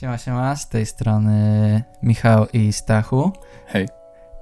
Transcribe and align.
Siema, 0.00 0.18
siema, 0.18 0.56
z 0.56 0.68
tej 0.68 0.86
strony 0.86 1.82
Michał 2.02 2.46
i 2.52 2.72
Stachu. 2.72 3.32
Hej. 3.66 3.88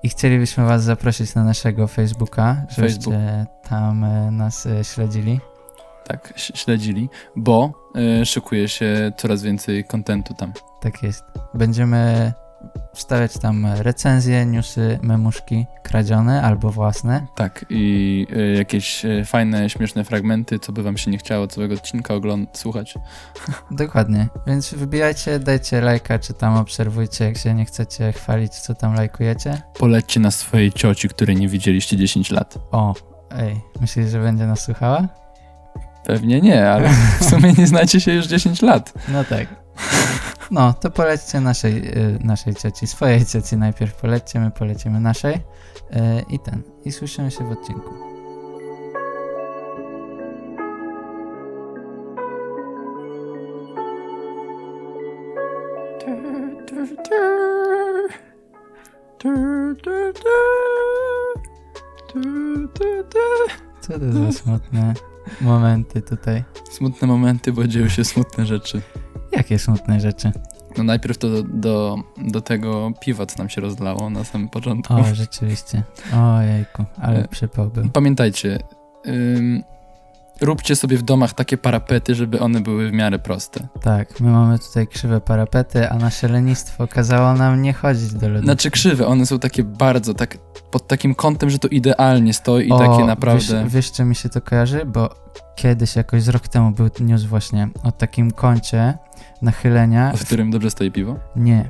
I 0.03 0.08
chcielibyśmy 0.08 0.65
was 0.65 0.83
zaprosić 0.83 1.34
na 1.34 1.45
naszego 1.45 1.88
Facebooka, 1.88 2.67
żebyście 2.69 3.11
Facebook. 3.11 3.68
tam 3.68 4.04
e, 4.04 4.30
nas 4.30 4.67
e, 4.67 4.84
śledzili. 4.84 5.40
Tak, 6.04 6.32
śledzili, 6.36 7.08
bo 7.36 7.72
y, 8.22 8.27
szykuje 8.27 8.68
się 8.68 9.12
coraz 9.16 9.43
więcej 9.43 9.84
kontentu 9.84 10.34
tam. 10.34 10.52
Tak 10.80 11.02
jest. 11.02 11.25
Będziemy 11.55 12.32
wstawiać 12.95 13.39
tam 13.39 13.67
recenzje, 13.67 14.47
newsy, 14.47 14.99
memuszki 15.03 15.67
kradzione 15.83 16.43
albo 16.43 16.71
własne. 16.71 17.27
Tak, 17.35 17.65
i 17.71 18.27
y, 18.37 18.55
jakieś 18.59 19.05
y, 19.05 19.25
fajne, 19.25 19.71
śmieszne 19.71 20.05
fragmenty, 20.05 20.59
co 20.59 20.73
by 20.73 20.83
wam 20.83 20.97
się 20.97 21.11
nie 21.11 21.19
chciało 21.19 21.47
całego 21.47 21.75
odcinka 21.75 22.15
oglądać, 22.15 22.59
słuchać. 22.59 22.95
Dokładnie. 23.71 24.29
Więc 24.47 24.75
wybijajcie, 24.75 25.39
dajcie 25.39 25.80
lajka, 25.80 26.19
czy 26.19 26.35
tam 26.35 26.57
obserwujcie, 26.57 27.25
jak 27.25 27.38
się 27.38 27.55
nie 27.55 27.65
chcecie 27.65 28.12
chwalić, 28.12 28.52
co 28.52 28.74
tam 28.74 28.95
lajkujecie. 28.95 29.62
Polećcie 29.79 30.21
na 30.21 30.30
swojej 30.30 30.73
cioci, 30.73 31.09
której 31.09 31.37
nie 31.37 31.49
widzieliście 31.49 31.96
10 31.96 32.30
lat. 32.30 32.59
O, 32.71 32.95
ej, 33.30 33.60
myślisz, 33.80 34.10
że 34.10 34.21
będzie 34.21 34.46
nas 34.46 34.65
słuchała? 34.65 35.09
Pewnie 36.05 36.41
nie, 36.41 36.71
ale 36.71 36.88
w 37.21 37.24
sumie 37.24 37.52
nie 37.52 37.66
znacie 37.66 38.01
się 38.01 38.12
już 38.12 38.27
10 38.27 38.62
lat. 38.62 38.93
No 39.09 39.24
tak. 39.24 39.63
No, 40.51 40.73
to 40.73 40.91
polećcie 40.91 41.41
naszej, 41.41 41.98
y, 41.98 42.19
naszej 42.24 42.55
cioci, 42.55 42.87
swojej 42.87 43.27
cioci 43.27 43.56
najpierw 43.56 43.95
polećcie, 43.95 44.41
my 44.41 44.51
polecimy 44.51 45.01
naszej 45.01 45.34
y, 45.34 45.41
i 46.30 46.38
ten. 46.38 46.62
I 46.84 46.92
słyszymy 46.92 47.30
się 47.30 47.48
w 47.48 47.51
odcinku. 47.51 47.95
Co 63.80 63.99
to 63.99 64.12
za 64.12 64.32
smutne 64.32 64.94
momenty 65.40 66.02
tutaj? 66.02 66.44
Smutne 66.70 67.08
momenty, 67.08 67.52
bo 67.52 67.66
dzieją 67.66 67.88
się 67.88 68.04
smutne 68.04 68.46
rzeczy. 68.46 68.82
Jakie 69.36 69.58
smutne 69.58 70.00
rzeczy? 70.00 70.32
No 70.78 70.84
najpierw 70.84 71.18
to 71.18 71.28
do, 71.28 71.42
do, 71.42 71.96
do 72.18 72.40
tego 72.40 72.92
piwa, 73.00 73.27
co 73.27 73.38
nam 73.38 73.48
się 73.48 73.60
rozlało 73.60 74.10
na 74.10 74.24
samym 74.24 74.48
początku. 74.48 74.94
O, 74.94 75.14
rzeczywiście. 75.14 75.82
Ojejku, 76.16 76.84
ale 77.02 77.18
E, 77.24 77.28
przypał 77.28 77.70
był. 77.70 77.88
Pamiętajcie, 77.88 78.58
ym, 79.06 79.62
róbcie 80.40 80.77
sobie 80.77 80.96
w 80.96 81.02
domach 81.02 81.32
takie 81.32 81.56
parapety, 81.58 82.14
żeby 82.14 82.40
one 82.40 82.60
były 82.60 82.90
w 82.90 82.92
miarę 82.92 83.18
proste. 83.18 83.68
Tak, 83.82 84.20
my 84.20 84.30
mamy 84.30 84.58
tutaj 84.58 84.86
krzywe 84.86 85.20
parapety, 85.20 85.90
a 85.90 85.94
nasze 85.96 86.28
lenistwo 86.28 86.88
kazało 86.88 87.34
nam 87.34 87.62
nie 87.62 87.72
chodzić 87.72 88.12
do 88.12 88.28
lodówki. 88.28 88.46
Znaczy 88.46 88.70
krzywe, 88.70 89.06
one 89.06 89.27
są 89.27 89.38
takie 89.38 89.64
bardzo, 89.64 90.14
tak 90.14 90.38
pod 90.70 90.86
takim 90.86 91.14
kątem, 91.14 91.50
że 91.50 91.58
to 91.58 91.68
idealnie 91.68 92.34
stoi 92.34 92.68
i 92.68 92.72
O, 92.72 92.78
takie 92.78 93.05
naprawdę... 93.05 93.62
Wiesz, 93.64 93.72
wiesz, 93.72 93.92
czy 93.92 94.05
mi 94.05 94.14
się 94.14 94.28
to 94.28 94.40
kojarzy? 94.40 94.84
Bo 94.86 95.14
kiedyś, 95.56 95.97
jakoś 95.97 96.22
z 96.22 96.28
rok 96.28 96.48
temu 96.48 96.70
był 96.70 96.91
news 97.00 97.22
właśnie 97.22 97.69
o 97.83 97.92
takim 97.92 98.30
kącie 98.30 98.98
nachylenia. 99.42 100.12
W 100.16 100.24
którym 100.24 100.50
dobrze 100.50 100.70
stoi 100.70 100.91
piwo? 100.91 101.16
Nie, 101.36 101.69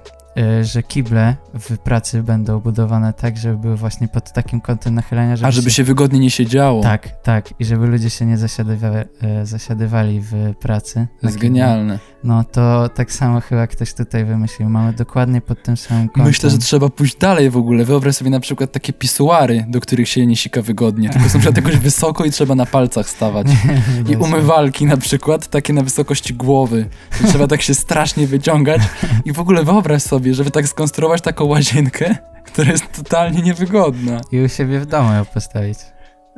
że 0.62 0.82
kible 0.82 1.36
w 1.54 1.78
pracy 1.78 2.22
będą 2.22 2.60
budowane 2.60 3.12
tak, 3.12 3.36
żeby 3.36 3.58
były 3.58 3.76
właśnie 3.76 4.08
pod 4.08 4.32
takim 4.32 4.60
kątem 4.60 4.94
nachylenia, 4.94 5.36
żeby 5.36 5.48
A 5.48 5.50
żeby 5.50 5.70
się 5.70 5.84
wygodnie 5.84 6.20
nie 6.20 6.30
siedziało. 6.30 6.82
Tak, 6.82 7.22
tak. 7.22 7.54
I 7.58 7.64
żeby 7.64 7.86
ludzie 7.86 8.10
się 8.10 8.26
nie 8.26 8.38
zasiadywa, 8.38 8.88
e, 8.88 9.04
zasiadywali 9.46 10.20
w 10.20 10.54
pracy. 10.60 11.06
To 11.20 11.26
jest 11.26 11.38
genialne. 11.38 11.98
No 12.24 12.44
to 12.44 12.88
tak 12.88 13.12
samo 13.12 13.40
chyba 13.40 13.66
ktoś 13.66 13.94
tutaj 13.94 14.24
wymyślił. 14.24 14.68
Mamy 14.68 14.92
dokładnie 14.92 15.40
pod 15.40 15.62
tym 15.62 15.76
samym 15.76 16.08
kątem. 16.08 16.26
Myślę, 16.26 16.50
że 16.50 16.58
trzeba 16.58 16.88
pójść 16.88 17.16
dalej 17.16 17.50
w 17.50 17.56
ogóle. 17.56 17.84
Wyobraź 17.84 18.16
sobie 18.16 18.30
na 18.30 18.40
przykład 18.40 18.72
takie 18.72 18.92
pisuary, 18.92 19.64
do 19.68 19.80
których 19.80 20.08
się 20.08 20.26
nie 20.26 20.36
sika 20.36 20.62
wygodnie, 20.62 21.10
tylko 21.10 21.28
są 21.28 21.34
na 21.34 21.40
przykład 21.40 21.56
jakoś 21.56 21.76
wysoko 21.76 22.24
i 22.24 22.30
trzeba 22.30 22.54
na 22.54 22.66
palcach 22.66 23.08
stawać. 23.08 23.46
I 24.12 24.16
umywalki 24.16 24.86
na 24.86 24.96
przykład, 24.96 25.50
takie 25.50 25.72
na 25.72 25.82
wysokości 25.82 26.34
głowy. 26.34 26.88
Trzeba 27.28 27.46
tak 27.46 27.62
się 27.62 27.74
strasznie 27.74 28.26
wyciągać. 28.26 28.82
I 29.24 29.32
w 29.32 29.40
ogóle 29.40 29.64
wyobraź 29.64 30.02
sobie, 30.02 30.23
żeby 30.32 30.50
tak 30.50 30.68
skonstruować 30.68 31.20
taką 31.20 31.44
łazienkę, 31.44 32.16
która 32.52 32.70
jest 32.72 32.92
totalnie 32.96 33.42
niewygodna. 33.42 34.20
I 34.32 34.40
u 34.40 34.48
siebie 34.48 34.80
w 34.80 34.86
domu 34.86 35.12
ją 35.12 35.24
postawić. 35.24 35.78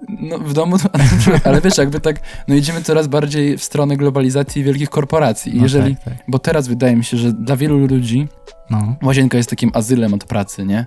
No 0.08 0.38
w 0.38 0.52
domu, 0.52 0.76
ale 1.44 1.60
wiesz, 1.60 1.78
jakby 1.78 2.00
tak, 2.00 2.20
no 2.48 2.54
idziemy 2.54 2.82
coraz 2.82 3.06
bardziej 3.06 3.58
w 3.58 3.64
stronę 3.64 3.96
globalizacji 3.96 4.64
wielkich 4.64 4.90
korporacji. 4.90 5.52
I 5.52 5.56
No 5.56 5.62
jeżeli, 5.62 5.96
Tak, 5.96 6.04
tak. 6.04 6.14
bo 6.28 6.38
teraz 6.38 6.68
wydaje 6.68 6.96
mi 6.96 7.04
się, 7.04 7.16
że 7.16 7.32
dla 7.32 7.56
wielu 7.56 7.86
ludzi 7.86 8.28
No. 8.70 8.96
łazienka 9.02 9.36
jest 9.36 9.50
takim 9.50 9.70
azylem 9.74 10.14
od 10.14 10.24
pracy, 10.24 10.64
nie? 10.66 10.86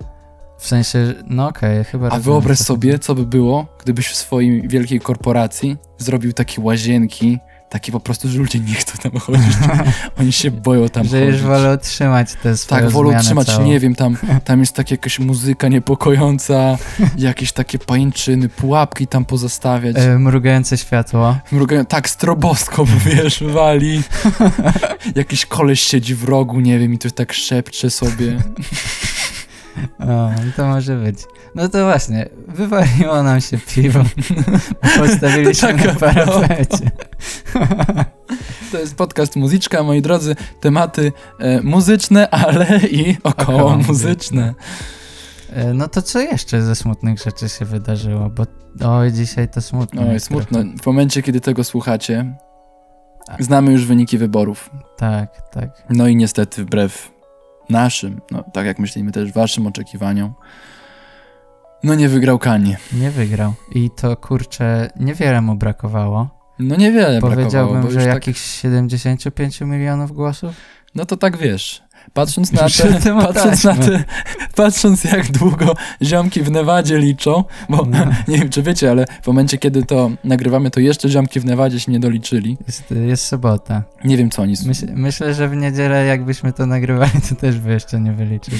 W 0.57 0.67
sensie, 0.67 1.13
no 1.27 1.47
okej, 1.47 1.83
chyba 1.83 2.09
A 2.09 2.19
wyobraź 2.19 2.57
sobie, 2.71 2.99
co 2.99 3.15
by 3.15 3.25
było, 3.25 3.65
gdybyś 3.83 4.07
w 4.07 4.15
swojej 4.15 4.67
wielkiej 4.67 4.99
korporacji 4.99 5.77
zrobił 5.97 6.33
takie 6.33 6.61
łazienki, 6.61 7.39
takie 7.69 7.91
po 7.91 8.00
prostu, 8.00 8.30
że 8.30 8.40
ludzie 8.40 8.59
nie 8.59 8.74
chcą 8.74 8.97
tam 9.09 9.19
chodzić. 9.22 9.53
Oni 10.19 10.31
się 10.31 10.52
boją 10.52 10.90
tam 10.90 11.03
Że 11.07 11.19
chodzić. 11.19 11.34
już 11.34 11.41
wolą 11.44 11.78
trzymać 11.78 12.28
te 12.44 12.57
swoje 12.57 12.81
Tak, 12.81 12.91
wolą 12.91 13.19
trzymać, 13.19 13.47
całą. 13.47 13.66
nie 13.66 13.80
wiem, 13.80 13.96
tam, 13.96 14.18
tam 14.46 14.59
jest 14.59 14.74
taka 14.75 14.90
jakaś 14.91 15.19
muzyka 15.19 15.68
niepokojąca, 15.68 16.78
jakieś 17.18 17.52
takie 17.52 17.80
pańczyny, 17.80 18.50
pułapki 18.50 19.07
tam 19.07 19.25
pozostawiać. 19.25 19.96
E, 19.97 20.19
mrugające 20.19 20.78
światło. 20.78 21.38
Mrugają, 21.52 21.85
tak, 21.85 22.09
stroboskop, 22.09 22.90
wiesz, 23.06 23.44
wali. 23.44 24.01
Jakiś 25.16 25.46
koleś 25.46 25.81
siedzi 25.81 26.16
w 26.16 26.24
rogu, 26.24 26.59
nie 26.59 26.80
wiem, 26.80 26.94
i 26.94 26.97
to 26.97 27.12
tak 27.12 27.34
szepcze 27.34 27.90
sobie. 27.90 28.38
O, 30.00 30.29
to 30.56 30.67
może 30.67 30.95
być. 30.95 31.17
No 31.56 31.69
to 31.69 31.85
właśnie, 31.85 32.29
wywaliło 32.47 33.23
nam 33.23 33.41
się 33.41 33.57
piwo. 33.57 34.00
Postawiliśmy 34.97 35.73
na 35.73 35.79
taka 35.84 36.00
parapecie. 36.00 36.91
To 38.72 38.78
jest 38.79 38.95
podcast 38.95 39.35
Muzyczka, 39.35 39.84
moi 39.84 40.01
drodzy. 40.01 40.35
Tematy 40.62 41.12
e, 41.39 41.62
muzyczne, 41.62 42.29
ale 42.29 42.79
i 42.79 43.18
około 43.23 43.57
Około 43.57 43.78
muzyczne. 43.78 44.53
E, 45.53 45.73
No 45.73 45.88
to 45.88 46.01
co 46.01 46.19
jeszcze 46.19 46.62
ze 46.62 46.75
smutnych 46.75 47.19
rzeczy 47.19 47.50
się 47.50 47.66
wydarzyło? 47.66 48.29
Bo 48.29 48.44
oj, 48.89 49.12
dzisiaj 49.12 49.47
to 49.50 49.62
smutno. 49.62 50.01
Oj, 50.09 50.19
smutno. 50.19 50.59
trochę. 50.63 50.78
W 50.84 50.85
momencie, 50.85 51.22
kiedy 51.22 51.41
tego 51.41 51.63
słuchacie, 51.63 52.35
A. 53.28 53.44
znamy 53.44 53.72
już 53.72 53.85
wyniki 53.85 54.18
wyborów. 54.18 54.69
Tak, 54.97 55.50
tak. 55.51 55.69
No 55.89 56.07
i 56.07 56.16
niestety 56.16 56.66
wbrew 56.66 57.12
naszym, 57.69 58.22
no 58.31 58.44
tak 58.53 58.66
jak 58.66 58.80
myślimy 58.80 59.12
też 59.12 59.31
waszym 59.31 59.68
oczekiwaniom, 59.68 60.34
no 61.84 61.96
nie 61.96 62.09
wygrał 62.09 62.40
Kanie. 62.40 62.78
Nie 62.94 63.12
wygrał. 63.12 63.53
I 63.72 63.90
to 63.90 64.18
kurczę, 64.18 64.90
niewiele 65.00 65.41
mu 65.41 65.56
brakowało. 65.56 66.30
No 66.59 66.75
niewiele 66.75 67.19
brakowało, 67.22 67.35
Powiedziałbym, 67.35 67.91
że 67.91 68.00
tak, 68.00 68.07
jakichś 68.07 68.41
75 68.41 69.62
milionów 69.62 70.12
głosów. 70.12 70.56
no 70.96 71.06
to 71.06 71.18
tak 71.18 71.38
wiesz. 71.38 71.84
Patrząc 72.13 72.51
na, 72.51 72.69
te, 72.69 72.97
o 72.97 72.99
tym 73.01 73.17
patrząc 73.21 73.63
na 73.63 73.75
te, 73.75 74.03
patrząc 74.55 75.03
jak 75.03 75.31
długo 75.31 75.75
ziomki 76.03 76.41
w 76.41 76.51
Nevadzie 76.51 76.97
liczą, 76.97 77.43
bo 77.69 77.85
No. 77.85 77.97
nie 78.27 78.37
wiem 78.37 78.49
czy 78.49 78.63
wiecie, 78.63 78.91
ale 78.91 79.05
w 79.21 79.27
momencie 79.27 79.57
kiedy 79.57 79.83
to 79.85 80.11
nagrywamy, 80.23 80.71
to 80.71 80.79
jeszcze 80.79 81.09
ziomki 81.09 81.39
w 81.39 81.45
Nevadzie 81.45 81.79
się 81.79 81.91
nie 81.91 81.99
doliczyli. 81.99 82.57
Jest, 82.67 82.83
jest 82.91 83.25
sobota. 83.25 83.83
Nie 84.03 84.17
wiem 84.17 84.29
co 84.29 84.41
oni, 84.41 84.53
Myśl, 84.65 84.87
myślę, 84.95 85.33
że 85.33 85.47
w 85.49 85.55
niedzielę 85.55 86.05
jakbyśmy 86.05 86.53
to 86.53 86.65
nagrywali, 86.65 87.11
to 87.29 87.35
też 87.35 87.59
by 87.59 87.71
jeszcze 87.71 88.01
nie 88.01 88.13
wyliczyli. 88.13 88.57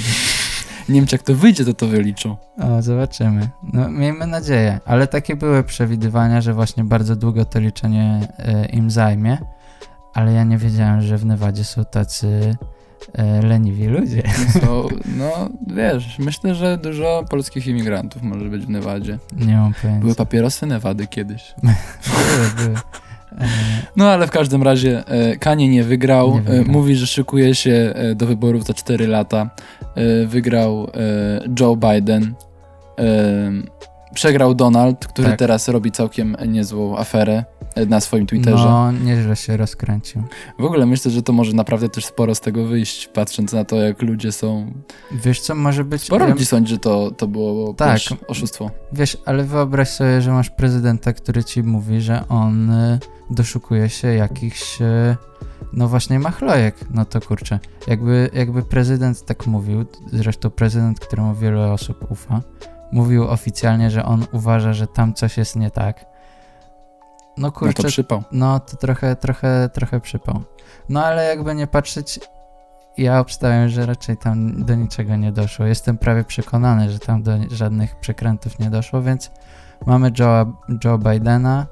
nie 0.88 0.94
wiem 0.94 1.06
czy 1.06 1.14
jak 1.14 1.22
to 1.22 1.34
wyjdzie, 1.34 1.64
to 1.64 1.74
to 1.74 1.86
wyliczą. 1.86 2.36
O, 2.58 2.82
zobaczymy. 2.82 3.48
No, 3.72 3.88
miejmy 3.88 4.26
nadzieję. 4.26 4.80
Ale 4.84 5.06
takie 5.06 5.36
były 5.36 5.62
przewidywania, 5.64 6.40
że 6.40 6.54
właśnie 6.54 6.84
bardzo 6.84 7.16
długo 7.16 7.44
to 7.44 7.60
liczenie 7.60 8.28
e, 8.38 8.66
im 8.66 8.90
zajmie. 8.90 9.38
Ale 10.14 10.32
ja 10.32 10.44
nie 10.44 10.58
wiedziałem, 10.58 11.00
że 11.02 11.18
w 11.18 11.24
Nevadzie 11.26 11.64
są 11.64 11.84
tacy 11.84 12.56
leniwi 13.42 13.86
ludzie. 13.86 14.22
So, 14.60 14.88
no 15.16 15.48
wiesz, 15.66 16.18
myślę, 16.18 16.54
że 16.54 16.78
dużo 16.78 17.24
polskich 17.30 17.66
imigrantów 17.66 18.22
może 18.22 18.44
być 18.44 18.66
w 18.66 18.68
Nevadzie. 18.70 19.18
Nie 19.36 19.56
mam 19.56 19.74
pojęcia. 19.82 20.00
Były 20.00 20.14
papierosy 20.14 20.66
Nevady 20.66 21.06
kiedyś. 21.06 21.54
były, 21.62 22.66
były. 22.66 22.76
E, 23.40 23.48
No 23.96 24.08
ale 24.10 24.26
w 24.26 24.30
każdym 24.30 24.62
razie 24.62 25.04
e, 25.06 25.36
Kanie 25.36 25.68
nie 25.68 25.84
wygrał. 25.84 26.34
Nie 26.34 26.40
wygrał. 26.42 26.56
E, 26.60 26.64
mówi, 26.64 26.96
że 26.96 27.06
szykuje 27.06 27.54
się 27.54 27.92
e, 27.94 28.14
do 28.14 28.26
wyborów 28.26 28.64
za 28.64 28.74
4 28.74 29.06
lata. 29.06 29.50
E, 29.94 30.26
wygrał 30.26 30.84
e, 30.84 30.90
Joe 31.60 31.76
Biden. 31.76 32.34
E, 32.98 33.04
przegrał 34.14 34.54
Donald, 34.54 35.06
który 35.06 35.28
Tak. 35.28 35.38
teraz 35.38 35.68
robi 35.68 35.90
całkiem 35.92 36.36
niezłą 36.48 36.98
aferę 36.98 37.44
e, 37.59 37.59
na 37.88 38.00
swoim 38.00 38.26
Twitterze. 38.26 38.64
no, 38.64 38.92
nieźle 38.92 39.36
się 39.36 39.56
rozkręcił. 39.56 40.22
W 40.58 40.64
ogóle 40.64 40.86
myślę, 40.86 41.10
że 41.10 41.22
to 41.22 41.32
może 41.32 41.52
naprawdę 41.52 41.88
też 41.88 42.04
sporo 42.04 42.34
z 42.34 42.40
tego 42.40 42.66
wyjść, 42.66 43.08
patrząc 43.08 43.52
na 43.52 43.64
to, 43.64 43.76
jak 43.76 44.02
ludzie 44.02 44.32
są. 44.32 44.72
Wiesz 45.12 45.40
co, 45.40 45.54
może 45.54 45.84
być... 45.84 46.02
Sporo 46.02 46.24
ja- 46.26 46.32
ludzi 46.32 46.46
sądzi, 46.46 46.70
że 46.70 46.78
to, 46.78 47.10
to 47.10 47.26
było 47.28 47.74
Tak. 47.74 47.92
wiesz, 47.92 48.14
oszustwo. 48.28 48.70
Wiesz, 48.92 49.18
ale 49.24 49.44
wyobraź 49.44 49.88
sobie, 49.88 50.22
że 50.22 50.32
masz 50.32 50.50
prezydenta, 50.50 51.12
który 51.12 51.44
ci 51.44 51.62
mówi, 51.62 52.00
że 52.00 52.28
on 52.28 52.70
y, 52.70 52.98
doszukuje 53.30 53.88
się 53.88 54.08
jakichś 54.08 54.80
y, 54.82 55.16
No 55.72 55.88
właśnie 55.88 56.18
machlojek, 56.18 56.74
no 56.90 57.04
to 57.04 57.20
kurczę. 57.20 57.58
Jakby, 57.86 58.30
jakby 58.32 58.62
prezydent 58.62 59.24
tak 59.24 59.46
mówił, 59.46 59.84
zresztą 60.12 60.50
prezydent, 60.50 61.00
któremu 61.00 61.34
wiele 61.34 61.72
osób 61.72 62.10
ufa, 62.10 62.40
mówił 62.92 63.28
oficjalnie, 63.28 63.90
że 63.90 64.04
on 64.04 64.26
uważa, 64.32 64.72
że 64.72 64.86
tam 64.86 65.14
coś 65.14 65.36
jest 65.36 65.56
nie 65.56 65.70
tak. 65.70 66.09
No 67.38 67.46
No 67.46 67.52
kurczę, 67.52 67.82
to 67.82 67.88
przypał. 67.88 68.22
no 68.32 68.60
to 68.60 68.76
trochę, 68.76 69.16
trochę, 69.16 69.68
trochę 69.72 70.00
przypał. 70.00 70.40
No 70.88 71.04
ale 71.04 71.24
jakby 71.24 71.54
nie 71.54 71.66
patrzeć, 71.66 72.20
ja 72.98 73.20
obstawiam, 73.20 73.68
że 73.68 73.86
raczej 73.86 74.16
tam 74.16 74.64
do 74.64 74.74
niczego 74.74 75.16
nie 75.16 75.32
doszło. 75.32 75.66
Jestem 75.66 75.98
prawie 75.98 76.24
przekonany, 76.24 76.90
że 76.90 76.98
tam 76.98 77.22
do 77.22 77.32
żadnych 77.50 77.96
przekrętów 78.00 78.58
nie 78.58 78.70
doszło, 78.70 79.02
więc 79.02 79.30
mamy 79.86 80.12
Joe, 80.18 80.52
Joe 80.84 80.98
Bidena 80.98 81.66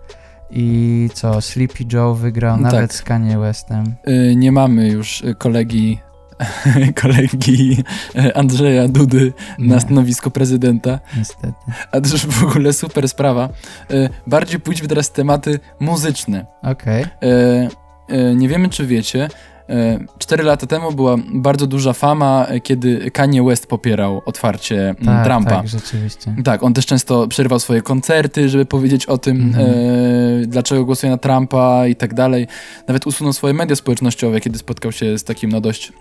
i 0.51 1.09
co, 1.15 1.41
Sleepy 1.41 1.85
Joe 1.93 2.15
wygrał 2.15 2.55
Tak. 2.55 2.63
nawet 2.73 2.93
z 2.93 3.03
Kanye 3.03 3.39
Westem. 3.39 3.95
Y, 4.09 4.37
nie 4.37 4.53
mamy 4.53 4.89
już 4.89 5.21
y, 5.25 5.35
kolegi 5.35 6.01
kolegi 7.03 7.77
y, 8.17 8.35
Andrzeja 8.35 8.89
Dudy 8.89 9.33
na 9.59 9.75
Nie, 9.75 9.81
stanowisku 9.81 10.31
prezydenta, 10.31 10.99
niestety. 11.17 11.53
a 11.93 12.01
to 12.01 12.09
już 12.13 12.27
w 12.27 12.45
ogóle 12.45 12.73
super 12.73 13.09
sprawa. 13.09 13.49
Y, 13.91 14.09
Bardziej 14.27 14.61
pójdźmy 14.61 14.89
teraz 14.89 15.09
w 15.09 15.13
tematy 15.13 15.61
muzyczne. 15.81 16.47
Okej, 16.63 17.05
E, 17.23 17.69
e, 18.09 18.35
nie 18.35 18.49
wiemy, 18.49 18.69
czy 18.69 18.87
wiecie. 18.87 19.29
e, 19.71 19.99
Cztery 20.19 20.45
lata 20.45 20.67
temu 20.67 20.93
była 20.93 21.17
bardzo 21.35 21.67
duża 21.67 21.93
fama, 21.93 22.47
e, 22.49 22.61
kiedy 22.61 23.11
Kanye 23.11 23.43
West 23.43 23.67
popierał 23.67 24.23
otwarcie 24.27 24.89
m, 24.89 24.97
tak, 25.07 25.27
Trumpa. 25.27 25.51
tak, 25.51 25.69
rzeczywiście. 25.69 26.35
Tak, 26.45 26.63
on 26.63 26.75
też 26.75 26.87
często 26.87 27.29
przerywał 27.29 27.59
swoje 27.59 27.83
koncerty, 27.83 28.49
żeby 28.49 28.65
powiedzieć 28.67 29.07
o 29.07 29.19
tym, 29.19 29.37
Mhm. 29.43 29.67
e, 29.71 30.47
dlaczego 30.47 30.85
głosuje 30.85 31.11
na 31.13 31.19
Trumpa 31.19 31.87
i 31.87 31.97
tak 31.97 32.15
dalej. 32.15 32.47
Nawet 32.89 33.07
usunął 33.07 33.33
swoje 33.33 33.55
media 33.55 33.77
społecznościowe, 33.77 34.41
kiedy 34.41 34.59
spotkał 34.59 34.93
się 34.93 35.19
z 35.19 35.25
takim 35.25 35.51
no 35.53 35.61
dość 35.61 35.93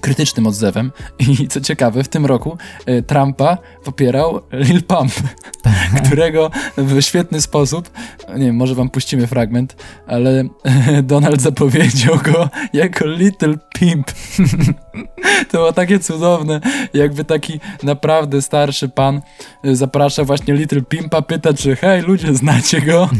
krytycznym 0.00 0.46
odzewem. 0.46 0.92
I 1.18 1.48
co 1.48 1.60
ciekawe, 1.60 2.04
w 2.04 2.08
tym 2.08 2.26
roku 2.26 2.58
e, 2.86 3.02
Trumpa 3.02 3.58
popierał 3.84 4.40
Lil 4.52 4.82
Pump, 4.82 5.12
Tak. 5.62 5.74
którego 6.06 6.50
w 6.76 7.02
świetny 7.02 7.40
sposób, 7.40 7.90
nie 8.36 8.46
wiem, 8.46 8.56
może 8.56 8.74
wam 8.74 8.90
puścimy 8.90 9.26
fragment, 9.26 9.76
ale 10.06 10.44
Donald 11.02 11.42
zapowiedział 11.42 12.18
go 12.24 12.50
jako 12.72 13.06
Little 13.06 13.54
Pimp. 13.74 14.06
To 15.50 15.58
było 15.58 15.72
takie 15.72 15.98
cudowne, 15.98 16.60
jakby 16.94 17.24
taki 17.24 17.60
naprawdę 17.82 18.42
starszy 18.42 18.88
pan 18.88 19.20
y, 19.64 19.76
zaprasza 19.76 20.24
właśnie 20.24 20.54
Little 20.54 20.82
Pimpa, 20.82 21.22
pyta 21.22 21.54
czy 21.54 21.76
hej 21.76 22.02
ludzie, 22.02 22.34
znacie 22.34 22.80
go? 22.80 23.10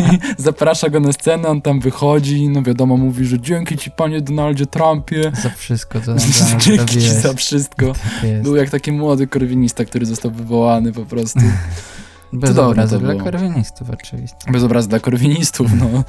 I 0.00 0.18
zaprasza 0.42 0.88
go 0.88 1.00
na 1.00 1.12
scenę, 1.12 1.48
on 1.48 1.62
tam 1.62 1.80
wychodzi, 1.80 2.48
no 2.48 2.62
wiadomo, 2.62 2.96
mówi, 2.96 3.24
że 3.26 3.40
dzięki 3.40 3.76
ci 3.76 3.90
panie 3.90 4.20
Donaldzie 4.20 4.66
Trumpie. 4.66 5.32
Za 5.42 5.50
wszystko, 5.50 6.00
co 6.00 6.14
Dzięki 6.58 7.00
za 7.00 7.34
wszystko. 7.34 7.92
Tak. 7.92 8.42
Był 8.42 8.56
jak 8.56 8.70
taki 8.70 8.92
młody 8.92 9.26
korwinista, 9.26 9.84
który 9.84 10.06
został 10.06 10.30
wywołany 10.30 10.92
po 10.92 11.06
prostu. 11.06 11.40
Bez 12.32 12.58
obrazu 12.58 12.98
dla 12.98 13.14
korwinistów 13.14 13.90
oczywiście. 13.90 14.36
Bez 14.52 14.62
obrazu 14.62 14.88
dla 14.88 15.00
korwinistów, 15.00 15.70
no. 15.78 15.86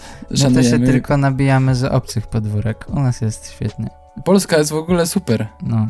My 0.49 0.55
to 0.55 0.63
się 0.63 0.79
tylko 0.79 1.17
nabijamy 1.17 1.75
z 1.75 1.83
obcych 1.83 2.27
podwórek. 2.27 2.85
U 2.89 2.99
nas 2.99 3.21
jest 3.21 3.51
świetnie. 3.51 3.89
Polska 4.25 4.57
jest 4.57 4.71
w 4.71 4.75
ogóle 4.75 5.07
super. 5.07 5.47
No, 5.61 5.87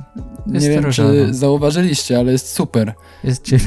Nie 0.47 0.69
wiem, 0.69 0.85
różowo. 0.85 1.09
czy 1.09 1.33
zauważyliście, 1.33 2.19
ale 2.19 2.31
jest 2.31 2.53
super. 2.53 2.93
Jest 3.23 3.45
chilly. 3.45 3.61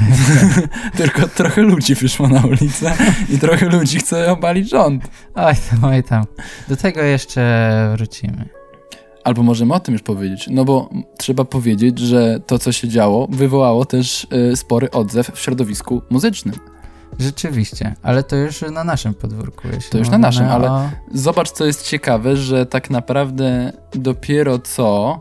Tylko 0.97 1.27
trochę 1.27 1.61
ludzi 1.61 1.95
wyszło 1.95 2.27
na 2.27 2.41
ulicę 2.41 2.93
i 3.29 3.39
trochę 3.39 3.69
ludzi 3.69 3.99
chce 3.99 4.31
obalić 4.31 4.69
rząd. 4.69 5.07
Oj 5.35 5.55
tam, 5.69 5.83
oj 5.83 6.03
tam. 6.03 6.25
Do 6.69 6.75
tego 6.75 7.01
jeszcze 7.01 7.93
wrócimy. 7.97 8.60
Albo 9.23 9.43
możemy 9.43 9.73
o 9.73 9.79
tym 9.79 9.93
już 9.93 10.01
powiedzieć. 10.01 10.47
No 10.51 10.65
bo 10.65 10.89
trzeba 11.17 11.45
powiedzieć, 11.45 11.99
że 11.99 12.39
to, 12.39 12.59
co 12.59 12.71
się 12.71 12.87
działo, 12.87 13.27
wywołało 13.31 13.85
też 13.85 14.27
y, 14.51 14.55
spory 14.55 14.91
odzew 14.91 15.31
w 15.33 15.39
środowisku 15.39 16.01
muzycznym. 16.09 16.55
Rzeczywiście, 17.19 17.95
ale 18.03 18.23
to 18.23 18.35
już 18.35 18.61
na 18.61 18.83
naszym 18.83 19.13
podwórku. 19.13 19.67
To 19.91 19.97
już 19.97 20.09
na 20.09 20.17
naszym, 20.17 20.45
ale- 20.45 20.71
O... 20.71 20.89
Zobacz, 21.13 21.51
co 21.51 21.65
jest 21.65 21.87
ciekawe, 21.87 22.35
że 22.37 22.65
tak 22.65 22.89
naprawdę 22.89 23.73
dopiero 23.93 24.59
co, 24.59 25.19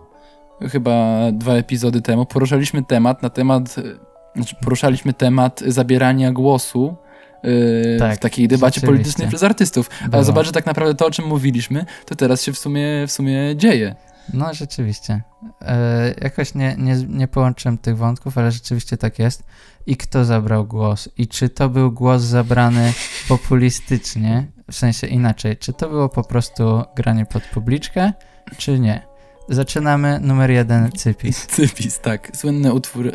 chyba 0.71 1.17
dwa 1.33 1.53
epizody 1.53 2.03
temu, 2.03 2.27
poruszaliśmy 2.27 2.85
temat 2.85 3.23
na 3.23 3.31
temat, 3.31 3.79
y, 3.79 3.99
znaczy 4.37 4.57
poruszaliśmy 4.63 5.13
temat 5.13 5.61
zabierania 5.67 6.33
głosu 6.33 6.97
y, 7.45 7.97
Tak, 7.99 8.17
w 8.17 8.19
takiej 8.19 8.49
debacie 8.49 8.81
politycznej 8.81 9.29
przez 9.29 9.43
artystów. 9.43 9.89
Było. 9.89 10.15
Ale 10.15 10.25
zobacz, 10.25 10.47
że 10.47 10.53
tak 10.53 10.67
naprawdę 10.67 10.95
to, 10.95 11.07
o 11.07 11.11
czym 11.11 11.27
mówiliśmy, 11.27 11.85
to 12.07 12.15
teraz 12.15 12.43
się 12.43 12.53
w 12.53 12.59
sumie, 12.59 13.07
w 13.07 13.13
sumie 13.13 13.57
dzieje. 13.57 13.95
No, 14.35 14.55
rzeczywiście. 14.55 15.23
E, 15.63 16.15
jakoś 16.21 16.55
nie, 16.55 16.77
nie, 16.79 16.97
nie 17.09 17.29
połączyłem 17.29 17.79
tych 17.79 17.97
wątków, 17.97 18.39
ale 18.39 18.53
rzeczywiście 18.53 18.97
tak 18.97 19.19
jest. 19.19 19.43
I 19.87 19.97
kto 19.97 20.25
zabrał 20.25 20.67
głos? 20.67 21.09
I 21.19 21.29
czy 21.29 21.49
to 21.49 21.69
był 21.69 21.93
głos 21.93 22.23
zabrany 22.23 22.93
populistycznie? 23.29 24.47
W 24.71 24.77
sensie 24.77 25.07
inaczej, 25.07 25.57
czy 25.57 25.73
to 25.73 25.89
było 25.89 26.09
po 26.09 26.25
prostu 26.25 26.83
granie 26.97 27.27
pod 27.27 27.43
publiczkę, 27.43 28.13
czy 28.57 28.79
nie? 28.79 29.11
Zaczynamy 29.49 30.21
numer 30.21 30.51
jeden, 30.51 30.93
Cypis. 30.93 31.47
Cypis, 31.57 32.01
tak. 32.01 32.31
Słynny 32.37 32.73
utwór 32.73 33.07
y, 33.07 33.13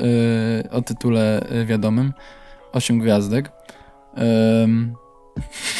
o 0.72 0.82
tytule 0.82 1.52
y, 1.52 1.66
wiadomym. 1.66 2.14
Osiem 2.74 3.00
gwiazdek. 3.00 3.52
Ym. 4.64 4.96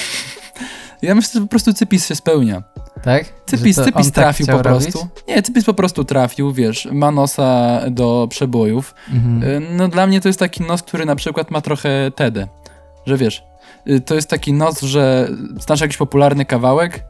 Ja 1.02 1.16
myślę, 1.16 1.32
że 1.34 1.42
po 1.42 1.48
prostu 1.48 1.74
Cypis 1.74 2.08
się 2.08 2.16
spełnia. 2.16 2.64
Tak? 3.04 3.34
Cypis, 3.46 3.76
Cypis 3.76 4.12
tak 4.12 4.16
trafił 4.16 4.46
chciał 4.46 4.58
po 4.58 4.64
prostu. 4.64 5.00
robić? 5.00 5.14
Nie, 5.28 5.42
Cypis 5.42 5.66
po 5.66 5.74
prostu 5.74 6.06
trafił, 6.06 6.54
wiesz, 6.54 6.88
ma 6.92 7.12
nosa 7.12 7.82
do 7.92 8.28
przebojów. 8.30 8.96
Mhm. 9.14 9.64
No 9.78 9.88
dla 9.88 10.08
mnie 10.08 10.22
to 10.22 10.30
jest 10.30 10.40
taki 10.40 10.64
nos, 10.64 10.84
który 10.84 11.06
na 11.06 11.16
przykład 11.16 11.52
ma 11.52 11.62
trochę 11.62 12.12
Tedę. 12.16 12.48
Że 13.06 13.18
wiesz, 13.18 13.44
y, 13.90 14.02
to 14.02 14.16
jest 14.16 14.30
taki 14.30 14.54
nos, 14.54 14.82
że 14.82 15.30
znasz 15.60 15.82
jakiś 15.82 15.98
popularny 15.98 16.46
kawałek 16.46 17.04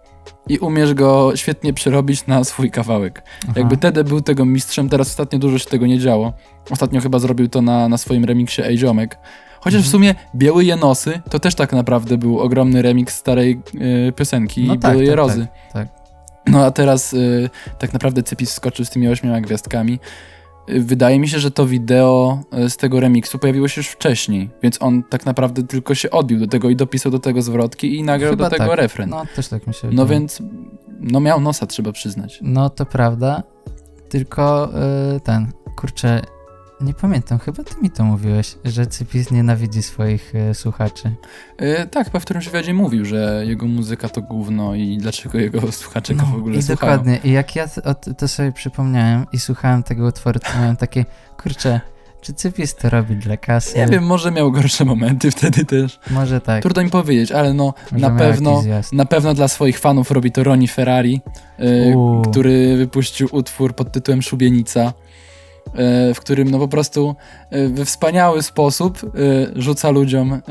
i 0.50 0.57
umiesz 0.57 0.94
go 0.94 1.36
świetnie 1.36 1.74
przerobić 1.74 2.27
na 2.27 2.44
swój 2.44 2.72
kawałek. 2.72 3.24
Aha. 3.44 3.54
Jakby 3.56 3.77
Tede 3.77 4.04
był 4.04 4.22
tego 4.22 4.45
mistrzem, 4.45 4.89
teraz 4.89 5.07
ostatnio 5.07 5.39
dużo 5.39 5.57
się 5.57 5.66
tego 5.66 5.88
nie 5.88 6.00
działo. 6.00 6.33
Ostatnio 6.69 7.01
chyba 7.01 7.19
zrobił 7.19 7.50
to 7.50 7.62
na, 7.62 7.89
na 7.89 7.98
swoim 7.98 8.25
remiksie 8.25 8.62
Ej 8.62 8.77
Ziomek. 8.77 9.18
Chociaż 9.66 9.82
w 9.82 9.86
Mhm. 9.86 9.92
sumie 9.92 10.16
Biały 10.36 10.66
Jenosy 10.66 11.22
to 11.30 11.40
też 11.40 11.56
tak 11.56 11.74
naprawdę 11.74 12.18
był 12.18 12.40
ogromny 12.40 12.82
remix 12.82 13.16
starej 13.16 13.62
y, 14.10 14.12
piosenki 14.12 14.64
No 14.68 14.74
no 14.76 14.80
tak, 14.80 14.92
Białej 14.92 15.08
tak, 15.08 15.16
Rozy. 15.18 15.48
tak. 15.74 15.88
No 16.48 16.66
a 16.66 16.72
teraz 16.72 17.14
y, 17.14 17.50
tak 17.80 17.94
naprawdę 17.94 18.24
Cypis 18.24 18.52
skoczył 18.52 18.86
z 18.86 18.90
tymi 18.90 19.08
ośmioma 19.08 19.42
gwiazdkami. 19.42 20.00
Y, 20.70 20.82
Wydaje 20.82 21.20
mi 21.20 21.28
się, 21.28 21.39
że 21.39 21.51
to 21.51 21.66
wideo 21.66 22.39
z 22.70 22.78
tego 22.78 23.00
remiksu 23.00 23.39
pojawiło 23.39 23.68
się 23.68 23.80
już 23.80 23.88
wcześniej, 23.88 24.50
więc 24.63 24.82
on 24.82 25.04
tak 25.04 25.25
naprawdę 25.25 25.63
tylko 25.63 25.96
się 25.96 26.10
odbił 26.12 26.39
do 26.39 26.48
tego 26.48 26.70
i 26.70 26.75
dopisał 26.75 27.12
do 27.12 27.20
tego 27.20 27.42
zwrotki 27.42 27.96
i 27.98 28.04
nagrał 28.04 28.32
Chyba 28.32 28.44
do 28.44 28.50
tego 28.58 28.70
tak. 28.70 28.78
refren. 28.80 29.10
No, 29.10 29.24
też 29.36 29.48
tak 29.48 29.68
mi 29.68 29.74
się 29.74 29.80
No 29.88 29.89
wydaje. 30.06 30.20
więc, 30.20 30.42
no 31.00 31.20
miał 31.20 31.42
nosa, 31.42 31.66
trzeba 31.66 31.92
przyznać. 31.92 32.39
No 32.42 32.70
to 32.70 32.86
prawda, 32.86 33.44
tylko 34.10 34.70
ten, 35.24 35.51
kurczę, 35.75 36.22
nie 36.82 36.94
pamiętam, 36.94 37.39
chyba 37.39 37.63
ty 37.63 37.82
mi 37.82 37.89
to 37.89 38.03
mówiłeś, 38.03 38.55
że 38.65 38.88
Cypis 38.88 39.32
nienawidzi 39.32 39.84
swoich 39.84 40.36
y, 40.36 40.53
słuchaczy. 40.53 41.15
E, 41.58 41.88
tak, 41.88 42.05
chyba 42.05 42.20
w 42.20 42.25
którymś 42.25 42.46
wywiadzie 42.46 42.74
mówił, 42.74 43.05
że 43.05 43.44
jego 43.48 43.65
muzyka 43.67 44.10
to 44.10 44.22
gówno 44.22 44.75
i 44.75 44.98
dlaczego 44.98 45.38
jego 45.38 45.72
słuchacze 45.72 46.15
go 46.15 46.25
w 46.25 46.36
ogóle 46.36 46.53
No, 46.53 46.60
i 46.60 46.63
słuchają. 46.63 46.91
dokładnie, 46.91 47.20
i 47.24 47.32
jak 47.32 47.55
ja 47.55 47.67
to, 47.67 48.13
to 48.13 48.27
sobie 48.27 48.51
przypomniałem 48.51 49.25
i 49.34 49.39
słuchałem 49.39 49.84
tego 49.84 50.08
utworu, 50.08 50.39
to 50.39 50.60
miałem 50.60 50.75
takie, 50.77 51.05
kurczę, 51.44 51.82
czy 52.22 52.34
Cypis 52.34 52.75
to 52.75 52.89
robi 52.89 53.15
dla 53.15 53.38
kasy? 53.38 53.77
Nie 53.77 53.88
wiem, 53.88 54.03
może 54.03 54.32
miał 54.32 54.51
gorsze 54.51 54.86
momenty 54.86 55.32
wtedy 55.32 55.65
też. 55.65 56.00
Może 56.12 56.41
tak. 56.41 56.63
Trudno 56.63 56.84
mi 56.84 56.89
powiedzieć, 56.89 57.32
ale 57.32 57.53
no 57.53 57.74
może 57.91 58.10
na 58.10 58.17
pewno, 58.17 58.63
na 58.91 59.05
pewno 59.05 59.34
dla 59.34 59.48
swoich 59.48 59.79
fanów 59.79 60.12
robi 60.12 60.32
to 60.32 60.44
Ronnie 60.44 60.67
Ferrari, 60.67 61.22
e, 61.60 61.65
który 62.29 62.77
wypuścił 62.77 63.27
utwór 63.32 63.75
pod 63.75 63.91
tytułem 63.91 64.22
Szubienica, 64.22 64.82
e, 64.82 64.94
w 66.15 66.19
którym 66.19 66.51
no 66.51 66.60
po 66.60 66.67
prostu 66.67 67.15
e, 67.50 67.67
we 67.67 67.86
wspaniały 67.86 68.43
sposób 68.43 69.00
e, 69.03 69.10
rzuca 69.62 69.89
ludziom 69.89 70.34
e, 70.34 70.41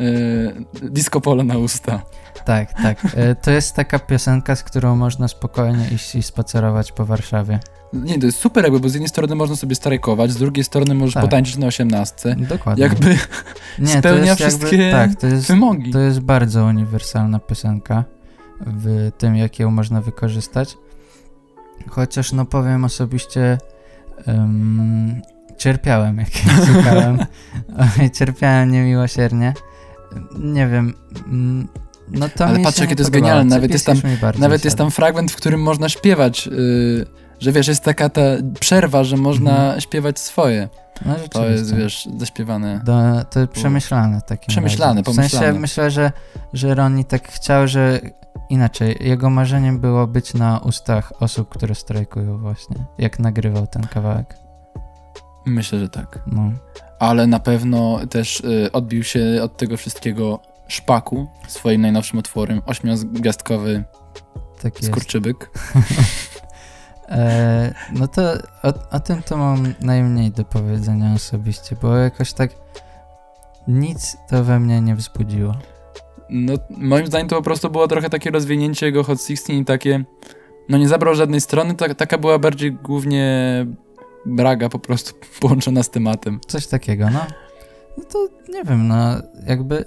disco 0.82 1.20
polo 1.20 1.44
na 1.44 1.58
usta. 1.58 2.02
Tak, 2.44 2.72
tak. 2.82 3.16
To 3.42 3.50
jest 3.50 3.74
taka 3.74 3.98
piosenka, 3.98 4.56
z 4.56 4.62
którą 4.62 4.96
można 4.96 5.28
spokojnie 5.28 5.88
iść 5.94 6.14
i 6.14 6.22
spacerować 6.22 6.92
po 6.92 7.04
Warszawie. 7.04 7.58
Nie, 7.92 8.18
to 8.18 8.26
jest 8.26 8.38
super 8.38 8.64
jakby, 8.64 8.80
bo 8.80 8.88
z 8.88 8.94
jednej 8.94 9.08
strony 9.08 9.34
można 9.34 9.56
sobie 9.56 9.74
strajkować, 9.74 10.30
z 10.30 10.36
drugiej 10.36 10.64
strony 10.64 10.94
możesz 10.94 11.14
Tak. 11.14 11.22
potańczyć 11.22 11.56
na 11.56 11.66
osiemnastce. 11.66 12.36
Dokładnie. 12.38 12.82
Jakby 12.82 13.18
Nie, 13.78 13.98
spełnia 13.98 14.34
wszystkie 14.34 14.76
jakby, 14.76 14.90
tak, 14.90 15.20
to 15.20 15.26
jest, 15.26 15.46
wymogi. 15.46 15.92
to 15.92 15.98
jest 15.98 16.20
bardzo 16.20 16.64
uniwersalna 16.64 17.38
piosenka 17.38 18.04
w 18.66 19.10
tym, 19.18 19.36
jak 19.36 19.58
ją 19.58 19.70
można 19.70 20.00
wykorzystać. 20.00 20.76
Chociaż, 21.88 22.32
no 22.32 22.44
powiem 22.44 22.84
osobiście, 22.84 23.58
em, 24.26 25.22
cierpiałem, 25.58 26.18
jak 26.18 26.28
słuchałem. 26.66 27.18
Cierpiałem 28.18 28.70
niemiłosiernie. 28.70 29.54
Nie 30.38 30.66
wiem, 30.68 30.94
mm, 31.26 31.68
No 32.10 32.28
to 32.28 32.46
Ale 32.46 32.58
patrz, 32.60 32.78
jakie 32.78 32.96
to 32.96 33.02
jest 33.02 33.10
genialne, 33.10 33.44
nawet 33.56 33.70
jest 33.70 33.86
tam- 33.86 33.96
Nawet 34.38 34.64
jest 34.64 34.76
tam 34.78 34.90
fragment, 34.90 35.32
w 35.32 35.36
którym 35.36 35.62
można 35.62 35.88
śpiewać, 35.88 36.46
yy, 36.46 37.06
że 37.40 37.52
wiesz, 37.52 37.68
jest 37.68 37.84
taka 37.84 38.08
ta 38.08 38.20
przerwa, 38.60 39.04
że 39.04 39.16
można 39.16 39.50
Mhm. 39.50 39.80
śpiewać 39.80 40.18
swoje. 40.18 40.68
No, 41.06 41.14
To 41.30 41.48
jest, 41.48 41.74
wiesz, 41.76 42.08
zaśpiewane. 42.18 42.80
Do, 42.84 43.24
to 43.30 43.46
przemyślane 43.46 44.20
takie. 44.26 44.46
Przemyślane, 44.46 45.02
W 45.02 45.04
sensie 45.06 45.16
pomyślane. 45.30 45.58
myślę, 45.60 45.90
że, 45.90 46.12
że 46.52 46.74
Ronnie 46.74 47.04
tak 47.04 47.28
chciał, 47.28 47.68
że 47.68 48.00
inaczej. 48.48 48.96
Jego 49.00 49.30
marzeniem 49.30 49.80
było 49.80 50.06
być 50.06 50.34
na 50.34 50.58
ustach 50.58 51.12
osób, 51.20 51.48
które 51.48 51.74
strajkują 51.74 52.38
właśnie, 52.38 52.76
jak 52.98 53.18
nagrywał 53.18 53.66
ten 53.66 53.86
kawałek. 53.86 54.36
Myślę, 55.46 55.78
że 55.78 55.88
tak. 55.88 56.18
No. 56.26 56.50
Ale 56.98 57.26
na 57.26 57.38
pewno 57.40 58.00
też 58.10 58.40
y, 58.40 58.72
odbił 58.72 59.02
się 59.02 59.40
od 59.42 59.56
tego 59.56 59.76
wszystkiego 59.76 60.40
szpaku 60.68 61.26
swoim 61.48 61.80
najnowszym 61.80 62.18
utworem, 62.18 62.62
ośmiogwiazdkowy 62.66 63.84
Tak 64.62 64.74
jest. 64.74 64.86
skurczybyk. 64.86 65.50
E, 67.08 67.74
no 67.92 68.08
to 68.08 68.22
o, 68.62 68.90
o 68.90 69.00
tym 69.00 69.22
to 69.22 69.36
mam 69.36 69.74
najmniej 69.80 70.30
do 70.30 70.44
powiedzenia 70.44 71.14
osobiście, 71.14 71.76
bo 71.82 71.96
jakoś 71.96 72.32
tak 72.32 72.50
nic 73.68 74.16
to 74.28 74.44
we 74.44 74.60
mnie 74.60 74.80
nie 74.80 74.94
wzbudziło. 74.94 75.54
No, 76.36 76.52
moim 76.70 77.06
zdaniem 77.06 77.28
to 77.28 77.36
po 77.36 77.42
prostu 77.42 77.70
było 77.70 77.88
trochę 77.88 78.10
takie 78.10 78.30
rozwinięcie 78.30 78.86
jego 78.86 79.02
Hot 79.04 79.18
16 79.18 79.54
i 79.54 79.64
takie, 79.64 80.04
no 80.68 80.78
nie 80.78 80.88
zabrał 80.88 81.14
żadnej 81.14 81.40
strony, 81.40 81.74
tak, 81.74 81.94
taka 81.94 82.18
była 82.18 82.38
bardziej 82.38 82.72
głównie 82.72 83.26
braga 84.26 84.68
po 84.68 84.78
prostu 84.78 85.14
połączona 85.40 85.82
z 85.82 85.90
tematem. 85.90 86.40
Coś 86.46 86.66
takiego, 86.66 87.10
no. 87.10 87.26
No 87.98 88.04
to 88.04 88.28
nie 88.52 88.64
wiem, 88.64 88.88
no 88.88 89.14
jakby 89.46 89.84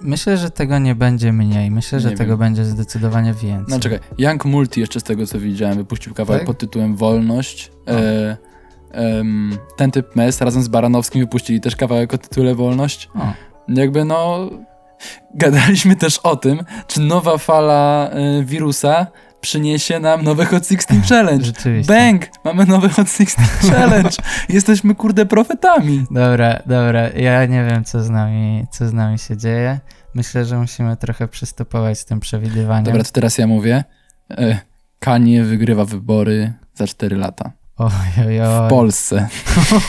myślę, 0.00 0.36
że 0.36 0.50
tego 0.50 0.78
nie 0.78 0.94
będzie 0.94 1.32
mniej. 1.32 1.70
Myślę, 1.70 2.00
że 2.00 2.10
Nie 2.10 2.16
tego 2.16 2.30
wiem. 2.32 2.38
będzie 2.38 2.64
zdecydowanie 2.64 3.32
więcej. 3.34 3.64
No 3.68 3.80
czekaj, 3.80 3.98
Young 4.18 4.44
Multi 4.44 4.80
jeszcze 4.80 5.00
z 5.00 5.02
tego 5.02 5.26
co 5.26 5.38
widziałem 5.38 5.76
wypuścił 5.76 6.14
kawałek 6.14 6.40
Tak? 6.40 6.46
pod 6.46 6.58
tytułem 6.58 6.96
Wolność. 6.96 7.72
O. 7.86 7.90
E, 7.90 8.36
em, 8.92 9.58
ten 9.76 9.90
typ 9.90 10.16
Mes 10.16 10.40
razem 10.40 10.62
z 10.62 10.68
Baranowskim 10.68 11.20
wypuścili 11.20 11.60
też 11.60 11.76
kawałek 11.76 12.14
o 12.14 12.18
tytule 12.18 12.54
Wolność. 12.54 13.08
O, 13.14 13.32
Jakby 13.68 14.04
no... 14.04 14.50
Gadaliśmy 15.34 15.96
też 15.96 16.18
o 16.18 16.36
tym, 16.36 16.64
czy 16.86 17.00
nowa 17.00 17.38
fala 17.38 18.10
e, 18.10 18.44
wirusa 18.44 19.06
przyniesie 19.40 20.00
nam 20.00 20.22
nowy 20.22 20.46
Hot 20.46 20.68
16 20.68 21.00
Challenge. 21.08 21.44
rzeczywiście. 21.54 21.92
Bang! 21.94 22.28
Mamy 22.44 22.66
nowy 22.66 22.88
Hot 22.88 23.10
16 23.10 23.42
Challenge! 23.72 24.10
Jesteśmy 24.48 24.94
kurde 24.94 25.26
profetami. 25.26 26.04
Dobra, 26.10 26.62
dobra, 26.66 27.08
ja 27.08 27.46
nie 27.46 27.64
wiem, 27.64 27.84
co 27.84 28.02
z 28.02 28.10
nami, 28.10 28.66
co 28.70 28.88
z 28.88 28.92
nami 28.92 29.18
się 29.18 29.36
dzieje. 29.36 29.80
Myślę, 30.14 30.44
że 30.44 30.58
musimy 30.58 30.96
trochę 30.96 31.28
przystopować 31.28 31.98
z 31.98 32.04
tym 32.04 32.20
przewidywaniem. 32.20 32.84
Dobra, 32.84 33.04
to 33.04 33.10
teraz 33.12 33.38
ja 33.38 33.46
mówię. 33.46 33.84
E, 34.30 34.58
Kanie 34.98 35.44
wygrywa 35.44 35.84
wybory 35.84 36.52
za 36.74 36.86
4 36.86 37.16
lata. 37.16 37.52
Oj, 37.76 37.90
oj, 38.26 38.40
oj. 38.40 38.66
W 38.66 38.70
Polsce. 38.70 39.28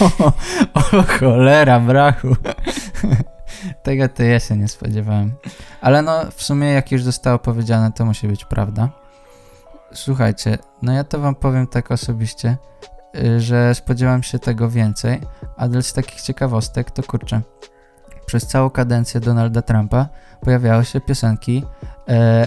o 0.93 1.03
cholera, 1.03 1.79
brachu. 1.79 2.35
Tego 3.83 4.09
to 4.09 4.23
ja 4.23 4.39
się 4.39 4.57
nie 4.57 4.67
spodziewałem. 4.67 5.33
Ale 5.81 6.01
no, 6.01 6.31
w 6.31 6.43
sumie 6.43 6.67
jak 6.67 6.91
już 6.91 7.03
zostało 7.03 7.39
powiedziane, 7.39 7.91
to 7.91 8.05
musi 8.05 8.27
być 8.27 8.45
prawda. 8.45 8.89
Słuchajcie, 9.93 10.57
no 10.81 10.93
ja 10.93 11.03
to 11.03 11.19
wam 11.19 11.35
powiem 11.35 11.67
tak 11.67 11.91
osobiście, 11.91 12.57
y, 13.15 13.41
że 13.41 13.75
spodziewałem 13.75 14.23
się 14.23 14.39
tego 14.39 14.69
więcej, 14.69 15.21
a 15.57 15.81
z 15.81 15.93
takich 15.93 16.21
ciekawostek 16.21 16.91
to 16.91 17.03
kurczę. 17.03 17.41
Przez 18.25 18.47
całą 18.47 18.69
kadencję 18.69 19.19
Donalda 19.19 19.61
Trumpa 19.61 20.09
pojawiały 20.41 20.85
się 20.85 21.01
piosenki 21.01 21.63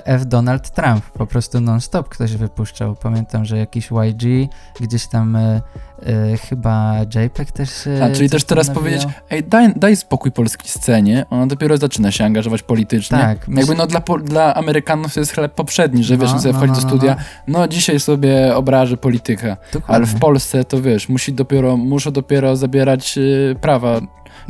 F. 0.04 0.24
Donald 0.26 0.70
Trump, 0.70 1.04
po 1.04 1.26
prostu 1.26 1.60
non-stop 1.60 2.08
ktoś 2.08 2.36
wypuszczał. 2.36 2.96
Pamiętam, 2.96 3.44
że 3.44 3.58
jakiś 3.58 3.90
YG, 3.90 4.50
gdzieś 4.80 5.06
tam 5.06 5.36
e, 5.36 5.60
e, 6.02 6.36
chyba 6.36 6.94
JPEG 7.14 7.52
też 7.52 7.86
e, 7.86 8.04
A, 8.04 8.10
czyli 8.10 8.30
też 8.30 8.44
teraz 8.44 8.68
nawijał. 8.68 8.82
powiedzieć, 8.84 9.08
ej, 9.30 9.44
daj, 9.44 9.72
daj 9.76 9.96
spokój 9.96 10.32
polskiej 10.32 10.68
scenie, 10.68 11.26
ona 11.30 11.46
dopiero 11.46 11.76
zaczyna 11.76 12.10
się 12.10 12.24
angażować 12.24 12.62
politycznie. 12.62 13.18
Tak, 13.18 13.38
Jakby 13.48 13.54
myśl- 13.62 13.76
no 13.76 13.86
dla, 13.86 14.00
dla 14.24 14.54
Amerykanów 14.54 15.14
to 15.14 15.20
jest 15.20 15.32
chleb 15.32 15.54
poprzedni, 15.54 16.04
że 16.04 16.16
wiesz, 16.16 16.28
No, 16.30 16.34
on 16.36 16.40
sobie 16.42 16.52
no, 16.52 16.58
wchodzi 16.58 16.72
no, 16.72 16.76
do 16.76 16.82
no, 16.82 16.88
studia, 16.88 17.16
no 17.48 17.68
dzisiaj 17.68 18.00
sobie 18.00 18.56
obraży 18.56 18.96
politykę, 18.96 19.56
Dokładnie. 19.72 19.96
ale 19.96 20.06
w 20.06 20.18
Polsce 20.20 20.64
to 20.64 20.82
wiesz, 20.82 21.08
musi 21.08 21.32
dopiero, 21.32 21.76
muszą 21.76 22.10
dopiero 22.10 22.56
zabierać 22.56 23.18
prawa 23.60 24.00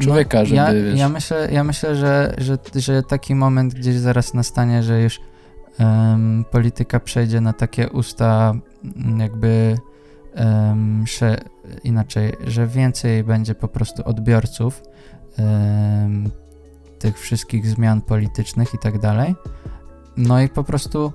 człowieka, 0.00 0.44
żeby 0.44 0.60
No, 0.60 0.66
ja, 0.66 0.72
wiesz... 0.72 0.98
ja 0.98 1.08
myślę, 1.08 1.48
ja 1.52 1.64
myślę 1.64 1.96
że, 1.96 2.34
że, 2.38 2.58
że 2.74 3.02
taki 3.02 3.34
moment 3.34 3.74
gdzieś 3.74 3.96
zaraz 3.96 4.34
nastanie, 4.34 4.82
że 4.82 5.02
już 5.02 5.20
em, 5.78 6.44
polityka 6.50 7.00
przejdzie 7.00 7.40
na 7.40 7.52
takie 7.52 7.90
usta 7.90 8.52
m, 8.84 9.20
jakby 9.20 9.78
em, 10.34 11.04
sze, 11.06 11.40
inaczej, 11.84 12.32
że 12.46 12.66
więcej 12.66 13.24
będzie 13.24 13.54
po 13.54 13.68
prostu 13.68 14.02
odbiorców 14.04 14.82
em, 15.38 16.30
tych 16.98 17.18
wszystkich 17.18 17.66
zmian 17.66 18.00
politycznych 18.02 18.74
i 18.74 18.78
tak 18.78 18.98
dalej. 18.98 19.34
No 20.16 20.40
i 20.40 20.48
po 20.48 20.64
prostu 20.64 21.12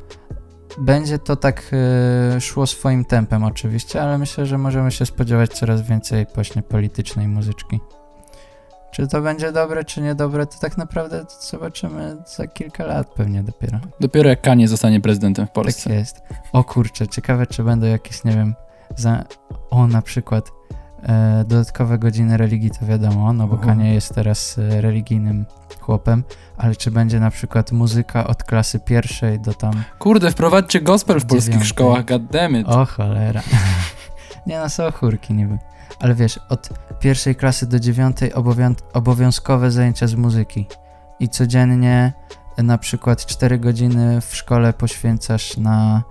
będzie 0.77 1.19
to 1.19 1.36
tak 1.36 1.71
e, 2.36 2.41
szło 2.41 2.67
swoim 2.67 3.05
tempem 3.05 3.43
oczywiście, 3.43 4.01
ale 4.01 4.17
myślę, 4.17 4.45
że 4.45 4.57
możemy 4.57 4.91
się 4.91 5.05
spodziewać 5.05 5.53
coraz 5.53 5.81
więcej 5.81 6.25
właśnie 6.36 6.62
politycznej 6.62 7.27
muzyczki. 7.27 7.79
Czy 8.91 9.08
to 9.08 9.22
będzie 9.22 9.51
dobre, 9.51 9.84
czy 9.84 10.01
niedobre, 10.01 10.46
to 10.46 10.60
tak 10.60 10.77
naprawdę 10.77 11.25
zobaczymy 11.51 12.17
za 12.38 12.48
kilka 12.48 12.86
lat 12.86 13.08
pewnie 13.08 13.43
dopiero. 13.43 13.79
Dopiero 14.00 14.29
jak 14.29 14.41
Kanie 14.41 14.67
zostanie 14.67 15.01
prezydentem 15.01 15.46
w 15.46 15.50
Tak 15.50 15.53
Polsce. 15.53 15.93
jest. 15.93 16.22
O 16.53 16.63
kurczę, 16.63 17.08
ciekawe 17.08 17.48
czy 17.48 17.63
będą 17.63 17.88
jakieś, 17.88 18.24
nie 18.24 18.31
wiem, 18.31 18.55
za... 18.96 19.24
o 19.69 19.88
na 19.88 20.01
przykład 20.01 20.51
e, 21.03 21.43
dodatkowe 21.48 21.98
godziny 21.98 22.38
religii, 22.38 22.72
to 22.72 22.86
wiadomo, 22.86 23.34
no 23.34 23.48
bo 23.48 23.55
Mhm. 23.55 23.77
Kanie 23.77 23.93
jest 23.93 24.15
teraz 24.15 24.58
e, 24.58 24.81
religijnym 24.81 25.46
chłopem, 25.79 26.24
ale 26.58 26.75
czy 26.75 26.91
będzie 26.91 27.19
na 27.19 27.29
przykład 27.31 27.72
muzyka 27.72 28.27
od 28.27 28.43
klasy 28.43 28.79
pierwszej 28.79 29.39
do 29.39 29.53
tam, 29.53 29.84
Kurde, 30.00 30.31
wprowadźcie 30.31 30.81
gospel 30.81 31.19
w 31.19 31.25
polskich 31.25 31.43
Dziewiątej. 31.43 31.67
szkołach, 31.69 32.05
goddammit. 32.05 32.67
o 32.67 32.86
cholera. 32.86 33.41
nie 34.48 34.60
no, 34.60 34.69
są 34.69 34.91
chórki 34.91 35.34
niby. 35.34 35.58
Ale 36.00 36.15
wiesz, 36.15 36.39
od 36.50 36.69
pierwszej 37.00 37.36
klasy 37.36 37.67
do 37.67 37.79
dziewiątej 37.79 38.31
obowią- 38.34 38.75
obowiązkowe 38.93 39.72
zajęcia 39.72 40.08
z 40.08 40.15
muzyki 40.15 40.65
i 41.19 41.29
codziennie 41.29 42.13
e, 42.58 42.63
na 42.63 42.77
przykład 42.77 43.25
4 43.25 43.60
godziny 43.60 44.22
w 44.22 44.36
szkole 44.36 44.74
poświęcasz 44.74 45.58
na 45.58 46.03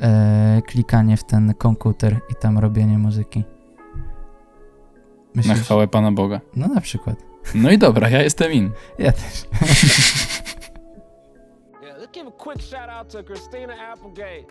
e, 0.00 0.62
klikanie 0.66 1.16
w 1.16 1.24
ten 1.24 1.54
komputer 1.54 2.20
i 2.30 2.34
tam 2.34 2.58
robienie 2.58 2.98
muzyki. 2.98 3.44
Na 5.34 5.42
Myślisz? 5.42 5.58
chwałę 5.60 5.88
Pana 5.88 6.12
Boga. 6.12 6.40
No 6.56 6.68
na 6.68 6.80
przykład. 6.80 7.16
No 7.54 7.70
i 7.70 7.78
dobra, 7.78 8.08
ja 8.08 8.22
jestem 8.22 8.52
in. 8.52 8.70
Ja 8.98 9.12
też. 9.12 9.44
Give 12.12 12.26
a 12.28 12.30
quick 12.30 12.62
shout 12.62 12.88
out 12.90 13.12
to 13.12 13.22
Christina 13.24 13.74
Applegate. 13.92 14.46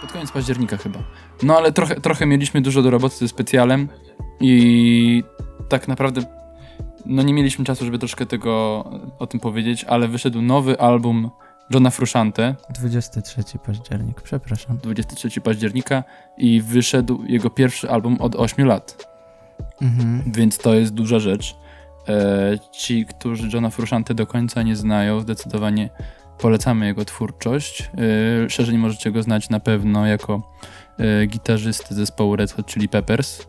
Pod 0.00 0.12
koniec 0.12 0.30
października 0.32 0.76
chyba. 0.76 0.98
No 1.42 1.56
ale 1.56 1.72
trochę, 1.72 1.94
trochę 2.00 2.26
mieliśmy 2.26 2.60
dużo 2.60 2.82
do 2.82 2.90
roboty 2.90 3.16
ze 3.16 3.28
specjalem 3.28 3.88
i 4.40 5.24
tak 5.68 5.88
naprawdę 5.88 6.20
no 7.06 7.22
nie 7.22 7.34
mieliśmy 7.34 7.64
czasu, 7.64 7.84
żeby 7.84 7.98
troszkę 7.98 8.26
tego 8.26 8.84
o 9.18 9.26
tym 9.26 9.40
powiedzieć, 9.40 9.84
ale 9.84 10.08
wyszedł 10.08 10.42
nowy 10.42 10.80
album 10.80 11.30
Johna 11.70 11.90
Frusciante 11.90 12.54
23 12.70 13.42
październik, 13.66 14.22
przepraszam. 14.22 14.78
23 14.82 15.40
października 15.40 16.04
i 16.38 16.60
wyszedł 16.60 17.24
jego 17.26 17.50
pierwszy 17.50 17.90
album 17.90 18.16
od 18.20 18.36
8 18.36 18.66
lat, 18.66 19.08
Mhm. 19.82 20.22
więc 20.26 20.58
to 20.58 20.74
jest 20.74 20.94
duża 20.94 21.18
rzecz. 21.18 21.56
E, 22.08 22.58
ci, 22.72 23.06
którzy 23.06 23.48
Johna 23.52 23.70
Frusciante 23.70 24.14
do 24.14 24.26
końca 24.26 24.62
nie 24.62 24.76
znają, 24.76 25.20
zdecydowanie 25.20 25.90
polecamy 26.38 26.86
jego 26.86 27.04
twórczość. 27.04 27.90
E, 28.46 28.50
szerzej 28.50 28.78
możecie 28.78 29.10
go 29.12 29.22
znać 29.22 29.50
na 29.50 29.60
pewno 29.60 30.06
jako 30.06 30.42
e, 30.98 31.26
gitarzysty 31.26 31.94
zespołu 31.94 32.36
Red 32.36 32.52
Hot 32.52 32.66
Chili 32.66 32.88
Peppers. 32.88 33.46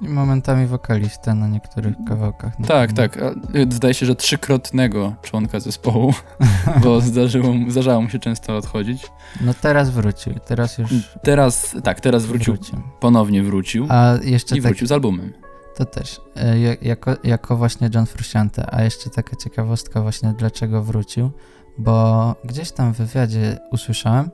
I 0.00 0.08
momentami 0.08 0.66
wokalistę 0.66 1.34
na 1.34 1.48
niektórych 1.48 1.94
kawałkach. 2.08 2.58
na 2.58 2.66
Tak, 2.66 2.92
tak. 2.92 3.16
e, 3.16 3.32
Zdaje 3.70 3.94
się, 3.94 4.06
że 4.06 4.14
trzykrotnego 4.16 5.14
członka 5.22 5.60
zespołu, 5.60 6.14
bo 6.84 7.00
zdarzyło, 7.00 7.54
zdarzało 7.68 8.02
mu 8.02 8.08
się 8.08 8.18
często 8.18 8.56
odchodzić. 8.56 9.06
No 9.40 9.54
teraz 9.54 9.90
wrócił, 9.90 10.34
teraz 10.46 10.78
już 10.78 10.90
Teraz, 11.22 11.76
tak, 11.84 12.00
teraz 12.00 12.26
wrócił, 12.26 12.54
wrócił. 12.54 12.78
ponownie 13.00 13.42
wrócił 13.42 13.86
A 13.88 14.14
jeszcze 14.22 14.56
i 14.58 14.62
tak, 14.62 14.70
wrócił 14.72 14.86
z 14.86 14.92
albumem. 14.92 15.32
to 15.76 15.84
też, 15.84 16.20
e, 16.36 16.58
ja- 16.60 16.76
jako, 16.82 17.16
jako 17.24 17.56
właśnie 17.56 17.90
John 17.94 18.06
Frusciante, 18.06 18.74
a 18.74 18.82
jeszcze 18.82 19.10
taka 19.10 19.36
ciekawostka 19.36 20.02
właśnie 20.02 20.34
dlaczego 20.38 20.82
wrócił, 20.82 21.30
bo 21.78 22.34
gdzieś 22.44 22.72
tam 22.72 22.94
w 22.94 22.96
wywiadzie 22.96 23.58
usłyszałem, 23.70 24.30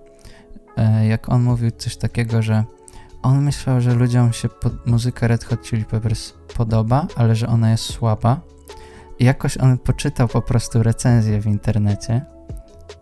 e, 0.76 1.06
jak 1.06 1.28
on 1.28 1.42
mówił 1.42 1.70
coś 1.70 1.96
takiego, 1.96 2.42
że 2.42 2.64
on 3.22 3.42
myślał, 3.42 3.80
że 3.80 3.94
ludziom 3.94 4.32
się 4.32 4.48
muzyka 4.86 5.26
Red 5.28 5.44
Hot 5.44 5.62
Chili 5.62 5.84
Peppers 5.84 6.32
podoba, 6.56 7.06
ale 7.16 7.34
że 7.34 7.46
ona 7.46 7.70
jest 7.70 7.84
słaba 7.84 8.40
jakoś 9.20 9.56
on 9.56 9.78
poczytał 9.78 10.28
po 10.28 10.42
prostu 10.42 10.82
recenzję 10.82 11.40
w 11.40 11.46
internecie 11.46 12.24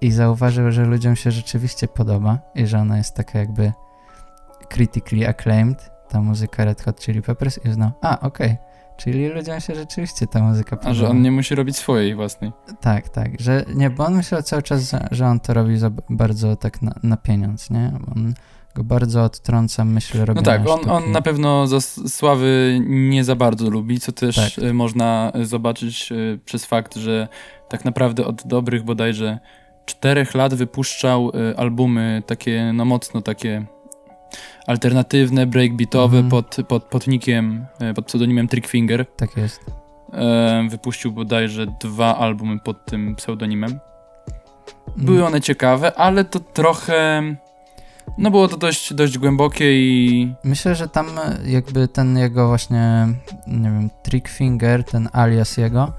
i 0.01 0.11
zauważył, 0.11 0.73
że 0.73 0.85
ludziom 0.85 1.17
się 1.17 1.31
rzeczywiście 1.31 1.89
podoba 1.89 2.39
i 2.55 2.67
że 2.67 2.79
ona 2.79 2.97
jest 2.99 3.15
taka 3.15 3.39
jakby 3.39 3.73
critically 4.69 5.29
acclaimed, 5.29 5.91
ta 6.09 6.21
muzyka 6.21 6.65
Red 6.65 6.83
Hot 6.83 7.01
Chili 7.01 7.23
Peppers 7.23 7.65
i 7.65 7.69
uznał, 7.69 7.91
a 8.03 8.21
okej, 8.21 8.47
okay. 8.47 8.57
Czyli 8.97 9.29
ludziom 9.29 9.61
się 9.61 9.75
rzeczywiście 9.75 10.27
ta 10.27 10.43
muzyka 10.43 10.77
podoba. 10.77 10.91
A 10.91 10.95
że 10.95 11.09
on 11.09 11.23
nie 11.23 11.33
musi 11.33 11.55
robić 11.55 11.77
swojej 11.77 12.15
własnej. 12.15 12.53
Tak, 12.81 13.09
tak, 13.09 13.41
że 13.41 13.65
nie, 13.75 13.91
bo 13.91 14.07
on 14.07 14.15
myślał 14.15 14.43
cały 14.43 14.63
czas, 14.63 14.95
że 15.11 15.27
on 15.27 15.41
to 15.41 15.55
robi 15.55 15.79
za 15.79 15.91
bardzo 16.11 16.57
tak 16.57 16.83
na, 16.83 16.95
na 17.03 17.17
pieniądz, 17.17 17.71
nie? 17.71 17.93
On 18.15 18.35
go 18.75 18.85
bardzo 18.85 19.25
odtrąca 19.25 19.85
myśl 19.85 20.19
robienia 20.25 20.35
No 20.35 20.43
tak, 20.43 20.69
on, 20.69 20.91
on 20.91 21.13
na 21.13 21.23
pewno 21.23 21.67
za 21.67 21.81
sławy 21.81 22.81
nie 22.87 23.25
za 23.25 23.37
bardzo 23.37 23.71
lubi, 23.71 24.01
co 24.01 24.13
też 24.13 24.55
tak. 24.55 24.65
Y, 24.65 24.75
można 24.75 25.33
zobaczyć 25.43 26.13
y, 26.13 26.41
przez 26.45 26.65
fakt, 26.65 26.97
że 26.97 27.29
tak 27.69 27.85
naprawdę 27.85 28.27
od 28.27 28.47
dobrych 28.47 28.85
bodajże 28.85 29.39
czterech 29.87 30.35
lat 30.35 30.55
wypuszczał 30.55 31.33
albumy 31.57 32.23
takie, 32.27 32.73
no 32.75 32.85
mocno 32.85 33.23
takie 33.23 33.67
alternatywne, 34.67 35.47
breakbeatowe 35.47 36.19
mm. 36.19 36.31
pod, 36.31 36.57
pod, 36.69 36.85
pod 36.85 37.07
nickiem, 37.07 37.67
pod 37.95 38.07
pseudonimem 38.07 38.49
Trickfinger. 38.49 39.07
Tak 39.17 39.37
jest. 39.37 39.61
Wypuścił 40.69 41.13
bodajże 41.13 41.67
dwa 41.81 42.17
albumy 42.17 42.59
pod 42.61 42.85
tym 42.85 43.17
pseudonimem. 43.17 43.81
Były 44.97 45.17
mm. 45.17 45.29
one 45.29 45.41
ciekawe, 45.41 45.99
ale 45.99 46.25
to 46.25 46.41
trochę 46.41 47.23
no 48.19 48.31
było 48.31 48.49
to 48.49 48.57
dość, 48.57 48.95
dość 48.95 49.19
głębokie 49.19 49.73
i... 49.73 50.35
Myślę, 50.45 50.75
że 50.75 50.89
tam 50.89 51.07
jakby 51.45 51.89
ten 51.89 52.19
jego 52.19 52.49
właśnie, 52.49 53.09
nie 53.47 53.71
wiem, 53.71 53.91
trick 54.03 54.29
finger, 54.29 54.85
ten 54.85 55.09
alias 55.13 55.57
jego, 55.57 55.93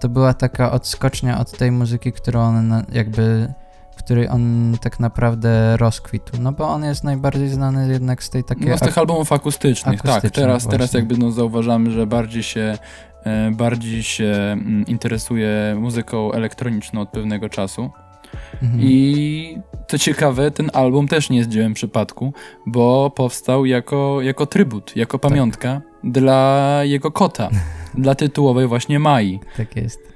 to 0.00 0.08
była 0.08 0.34
taka 0.34 0.72
odskocznia 0.72 1.38
od 1.38 1.58
tej 1.58 1.72
muzyki, 1.72 2.12
którą 2.12 2.40
on 2.40 2.84
jakby 2.92 3.52
której 3.96 4.28
on 4.28 4.76
tak 4.80 5.00
naprawdę 5.00 5.76
rozkwitł, 5.76 6.32
no 6.40 6.52
bo 6.52 6.68
on 6.68 6.84
jest 6.84 7.04
najbardziej 7.04 7.48
znany 7.48 7.92
jednak 7.92 8.22
z 8.22 8.30
tej 8.30 8.44
takiej... 8.44 8.68
No 8.68 8.78
z 8.78 8.80
tych 8.80 8.98
albumów 8.98 9.32
akustycznych, 9.32 10.00
akustycznych 10.00 10.32
tak. 10.32 10.42
Teraz, 10.42 10.68
teraz 10.68 10.92
jakby 10.92 11.18
no 11.18 11.30
zauważamy, 11.30 11.90
że 11.90 12.06
bardziej 12.06 12.42
się, 12.42 12.78
e, 13.24 13.50
bardziej 13.50 14.02
się 14.02 14.26
mm, 14.26 14.86
interesuje 14.86 15.76
muzyką 15.78 16.32
elektroniczną 16.32 17.00
od 17.00 17.08
pewnego 17.08 17.48
czasu. 17.48 17.90
Mhm. 18.62 18.80
I 18.82 19.58
co 19.88 19.98
ciekawe, 19.98 20.50
ten 20.50 20.70
album 20.72 21.08
też 21.08 21.30
nie 21.30 21.38
jest 21.38 21.50
dziełem 21.50 21.74
przypadku, 21.74 22.32
bo 22.66 23.10
powstał 23.10 23.66
jako, 23.66 24.18
jako 24.22 24.46
trybut, 24.46 24.96
jako 24.96 25.18
tak. 25.18 25.30
pamiątka 25.30 25.68
tak. 25.68 26.12
dla 26.12 26.80
jego 26.82 27.10
kota, 27.10 27.50
dla 27.94 28.14
tytułowej 28.14 28.66
właśnie 28.66 28.98
Mai. 28.98 29.40
Tak 29.56 29.76
jest. 29.76 30.11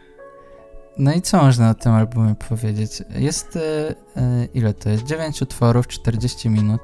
No 0.99 1.15
i 1.15 1.23
co 1.23 1.43
można 1.43 1.71
o 1.71 1.75
tym 1.75 1.93
albumie 1.93 2.35
powiedzieć? 2.49 3.03
Jest, 3.19 3.57
e, 3.57 3.95
e, 4.17 4.49
ile 4.55 4.75
to 4.75 4.91
jest? 4.91 5.05
9 5.05 5.43
utworów, 5.43 5.87
40 5.87 6.51
minut. 6.51 6.81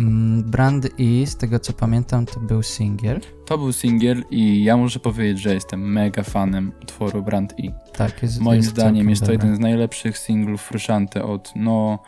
Mm, 0.00 0.42
Brand 0.42 0.86
E, 0.86 1.26
z 1.26 1.36
tego 1.36 1.58
co 1.58 1.72
pamiętam, 1.72 2.26
to 2.26 2.40
był 2.40 2.62
singiel. 2.62 3.20
To 3.46 3.58
był 3.58 3.72
singiel 3.72 4.24
i 4.30 4.64
ja 4.64 4.76
muszę 4.76 5.00
powiedzieć, 5.00 5.40
że 5.40 5.54
jestem 5.54 5.92
mega 5.92 6.22
fanem 6.22 6.72
utworu 6.82 7.22
Brand 7.22 7.52
E. 7.52 7.92
Tak, 7.96 8.22
jest 8.22 8.40
Moim 8.40 8.56
jest 8.56 8.68
zdaniem 8.68 9.10
jest 9.10 9.26
to 9.26 9.32
jeden 9.32 9.56
z 9.56 9.58
najlepszych 9.58 10.18
singlów 10.18 10.62
Frusciante 10.62 11.24
od 11.24 11.52
no 11.56 11.98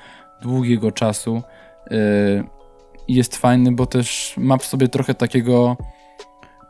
długiego 0.43 0.93
czasu. 0.93 1.43
Yy, 1.91 2.45
jest 3.09 3.37
fajny, 3.37 3.73
bo 3.73 3.87
też 3.87 4.35
ma 4.39 4.57
w 4.57 4.65
sobie 4.65 4.89
trochę 4.89 5.15
takiego 5.15 5.77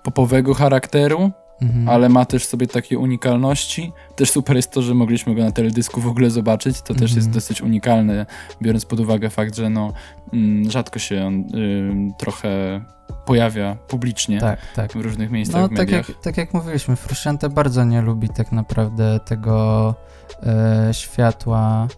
popowego 0.02 0.54
charakteru, 0.54 1.30
Mhm. 1.62 1.88
ale 1.88 2.08
ma 2.08 2.24
też 2.24 2.44
sobie 2.44 2.66
takie 2.66 2.98
unikalności. 2.98 3.92
Też 4.16 4.30
super 4.30 4.56
jest 4.56 4.70
to, 4.70 4.82
że 4.82 4.94
mogliśmy 4.94 5.34
go 5.34 5.44
na 5.44 5.52
teledysku 5.52 6.00
w 6.00 6.06
ogóle 6.06 6.30
zobaczyć. 6.30 6.76
To 6.76 6.80
mhm. 6.80 6.98
też 6.98 7.10
jest 7.10 7.26
mhm. 7.26 7.34
dosyć 7.34 7.62
unikalne, 7.62 8.26
biorąc 8.62 8.84
pod 8.84 9.00
uwagę 9.00 9.30
fakt, 9.30 9.56
że 9.56 9.70
no, 9.70 9.92
mm, 10.32 10.70
rzadko 10.70 10.98
się 10.98 11.26
on 11.26 11.40
y, 11.40 12.12
trochę 12.18 12.80
pojawia 13.24 13.76
publicznie 13.88 14.40
tak, 14.40 14.60
tak. 14.74 14.92
w 14.92 14.96
różnych 14.96 15.30
miejscach 15.30 15.60
no, 15.60 15.68
w 15.68 15.70
mediach. 15.70 16.06
Tak 16.06 16.08
jak, 16.08 16.20
tak 16.22 16.36
jak 16.36 16.54
mówiliśmy, 16.54 16.96
Frusciante 16.96 17.48
bardzo 17.48 17.84
nie 17.84 18.02
lubi 18.02 18.28
tak 18.28 18.52
naprawdę 18.52 19.20
tego 19.20 19.94
e, 20.42 20.88
światła 20.92 21.88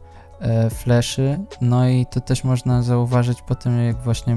e, 0.40 0.70
fleszy, 0.70 1.38
no 1.60 1.88
i 1.88 2.06
to 2.06 2.20
też 2.20 2.44
można 2.44 2.82
zauważyć 2.82 3.42
po 3.42 3.54
tym, 3.54 3.78
jak 3.78 4.02
właśnie 4.02 4.36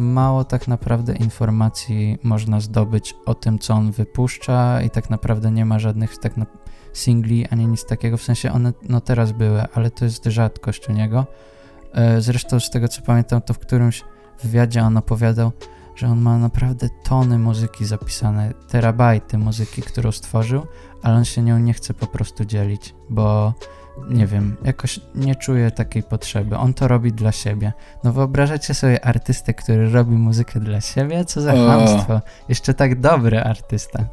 mało 0.00 0.44
tak 0.44 0.68
naprawdę 0.68 1.16
informacji 1.16 2.18
można 2.22 2.60
zdobyć 2.60 3.16
o 3.26 3.34
tym, 3.34 3.58
co 3.58 3.74
on 3.74 3.92
wypuszcza 3.92 4.82
i 4.82 4.90
tak 4.90 5.10
naprawdę 5.10 5.50
nie 5.50 5.64
ma 5.64 5.78
żadnych 5.78 6.18
tak 6.18 6.36
na 6.36 6.46
singli 6.92 7.46
ani 7.46 7.66
nic 7.66 7.84
takiego, 7.84 8.16
w 8.16 8.22
sensie 8.22 8.52
one 8.52 8.72
no 8.88 9.00
teraz 9.00 9.32
były, 9.32 9.62
ale 9.74 9.90
to 9.90 10.04
jest 10.04 10.24
rzadkość 10.24 10.88
u 10.88 10.92
niego. 10.92 11.26
E, 11.92 12.20
zresztą 12.20 12.60
z 12.60 12.70
tego 12.70 12.88
co 12.88 13.02
pamiętam, 13.02 13.42
to 13.42 13.54
w 13.54 13.58
którymś 13.58 14.04
wywiadzie 14.42 14.82
on 14.82 14.96
opowiadał, 14.96 15.52
że 15.96 16.08
on 16.08 16.20
ma 16.20 16.38
naprawdę 16.38 16.88
tony 17.04 17.38
muzyki 17.38 17.84
zapisane, 17.84 18.54
terabajty 18.68 19.38
muzyki, 19.38 19.82
którą 19.82 20.12
stworzył, 20.12 20.66
ale 21.02 21.16
on 21.16 21.24
się 21.24 21.42
nią 21.42 21.58
nie 21.58 21.72
chce 21.72 21.94
po 21.94 22.06
prostu 22.06 22.44
dzielić, 22.44 22.94
bo 23.10 23.54
nie 24.08 24.26
wiem, 24.26 24.56
jakoś 24.64 25.00
nie 25.14 25.34
czuję 25.34 25.70
takiej 25.70 26.02
potrzeby. 26.02 26.56
On 26.56 26.74
to 26.74 26.88
robi 26.88 27.12
dla 27.12 27.32
siebie. 27.32 27.72
No 28.04 28.12
wyobrażacie 28.12 28.74
sobie 28.74 29.04
artystę, 29.04 29.54
który 29.54 29.90
robi 29.90 30.16
muzykę 30.16 30.60
dla 30.60 30.80
siebie? 30.80 31.24
Co 31.24 31.40
za 31.40 31.52
chamstwo. 31.52 32.20
Jeszcze 32.48 32.74
tak 32.74 33.00
dobry 33.00 33.40
artysta. 33.40 34.04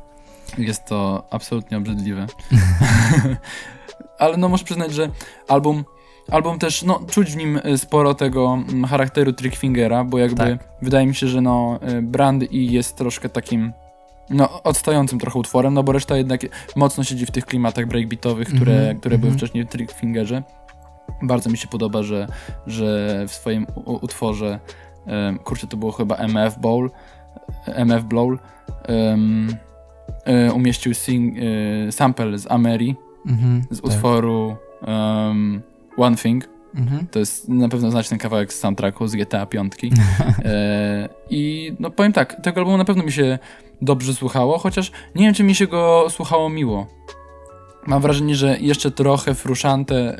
Jest 0.57 0.85
to 0.85 1.27
absolutnie 1.31 1.77
obrzydliwe. 1.77 2.27
Ale 4.19 4.37
no 4.37 4.49
muszę 4.49 4.63
przyznać, 4.63 4.93
że 4.93 5.09
album 5.47 5.83
album 6.31 6.59
też, 6.59 6.83
no 6.83 6.99
czuć 7.09 7.31
w 7.31 7.37
nim 7.37 7.59
sporo 7.77 8.13
tego 8.13 8.53
mm, 8.69 8.85
charakteru 8.85 9.33
Trickfingera, 9.33 10.03
bo 10.03 10.17
jakby 10.17 10.37
tak. 10.37 10.69
wydaje 10.81 11.07
mi 11.07 11.15
się, 11.15 11.27
że 11.27 11.41
no 11.41 11.79
y, 11.89 12.01
Brand 12.01 12.51
i 12.51 12.71
jest 12.71 12.95
troszkę 12.95 13.29
takim 13.29 13.73
no, 14.29 14.63
odstającym 14.63 15.19
trochę 15.19 15.39
utworem, 15.39 15.73
no 15.73 15.83
bo 15.83 15.91
reszta 15.91 16.17
jednak 16.17 16.41
mocno 16.75 17.03
siedzi 17.03 17.25
w 17.25 17.31
tych 17.31 17.45
klimatach 17.45 17.87
breakbeatowych, 17.87 18.47
które, 18.47 18.73
mm 18.73 18.95
-hmm, 18.95 18.99
które 18.99 19.17
były 19.17 19.31
mhm. 19.31 19.37
wcześniej 19.37 19.65
w 19.65 19.67
Trickfingerze. 19.67 20.43
Bardzo 21.21 21.49
mi 21.49 21.57
się 21.57 21.67
podoba, 21.67 22.03
że, 22.03 22.27
że 22.67 23.23
w 23.27 23.31
swoim 23.31 23.67
utworze, 23.85 24.59
um, 25.05 25.39
kurczę, 25.39 25.67
to 25.67 25.77
było 25.77 25.91
chyba 25.91 26.15
MF 26.15 26.59
Bowl, 26.59 26.91
MF 27.65 28.03
Blowl, 28.03 28.39
um, 28.87 29.55
umieścił 30.53 30.93
sing, 30.93 31.35
um, 31.35 31.91
sample 31.91 32.39
z 32.39 32.51
Ameri, 32.51 32.95
mm 33.25 33.37
-hmm, 33.37 33.75
z 33.75 33.81
tak. 33.81 33.85
utworu 33.85 34.55
One 35.97 36.15
Thing. 36.15 36.56
Mhm. 36.77 37.07
To 37.11 37.19
jest 37.19 37.49
na 37.49 37.69
pewno 37.69 37.91
znaczny 37.91 38.17
kawałek 38.17 38.53
z 38.53 38.59
soundtracku 38.59 39.07
z 39.07 39.15
GTA 39.15 39.45
5. 39.45 39.73
e, 40.45 41.09
I 41.29 41.73
no 41.79 41.91
powiem 41.91 42.13
tak, 42.13 42.41
tego 42.43 42.59
albumu 42.59 42.77
na 42.77 42.85
pewno 42.85 43.03
mi 43.03 43.11
się 43.11 43.39
dobrze 43.81 44.13
słuchało, 44.13 44.57
chociaż 44.57 44.91
nie 45.15 45.25
wiem, 45.25 45.33
czy 45.33 45.43
mi 45.43 45.55
się 45.55 45.67
go 45.67 46.07
słuchało 46.09 46.49
miło. 46.49 46.87
Mam 47.85 48.01
wrażenie, 48.01 48.35
że 48.35 48.57
jeszcze 48.59 48.91
trochę 48.91 49.33
fruszante. 49.33 50.17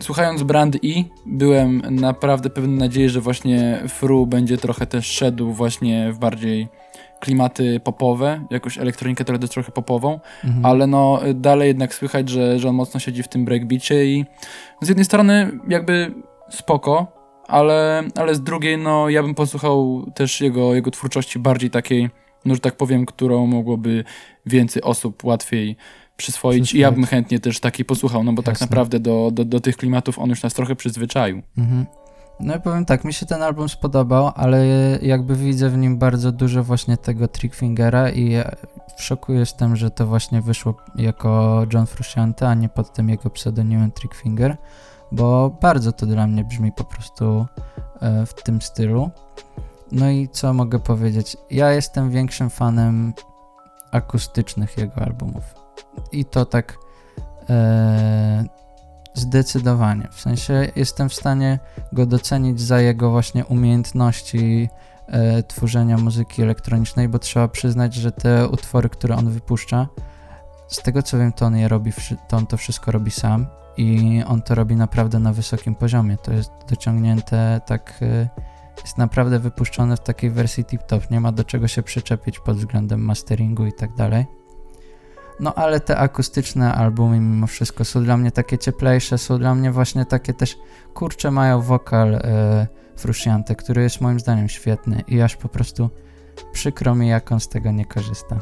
Słuchając 0.00 0.42
Brand 0.42 0.76
E, 0.76 0.78
byłem 1.26 1.82
naprawdę 1.90 2.50
pewny 2.50 2.76
nadziei, 2.76 3.08
że 3.08 3.20
właśnie 3.20 3.82
Fru 3.88 4.26
będzie 4.26 4.58
trochę 4.58 4.86
też 4.86 5.06
szedł 5.06 5.52
właśnie 5.52 6.12
w 6.12 6.18
bardziej 6.18 6.68
klimaty 7.26 7.80
popowe, 7.80 8.46
jakąś 8.50 8.78
elektronikę 8.78 9.24
jest 9.40 9.52
trochę 9.52 9.72
popową, 9.72 10.20
mhm. 10.44 10.66
ale 10.66 10.86
no 10.86 11.20
dalej 11.34 11.68
jednak 11.68 11.94
słychać, 11.94 12.28
że, 12.28 12.58
że 12.58 12.68
on 12.68 12.74
mocno 12.74 13.00
siedzi 13.00 13.22
w 13.22 13.28
tym 13.28 13.44
breakbicie 13.44 14.04
i 14.04 14.24
z 14.80 14.88
jednej 14.88 15.04
strony 15.04 15.58
jakby 15.68 16.14
spoko, 16.50 17.06
ale, 17.46 18.02
ale 18.14 18.34
z 18.34 18.42
drugiej 18.42 18.78
no 18.78 19.08
ja 19.08 19.22
bym 19.22 19.34
posłuchał 19.34 20.06
też 20.14 20.40
jego, 20.40 20.74
jego 20.74 20.90
twórczości 20.90 21.38
bardziej 21.38 21.70
takiej, 21.70 22.10
no 22.44 22.54
że 22.54 22.60
tak 22.60 22.76
powiem, 22.76 23.06
którą 23.06 23.46
mogłoby 23.46 24.04
więcej 24.46 24.82
osób 24.82 25.24
łatwiej 25.24 25.76
przyswoić 26.16 26.74
i 26.74 26.78
ja 26.78 26.92
bym 26.92 27.06
chętnie 27.06 27.40
też 27.40 27.60
takiej 27.60 27.84
posłuchał, 27.84 28.24
no 28.24 28.32
bo 28.32 28.42
tak 28.42 28.52
Jasne. 28.52 28.66
tak 28.66 28.70
naprawdę 28.70 29.00
do, 29.00 29.30
do, 29.32 29.44
do 29.44 29.60
tych 29.60 29.76
klimatów 29.76 30.18
on 30.18 30.30
już 30.30 30.42
nas 30.42 30.54
trochę 30.54 30.76
przyzwyczaił. 30.76 31.42
Mhm. 31.58 31.86
No 32.40 32.56
i 32.56 32.60
powiem 32.60 32.84
tak, 32.84 33.04
mi 33.04 33.12
się 33.12 33.26
ten 33.26 33.42
album 33.42 33.68
spodobał, 33.68 34.32
ale 34.34 34.66
jakby 35.02 35.36
widzę 35.36 35.70
w 35.70 35.78
nim 35.78 35.98
bardzo 35.98 36.32
dużo 36.32 36.64
właśnie 36.64 36.96
tego 36.96 37.28
Trickfingera 37.28 38.10
i 38.10 38.36
w 38.96 39.02
szoku 39.02 39.32
jestem, 39.32 39.76
że 39.76 39.90
to 39.90 40.06
właśnie 40.06 40.42
wyszło 40.42 40.74
jako 40.94 41.62
John 41.72 41.86
Frusciante, 41.86 42.48
a 42.48 42.54
nie 42.54 42.68
pod 42.68 42.92
tym 42.92 43.08
jego 43.08 43.30
pseudonimem 43.30 43.92
Trickfinger, 43.92 44.56
bo 45.12 45.50
bardzo 45.60 45.92
to 45.92 46.06
dla 46.06 46.26
mnie 46.26 46.44
brzmi 46.44 46.72
po 46.72 46.84
prostu 46.84 47.46
e, 48.00 48.26
w 48.26 48.42
tym 48.42 48.62
stylu. 48.62 49.10
No 49.92 50.10
i 50.10 50.28
co 50.28 50.52
mogę 50.52 50.78
powiedzieć? 50.78 51.36
Ja 51.50 51.70
jestem 51.70 52.10
większym 52.10 52.50
fanem 52.50 53.12
akustycznych 53.92 54.78
jego 54.78 54.96
albumów. 54.96 55.44
I 56.12 56.24
to 56.24 56.44
tak 56.44 56.78
e, 57.50 58.44
Zdecydowanie. 59.16 60.08
W 60.10 60.20
sensie 60.20 60.68
jestem 60.76 61.08
w 61.08 61.14
stanie 61.14 61.58
go 61.92 62.06
docenić 62.06 62.60
za 62.60 62.80
jego 62.80 63.10
właśnie 63.10 63.44
umiejętności 63.44 64.68
e, 65.06 65.42
tworzenia 65.42 65.98
muzyki 65.98 66.42
elektronicznej, 66.42 67.08
bo 67.08 67.18
trzeba 67.18 67.48
przyznać, 67.48 67.94
że 67.94 68.12
te 68.12 68.48
utwory, 68.48 68.88
które 68.88 69.16
on 69.16 69.30
wypuszcza, 69.30 69.88
z 70.68 70.82
tego 70.82 71.02
co 71.02 71.18
wiem, 71.18 71.32
to 71.32 71.46
on 71.46 71.56
je 71.56 71.68
robi, 71.68 71.92
to 72.28 72.36
on 72.36 72.46
to 72.46 72.56
wszystko 72.56 72.92
robi 72.92 73.10
sam 73.10 73.46
i 73.76 74.22
on 74.26 74.42
to 74.42 74.54
robi 74.54 74.76
naprawdę 74.76 75.18
na 75.18 75.32
wysokim 75.32 75.74
poziomie. 75.74 76.16
To 76.16 76.32
jest 76.32 76.50
dociągnięte 76.68 77.60
tak, 77.66 77.98
y, 78.02 78.28
jest 78.82 78.98
naprawdę 78.98 79.38
wypuszczone 79.38 79.96
w 79.96 80.00
takiej 80.00 80.30
wersji 80.30 80.64
tip-top. 80.64 81.10
Nie 81.10 81.20
ma 81.20 81.32
do 81.32 81.44
czego 81.44 81.68
się 81.68 81.82
przyczepić 81.82 82.38
pod 82.38 82.56
względem 82.56 83.00
masteringu 83.00 83.66
i 83.66 83.72
tak 83.72 83.94
dalej. 83.94 84.26
No 85.40 85.54
ale 85.54 85.80
te 85.80 85.96
akustyczne 85.96 86.74
albumy 86.74 87.20
mimo 87.20 87.46
wszystko 87.46 87.84
są 87.84 88.04
dla 88.04 88.16
mnie 88.16 88.30
takie 88.30 88.58
cieplejsze, 88.58 89.18
są 89.18 89.38
dla 89.38 89.54
mnie 89.54 89.72
właśnie 89.72 90.04
takie 90.04 90.32
też, 90.34 90.56
kurcze 90.94 91.30
mają 91.30 91.60
wokal 91.62 92.14
y, 92.14 92.20
Frusciante, 92.96 93.54
który 93.54 93.82
jest 93.82 94.00
moim 94.00 94.20
zdaniem 94.20 94.48
świetny 94.48 95.02
i 95.08 95.20
aż 95.20 95.36
po 95.36 95.48
prostu 95.48 95.90
przykro 96.52 96.94
mi 96.94 97.08
jak 97.08 97.32
on 97.32 97.40
z 97.40 97.48
tego 97.48 97.70
nie 97.72 97.84
korzysta. 97.84 98.38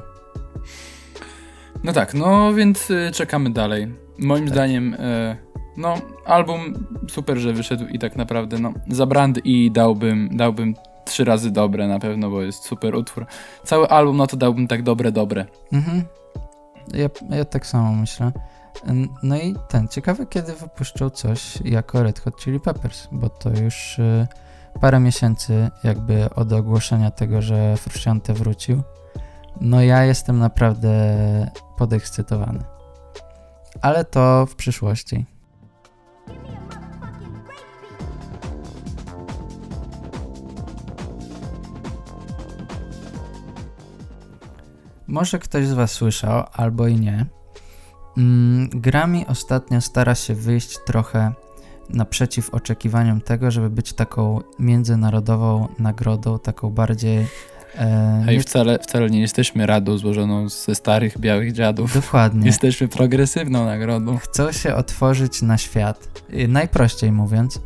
No 1.85 1.93
tak, 1.93 2.15
no 2.15 2.55
więc 2.55 2.91
y, 2.91 3.11
czekamy 3.15 3.51
dalej. 3.51 3.95
Moim 4.19 4.45
Tak. 4.45 4.55
zdaniem, 4.55 4.95
y, 4.95 5.37
no, 5.77 5.95
album 6.25 6.87
super, 7.11 7.39
że 7.39 7.53
wyszedł 7.53 7.87
i 7.87 7.99
tak 7.99 8.17
naprawdę, 8.17 8.59
no, 8.59 8.73
za 8.89 9.07
brand 9.07 9.47
i 9.47 9.71
dałbym, 9.71 10.29
dałbym 10.37 10.75
trzy 11.05 11.25
razy 11.25 11.51
dobre 11.51 11.89
na 11.89 11.99
pewno, 11.99 12.31
bo 12.31 12.43
jest 12.43 12.65
super 12.65 12.95
utwór. 12.95 13.27
Cały 13.65 13.89
album, 13.89 14.17
no 14.17 14.27
to 14.27 14.37
dałbym 14.37 14.69
tak 14.69 14.83
dobre, 14.83 15.13
dobre. 15.13 15.47
Mhm. 15.73 16.03
Ja, 16.93 17.37
ja 17.37 17.45
tak 17.45 17.67
samo 17.67 17.93
myślę. 17.93 18.33
No 19.23 19.37
i 19.37 19.55
ten, 19.69 19.89
ciekawe 19.89 20.27
kiedy 20.27 20.55
wypuszczą 20.55 21.11
coś 21.11 21.61
jako 21.61 22.03
Red 22.03 22.21
Hot 22.21 22.37
Chili 22.37 22.61
Peppers, 22.61 23.09
bo 23.13 23.29
to 23.29 23.51
już 23.51 23.99
y, 23.99 24.27
parę 24.81 25.01
miesięcy 25.01 25.71
jakby 25.85 26.35
od 26.35 26.53
ogłoszenia 26.53 27.11
tego, 27.11 27.43
że 27.43 27.77
Frusciante 27.77 28.35
wrócił. 28.35 28.83
No 29.61 29.83
ja 29.83 30.05
jestem 30.05 30.39
naprawdę 30.39 30.91
podekscytowany. 31.77 32.65
Ale 33.83 34.05
to 34.05 34.47
w 34.47 34.55
przyszłości. 34.55 35.27
Może 45.07 45.39
ktoś 45.39 45.67
z 45.67 45.73
Was 45.73 45.91
słyszał, 45.93 46.45
albo 46.53 46.87
i 46.87 46.97
nie. 46.97 47.27
Mm, 48.17 48.69
Grammy 48.69 49.27
ostatnio 49.27 49.81
stara 49.81 50.15
się 50.15 50.35
wyjść 50.35 50.79
trochę 50.87 51.33
naprzeciw 51.91 52.51
oczekiwaniom 52.55 53.21
tego, 53.21 53.51
żeby 53.51 53.71
być 53.71 53.93
taką 53.93 54.41
międzynarodową 54.59 55.69
nagrodą, 55.79 56.39
taką 56.39 56.71
bardziej. 56.71 57.27
E, 57.79 58.25
A 58.29 58.33
i 58.33 58.41
wcale, 58.41 58.79
wcale 58.79 59.11
nie 59.11 59.21
jesteśmy 59.21 59.67
radą 59.67 59.99
złożoną 59.99 60.49
ze 60.49 60.75
starych, 60.75 61.19
białych 61.19 61.53
dziadów. 61.53 61.95
dokładnie. 61.95 62.47
Jesteśmy 62.47 62.89
progresywną 62.89 63.67
nagrodą. 63.67 64.17
Chcą 64.19 64.53
się 64.53 64.75
otworzyć 64.75 65.43
na 65.43 65.59
świat. 65.59 66.09
Najprościej 66.49 67.13
mówiąc, 67.13 67.61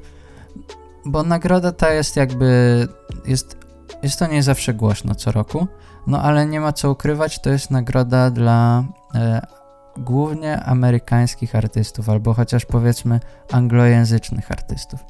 bo 1.05 1.22
nagroda 1.22 1.72
ta 1.72 1.92
jest 1.92 2.16
jakby. 2.16 2.88
Jest, 3.27 3.57
jest 4.02 4.18
to 4.18 4.26
nie 4.26 4.42
zawsze 4.42 4.74
głośno 4.74 5.14
co 5.14 5.32
roku, 5.32 5.68
no 6.06 6.22
ale 6.22 6.46
nie 6.46 6.61
ma 6.61 6.72
co 6.72 6.90
ukrywać, 6.90 7.38
to 7.38 7.50
jest 7.50 7.70
nagroda 7.70 8.30
dla 8.30 8.84
e, 9.14 9.46
głównie 9.96 10.61
amerykańskich 10.61 11.54
artystów, 11.54 12.08
albo 12.08 12.34
chociaż 12.34 12.64
powiedzmy 12.64 13.20
anglojęzycznych 13.52 14.52
artystów. 14.52 15.00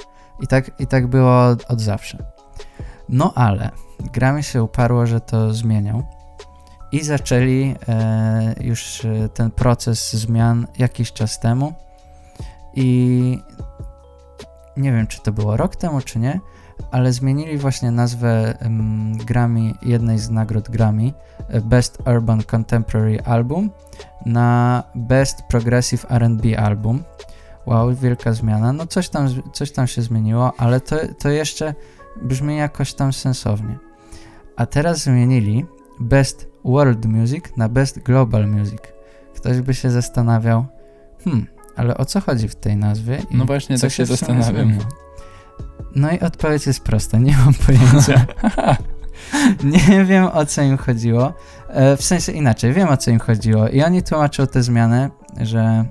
I 0.41 0.47
tak, 0.47 0.81
i 0.81 0.87
tak 0.87 1.07
było 1.07 1.47
od, 1.47 1.71
od 1.71 1.81
zawsze. 1.81 2.19
No 3.09 3.33
ale 3.35 3.71
Grammy 4.01 4.43
się 4.43 4.63
uparło, 4.63 5.07
że 5.07 5.21
to 5.21 5.55
zmienią. 5.55 6.03
I 6.93 7.05
zaczęli 7.05 7.75
e, 7.89 8.55
już 8.61 9.05
e, 9.05 9.29
ten 9.29 9.51
proces 9.51 10.13
zmian 10.13 10.67
jakiś 10.79 11.13
czas 11.13 11.41
temu. 11.41 11.73
I 12.75 13.39
nie 14.77 14.93
wiem, 14.93 15.07
czy 15.07 15.21
to 15.21 15.33
było 15.33 15.57
rok 15.57 15.77
temu, 15.77 16.01
czy 16.01 16.19
nie, 16.19 16.41
ale 16.91 17.13
zmienili 17.13 17.59
właśnie 17.59 17.91
nazwę 17.91 18.61
em, 18.61 19.17
Grammy, 19.17 19.73
jednej 19.83 20.19
z 20.19 20.31
nagród 20.31 20.71
Grammy, 20.71 21.13
e, 21.49 21.61
Best 21.61 21.99
Urban 22.17 22.43
Contemporary 22.43 23.21
Album, 23.25 23.71
na 24.27 24.83
Best 24.95 25.43
Progressive 25.43 26.07
RB 26.11 26.59
Album. 26.59 27.03
Wow, 27.67 27.95
wielka 27.95 28.33
zmiana. 28.33 28.73
No 28.73 28.87
coś 28.87 29.09
tam, 29.09 29.29
coś 29.53 29.73
tam 29.73 29.87
się 29.87 30.03
zmieniło, 30.03 30.53
ale 30.59 30.81
to, 30.81 30.97
to 31.19 31.29
jeszcze 31.29 31.75
brzmi 32.23 32.57
jakoś 32.57 32.95
tam 32.95 33.13
sensownie. 33.13 33.79
A 34.57 34.67
teraz 34.67 35.03
zmienili 35.03 35.67
Best 36.01 36.49
World 36.65 37.05
Music 37.05 37.45
na 37.57 37.69
Best 37.69 37.99
Global 37.99 38.49
Music. 38.49 38.81
Ktoś 39.35 39.61
by 39.61 39.75
się 39.75 39.91
zastanawiał, 39.91 40.67
hmm, 41.25 41.47
ale 41.77 41.97
o 41.97 42.05
co 42.05 42.21
chodzi 42.21 42.49
w 42.49 42.55
tej 42.55 42.77
nazwie? 42.77 43.23
No 43.31 43.45
właśnie, 43.45 43.79
tak 43.79 43.91
się 43.91 44.07
zastanawiam. 44.07 44.55
zmieniło? 44.55 45.08
No 45.99 46.11
i 46.11 46.21
odpowiedź 46.21 46.67
jest 46.67 46.85
prosta, 46.85 47.19
nie 47.19 47.37
mam 47.37 47.55
pojęcia. 47.55 48.27
nie 49.89 50.05
wiem 50.05 50.25
o 50.25 50.47
co 50.47 50.63
im 50.63 50.77
chodziło. 50.77 51.33
E, 51.69 51.97
w 51.97 52.03
sensie 52.03 52.33
inaczej, 52.33 52.73
wiem 52.73 52.89
o 52.89 52.97
co 52.97 53.11
im 53.11 53.19
chodziło. 53.19 53.69
I 53.69 53.83
oni 53.83 54.03
tłumaczą 54.03 54.47
te 54.47 54.63
zmiany, 54.63 55.11
że 55.41 55.85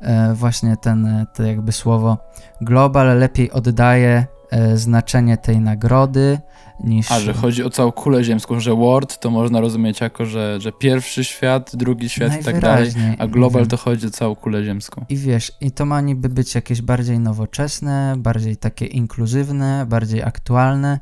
e, 0.00 0.34
właśnie 0.34 0.76
ten, 0.76 1.26
to 1.34 1.42
jakby 1.42 1.72
słowo 1.72 2.18
global 2.60 3.18
lepiej 3.18 3.50
oddaje 3.50 4.26
e, 4.50 4.76
znaczenie 4.76 5.36
tej 5.36 5.60
nagrody 5.60 6.38
niż... 6.80 7.12
A, 7.12 7.20
że 7.20 7.32
chodzi 7.32 7.64
o 7.64 7.70
całą 7.70 7.92
kulę 7.92 8.24
ziemską, 8.24 8.60
że 8.60 8.74
world 8.74 9.20
to 9.20 9.30
można 9.30 9.60
rozumieć 9.60 10.00
jako, 10.00 10.26
że, 10.26 10.60
że 10.60 10.72
pierwszy 10.72 11.24
świat, 11.24 11.76
drugi 11.76 12.08
świat 12.08 12.40
i 12.40 12.44
tak 12.44 12.60
dalej, 12.60 12.90
a 13.18 13.26
global 13.26 13.66
to 13.66 13.76
chodzi 13.76 14.06
o 14.06 14.10
całą 14.10 14.34
kulę 14.34 14.64
ziemską. 14.64 15.04
I 15.08 15.16
wiesz, 15.16 15.52
i 15.60 15.70
to 15.70 15.86
ma 15.86 16.00
niby 16.00 16.28
być 16.28 16.54
jakieś 16.54 16.82
bardziej 16.82 17.18
nowoczesne, 17.18 18.14
bardziej 18.18 18.56
takie 18.56 18.86
inkluzywne, 18.86 19.86
bardziej 19.88 20.22
aktualne. 20.22 21.00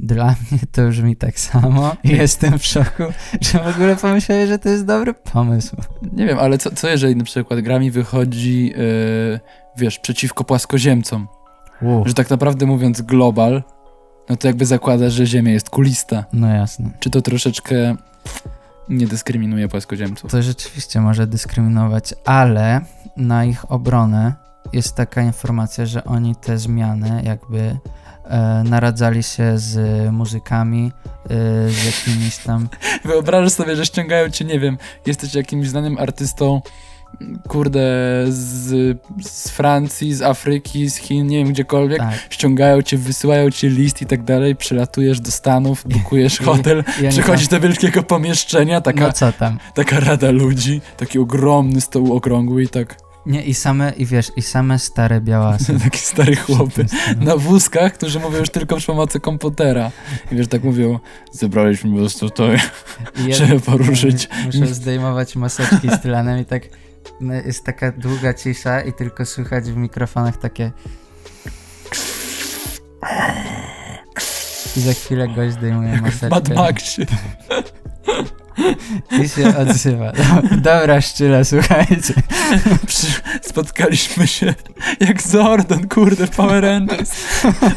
Dla 0.00 0.24
mnie 0.24 0.60
to 0.72 0.88
brzmi 0.88 1.16
tak 1.16 1.38
samo 1.38 1.96
i 2.04 2.08
jestem 2.08 2.58
w 2.58 2.64
szoku, 2.64 3.02
że 3.40 3.58
w 3.58 3.74
ogóle 3.74 3.96
pomyślałem, 3.96 4.48
że 4.48 4.58
to 4.58 4.68
jest 4.68 4.86
dobry 4.86 5.14
pomysł. 5.14 5.76
Nie 6.12 6.26
wiem, 6.26 6.38
ale 6.38 6.58
co, 6.58 6.70
co 6.74 6.88
jeżeli 6.88 7.16
na 7.16 7.24
przykład 7.24 7.60
Grammy 7.60 7.90
wychodzi, 7.90 8.66
yy, 8.66 9.40
wiesz, 9.76 9.98
przeciwko 9.98 10.44
płaskoziemcom? 10.44 11.28
Wow. 11.82 12.02
Że 12.06 12.14
tak 12.14 12.30
naprawdę 12.30 12.66
mówiąc 12.66 13.02
global, 13.02 13.62
no 14.28 14.36
to 14.36 14.46
jakby 14.46 14.66
zakłada, 14.66 15.10
że 15.10 15.26
Ziemia 15.26 15.52
jest 15.52 15.70
kulista. 15.70 16.24
No 16.32 16.48
jasne. 16.48 16.90
Czy 17.00 17.10
to 17.10 17.22
troszeczkę 17.22 17.96
nie 18.88 19.06
dyskryminuje 19.06 19.68
płaskoziemców? 19.68 20.30
To 20.30 20.42
rzeczywiście 20.42 21.00
może 21.00 21.26
dyskryminować, 21.26 22.14
ale 22.24 22.80
na 23.16 23.44
ich 23.44 23.72
obronę 23.72 24.34
jest 24.72 24.94
taka 24.94 25.22
informacja, 25.22 25.86
że 25.86 26.04
oni 26.04 26.36
te 26.36 26.58
zmiany 26.58 27.22
jakby 27.24 27.76
e, 28.24 28.62
naradzali 28.64 29.22
się 29.22 29.58
z 29.58 29.78
muzykami, 30.12 30.92
e, 31.24 31.70
z 31.70 31.84
jakimiś 31.84 32.36
tam 32.36 32.68
Wyobrażasz 33.04 33.52
sobie, 33.52 33.76
że 33.76 33.86
ściągają 33.86 34.30
cię, 34.30 34.44
nie 34.44 34.60
wiem, 34.60 34.78
jesteś 35.06 35.34
jakimś 35.34 35.68
znanym 35.68 35.98
artystą, 35.98 36.62
kurde, 37.48 37.80
z, 38.28 38.98
z 39.22 39.48
Francji, 39.48 40.14
z 40.14 40.22
Afryki, 40.22 40.90
z 40.90 40.96
Chin, 40.96 41.26
nie 41.26 41.38
wiem, 41.38 41.52
gdziekolwiek, 41.52 41.98
tak, 41.98 42.14
ściągają 42.30 42.82
cię, 42.82 42.98
wysyłają 42.98 43.50
ci 43.50 43.68
list 43.68 44.02
i 44.02 44.06
tak 44.06 44.22
dalej, 44.24 44.56
przylatujesz 44.56 45.20
do 45.20 45.30
Stanów, 45.30 45.84
bukujesz 45.88 46.40
I- 46.40 46.44
hotel, 46.44 46.84
i 46.96 47.00
oni 47.00 47.08
przychodzisz 47.10 47.48
do 47.48 47.60
wielkiego 47.60 48.02
pomieszczenia, 48.02 48.80
taka, 48.80 49.00
No 49.06 49.12
co 49.12 49.32
tam? 49.32 49.58
taka 49.74 50.00
rada 50.00 50.30
ludzi, 50.30 50.80
taki 50.96 51.18
ogromny 51.18 51.80
stół 51.80 52.16
okrągły 52.16 52.62
i 52.62 52.68
tak, 52.68 52.96
Nie, 53.26 53.42
i 53.42 53.54
same, 53.54 53.92
i 53.96 54.06
wiesz, 54.06 54.32
i 54.36 54.42
same 54.42 54.78
stare 54.78 55.20
białasy. 55.20 55.78
taki 55.84 55.98
stary 55.98 56.36
chłopy. 56.36 56.86
Na 57.20 57.36
wózkach, 57.36 57.92
którzy 57.92 58.20
mówią 58.20 58.38
już 58.38 58.50
tylko 58.50 58.76
przy 58.76 58.86
pomocy 58.86 59.20
komputera. 59.20 59.90
I 60.32 60.36
wiesz, 60.36 60.48
tak 60.48 60.64
mówią, 60.64 60.98
zebraliśmy 61.32 61.90
po 61.90 61.96
prostu 61.96 62.30
to, 62.30 62.44
I 63.28 63.34
żeby 63.34 63.60
poruszyć. 63.60 64.28
Muszę 64.46 64.66
zdejmować 64.66 65.36
maseczki 65.36 65.88
z 65.90 66.00
tylanem 66.00 66.40
i 66.40 66.44
tak 66.44 66.62
jest 67.44 67.64
taka 67.64 67.92
długa 67.92 68.34
cisza 68.34 68.80
i 68.80 68.92
tylko 68.92 69.26
słychać 69.26 69.64
w 69.64 69.76
mikrofonach 69.76 70.36
takie 70.36 70.72
i 74.76 74.80
za 74.80 74.92
chwilę 74.92 75.28
gość 75.28 75.52
zdejmuje 75.54 76.00
maseczkę 76.00 76.54
Maxie. 76.54 77.06
i 79.24 79.28
się 79.28 79.56
odzywa. 79.56 80.12
Do- 80.12 80.56
Dobra, 80.56 81.00
szczyle, 81.00 81.44
słuchajcie. 81.44 82.14
Spotkaliśmy 83.42 84.26
się 84.26 84.54
jak 85.00 85.22
Zordon, 85.22 85.88
kurde, 85.88 86.26
w 86.26 86.30
Power 86.30 86.64
Rangers. 86.64 87.12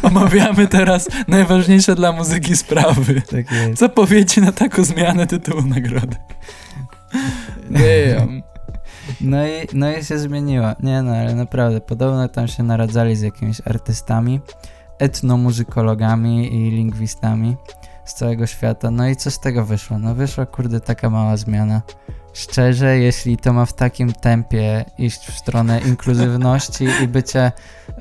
Omawiamy 0.01 0.67
teraz 0.67 1.07
najważniejsze 1.27 1.95
dla 1.95 2.11
muzyki 2.11 2.57
sprawy. 2.57 3.21
Tak 3.21 3.51
jest. 3.51 3.79
Co 3.79 3.89
powiecie 3.89 4.41
na 4.41 4.51
taką 4.51 4.83
zmianę 4.83 5.27
tytułu 5.27 5.61
nagrody? 5.61 6.15
Damn. 7.69 8.41
No 9.21 9.47
i, 9.47 9.51
no 9.73 9.91
i 9.91 10.03
się 10.03 10.19
zmieniło. 10.19 10.67
Nie 10.83 11.01
no, 11.01 11.11
ale 11.11 11.35
naprawdę, 11.35 11.81
podobno 11.81 12.27
tam 12.27 12.47
się 12.47 12.63
naradzali 12.63 13.15
z 13.15 13.21
jakimiś 13.21 13.61
artystami, 13.65 14.41
etnomuzykologami 14.99 16.55
i 16.55 16.71
lingwistami 16.71 17.57
z 18.05 18.13
całego 18.13 18.47
świata. 18.47 18.91
No 18.91 19.07
i 19.07 19.15
co 19.15 19.31
z 19.31 19.39
tego 19.39 19.65
wyszło? 19.65 19.99
No 19.99 20.15
wyszła, 20.15 20.45
kurde, 20.45 20.79
taka 20.79 21.09
mała 21.09 21.37
zmiana, 21.37 21.81
szczerze, 22.33 22.97
jeśli 22.97 23.37
to 23.37 23.53
ma 23.53 23.65
w 23.65 23.73
takim 23.73 24.13
tempie 24.13 24.85
iść 24.97 25.27
w 25.27 25.37
stronę 25.37 25.81
inkluzywności 25.81 26.87
i 27.03 27.07
bycia 27.07 27.51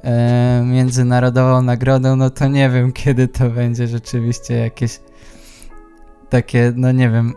e, 0.04 0.62
międzynarodową 0.64 1.62
nagrodą, 1.62 2.16
no 2.16 2.30
to 2.30 2.48
nie 2.48 2.70
wiem, 2.70 2.92
kiedy 2.92 3.28
to 3.28 3.50
będzie 3.50 3.86
rzeczywiście 3.86 4.54
jakieś 4.54 5.00
takie, 6.28 6.72
no 6.76 6.92
nie 6.92 7.10
wiem, 7.10 7.34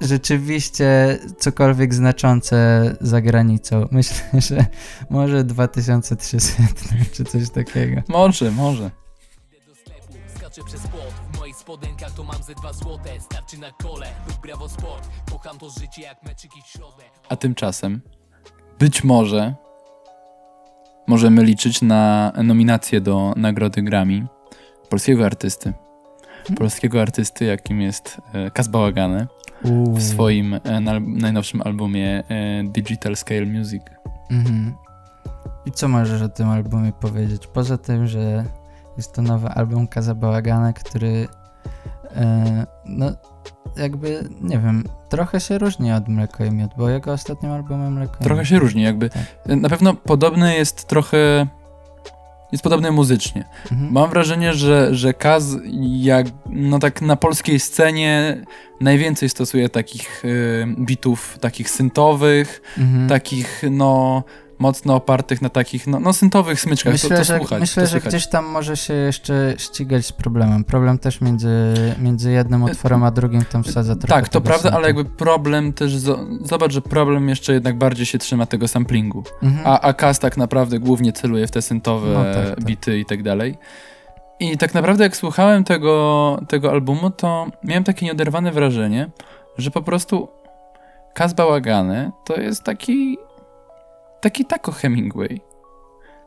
rzeczywiście 0.00 1.18
cokolwiek 1.38 1.94
znaczące 1.94 2.56
za 3.00 3.20
granicą. 3.20 3.88
Myślę, 3.92 4.16
że 4.32 4.66
może 5.10 5.44
2300 5.44 6.62
czy 7.12 7.24
coś 7.24 7.50
takiego. 7.50 8.02
Może, 8.08 8.50
może. 8.50 8.90
Idę 9.48 9.66
do 9.66 9.74
sklepu, 9.74 10.14
skaczę 10.36 10.62
przez 10.66 10.80
płot 10.80 11.14
W 11.32 11.38
moich 11.38 11.56
spodenkach 11.56 12.10
to 12.10 12.24
mam 12.24 12.42
ze 12.42 12.54
dwa 12.54 12.72
złote 12.72 13.20
Starczy 13.20 13.58
na 13.58 13.72
kole 13.72 14.06
lub 14.28 14.40
brawo 14.42 14.68
sport 14.68 15.08
Kocham 15.30 15.58
to 15.58 15.70
życie 15.80 16.02
jak 16.02 16.22
meczyki 16.22 16.62
w 16.62 16.66
środę 16.66 17.02
A 17.28 17.36
tymczasem 17.36 18.00
być 18.78 19.04
może 19.04 19.54
możemy 21.06 21.44
liczyć 21.44 21.82
na 21.82 22.32
nominację 22.44 23.00
do 23.00 23.32
nagrody 23.36 23.82
Grammy 23.82 24.26
polskiego 24.88 25.26
artysty. 25.26 25.72
Polskiego 26.58 27.02
artysty, 27.02 27.44
jakim 27.44 27.80
jest 27.80 28.20
e, 28.32 28.50
Kaz 28.50 28.68
Bałagany 28.68 29.26
Uuu. 29.64 29.96
w 29.96 30.02
swoim 30.02 30.54
e, 30.54 30.80
na, 30.80 31.00
najnowszym 31.00 31.62
albumie 31.62 32.22
e, 32.28 32.64
Digital 32.64 33.16
Scale 33.16 33.46
Music. 33.46 33.82
Mhm. 34.30 34.74
I 35.66 35.72
co 35.72 35.88
możesz 35.88 36.22
o 36.22 36.28
tym 36.28 36.48
albumie 36.48 36.92
powiedzieć? 36.92 37.46
Poza 37.46 37.78
tym, 37.78 38.06
że 38.06 38.44
jest 38.96 39.12
to 39.12 39.22
nowy 39.22 39.48
album 39.48 39.88
Kaza 39.88 40.14
Bałagana, 40.14 40.72
który 40.72 41.28
e, 42.16 42.66
no 42.86 43.12
jakby, 43.76 44.28
nie 44.40 44.58
wiem, 44.58 44.84
trochę 45.08 45.40
się 45.40 45.58
różni 45.58 45.92
od 45.92 46.08
Mleko 46.08 46.44
i 46.44 46.50
Miód, 46.50 46.70
bo 46.78 46.88
jego 46.88 47.12
ostatnim 47.12 47.52
albumem 47.52 47.92
Mleko 47.92 48.16
i 48.20 48.24
Trochę 48.24 48.46
się 48.46 48.58
różni, 48.58 48.82
jakby. 48.82 49.10
Tak. 49.10 49.22
Na 49.46 49.68
pewno 49.68 49.94
podobny 49.94 50.54
jest 50.54 50.88
trochę. 50.88 51.46
Jest 52.54 52.64
podobny 52.64 52.90
muzycznie. 52.90 53.44
Mhm. 53.72 53.92
Mam 53.92 54.10
wrażenie, 54.10 54.52
że, 54.54 54.94
że 54.94 55.14
Kaz 55.14 55.56
jak, 55.82 56.26
no 56.46 56.78
tak 56.78 57.02
na 57.02 57.16
polskiej 57.16 57.60
scenie 57.60 58.42
najwięcej 58.80 59.28
stosuje 59.28 59.68
takich 59.68 60.24
y, 60.24 60.66
bitów 60.78 61.38
takich 61.40 61.70
syntowych, 61.70 62.62
Mhm. 62.78 63.08
takich 63.08 63.62
no 63.70 64.22
mocno 64.58 64.94
opartych 64.94 65.42
na 65.42 65.48
takich 65.48 65.86
no, 65.86 66.00
no 66.00 66.12
syntowych 66.12 66.60
smyczkach. 66.60 66.92
Myślę, 66.92 67.08
to, 67.10 67.16
to 67.16 67.24
że, 67.24 67.38
słuchać, 67.38 67.60
myślę 67.60 67.82
to 67.82 67.88
że 67.88 68.00
gdzieś 68.00 68.26
tam 68.26 68.46
może 68.46 68.76
się 68.76 68.94
jeszcze 68.94 69.54
ścigać 69.58 70.06
z 70.06 70.12
problemem. 70.12 70.64
Problem 70.64 70.98
też 70.98 71.20
między, 71.20 71.74
między 71.98 72.32
jednym 72.32 72.62
utworem 72.62 73.04
a 73.04 73.10
drugim 73.10 73.44
tam 73.44 73.64
wsadza 73.64 73.96
trochę 73.96 74.14
Tak, 74.22 74.28
to 74.28 74.40
prawda, 74.40 74.70
ale 74.70 74.86
jakby 74.86 75.04
problem 75.04 75.72
też, 75.72 75.92
zo- 75.92 76.46
zobacz, 76.46 76.72
że 76.72 76.82
problem 76.82 77.28
jeszcze 77.28 77.52
jednak 77.52 77.78
bardziej 77.78 78.06
się 78.06 78.18
trzyma 78.18 78.46
tego 78.46 78.68
samplingu. 78.68 79.24
Mhm. 79.42 79.66
A, 79.66 79.80
a 79.80 79.92
Kaz 79.92 80.18
tak 80.18 80.36
naprawdę 80.36 80.78
głównie 80.78 81.12
celuje 81.12 81.46
w 81.46 81.50
te 81.50 81.62
syntowe 81.62 82.08
No 82.08 82.24
tak, 82.34 82.54
tak. 82.54 82.64
bity 82.64 82.98
i 82.98 83.04
tak 83.04 83.22
dalej. 83.22 83.58
I 84.40 84.58
tak 84.58 84.74
naprawdę 84.74 85.04
jak 85.04 85.16
słuchałem 85.16 85.64
tego, 85.64 86.40
tego 86.48 86.70
albumu, 86.70 87.10
to 87.10 87.46
miałem 87.64 87.84
takie 87.84 88.06
nieoderwane 88.06 88.52
wrażenie, 88.52 89.10
że 89.58 89.70
po 89.70 89.82
prostu 89.82 90.28
Kaz 91.14 91.32
Bałagany 91.32 92.10
to 92.24 92.40
jest 92.40 92.62
taki 92.62 93.18
taki 94.24 94.44
tako 94.44 94.72
Hemingway. 94.72 95.40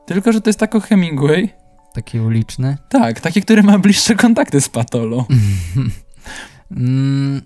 Tylko, 0.05 0.31
że 0.31 0.41
to 0.41 0.49
jest 0.49 0.59
tako 0.59 0.79
Hemingway, 0.79 1.49
Taki 1.93 2.19
uliczny. 2.19 2.77
tak, 2.89 3.19
taki, 3.21 3.41
który 3.41 3.63
ma 3.63 3.79
bliższe 3.79 4.15
kontakty 4.15 4.61
z 4.61 4.69
Patolą. 4.69 5.25
Mm, 6.71 7.41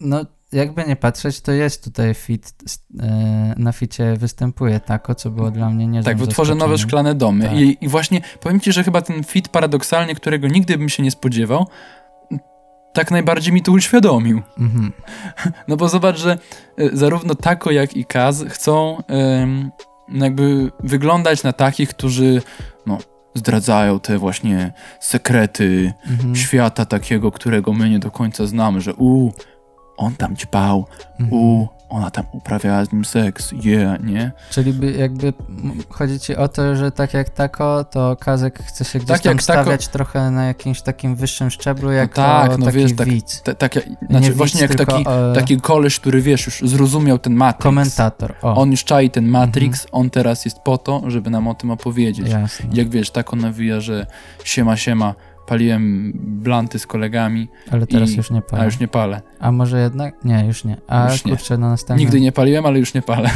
no, 0.00 0.20
jakby 0.52 0.84
nie 0.84 0.96
patrzeć, 0.96 1.40
to 1.40 1.52
jest 1.52 1.84
tutaj 1.84 2.14
fit, 2.14 2.52
e, 3.00 3.54
na 3.56 3.72
ficie 3.72 4.16
występuje 4.16 4.80
tako, 4.80 5.14
co 5.14 5.30
było 5.30 5.50
dla 5.50 5.70
mnie 5.70 5.86
niezłym 5.86 6.16
Tak, 6.16 6.26
wytworzę 6.26 6.54
nowe 6.54 6.78
szklane 6.78 7.14
domy. 7.14 7.44
Tak. 7.44 7.58
I, 7.58 7.78
I 7.80 7.88
właśnie 7.88 8.20
powiem 8.40 8.60
ci, 8.60 8.72
że 8.72 8.84
chyba 8.84 9.02
ten 9.02 9.24
fit 9.24 9.48
paradoksalnie, 9.48 10.14
którego 10.14 10.48
nigdy 10.48 10.78
bym 10.78 10.88
się 10.88 11.02
nie 11.02 11.10
spodziewał, 11.10 11.66
tak 12.92 13.10
najbardziej 13.10 13.52
mi 13.52 13.62
to 13.62 13.72
uświadomił. 13.72 14.42
Mhm. 14.58 14.92
No 15.68 15.76
bo 15.76 15.88
zobacz, 15.88 16.18
że 16.18 16.38
y, 16.80 16.90
zarówno 16.96 17.34
Tako, 17.34 17.70
jak 17.70 17.96
i 17.96 18.04
Kaz 18.04 18.44
chcą 18.48 19.02
ym, 19.42 19.70
jakby 20.12 20.70
wyglądać 20.80 21.42
na 21.42 21.52
takich, 21.52 21.88
którzy 21.88 22.42
no, 22.86 22.98
zdradzają 23.34 24.00
te 24.00 24.18
właśnie 24.18 24.72
sekrety 25.00 25.92
Mhm. 26.10 26.36
świata 26.36 26.84
takiego, 26.84 27.30
którego 27.32 27.72
my 27.72 27.90
nie 27.90 27.98
do 27.98 28.10
końca 28.10 28.46
znamy, 28.46 28.80
że 28.80 28.94
u, 28.94 29.32
on 29.98 30.14
tam 30.14 30.36
ćpał, 30.36 30.86
Mhm. 31.20 31.40
u, 31.40 31.68
ona 31.88 32.10
tam 32.10 32.24
uprawiała 32.32 32.84
z 32.84 32.92
nim 32.92 33.04
seks, 33.04 33.52
yeah, 33.64 34.04
nie? 34.04 34.32
Czyli 34.50 34.72
by 34.72 34.92
jakby 34.92 35.32
chodzi 35.88 36.20
ci 36.20 36.36
o 36.36 36.48
to, 36.48 36.76
że 36.76 36.92
tak 36.92 37.14
jak 37.14 37.30
tako, 37.30 37.84
to 37.84 38.16
Kazek 38.20 38.58
chce 38.62 38.84
się 38.84 38.98
gdzieś 38.98 39.08
Tak 39.08 39.20
tam 39.22 39.32
jak 39.32 39.42
tako- 39.42 39.62
stawiać 39.62 39.88
trochę 39.88 40.30
na 40.30 40.44
jakimś 40.46 40.82
takim 40.82 41.16
wyższym 41.16 41.50
szczeblu, 41.50 41.92
jak 41.92 42.14
tak, 42.14 42.50
o, 42.50 42.58
no 42.58 42.66
taki 42.66 42.78
wiesz, 42.78 42.96
tak- 42.96 43.08
widz. 43.08 43.42
Ta, 43.42 43.54
tak, 43.54 43.74
Nie 43.76 43.82
znaczy 44.10 44.24
widz, 44.26 44.36
właśnie 44.36 44.60
jak 44.60 44.74
tylko, 44.74 44.92
taki, 44.92 45.04
e, 45.08 45.32
taki 45.34 45.60
koleś, 45.60 46.00
który 46.00 46.22
wiesz, 46.22 46.46
już 46.46 46.70
zrozumiał 46.70 47.18
ten 47.18 47.34
Matrix. 47.34 47.62
komentator. 47.62 48.34
O, 48.42 48.54
On 48.56 48.70
już 48.70 48.84
czai 48.84 49.10
ten 49.10 49.28
Matrix, 49.28 49.86
on 49.92 50.10
teraz 50.10 50.44
jest 50.44 50.58
po 50.58 50.78
to, 50.78 51.02
żeby 51.06 51.30
nam 51.30 51.48
o 51.48 51.54
tym 51.54 51.70
opowiedzieć. 51.70 52.28
jasne. 52.28 52.66
Jak 52.72 52.88
wiesz, 52.88 53.10
tak 53.10 53.32
on 53.32 53.38
nawija, 53.40 53.80
że 53.80 54.06
siema, 54.44 54.76
siema, 54.76 55.14
paliłem 55.48 56.12
blanty 56.16 56.78
z 56.78 56.86
kolegami, 56.86 57.48
Ale 57.70 57.86
teraz 57.86 58.10
i- 58.10 58.16
już 58.16 58.30
nie 58.30 58.38
a 58.38 58.42
palę. 58.42 58.64
już 58.64 58.78
nie 58.80 58.88
palę. 58.88 59.22
A 59.40 59.52
może 59.52 59.80
jednak? 59.80 60.24
Nie, 60.24 60.44
już 60.46 60.64
nie. 60.64 60.76
A 60.88 61.12
Już 61.12 61.24
nie. 61.24 61.32
kurczę, 61.32 61.58
na 61.58 61.68
następnym... 61.68 61.98
Nigdy 62.06 62.20
nie 62.20 62.32
paliłem, 62.32 62.66
ale 62.66 62.78
już 62.78 62.94
nie 62.94 63.02
palę. 63.02 63.30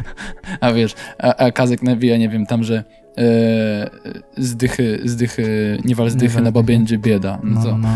a 0.60 0.72
wiesz, 0.72 0.94
a, 1.18 1.34
a 1.36 1.50
Kazek 1.50 1.82
nawija, 1.82 2.16
nie 2.16 2.28
wiem, 2.28 2.46
tam, 2.46 2.64
że 2.64 2.84
e, 3.18 3.90
zdychy, 4.36 5.00
zdychy, 5.04 5.78
nie 5.84 5.94
wal 5.94 6.10
zdychy, 6.10 6.34
wal 6.34 6.44
no 6.44 6.52
bo 6.52 6.60
zdychy. 6.62 6.78
będzie 6.78 6.98
bieda. 6.98 7.38
No 7.42 7.60
No, 7.60 7.64
to. 7.70 7.78
no. 7.78 7.88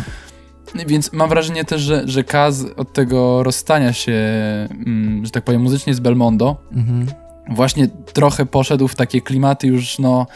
Więc 0.87 1.13
mam 1.13 1.29
wrażenie 1.29 1.65
też, 1.65 1.81
że, 1.83 2.03
że 2.09 2.25
Kaz 2.25 2.65
od 2.77 2.93
tego 2.93 3.43
rozstania 3.43 3.93
się, 3.93 4.13
mm, 4.87 5.25
że 5.25 5.31
tak 5.31 5.45
powiem, 5.45 5.63
muzycznie 5.63 5.95
z 5.95 6.01
Belmondo, 6.01 6.57
Mhm. 6.73 7.07
właśnie 7.51 7.89
trochę 7.89 8.47
poszedł 8.47 8.89
w 8.89 8.95
takie 8.95 9.21
klimaty 9.21 9.67
już, 9.67 9.99
no, 9.99 10.27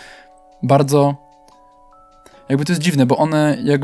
bardzo. 0.62 1.29
Jakby 2.50 2.64
to 2.64 2.72
jest 2.72 2.82
dziwne, 2.82 3.06
bo 3.06 3.16
one 3.16 3.56
jak. 3.64 3.80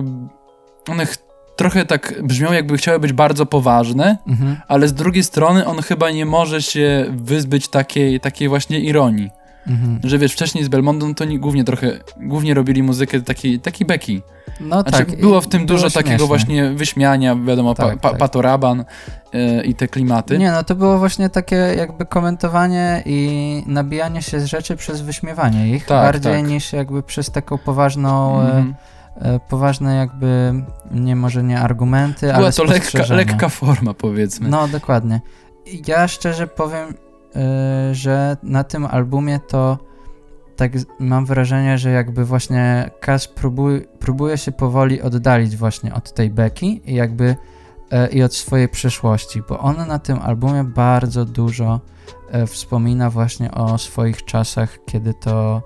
One 0.88 1.06
ch- 1.06 1.18
trochę 1.56 1.86
tak 1.86 2.14
brzmią, 2.22 2.52
jakby 2.52 2.76
chciały 2.78 2.98
być 2.98 3.12
bardzo 3.12 3.46
poważne, 3.46 4.18
Mhm. 4.26 4.56
ale 4.68 4.88
z 4.88 4.92
drugiej 4.94 5.24
strony 5.24 5.66
on 5.66 5.82
chyba 5.82 6.10
nie 6.10 6.26
może 6.26 6.62
się 6.62 7.06
wyzbyć 7.10 7.68
takiej, 7.68 8.20
takiej 8.20 8.48
właśnie 8.48 8.80
ironii. 8.80 9.30
Mhm. 9.66 10.00
Że 10.04 10.18
wiesz, 10.18 10.32
wcześniej 10.32 10.64
z 10.64 10.68
Belmondą 10.68 11.14
to 11.14 11.24
oni 11.24 11.38
głównie 11.38 11.64
trochę, 11.64 11.92
głównie 12.20 12.54
robili 12.54 12.82
muzykę 12.82 13.20
takiej, 13.20 13.60
takiej 13.60 13.86
beki. 13.86 14.22
No 14.60 14.82
Znaczy, 14.82 14.90
tak. 15.06 15.20
było 15.20 15.40
w 15.40 15.46
tym 15.48 15.66
było 15.66 15.78
dużo 15.78 15.90
takiego 15.90 16.08
śmieszne. 16.10 16.26
właśnie 16.26 16.70
wyśmiania, 16.70 17.36
wiadomo, 17.36 17.74
Tak, 17.74 17.86
pa, 17.94 17.96
pa, 18.00 18.08
tak. 18.10 18.18
patoraban 18.18 18.84
e, 19.32 19.64
i 19.64 19.74
te 19.74 19.88
klimaty. 19.88 20.38
Nie, 20.38 20.52
no 20.52 20.64
to 20.64 20.74
było 20.74 20.98
właśnie 20.98 21.30
takie 21.30 21.56
jakby 21.56 22.06
komentowanie 22.06 23.02
i 23.06 23.62
nabijanie 23.66 24.22
się 24.22 24.40
z 24.40 24.44
rzeczy 24.44 24.76
przez 24.76 25.00
wyśmiewanie 25.00 25.68
ich, 25.70 25.86
Tak, 25.86 26.02
bardziej 26.12 26.32
tak. 26.32 26.46
niż 26.50 26.72
jakby 26.72 27.02
przez 27.02 27.30
taką 27.30 27.58
poważną, 27.58 28.40
Mhm. 28.40 28.74
e, 29.22 29.34
e, 29.34 29.40
poważne 29.48 29.96
jakby, 29.96 30.54
nie 30.90 31.16
może 31.16 31.42
nie 31.42 31.60
argumenty, 31.60 32.28
ale 32.34 32.38
Była 32.38 32.52
to 32.52 32.64
lekka, 32.64 33.14
lekka 33.14 33.48
forma, 33.48 33.94
powiedzmy. 33.94 34.48
No, 34.48 34.68
dokładnie. 34.68 35.20
Ja 35.86 36.08
szczerze 36.08 36.46
powiem, 36.46 36.94
że 37.92 38.36
na 38.42 38.64
tym 38.64 38.86
albumie 38.86 39.40
to 39.48 39.78
tak 40.56 40.72
mam 40.98 41.26
wrażenie, 41.26 41.78
że 41.78 41.90
jakby 41.90 42.24
właśnie 42.24 42.90
Kaz 43.00 43.28
próbuje, 43.28 43.80
próbuje 43.80 44.38
się 44.38 44.52
powoli 44.52 45.02
oddalić 45.02 45.56
właśnie 45.56 45.94
od 45.94 46.12
tej 46.12 46.30
beki 46.30 46.82
i 46.84 46.94
jakby 46.94 47.36
e, 47.90 48.08
i 48.08 48.22
od 48.22 48.34
swojej 48.34 48.68
przeszłości, 48.68 49.42
bo 49.48 49.58
on 49.58 49.76
na 49.88 49.98
tym 49.98 50.18
albumie 50.22 50.64
bardzo 50.64 51.24
dużo 51.24 51.80
e, 52.30 52.46
wspomina 52.46 53.10
właśnie 53.10 53.50
o 53.50 53.78
swoich 53.78 54.24
czasach, 54.24 54.78
kiedy 54.86 55.14
to 55.14 55.62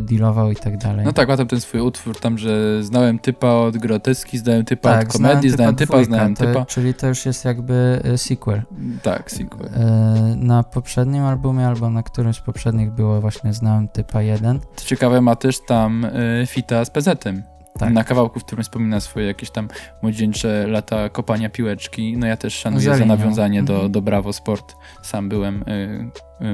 dealował 0.00 0.50
i 0.50 0.56
tak 0.56 0.76
dalej. 0.76 1.04
No 1.04 1.12
tak, 1.12 1.28
ma 1.28 1.36
tam 1.36 1.46
ten 1.46 1.60
swój 1.60 1.80
utwór, 1.80 2.20
tam, 2.20 2.38
że 2.38 2.82
znałem 2.84 3.18
typa 3.18 3.48
od 3.48 3.76
groteski, 3.76 4.38
znałem 4.38 4.64
typa 4.64 4.88
od 4.88 4.94
znałem 4.94 5.06
komedii, 5.06 5.50
znałem 5.50 5.76
typa, 5.76 5.92
dwójka, 5.92 6.14
znałem 6.14 6.34
to, 6.34 6.46
typa. 6.46 6.64
Czyli 6.64 6.94
to 6.94 7.06
już 7.06 7.26
jest 7.26 7.44
jakby 7.44 8.00
e, 8.04 8.18
sequel. 8.18 8.62
Tak, 9.02 9.30
sequel. 9.30 9.68
E, 9.74 10.36
Na 10.36 10.62
poprzednim 10.62 11.22
albumie 11.24 11.66
albo 11.66 11.90
na 11.90 12.02
którymś 12.02 12.36
z 12.36 12.40
poprzednich 12.40 12.90
było 12.90 13.20
właśnie 13.20 13.52
Znałem 13.52 13.88
Typa 13.88 14.22
1. 14.22 14.60
Co 14.76 14.84
ciekawe, 14.84 15.20
ma 15.20 15.36
też 15.36 15.60
tam 15.60 16.06
fita 16.46 16.84
z 16.84 16.90
PZ-em. 16.90 17.53
Tak. 17.84 17.92
Na 17.94 18.04
kawałku, 18.04 18.40
w 18.40 18.44
którym 18.44 18.62
wspomina 18.62 19.00
swoje 19.00 19.26
jakieś 19.26 19.50
tam 19.50 19.68
młodzieńcze 20.02 20.66
lata 20.66 21.08
kopania 21.08 21.50
piłeczki. 21.50 22.16
No 22.16 22.26
ja 22.26 22.36
też 22.36 22.54
szanuję 22.54 22.82
Za 22.84 22.96
za 22.96 23.04
nawiązanie 23.04 23.62
do, 23.62 23.74
Mhm. 23.74 23.92
do 23.92 24.02
Bravo 24.02 24.32
Sport. 24.32 24.74
Sam 25.02 25.28
byłem 25.28 25.62
y, 25.68 26.10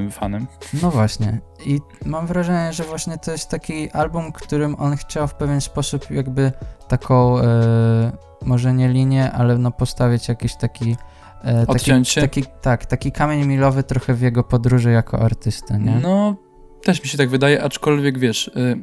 y, 0.06 0.10
fanem. 0.10 0.46
No 0.82 0.90
właśnie. 0.90 1.40
I 1.66 1.78
mam 2.04 2.26
wrażenie, 2.26 2.72
że 2.72 2.84
właśnie 2.84 3.18
to 3.18 3.32
jest 3.32 3.50
taki 3.50 3.90
album, 3.90 4.32
którym 4.32 4.74
on 4.78 4.96
chciał 4.96 5.28
w 5.28 5.34
pewien 5.34 5.60
sposób 5.60 6.10
jakby 6.10 6.52
taką, 6.88 7.38
e, 7.38 8.12
może 8.44 8.74
nie 8.74 8.88
linię, 8.88 9.32
ale 9.32 9.58
no 9.58 9.70
postawić 9.70 10.28
jakiś 10.28 10.56
taki 10.56 10.96
e, 11.44 11.66
taki? 11.66 11.90
Taki, 12.20 12.44
tak, 12.60 12.86
taki 12.86 13.12
kamień 13.12 13.46
milowy 13.46 13.82
trochę 13.82 14.14
w 14.14 14.20
jego 14.20 14.44
podróży 14.44 14.90
jako 14.90 15.18
artysta, 15.20 15.76
nie? 15.76 16.00
No, 16.02 16.36
też 16.84 17.02
mi 17.02 17.08
się 17.08 17.18
tak 17.18 17.28
wydaje, 17.28 17.62
aczkolwiek 17.62 18.18
wiesz, 18.18 18.48
y, 18.48 18.82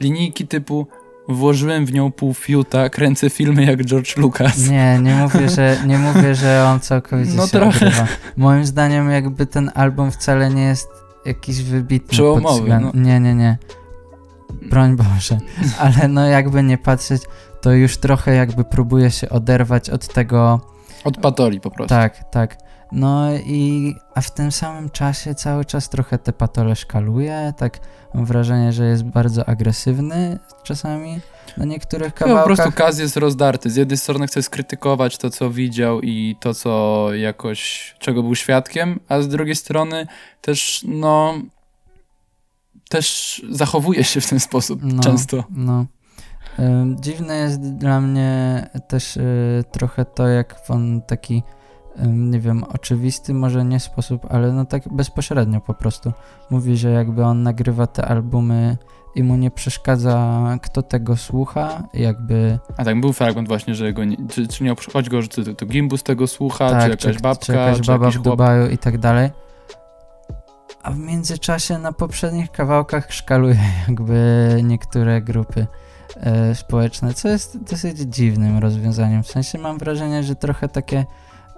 linijki 0.00 0.46
typu 0.46 0.86
włożyłem 1.28 1.86
w 1.86 1.92
nią 1.92 2.12
pół 2.12 2.34
fiuta, 2.34 2.88
kręcę 2.88 3.30
filmy 3.30 3.64
jak 3.64 3.84
George 3.84 4.16
Lucas. 4.16 4.68
Nie, 4.68 4.98
nie 5.02 5.14
mówię, 5.14 5.48
że, 5.48 5.76
nie 5.86 5.98
mówię, 5.98 6.34
że 6.34 6.64
on 6.66 6.80
całkowicie 6.80 7.32
No 7.36 7.46
się 7.46 7.52
trochę. 7.52 7.86
odrywa. 7.86 8.06
Moim 8.36 8.66
zdaniem 8.66 9.10
jakby 9.10 9.46
ten 9.46 9.70
album 9.74 10.10
wcale 10.10 10.50
nie 10.50 10.62
jest 10.62 10.88
jakiś 11.26 11.62
wybitny. 11.62 12.08
Przełomowy, 12.08 12.78
no. 12.80 12.90
Nie, 12.94 13.20
nie, 13.20 13.34
nie. 13.34 13.58
Broń 14.62 14.96
Boże. 14.96 15.38
Ale 15.80 16.08
no 16.08 16.26
jakby 16.26 16.62
nie 16.62 16.78
patrzeć, 16.78 17.22
to 17.60 17.72
już 17.72 17.96
trochę 17.96 18.34
jakby 18.34 18.64
próbuje 18.64 19.10
się 19.10 19.28
oderwać 19.28 19.90
od 19.90 20.08
tego, 20.14 20.60
Od 21.04 21.16
patoli 21.18 21.60
po 21.60 21.70
prostu. 21.70 21.88
tak, 21.88 22.30
tak. 22.30 22.56
No 22.92 23.34
i, 23.34 23.94
a 24.14 24.20
w 24.20 24.30
tym 24.30 24.52
samym 24.52 24.90
czasie 24.90 25.34
cały 25.34 25.64
czas 25.64 25.88
trochę 25.88 26.18
te 26.18 26.32
patole 26.32 26.76
szkaluje, 26.76 27.52
tak 27.56 27.78
mam 28.14 28.24
wrażenie, 28.24 28.72
że 28.72 28.84
jest 28.84 29.04
bardzo 29.04 29.48
agresywny 29.48 30.38
czasami 30.62 31.20
na 31.56 31.64
niektórych 31.64 32.14
Chyba 32.14 32.38
po 32.40 32.44
prostu 32.44 32.56
kawałkach. 32.62 32.86
Kaz 32.86 32.98
jest 32.98 33.16
rozdarty. 33.16 33.70
Z 33.70 33.76
jednej 33.76 33.98
strony 33.98 34.26
chce 34.26 34.42
skrytykować 34.42 35.18
to, 35.18 35.30
co 35.30 35.50
widział 35.50 36.00
i 36.00 36.36
to, 36.40 36.54
co 36.54 37.08
jakoś, 37.14 37.94
czego 37.98 38.22
był 38.22 38.34
świadkiem, 38.34 39.00
a 39.08 39.20
z 39.20 39.28
drugiej 39.28 39.56
strony 39.56 40.06
też, 40.40 40.84
no, 40.88 41.34
też 42.88 43.42
zachowuje 43.50 44.04
się 44.04 44.20
w 44.20 44.26
ten 44.26 44.40
sposób 44.40 44.80
No. 44.82 45.02
często. 45.02 45.44
No. 45.50 45.86
Dziwne 47.00 47.36
jest 47.36 47.60
dla 47.60 48.00
mnie 48.00 48.66
też 48.88 49.16
y, 49.16 49.64
trochę 49.72 50.04
to, 50.04 50.28
jak 50.28 50.60
on 50.68 51.02
taki, 51.02 51.42
nie 52.06 52.40
wiem, 52.40 52.64
oczywisty, 52.64 53.34
może 53.34 53.64
nie 53.64 53.80
sposób, 53.80 54.26
ale 54.30 54.52
no 54.52 54.64
tak 54.64 54.82
bezpośrednio 54.92 55.60
po 55.60 55.74
prostu 55.74 56.12
mówi, 56.50 56.76
że 56.76 56.90
jakby 56.90 57.24
on 57.24 57.42
nagrywa 57.42 57.86
te 57.86 58.04
albumy 58.04 58.76
i 59.14 59.22
mu 59.22 59.36
nie 59.36 59.50
przeszkadza, 59.50 60.42
kto 60.62 60.82
tego 60.82 61.16
słucha, 61.16 61.82
jakby 61.94 62.58
A 62.76 62.84
tak, 62.84 63.00
był 63.00 63.12
fragment 63.12 63.48
właśnie, 63.48 63.74
że 63.74 63.92
go 63.92 64.04
nie, 64.04 64.16
czy, 64.28 64.48
czy 64.48 64.64
nie 64.64 64.72
obchodzi 64.72 65.10
go, 65.10 65.22
że 65.22 65.28
to, 65.28 65.54
to 65.54 65.66
Gimbus 65.66 66.02
tego 66.02 66.26
słucha, 66.26 66.70
tak, 66.70 66.96
czy 66.96 67.08
jakaś 67.08 67.22
babka, 67.22 67.44
czy 67.46 67.52
jakaś 67.52 67.86
baba 67.86 68.06
jakiś 68.06 68.18
w. 68.18 68.22
Dubaju 68.22 68.70
i 68.70 68.78
tak 68.78 68.98
dalej. 68.98 69.30
A 70.82 70.90
w 70.90 70.98
międzyczasie 70.98 71.78
na 71.78 71.92
poprzednich 71.92 72.50
kawałkach 72.50 73.12
szkaluje 73.12 73.58
jakby 73.88 74.48
niektóre 74.62 75.22
grupy 75.22 75.66
e, 76.16 76.54
społeczne, 76.54 77.14
co 77.14 77.28
jest 77.28 77.64
dosyć 77.64 77.98
dziwnym 77.98 78.58
rozwiązaniem. 78.58 79.22
W 79.22 79.26
sensie 79.26 79.58
mam 79.58 79.78
wrażenie, 79.78 80.22
że 80.22 80.36
trochę 80.36 80.68
takie 80.68 81.04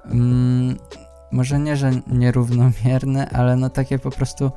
mm, 0.05 0.77
może 1.33 1.59
nie, 1.59 1.77
że 1.77 1.91
nierównomierne, 2.07 3.29
ale 3.31 3.57
no 3.57 3.71
takie 3.71 3.99
po 3.99 4.11
prostu 4.11 4.51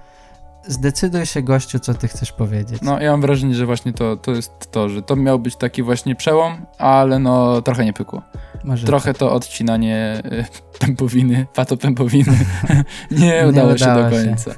zdecyduj 0.67 1.25
się 1.25 1.41
gościu, 1.41 1.79
co 1.79 1.93
ty 1.93 2.07
chcesz 2.07 2.31
powiedzieć. 2.31 2.81
No, 2.81 3.01
ja 3.01 3.11
mam 3.11 3.21
wrażenie, 3.21 3.55
że 3.55 3.65
właśnie 3.65 3.93
to, 3.93 4.15
to 4.17 4.31
jest 4.31 4.71
to, 4.71 4.89
że 4.89 5.01
to 5.01 5.15
miał 5.15 5.39
być 5.39 5.55
taki 5.55 5.83
właśnie 5.83 6.15
przełom, 6.15 6.65
ale 6.77 7.19
no 7.19 7.61
trochę 7.61 7.85
nie 7.85 7.93
pykło. 7.93 8.21
może 8.63 8.87
Trochę 8.87 9.13
to 9.13 9.33
odcinanie 9.33 10.21
y, 10.25 10.45
pępowiny, 10.79 11.47
patopępowiny 11.53 12.37
nie 13.11 13.17
Nie 13.19 13.47
udało 13.47 13.77
się 13.77 13.85
udało 13.85 14.09
do 14.09 14.19
się. 14.21 14.25
końca. 14.25 14.51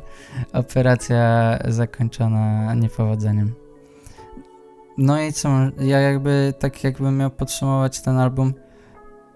Operacja 0.54 1.58
zakończona 1.68 2.74
niepowodzeniem. 2.74 3.54
No 4.98 5.22
i 5.22 5.34
co, 5.34 5.50
ja 5.80 6.00
jakby 6.00 6.54
tak 6.60 6.84
jakbym 6.84 7.18
miał 7.18 7.30
podsumować 7.30 8.02
ten 8.02 8.18
album, 8.18 8.54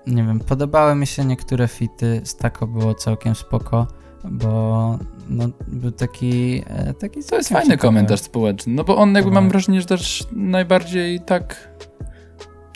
nie 0.08 0.24
wiem, 0.24 0.40
podobały 0.40 0.96
mi 0.96 1.08
się 1.08 1.26
niektóre 1.26 1.68
fity, 1.68 2.22
z 2.24 2.36
Tako 2.36 2.68
było 2.68 2.94
całkiem 2.94 3.36
spoko, 3.36 3.88
bo 4.24 4.98
no, 5.30 5.46
był 5.68 5.92
taki, 5.92 6.64
e, 6.68 6.94
taki 6.94 7.24
To 7.24 7.36
jest 7.36 7.50
fajny 7.50 7.66
ciekawy. 7.66 7.82
komentarz 7.88 8.22
społeczny, 8.22 8.74
no 8.74 8.84
bo 8.84 8.98
on 8.98 9.16
jakby 9.16 9.32
mam 9.32 9.44
Tak. 9.44 9.52
wrażenie, 9.52 9.82
że 9.82 9.88
też 9.88 10.28
najbardziej 10.32 11.20
tak 11.22 11.70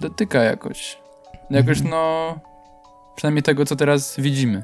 dotyka 0.02 0.40
jakoś. 0.44 1.00
Jakoś 1.50 1.78
Mhm. 1.82 1.90
no, 1.90 2.36
przynajmniej 3.16 3.44
tego, 3.44 3.66
co 3.66 3.76
teraz 3.76 4.16
widzimy. 4.20 4.64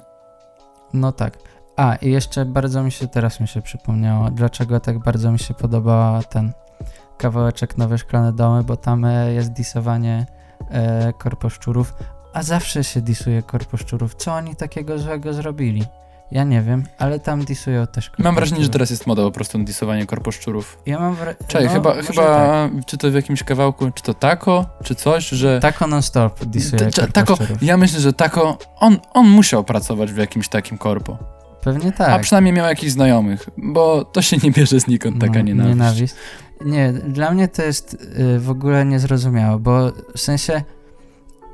No 0.93 1.11
tak. 1.11 1.37
A, 1.75 1.95
i 1.95 2.11
jeszcze 2.11 2.45
bardzo 2.45 2.83
mi 2.83 2.91
się, 2.91 3.07
teraz 3.07 3.39
mi 3.39 3.47
się 3.47 3.61
przypomniało, 3.61 4.31
dlaczego 4.31 4.79
tak 4.79 4.99
bardzo 4.99 5.31
mi 5.31 5.39
się 5.39 5.53
podoba 5.53 6.21
ten 6.29 6.51
kawałeczek 7.17 7.77
Nowe 7.77 7.97
Szklane 7.97 8.33
Domy, 8.33 8.63
bo 8.63 8.77
tam 8.77 9.05
e, 9.05 9.33
jest 9.33 9.51
disowanie 9.53 10.25
e, 10.69 11.13
korposzczurów, 11.13 11.93
a 12.33 12.43
zawsze 12.43 12.83
się 12.83 13.01
disuje 13.01 13.43
korposzczurów. 13.43 14.15
Co 14.15 14.33
oni 14.33 14.55
takiego 14.55 14.99
złego 14.99 15.33
zrobili? 15.33 15.83
Ja 16.31 16.43
nie 16.43 16.61
wiem, 16.61 16.83
ale 16.97 17.19
tam 17.19 17.45
disują 17.45 17.87
też 17.87 18.11
Mam 18.17 18.35
wrażenie, 18.35 18.63
że 18.63 18.69
teraz 18.69 18.89
jest 18.89 19.07
moda 19.07 19.21
po 19.21 19.31
prostu 19.31 19.57
na 19.57 19.63
disowanie 19.63 20.05
korposzczurów. 20.05 20.77
Ja 20.85 20.99
mam 20.99 21.15
wra... 21.15 21.33
Czekaj, 21.47 21.67
no, 21.67 21.73
chyba, 21.73 22.01
chyba 22.01 22.23
Tak. 22.23 22.71
czy 22.85 22.97
to 22.97 23.11
w 23.11 23.13
jakimś 23.13 23.43
kawałku, 23.43 23.91
czy 23.91 24.03
to 24.03 24.13
Tako, 24.13 24.65
czy 24.83 24.95
coś, 24.95 25.29
że... 25.29 25.59
Tako 25.59 25.87
non-stop 25.87 26.45
disuje 26.45 26.85
Ta- 26.91 27.01
ta- 27.01 27.07
Tako, 27.07 27.37
ja 27.61 27.77
myślę, 27.77 27.99
że 27.99 28.13
Tako, 28.13 28.57
on, 28.75 28.97
on 29.13 29.29
musiał 29.29 29.63
pracować 29.63 30.13
w 30.13 30.17
jakimś 30.17 30.47
takim 30.49 30.77
korpo. 30.77 31.17
Pewnie 31.63 31.91
tak. 31.91 32.09
A 32.09 32.19
przynajmniej 32.19 32.53
miał 32.53 32.67
jakichś 32.67 32.91
znajomych, 32.91 33.49
bo 33.57 34.05
to 34.05 34.21
się 34.21 34.37
nie 34.43 34.51
bierze 34.51 34.79
znikąd 34.79 35.21
taka 35.21 35.39
No, 35.39 35.41
nienawiść. 35.41 36.13
Nie, 36.65 36.93
dla 36.93 37.31
mnie 37.31 37.47
to 37.47 37.61
jest 37.61 37.93
y, 38.35 38.39
w 38.39 38.49
ogóle 38.49 38.85
niezrozumiałe, 38.85 39.59
bo 39.59 39.91
w 40.15 40.19
sensie 40.19 40.61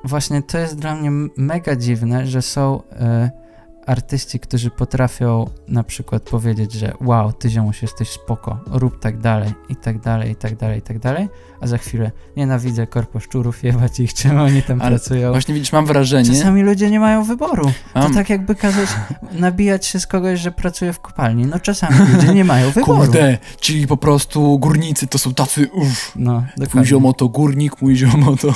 właśnie 0.05 0.41
to 0.41 0.57
jest 0.57 0.79
dla 0.79 0.95
mnie 0.95 1.11
mega 1.37 1.75
dziwne, 1.75 2.27
że 2.27 2.41
są 2.41 2.79
y, 2.79 3.44
artyści, 3.85 4.39
którzy 4.39 4.69
potrafią 4.69 5.49
na 5.67 5.83
przykład 5.83 6.23
powiedzieć, 6.23 6.73
że 6.73 6.93
wow, 7.01 7.33
ty 7.33 7.49
ziomuś 7.49 7.81
jesteś 7.81 8.09
spoko, 8.09 8.59
rób 8.67 8.99
tak 8.99 9.17
dalej, 9.17 9.53
i 9.69 9.75
tak 9.75 9.99
dalej, 9.99 10.31
i 10.31 10.35
tak 10.35 10.55
dalej, 10.55 10.79
i 10.79 10.81
tak 10.81 10.99
dalej, 10.99 11.29
a 11.61 11.67
za 11.67 11.77
chwilę 11.77 12.11
nienawidzę 12.37 12.87
korposzczurów, 12.87 13.63
jebać 13.63 13.99
ich, 13.99 14.13
czym 14.19 14.39
oni 14.39 14.63
tam 14.63 14.81
Ale 14.81 14.89
pracują. 14.89 15.31
Właśnie 15.31 15.53
widzisz, 15.53 15.71
mam 15.71 15.85
wrażenie... 15.85 16.29
Czasami 16.29 16.61
ludzie 16.63 16.89
nie 16.89 16.99
mają 16.99 17.23
wyboru. 17.23 17.71
To 17.93 17.99
Mam, 17.99 18.13
tak 18.13 18.29
jakby 18.29 18.55
kazać 18.55 18.89
nabijać 19.31 19.85
się 19.85 19.99
z 19.99 20.07
kogoś, 20.07 20.39
że 20.39 20.51
pracuje 20.51 20.93
w 20.93 20.99
kopalni. 20.99 21.45
No 21.45 21.59
czasami 21.59 22.11
ludzie 22.13 22.33
nie 22.33 22.45
mają 22.45 22.71
wyboru. 22.71 22.97
Kurde, 22.97 23.37
ci 23.61 23.87
po 23.87 23.97
prostu 23.97 24.59
górnicy 24.59 25.07
to 25.07 25.19
są 25.19 25.33
tacy, 25.33 25.69
uff, 25.73 26.11
No, 26.15 26.43
dokładnie. 26.57 26.85
ziomo 26.85 27.13
to 27.13 27.29
górnik, 27.29 27.81
mój 27.81 27.95
ziomo 27.95 28.37
to... 28.37 28.53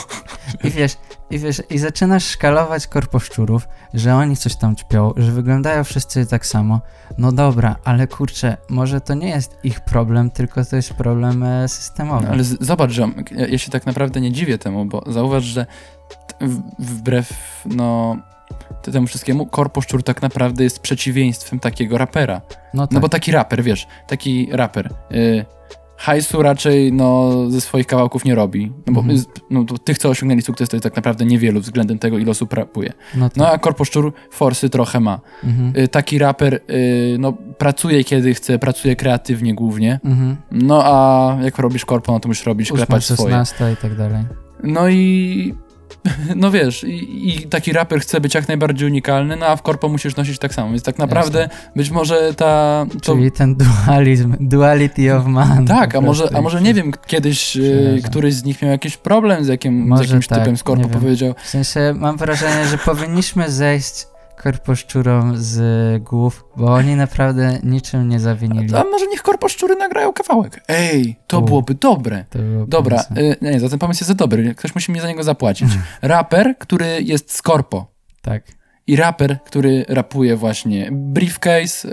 I 0.64 0.70
wiesz, 0.70 0.98
i 1.30 1.40
wiesz, 1.40 1.62
i 1.70 1.78
zaczynasz 1.78 2.26
szkalować 2.26 2.88
korposzczurów, 2.88 3.68
że 3.94 4.16
oni 4.16 4.38
coś 4.38 4.56
tam 4.56 4.76
ćpią, 4.76 5.14
że 5.22 5.32
wyglądają 5.32 5.84
wszyscy 5.84 6.26
tak 6.26 6.46
samo. 6.46 6.82
No 7.18 7.32
dobra, 7.32 7.76
ale 7.84 8.08
kurczę, 8.08 8.58
może 8.70 9.02
to 9.02 9.14
nie 9.14 9.30
jest 9.30 9.58
ich 9.64 9.82
problem, 9.82 10.30
tylko 10.32 10.66
to 10.66 10.76
jest 10.76 10.94
problem 10.94 11.44
e, 11.44 11.68
systemowy. 11.68 12.26
No, 12.26 12.32
ale 12.32 12.44
z- 12.44 12.64
zobacz, 12.66 12.92
że 12.92 13.08
ja, 13.32 13.48
ja 13.48 13.58
się 13.58 13.72
tak 13.72 13.86
naprawdę 13.86 14.22
nie 14.22 14.32
dziwię 14.32 14.58
temu, 14.58 14.86
bo 14.86 15.04
zauważ, 15.08 15.44
że 15.44 15.66
t- 16.28 16.48
wbrew, 16.80 17.34
no... 17.66 18.18
te- 18.82 18.92
Temu 18.92 19.08
wszystkiemu, 19.08 19.46
Korposzczur 19.46 20.04
tak 20.04 20.22
naprawdę 20.22 20.64
jest 20.64 20.80
przeciwieństwem 20.80 21.60
takiego 21.60 21.98
rapera. 21.98 22.42
no 22.74 22.88
tak, 22.88 22.92
No 22.94 23.00
bo 23.00 23.10
taki 23.10 23.32
raper, 23.32 23.64
wiesz, 23.64 23.88
taki 24.08 24.50
raper. 24.52 24.94
Y, 25.12 25.46
hajsu 26.00 26.42
raczej 26.42 26.94
no, 26.94 27.32
ze 27.50 27.62
swoich 27.62 27.88
kawałków 27.88 28.26
nie 28.26 28.36
robi. 28.36 28.72
No 28.88 28.94
bo 28.94 29.00
Mhm. 29.02 29.20
no, 29.50 29.66
tych, 29.84 29.98
co 29.98 30.10
osiągnęli 30.10 30.42
sukces, 30.42 30.70
to 30.70 30.76
jest 30.76 30.84
tak 30.84 30.96
naprawdę 30.96 31.26
niewielu 31.26 31.60
względem 31.60 32.00
tego, 32.00 32.18
ile 32.18 32.32
osób 32.32 32.54
rapuje. 32.54 32.94
no 33.16 33.30
tak. 33.30 33.38
No 33.38 33.48
a 33.52 33.58
Korposzczur 33.58 34.14
forsy 34.32 34.70
trochę 34.70 35.00
ma. 35.00 35.20
mhm. 35.44 35.74
Y, 35.84 35.88
taki 35.88 36.18
raper 36.20 36.54
y, 36.70 37.16
no, 37.20 37.34
pracuje 37.58 38.04
kiedy 38.04 38.34
chce, 38.34 38.60
pracuje 38.60 38.96
kreatywnie 38.96 39.54
głównie. 39.56 40.00
Mhm. 40.06 40.36
No 40.52 40.82
a 40.86 41.38
jak 41.44 41.58
robisz 41.58 41.86
korpo, 41.86 42.12
no 42.12 42.20
to 42.20 42.28
musisz 42.28 42.46
robić, 42.46 42.72
Ósma, 42.72 42.86
klepać 42.86 43.06
swoje. 43.06 43.20
16 43.36 43.72
i 43.74 43.76
tak 43.78 43.96
dalej. 43.96 44.24
No 44.64 44.90
i 44.90 45.54
no 46.36 46.52
wiesz, 46.52 46.84
i, 46.84 47.30
i 47.30 47.48
taki 47.48 47.74
raper 47.74 48.02
chce 48.02 48.22
być 48.22 48.34
jak 48.34 48.48
najbardziej 48.48 48.88
unikalny, 48.90 49.36
no 49.36 49.46
a 49.46 49.56
w 49.56 49.62
korpo 49.62 49.90
musisz 49.90 50.16
nosić 50.16 50.40
tak 50.40 50.54
samo. 50.54 50.70
Więc 50.70 50.84
tak 50.84 50.98
naprawdę 50.98 51.50
być 51.76 51.90
może 51.90 52.34
ta... 52.34 52.86
To, 53.04 53.16
Czyli 53.16 53.32
ten 53.32 53.56
dualizm, 53.56 54.36
duality 54.40 55.16
of 55.16 55.26
man. 55.26 55.66
Tak, 55.66 55.96
a 55.96 56.02
może, 56.02 56.30
a 56.36 56.42
może 56.42 56.62
nie 56.62 56.74
wiem, 56.74 56.92
kiedyś 57.08 57.50
przeraża. 57.50 58.10
któryś 58.10 58.34
z 58.34 58.44
nich 58.44 58.62
miał 58.62 58.72
jakiś 58.72 58.98
problem 58.98 59.46
z, 59.46 59.48
jakim, 59.48 59.86
z 59.86 59.90
Może 59.90 60.04
jakimś 60.04 60.28
tak, 60.28 60.40
typem 60.40 60.58
z 60.58 60.64
korpo, 60.64 60.90
powiedział, 60.90 61.36
W 61.44 61.50
sensie 61.50 61.94
mam 61.96 62.18
wrażenie, 62.18 62.68
że 62.68 62.78
powinniśmy 62.78 63.52
zejść 63.52 64.08
korposzczurom 64.44 65.34
z 65.38 65.60
głów, 66.04 66.46
bo 66.58 66.74
oni 66.74 66.96
naprawdę 66.96 67.60
niczym 67.64 68.10
nie 68.10 68.20
zawinili. 68.20 68.76
a 68.76 68.84
może 68.84 69.08
niech 69.08 69.22
korpo 69.22 69.50
szczury 69.50 69.76
nagrają 69.76 70.14
kawałek. 70.14 70.64
Ej, 70.68 71.16
to 71.28 71.40
U. 71.40 71.42
byłoby 71.42 71.74
dobre. 71.74 72.26
To 72.30 72.40
było 72.40 72.66
Dobra, 72.68 72.98
e, 73.16 73.36
nie, 73.52 73.60
za 73.60 73.70
ten 73.70 73.80
pomysł 73.80 73.98
jest 74.02 74.08
za 74.08 74.14
dobry, 74.14 74.56
ktoś 74.56 74.76
musi 74.76 74.92
mi 74.92 75.00
za 75.00 75.08
niego 75.08 75.24
zapłacić. 75.24 75.70
Raper, 76.02 76.56
który 76.58 77.02
jest 77.02 77.32
z 77.34 77.42
korpo 77.42 77.92
Tak. 78.22 78.44
i 78.88 78.96
raper, 78.96 79.38
który 79.46 79.86
rapuje 79.90 80.36
właśnie 80.36 80.90
briefcase, 80.92 81.88
e, 81.88 81.92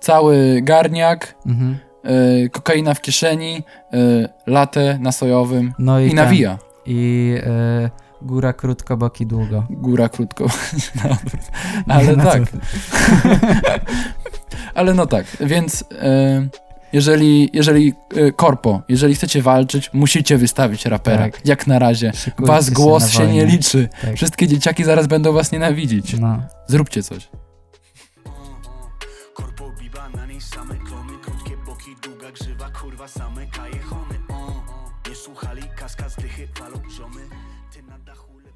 cały 0.00 0.60
garniak, 0.62 1.34
Mhm. 1.46 1.76
e, 2.04 2.48
kokaina 2.48 2.94
w 2.94 3.00
kieszeni, 3.00 3.62
e, 3.92 4.28
latę 4.46 4.98
na 5.00 5.12
sojowym 5.12 5.72
No 5.78 6.00
i, 6.00 6.08
i 6.10 6.14
nawija. 6.14 6.58
I 6.86 7.34
e, 7.46 7.90
Góra 8.24 8.52
krótko, 8.52 8.96
boki 8.96 9.26
długo. 9.26 9.66
Góra 9.70 10.08
krótko. 10.08 10.46
No, 11.86 11.94
ale 11.94 12.16
No 12.16 12.24
tak. 12.24 12.42
ale 14.74 14.94
no 14.94 15.06
tak, 15.06 15.26
więc 15.40 15.84
e, 16.02 16.48
jeżeli, 16.92 17.50
jeżeli 17.52 17.94
e, 18.16 18.32
korpo, 18.32 18.82
jeżeli 18.88 19.14
chcecie 19.14 19.42
walczyć, 19.42 19.90
musicie 19.92 20.38
wystawić 20.38 20.86
rapera. 20.86 21.18
Tak. 21.18 21.46
Jak 21.46 21.66
na 21.66 21.78
razie. 21.78 22.12
Szykujcie 22.14 22.52
Was 22.52 22.66
się 22.66 22.72
głos 22.72 23.02
na 23.02 23.08
się 23.08 23.26
nie 23.32 23.46
liczy. 23.46 23.88
Tak. 24.02 24.16
Wszystkie 24.16 24.48
dzieciaki 24.48 24.84
zaraz 24.84 25.06
będą 25.06 25.32
was 25.32 25.52
nienawidzić. 25.52 26.18
No. 26.20 26.42
Zróbcie 26.66 27.02
coś. 27.02 27.28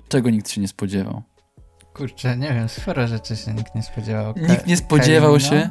Czego 0.08 0.30
nikt 0.30 0.50
się 0.50 0.60
nie 0.60 0.68
spodziewał. 0.68 1.22
Kurczę, 1.94 2.36
nie 2.36 2.48
wiem, 2.54 2.68
sporo 2.68 3.06
rzeczy 3.06 3.36
się 3.36 3.54
nikt 3.54 3.74
nie 3.74 3.82
spodziewał. 3.82 4.34
Ka- 4.34 4.40
Nikt 4.40 4.66
nie 4.66 4.76
spodziewał 4.76 5.32
Kylie 5.34 5.44
się. 5.48 5.70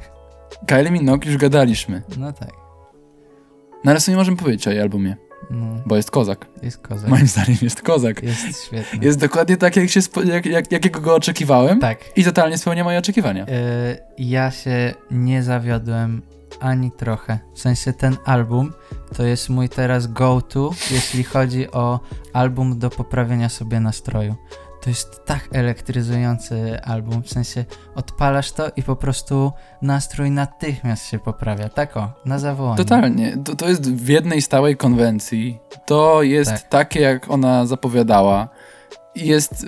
Kylie 0.66 0.90
Minogue 0.90 1.20
już 1.26 1.36
gadaliśmy. 1.36 2.02
No 2.18 2.32
tak. 2.32 2.50
No 3.84 3.90
ale 3.90 4.00
co 4.00 4.10
nie 4.10 4.16
możemy 4.16 4.36
powiedzieć 4.36 4.66
o 4.68 4.70
jej 4.70 4.80
albumie, 4.80 5.16
No, 5.50 5.74
bo 5.86 5.96
jest 5.96 6.10
kozak. 6.10 6.46
jest 6.62 6.78
kozak. 6.78 7.08
Moim 7.10 7.26
zdaniem 7.26 7.56
jest 7.62 7.82
kozak. 7.82 8.22
Jest 8.22 8.64
świetny. 8.66 8.98
Jest 9.04 9.18
dokładnie 9.18 9.56
tak, 9.56 9.76
jak 9.76 9.90
się 9.90 10.00
jak, 10.24 10.46
jak, 10.46 10.72
jakiego 10.72 11.00
go 11.00 11.14
oczekiwałem 11.14 11.80
Tak. 11.80 11.98
i 12.16 12.24
totalnie 12.24 12.58
spełnia 12.58 12.84
moje 12.84 12.98
oczekiwania. 12.98 13.46
Y, 13.46 13.48
ja 14.18 14.50
się 14.50 14.94
nie 15.10 15.42
zawiodłem 15.42 16.22
ani 16.60 16.90
trochę. 16.92 17.38
W 17.54 17.60
sensie 17.60 17.92
ten 17.92 18.16
album 18.24 18.72
to 19.16 19.22
jest 19.22 19.48
mój 19.48 19.68
teraz 19.68 20.06
go-to, 20.06 20.70
jeśli 20.90 21.24
chodzi 21.24 21.70
o 21.70 22.00
album 22.32 22.78
do 22.78 22.90
poprawienia 22.90 23.48
sobie 23.48 23.80
nastroju. 23.80 24.34
To 24.82 24.90
jest 24.90 25.24
tak 25.24 25.48
elektryzujący 25.52 26.80
album, 26.82 27.22
w 27.22 27.28
sensie 27.28 27.64
odpalasz 27.94 28.52
to 28.52 28.70
i 28.76 28.82
po 28.82 28.96
prostu 28.96 29.52
nastrój 29.82 30.30
natychmiast 30.30 31.06
się 31.06 31.18
poprawia. 31.18 31.68
Tak 31.68 31.96
o, 31.96 32.12
na 32.24 32.38
zawołanie. 32.38 32.76
Totalnie. 32.76 33.36
To, 33.44 33.56
to 33.56 33.68
jest 33.68 33.92
w 33.94 34.08
jednej 34.08 34.42
stałej 34.42 34.76
konwencji. 34.76 35.58
To 35.86 36.22
jest 36.22 36.50
Tak. 36.50 36.68
takie, 36.68 37.00
jak 37.00 37.30
ona 37.30 37.66
zapowiadała. 37.66 38.48
I 39.14 39.26
Jest 39.26 39.66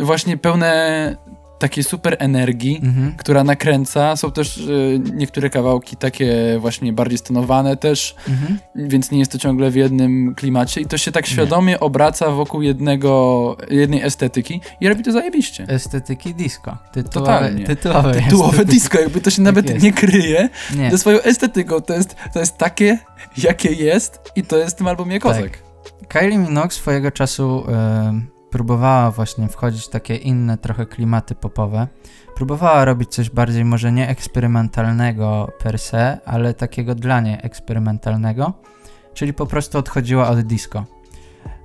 właśnie 0.00 0.36
pełne 0.36 1.16
takiej 1.58 1.84
super 1.84 2.16
energii, 2.18 2.80
Mhm. 2.82 3.14
która 3.16 3.44
nakręca. 3.44 4.16
Są 4.16 4.32
też 4.32 4.56
y, 4.58 5.00
niektóre 5.14 5.50
kawałki 5.50 5.96
takie 5.96 6.56
właśnie 6.60 6.92
bardziej 6.92 7.18
stonowane 7.18 7.76
też, 7.76 8.14
Mhm. 8.28 8.58
więc 8.74 9.10
nie 9.10 9.18
jest 9.18 9.32
to 9.32 9.38
ciągle 9.38 9.70
w 9.70 9.74
jednym 9.76 10.34
klimacie 10.34 10.80
i 10.80 10.86
to 10.86 10.98
się 10.98 11.12
tak 11.12 11.26
świadomie 11.26 11.80
obraca 11.80 12.30
wokół 12.30 12.62
jednego, 12.62 13.56
jednej 13.70 14.02
estetyki 14.02 14.60
i 14.80 14.88
robi 14.88 15.02
to 15.02 15.12
zajebiście. 15.12 15.64
Estetyki 15.68 16.34
disco. 16.34 16.76
Tytułowe, 16.92 17.12
Totalnie. 17.32 17.64
tytułowe, 17.64 18.14
Tytułowe 18.14 18.64
disco, 18.64 19.00
jakby 19.00 19.20
to 19.20 19.30
się 19.30 19.42
nawet 19.42 19.70
jest. 19.70 19.82
nie 19.84 19.92
kryje 19.92 20.48
Nie. 20.76 20.90
ze 20.90 20.98
swoją 20.98 21.20
estetyką. 21.22 21.80
To 21.80 21.94
jest, 21.94 22.16
to 22.32 22.40
jest 22.40 22.56
takie, 22.58 22.98
jakie 23.38 23.72
jest 23.72 24.20
i 24.36 24.42
to 24.42 24.56
jest 24.56 24.74
w 24.76 24.78
tym 24.78 24.86
albumie 24.88 25.20
kozak. 25.20 25.58
Kylie 26.08 26.38
Minogue 26.38 26.70
swojego 26.70 27.10
czasu 27.10 27.64
próbowała 28.54 29.10
właśnie 29.10 29.48
wchodzić 29.48 29.84
w 29.84 29.88
takie 29.88 30.16
inne 30.16 30.58
trochę 30.58 30.86
klimaty 30.86 31.34
popowe. 31.34 31.88
Próbowała 32.34 32.84
robić 32.84 33.10
coś 33.10 33.30
bardziej 33.30 33.64
może 33.64 33.92
nie 33.92 34.08
eksperymentalnego 34.08 35.52
per 35.58 35.78
se, 35.78 36.18
ale 36.24 36.54
takiego 36.54 36.94
dla 36.94 37.20
niej 37.20 37.38
eksperymentalnego, 37.42 38.52
czyli 39.14 39.34
po 39.34 39.46
prostu 39.46 39.78
odchodziła 39.78 40.28
od 40.28 40.40
disco. 40.40 40.84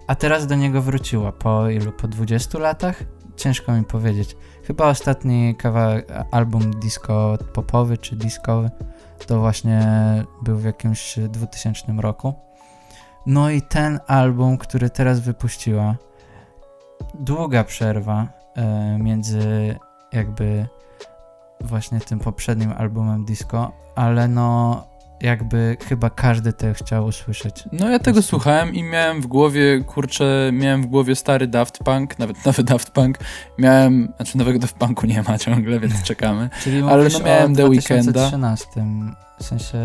A 0.07 0.15
teraz 0.15 0.47
do 0.47 0.55
niego 0.55 0.81
wróciła 0.81 1.31
po 1.31 1.69
ilu? 1.69 1.91
Po 1.91 2.07
20 2.07 2.59
latach? 2.59 3.03
Ciężko 3.35 3.71
mi 3.71 3.83
powiedzieć. 3.83 4.35
Chyba 4.63 4.87
ostatni 4.87 5.55
kawałek, 5.55 6.07
album 6.31 6.71
disco 6.71 7.37
popowy 7.53 7.97
czy 7.97 8.15
discowy 8.15 8.69
to 9.27 9.39
właśnie 9.39 9.87
był 10.41 10.57
w 10.57 10.63
jakimś 10.63 11.19
2000 11.19 11.93
roku. 11.97 12.33
No 13.25 13.49
i 13.49 13.61
ten 13.61 13.99
album, 14.07 14.57
który 14.57 14.89
teraz 14.89 15.19
wypuściła, 15.19 15.95
długa 17.13 17.63
przerwa 17.63 18.27
e, 18.55 18.97
między 18.99 19.75
jakby 20.11 20.67
właśnie 21.61 21.99
tym 21.99 22.19
poprzednim 22.19 22.71
albumem 22.77 23.25
disco, 23.25 23.71
ale 23.95 24.27
no 24.27 24.83
jakby 25.21 25.77
chyba 25.89 26.09
każdy 26.09 26.53
to 26.53 26.73
chciał 26.73 27.05
usłyszeć. 27.05 27.63
No 27.71 27.89
ja 27.89 27.99
tego 27.99 28.21
słuchałem 28.21 28.73
i 28.73 28.83
miałem 28.83 29.21
w 29.21 29.27
głowie, 29.27 29.83
kurczę, 29.87 30.49
miałem 30.53 30.81
w 30.83 30.85
głowie 30.85 31.15
stary 31.15 31.47
Daft 31.47 31.79
Punk, 31.83 32.19
nawet 32.19 32.37
nowy 32.45 32.63
Daft 32.63 32.91
Punk. 32.91 33.17
Miałem, 33.57 34.13
znaczy 34.15 34.37
nowego 34.37 34.59
Daft 34.59 34.75
Punku 34.75 35.05
nie 35.05 35.23
ma 35.23 35.37
ciągle, 35.37 35.79
więc 35.79 36.03
czekamy. 36.11 36.49
Czyli 36.63 36.81
Ale 36.89 37.09
no 37.09 37.19
miałem 37.25 37.55
The 37.55 37.65
Weeknda. 37.65 38.01
2013, 38.03 38.65
w 39.39 39.43
sensie 39.43 39.77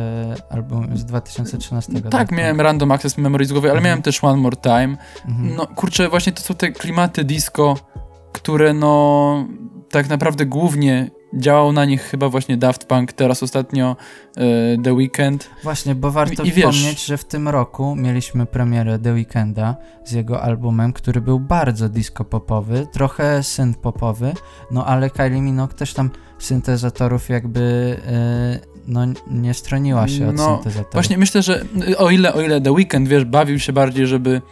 album 0.51 0.97
z 0.97 1.05
2013. 1.05 1.93
Tak, 1.93 2.03
Daft 2.09 2.33
miałem 2.33 2.57
Punk. 2.57 2.63
Random 2.65 2.93
Access 2.93 3.19
Memory 3.19 3.45
z 3.45 3.53
głowy, 3.53 3.69
ale 3.69 3.79
Mhm. 3.79 3.85
miałem 3.85 4.03
też 4.03 4.25
One 4.25 4.37
More 4.43 4.57
Time. 4.57 4.97
Mhm. 5.29 5.57
No 5.57 5.67
kurczę, 5.67 6.09
właśnie 6.09 6.33
to 6.33 6.43
są 6.43 6.55
te 6.55 6.73
klimaty 6.73 7.25
disco, 7.25 7.77
które 8.33 8.75
no 8.75 9.47
tak 9.91 10.09
naprawdę 10.09 10.47
głównie 10.47 11.11
działał 11.39 11.73
na 11.73 11.85
nich 11.85 12.03
chyba 12.03 12.29
właśnie 12.29 12.57
Daft 12.57 12.85
Punk, 12.87 13.13
teraz 13.13 13.43
ostatnio 13.43 13.97
e, 14.37 14.43
The 14.83 14.93
Weeknd. 14.95 15.51
Właśnie, 15.63 15.95
bo 15.95 16.11
warto 16.11 16.43
I 16.43 16.53
wiesz- 16.53 16.75
wspomnieć, 16.75 17.05
że 17.05 17.17
w 17.17 17.25
tym 17.25 17.49
roku 17.49 17.97
mieliśmy 17.97 18.47
premierę 18.47 18.99
The 18.99 19.13
Weeknda 19.13 19.77
z 20.05 20.13
jego 20.13 20.43
albumem, 20.43 20.93
który 20.93 21.21
był 21.21 21.41
bardzo 21.41 21.89
disco-popowy, 21.89 22.87
trochę 22.93 23.41
synth-popowy, 23.43 24.33
no 24.71 24.87
ale 24.87 25.11
Kylie 25.11 25.41
Minogue 25.41 25.75
też 25.75 25.95
tam 25.95 26.11
syntezatorów 26.39 27.29
jakby 27.29 27.97
e, 28.07 28.75
no 28.87 29.01
nie 29.31 29.55
stroniła 29.55 30.09
się 30.09 30.29
od 30.29 30.37
No, 30.37 30.55
syntezatorów. 30.55 30.93
Właśnie 30.93 31.19
myślę, 31.19 31.43
że 31.43 31.65
y, 31.89 31.99
o 31.99 32.11
ile, 32.11 32.35
o 32.35 32.41
ile 32.41 32.61
The 32.61 32.73
Weeknd, 32.73 33.09
wiesz, 33.09 33.25
bawił 33.25 33.59
się 33.59 33.73
bardziej, 33.73 34.07
żeby, 34.07 34.43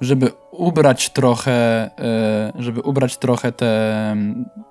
żeby 0.00 0.30
ubrać 0.50 1.10
trochę, 1.12 1.52
e, 1.98 2.52
żeby 2.58 2.80
ubrać 2.80 3.16
trochę 3.18 3.52
te, 3.52 4.16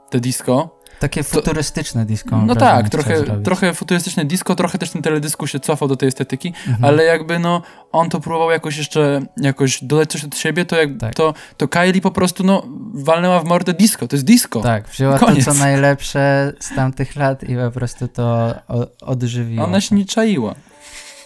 te 0.09 0.19
disco. 0.19 0.78
Takie 0.99 1.23
futurystyczne 1.23 2.05
disco. 2.05 2.37
No 2.45 2.55
tak, 2.55 2.89
trochę, 2.89 3.23
trochę 3.43 3.73
futurystyczne 3.73 4.25
disco, 4.25 4.55
trochę 4.55 4.77
też 4.77 4.89
ten 4.89 5.01
teledysku 5.01 5.47
się 5.47 5.59
cofał 5.59 5.87
do 5.87 5.95
tej 5.95 6.09
estetyki, 6.09 6.53
Mhm. 6.67 6.85
ale 6.85 7.03
jakby 7.03 7.39
no, 7.39 7.61
on 7.91 8.09
to 8.09 8.19
próbował 8.19 8.51
jakoś 8.51 8.77
jeszcze, 8.77 9.21
jakoś 9.37 9.83
dodać 9.83 10.11
coś 10.11 10.25
od 10.25 10.37
siebie, 10.37 10.65
to 10.65 10.75
jak, 10.75 10.89
Tak. 10.99 11.15
to, 11.15 11.33
to 11.57 11.67
Kylie 11.67 12.01
po 12.01 12.11
prostu, 12.11 12.43
no, 12.43 12.63
walnęła 12.93 13.39
w 13.39 13.45
mordę 13.45 13.73
disco, 13.73 14.07
to 14.07 14.15
jest 14.15 14.25
disco. 14.25 14.61
Tak, 14.61 14.87
wzięła 14.89 15.19
Koniec. 15.19 15.45
to, 15.45 15.53
co 15.53 15.59
najlepsze 15.59 16.53
z 16.59 16.75
tamtych 16.75 17.15
lat 17.15 17.43
i 17.43 17.55
po 17.55 17.71
prostu 17.71 18.07
to 18.07 18.53
odżywiła. 19.01 19.65
Ona 19.65 19.81
się 19.81 19.95
nie 19.95 20.05
czaiła. 20.05 20.55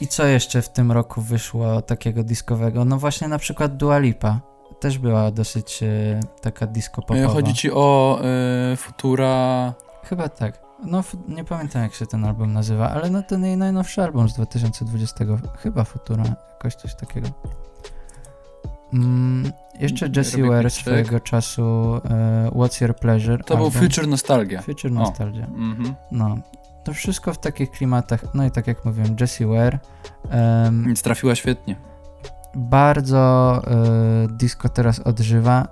I 0.01 0.07
co 0.07 0.25
jeszcze 0.25 0.61
w 0.61 0.69
tym 0.69 0.91
roku 0.91 1.21
wyszło 1.21 1.81
takiego 1.81 2.23
diskowego? 2.23 2.85
No 2.85 2.97
właśnie 2.97 3.27
na 3.27 3.37
przykład 3.37 3.77
Dua 3.77 3.99
Lipa. 3.99 4.39
Też 4.83 4.97
była 4.97 5.31
dosyć 5.31 5.83
e, 5.83 6.19
taka 6.41 6.67
disco 6.67 7.01
E, 7.01 7.05
popowa. 7.05 7.27
Chodzi 7.27 7.53
ci 7.53 7.71
o 7.71 8.19
e, 8.71 8.75
Futura... 8.75 9.73
Chyba 10.03 10.29
tak. 10.29 10.61
No 10.85 11.03
nie 11.27 11.43
pamiętam 11.43 11.81
jak 11.81 11.93
się 11.93 12.05
ten 12.05 12.25
album 12.25 12.53
nazywa, 12.53 12.89
ale 12.89 13.09
no 13.09 13.23
ten 13.23 13.45
jej 13.45 13.57
najnowszy 13.57 14.01
album 14.01 14.29
z 14.29 14.33
2020. 14.33 15.25
Chyba 15.59 15.83
Futura, 15.83 16.23
jakoś 16.51 16.75
coś 16.75 16.95
takiego. 16.95 17.27
Mm, 18.93 19.51
jeszcze 19.79 20.09
Jessie 20.15 20.41
Robię 20.41 20.51
Ware 20.55 20.69
swojego 20.71 21.19
czasu 21.19 21.95
e, 22.09 22.49
What's 22.49 22.81
Your 22.81 22.95
Pleasure. 22.95 23.43
To 23.43 23.55
był 23.55 23.65
album. 23.65 23.81
Future 23.81 24.07
Nostalgia. 24.07 24.61
Future. 24.61 24.91
Nostalgia. 24.91 25.45
Mhm. 25.45 25.95
No. 26.11 26.37
To 26.83 26.93
wszystko 26.93 27.33
w 27.33 27.37
takich 27.37 27.71
klimatach. 27.71 28.33
No 28.33 28.45
i 28.45 28.51
tak 28.51 28.67
jak 28.67 28.85
mówiłem, 28.85 29.15
Jessie 29.19 29.45
Ware. 29.45 29.79
em, 30.29 30.83
Więc 30.85 31.01
trafiła 31.01 31.35
świetnie. 31.35 31.92
Bardzo 32.55 33.61
y, 34.25 34.27
disco 34.27 34.69
teraz 34.69 34.99
odżywa 34.99 35.67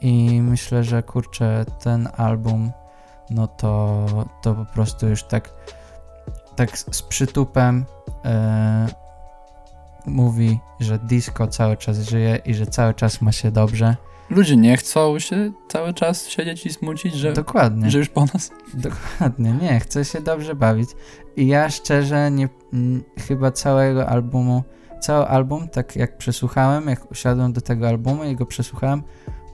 i 0.00 0.42
myślę, 0.42 0.84
że 0.84 1.02
kurczę, 1.02 1.64
ten 1.82 2.08
album, 2.16 2.72
no 3.30 3.46
to, 3.46 4.06
to 4.42 4.54
po 4.54 4.64
prostu 4.64 5.08
już 5.08 5.22
tak, 5.22 5.50
tak 6.56 6.78
z 6.78 7.02
przytupem 7.02 7.84
y, 8.08 9.06
mówi, 10.06 10.58
że 10.80 10.98
disco 10.98 11.46
cały 11.46 11.76
czas 11.76 11.98
żyje 11.98 12.38
i 12.44 12.54
że 12.54 12.66
cały 12.66 12.94
czas 12.94 13.20
ma 13.20 13.32
się 13.32 13.50
dobrze. 13.50 13.96
Ludzie 14.30 14.56
nie 14.56 14.76
chcą 14.76 15.18
się 15.18 15.52
cały 15.68 15.94
czas 15.94 16.28
siedzieć 16.28 16.66
i 16.66 16.72
smucić, 16.72 17.14
że, 17.14 17.32
Dokładnie. 17.32 17.90
że 17.90 17.98
już 17.98 18.08
po 18.08 18.24
nas. 18.24 18.50
Dokładnie, 18.74 19.52
nie, 19.62 19.80
chcę 19.80 20.04
się 20.04 20.20
dobrze 20.20 20.54
bawić. 20.54 20.90
I 21.36 21.46
ja 21.46 21.70
szczerze 21.70 22.30
nie, 22.30 22.48
chyba 23.28 23.50
całego 23.50 24.08
albumu, 24.08 24.64
cały 25.00 25.26
album, 25.26 25.68
tak 25.68 25.96
jak 25.96 26.16
przesłuchałem, 26.16 26.88
jak 26.88 27.10
usiadłem 27.10 27.52
do 27.52 27.60
tego 27.60 27.88
albumu 27.88 28.24
i 28.24 28.36
go 28.36 28.46
przesłuchałem, 28.46 29.02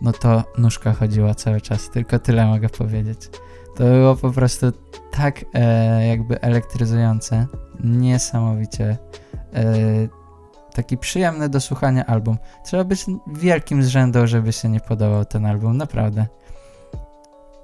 no 0.03 0.13
to 0.13 0.45
nóżka 0.59 0.93
chodziła 0.93 1.35
cały 1.35 1.61
czas, 1.61 1.91
tylko 1.91 2.19
tyle 2.19 2.47
mogę 2.47 2.69
powiedzieć. 2.69 3.31
To 3.77 3.85
było 3.85 4.17
po 4.17 4.31
prostu 4.31 4.67
tak 5.11 5.45
e, 5.55 6.07
jakby 6.07 6.41
elektryzujące, 6.41 7.47
niesamowicie. 7.85 8.97
E, 9.55 9.65
taki 10.75 10.99
przyjemny 10.99 11.49
do 11.49 11.61
słuchania 11.61 12.07
album. 12.07 12.39
Trzeba 12.65 12.85
być 12.85 13.05
wielkim 13.27 13.83
zrzędą, 13.83 14.27
żeby 14.27 14.53
się 14.53 14.69
nie 14.69 14.81
podobał 14.81 15.25
ten 15.25 15.47
album, 15.47 15.77
naprawdę. 15.77 16.27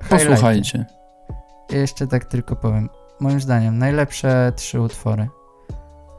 Posłuchajcie. 0.09 0.87
Jeszcze 1.71 2.07
tak 2.07 2.25
tylko 2.25 2.57
powiem. 2.57 2.89
Moim 3.21 3.41
zdaniem 3.41 3.79
najlepsze 3.79 4.53
trzy 4.57 4.81
utwory. 4.81 5.29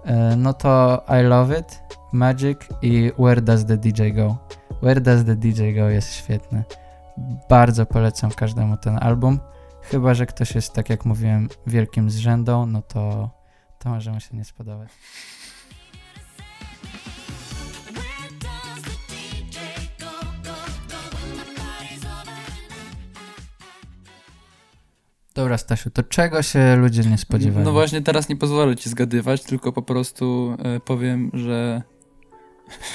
E, 0.05 0.35
No 0.35 0.53
to 0.53 1.03
I 1.21 1.23
Love 1.23 1.59
It, 1.59 1.81
Magic 2.13 2.69
i 2.81 3.11
Where 3.19 3.41
Does 3.41 3.65
the 3.65 3.77
DJ 3.77 4.13
Go. 4.15 4.37
Where 4.81 5.01
Does 5.01 5.25
the 5.25 5.35
DJ 5.35 5.73
Go 5.75 5.89
jest 5.89 6.13
świetny. 6.13 6.63
Bardzo 7.49 7.85
polecam 7.85 8.31
każdemu 8.31 8.77
ten 8.77 8.97
album. 9.01 9.39
Chyba, 9.81 10.13
że 10.13 10.25
ktoś 10.25 10.55
jest, 10.55 10.73
tak 10.73 10.89
jak 10.89 11.05
mówiłem, 11.05 11.49
wielkim 11.67 12.09
zrzędą, 12.09 12.65
no 12.65 12.81
to, 12.81 13.29
to 13.79 13.89
może 13.89 14.11
mu 14.11 14.19
się 14.19 14.37
nie 14.37 14.45
spodobać. 14.45 14.89
Dobra, 25.39 25.57
Stasiu, 25.57 25.89
to 25.89 26.03
czego 26.03 26.41
się 26.41 26.75
ludzie 26.75 27.01
nie 27.01 27.17
spodziewają? 27.17 27.65
No 27.65 27.71
właśnie 27.71 28.01
teraz 28.01 28.29
nie 28.29 28.35
pozwolę 28.35 28.75
ci 28.75 28.89
zgadywać, 28.89 29.43
tylko 29.43 29.71
po 29.71 29.81
prostu 29.81 30.55
e, 30.63 30.79
powiem, 30.79 31.31
że 31.33 31.81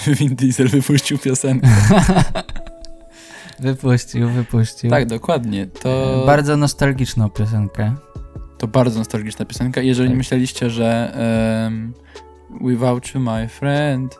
Vin 0.18 0.34
Diesel 0.36 0.68
wypuścił 0.68 1.18
piosenkę. 1.18 1.68
wypuścił, 3.61 4.28
wypuścił. 4.30 4.90
Tak, 4.90 5.07
dokładnie. 5.07 5.66
To 5.66 6.22
E, 6.22 6.26
Bardzo 6.26 6.57
nostalgiczną 6.57 7.30
piosenkę. 7.30 7.95
To 8.59 8.66
bardzo 8.68 8.99
nostalgiczna 8.99 9.45
piosenka. 9.45 9.80
Jeżeli 9.80 10.09
Tak. 10.09 10.18
myśleliście, 10.18 10.70
że 10.70 11.16
um, 11.64 11.95
Without 12.61 13.14
You 13.14 13.20
My 13.20 13.49
Friend, 13.49 14.18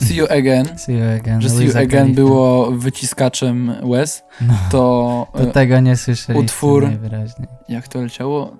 See 0.00 0.14
You 0.16 0.26
Again, 0.30 0.78
See 0.78 0.92
you 0.98 1.04
again. 1.16 1.40
że 1.42 1.50
See 1.50 1.64
You 1.64 1.70
Again 1.70 1.88
Khalifa. 1.88 2.14
było 2.20 2.70
wyciskaczem 2.70 3.72
łez, 3.82 4.24
No, 4.40 4.54
to 4.70 5.26
to 5.32 5.40
e, 5.40 5.46
tego 5.46 5.80
nie 5.80 5.96
słyszeliście 5.96 6.46
utwór- 6.46 6.82
najwyraźniej. 6.82 7.48
jak 7.68 7.88
to 7.88 8.00
leciało? 8.02 8.56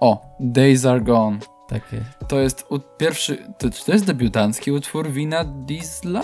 O, 0.00 0.36
Days 0.40 0.84
Are 0.84 1.00
Gone. 1.00 1.38
Tak 1.68 1.92
jest. 1.92 2.04
To 2.28 2.38
jest 2.40 2.66
pierwszy, 2.98 3.38
to, 3.58 3.70
czy 3.70 3.84
to 3.84 3.92
jest 3.92 4.04
debiutancki 4.04 4.72
utwór 4.72 5.10
Wina 5.10 5.44
Diesla? 5.44 6.22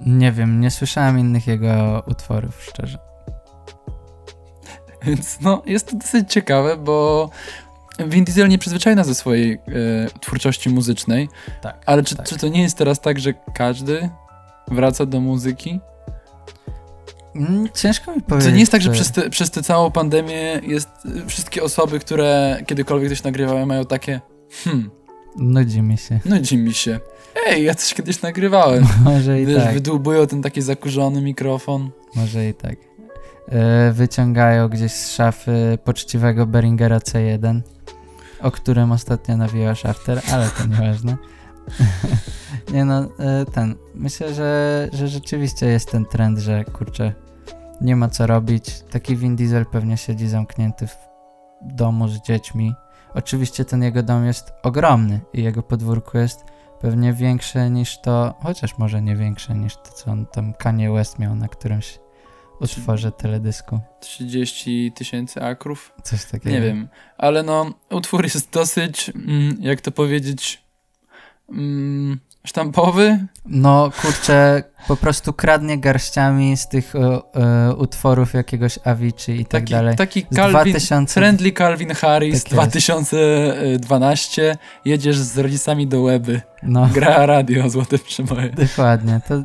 Nie 0.00 0.32
wiem, 0.32 0.60
nie 0.60 0.70
słyszałem 0.70 1.18
innych 1.18 1.46
jego 1.46 2.02
utworów, 2.06 2.62
szczerze. 2.64 2.98
Więc 5.02 5.40
no, 5.40 5.62
jest 5.66 5.90
to 5.90 5.96
dosyć 5.96 6.32
ciekawe, 6.32 6.76
bo 6.76 7.30
Vin 8.08 8.24
Diesel 8.24 8.48
nie 8.48 8.58
przyzwyczaja 8.58 8.96
nas 8.96 9.08
do 9.08 9.14
swojej 9.14 9.52
e, 9.52 9.58
twórczości 10.20 10.70
muzycznej, 10.70 11.28
Tak. 11.62 11.82
ale 11.86 12.02
czy, 12.02 12.16
tak. 12.16 12.26
czy 12.28 12.36
to 12.38 12.48
nie 12.48 12.62
jest 12.62 12.76
teraz 12.78 13.00
tak, 13.00 13.18
że 13.18 13.34
każdy 13.54 14.08
wraca 14.68 15.06
do 15.06 15.20
muzyki? 15.20 15.80
Mm, 17.36 17.68
Ciężko 17.74 18.16
mi 18.16 18.22
To 18.22 18.28
powiedzieć. 18.28 18.52
nie 18.54 18.60
jest 18.60 18.72
tak, 18.72 18.82
że 18.82 18.90
przez, 18.90 19.10
te, 19.12 19.30
przez 19.30 19.50
tę 19.50 19.62
całą 19.62 19.90
pandemię 19.90 20.60
jest 20.66 20.88
y, 21.06 21.26
wszystkie 21.26 21.62
osoby, 21.62 21.98
które 21.98 22.58
kiedykolwiek 22.66 23.08
coś 23.10 23.22
nagrywały, 23.22 23.66
mają 23.66 23.84
takie 23.84 24.20
hmm, 24.64 24.90
Nudzi 25.38 25.82
mi 25.82 25.98
się. 25.98 26.20
nudzi 26.24 26.56
mi 26.58 26.74
się. 26.74 27.00
Ej, 27.46 27.64
ja 27.64 27.74
coś 27.74 27.94
kiedyś 27.94 28.22
nagrywałem. 28.22 28.84
Może 29.04 29.40
i 29.42 29.46
Wiesz, 29.46 29.62
tak. 29.64 29.74
wydłubują 29.74 30.26
ten 30.26 30.42
taki 30.42 30.62
zakurzony 30.62 31.22
mikrofon. 31.22 31.90
Może 32.14 32.48
i 32.48 32.54
tak. 32.54 32.76
E, 33.48 33.92
wyciągają 33.92 34.68
gdzieś 34.68 34.92
z 34.92 35.12
szafy 35.14 35.78
poczciwego 35.84 36.46
Beringera 36.46 36.98
C1, 36.98 37.60
o 38.40 38.50
którym 38.50 38.92
ostatnio 38.92 39.36
nawijał 39.36 39.74
Shafter, 39.74 40.20
ale 40.32 40.48
to 40.48 40.66
nieważne. 40.66 41.16
nie 42.72 42.84
no, 42.84 43.08
e, 43.18 43.44
ten. 43.52 43.74
Myślę, 43.94 44.34
że, 44.34 44.88
że 44.92 45.08
rzeczywiście 45.08 45.66
jest 45.66 45.90
ten 45.90 46.04
trend, 46.04 46.38
że 46.38 46.64
kurczę, 46.64 47.12
nie 47.80 47.96
ma 47.96 48.08
co 48.08 48.26
robić. 48.26 48.82
Taki 48.90 49.16
Vin 49.16 49.36
Diesel 49.36 49.66
pewnie 49.66 49.96
siedzi 49.96 50.28
zamknięty 50.28 50.86
w 50.86 50.96
domu 51.62 52.08
z 52.08 52.20
dziećmi. 52.20 52.74
Oczywiście 53.14 53.64
ten 53.64 53.82
jego 53.82 54.02
dom 54.02 54.24
jest 54.24 54.52
ogromny 54.62 55.20
i 55.32 55.42
jego 55.42 55.62
podwórko 55.62 56.18
jest 56.18 56.44
pewnie 56.80 57.12
większe 57.12 57.70
niż 57.70 58.00
to, 58.00 58.34
chociaż 58.42 58.78
może 58.78 59.02
nie 59.02 59.16
większe 59.16 59.54
niż 59.54 59.76
to, 59.76 59.92
co 59.92 60.10
on 60.10 60.26
tam 60.26 60.54
Kanye 60.54 60.92
West 60.92 61.18
miał 61.18 61.36
na 61.36 61.48
którymś 61.48 61.98
utworze 62.60 63.12
teledysku. 63.12 63.80
30 64.00 64.92
tysięcy 64.92 65.42
akrów. 65.42 65.92
Coś 66.02 66.24
takiego. 66.24 66.50
Nie 66.50 66.60
wiem, 66.60 66.88
ale 67.18 67.42
no, 67.42 67.74
utwór 67.90 68.24
jest 68.24 68.50
dosyć, 68.52 69.10
mm, 69.14 69.56
jak 69.60 69.80
to 69.80 69.90
powiedzieć, 69.90 70.62
mm, 71.48 72.20
sztampowy. 72.46 73.26
No 73.46 73.90
kurczę, 74.02 74.62
po 74.88 74.96
prostu 74.96 75.32
kradnie 75.32 75.78
garściami 75.78 76.56
z 76.56 76.68
tych 76.68 76.94
e, 76.96 77.18
e, 77.34 77.74
utworów 77.74 78.34
jakiegoś 78.34 78.78
Avicii 78.84 79.40
i 79.40 79.44
tak 79.44 79.50
Taki, 79.62 79.72
dalej. 79.72 79.96
taki 79.96 80.26
Z 80.30 80.34
Calvin, 80.36 80.54
2000 80.60 81.20
friendly 81.20 81.52
Calvin 81.52 81.94
Harris 81.94 82.44
Tak 82.44 82.52
jest. 82.52 82.52
2012. 82.52 84.56
Jedziesz 84.84 85.18
z 85.18 85.38
rodzicami 85.38 85.86
do 85.86 86.00
Łeby. 86.00 86.40
No, 86.62 86.88
Gra 86.94 87.26
radio, 87.26 87.70
złote 87.70 87.98
przeboje. 87.98 88.48
dokładnie. 88.50 89.20
To, 89.28 89.42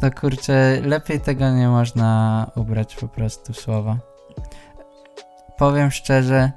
to 0.00 0.10
kurczę, 0.20 0.80
lepiej 0.84 1.20
tego 1.20 1.50
nie 1.50 1.68
można 1.68 2.50
ubrać 2.56 2.96
po 2.96 3.08
prostu 3.08 3.52
słowa. 3.54 3.96
Powiem 5.58 5.90
szczerze, 5.90 6.50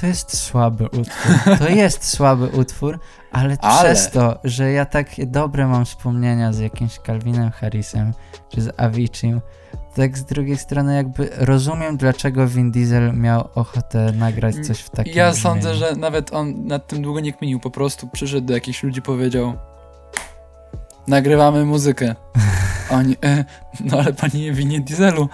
to 0.00 0.06
jest 0.06 0.36
słaby 0.36 0.84
utwór. 0.84 1.58
To 1.58 1.68
jest 1.82 2.04
słaby 2.08 2.46
utwór, 2.48 2.98
ale, 3.32 3.56
Ale- 3.60 3.84
przez 3.84 4.10
to, 4.10 4.38
że 4.44 4.72
ja 4.72 4.84
takie 4.84 5.26
dobre 5.26 5.66
mam 5.66 5.84
wspomnienia 5.84 6.52
z 6.52 6.58
jakimś 6.58 6.98
Calvinem 7.06 7.50
Harrisem 7.50 8.12
czy 8.48 8.62
z 8.62 8.80
Aviciim, 8.80 9.40
tak 9.94 10.18
z 10.18 10.24
drugiej 10.24 10.56
strony 10.56 10.94
jakby 10.96 11.30
rozumiem, 11.36 11.96
dlaczego 11.96 12.48
Vin 12.48 12.70
Diesel 12.70 13.12
miał 13.16 13.48
ochotę 13.54 14.12
nagrać 14.12 14.54
coś 14.66 14.80
w 14.80 14.90
takim 14.90 15.12
Ja 15.16 15.30
brzmieniu. 15.30 15.42
sądzę, 15.42 15.74
że 15.74 15.96
nawet 15.96 16.32
on 16.32 16.66
nad 16.66 16.86
tym 16.86 17.02
długo 17.02 17.20
nie 17.20 17.32
kminił. 17.32 17.60
Po 17.60 17.70
prostu 17.70 18.08
przyszedł 18.08 18.46
do 18.46 18.54
jakichś 18.54 18.82
ludzi 18.82 19.02
powiedział 19.02 19.52
nagrywamy 21.08 21.64
muzykę. 21.64 22.14
Oni, 22.90 23.16
e, 23.24 23.44
no 23.80 23.98
ale 23.98 24.12
panie 24.12 24.52
Winie 24.52 24.80
Dieselu, 24.80 25.28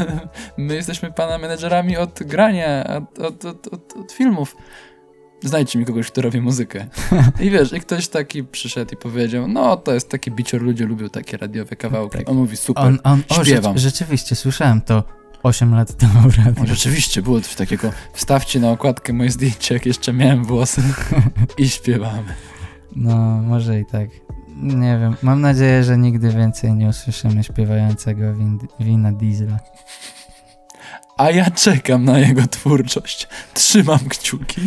my 0.56 0.74
jesteśmy 0.74 1.12
pana 1.12 1.38
menedżerami 1.38 1.96
od 1.96 2.18
grania, 2.22 2.84
od, 3.18 3.18
od, 3.18 3.44
od, 3.44 3.96
od, 3.96 4.12
filmów. 4.12 4.56
Znajdźcie 5.44 5.78
mi 5.78 5.84
kogoś, 5.84 6.10
kto 6.10 6.22
robi 6.22 6.40
muzykę. 6.40 6.86
I 7.40 7.50
wiesz, 7.50 7.72
i 7.72 7.80
ktoś 7.80 8.08
taki 8.08 8.44
przyszedł 8.44 8.94
i 8.94 8.96
powiedział, 8.96 9.48
no 9.48 9.76
to 9.76 9.94
jest 9.94 10.08
taki 10.08 10.30
bicior, 10.30 10.62
ludzie 10.62 10.86
lubią 10.86 11.08
takie 11.08 11.36
radiowe 11.36 11.76
kawałki. 11.76 12.24
On 12.24 12.36
mówi, 12.36 12.56
super, 12.56 12.84
On, 12.84 12.98
on, 13.04 13.22
o, 13.28 13.44
śpiewam. 13.44 13.78
rzecz, 13.78 13.82
rzeczywiście, 13.82 14.36
słyszałem 14.36 14.80
to 14.80 15.04
8 15.42 15.74
lat 15.74 15.96
temu 15.96 16.30
w 16.30 16.38
radiu. 16.38 16.62
O, 16.62 16.66
rzeczywiście, 16.66 17.22
było 17.22 17.40
coś 17.40 17.54
takiego. 17.54 17.92
Wstawcie 18.12 18.60
na 18.60 18.70
okładkę 18.70 19.12
moje 19.12 19.30
zdjęcie, 19.30 19.74
jak 19.74 19.86
jeszcze 19.86 20.12
miałem 20.12 20.44
włosy 20.44 20.82
i 21.58 21.68
śpiewamy. 21.68 22.34
No, 22.96 23.16
może 23.42 23.80
i 23.80 23.86
tak. 23.86 24.08
Nie 24.62 24.98
wiem, 24.98 25.16
mam 25.22 25.40
nadzieję, 25.40 25.84
że 25.84 25.98
nigdy 25.98 26.30
więcej 26.30 26.72
nie 26.72 26.88
usłyszymy 26.88 27.44
śpiewającego 27.44 28.34
win, 28.34 28.58
wina 28.80 29.12
Diesla. 29.12 29.58
A 31.16 31.30
ja 31.30 31.50
czekam 31.50 32.04
na 32.04 32.18
jego 32.18 32.46
twórczość. 32.46 33.28
Trzymam 33.54 33.98
kciuki. 33.98 34.60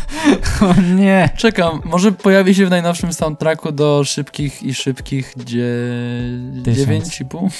o 0.60 0.80
nie! 0.80 1.30
Czekam, 1.36 1.80
może 1.84 2.12
pojawi 2.12 2.54
się 2.54 2.66
w 2.66 2.70
najnowszym 2.70 3.12
soundtracku 3.12 3.72
do 3.72 4.04
Szybkich 4.04 4.62
i 4.62 4.74
Szybkich 4.74 5.34
dzie... 5.36 5.66
Tysiąc. 6.64 7.08
9,5. 7.08 7.50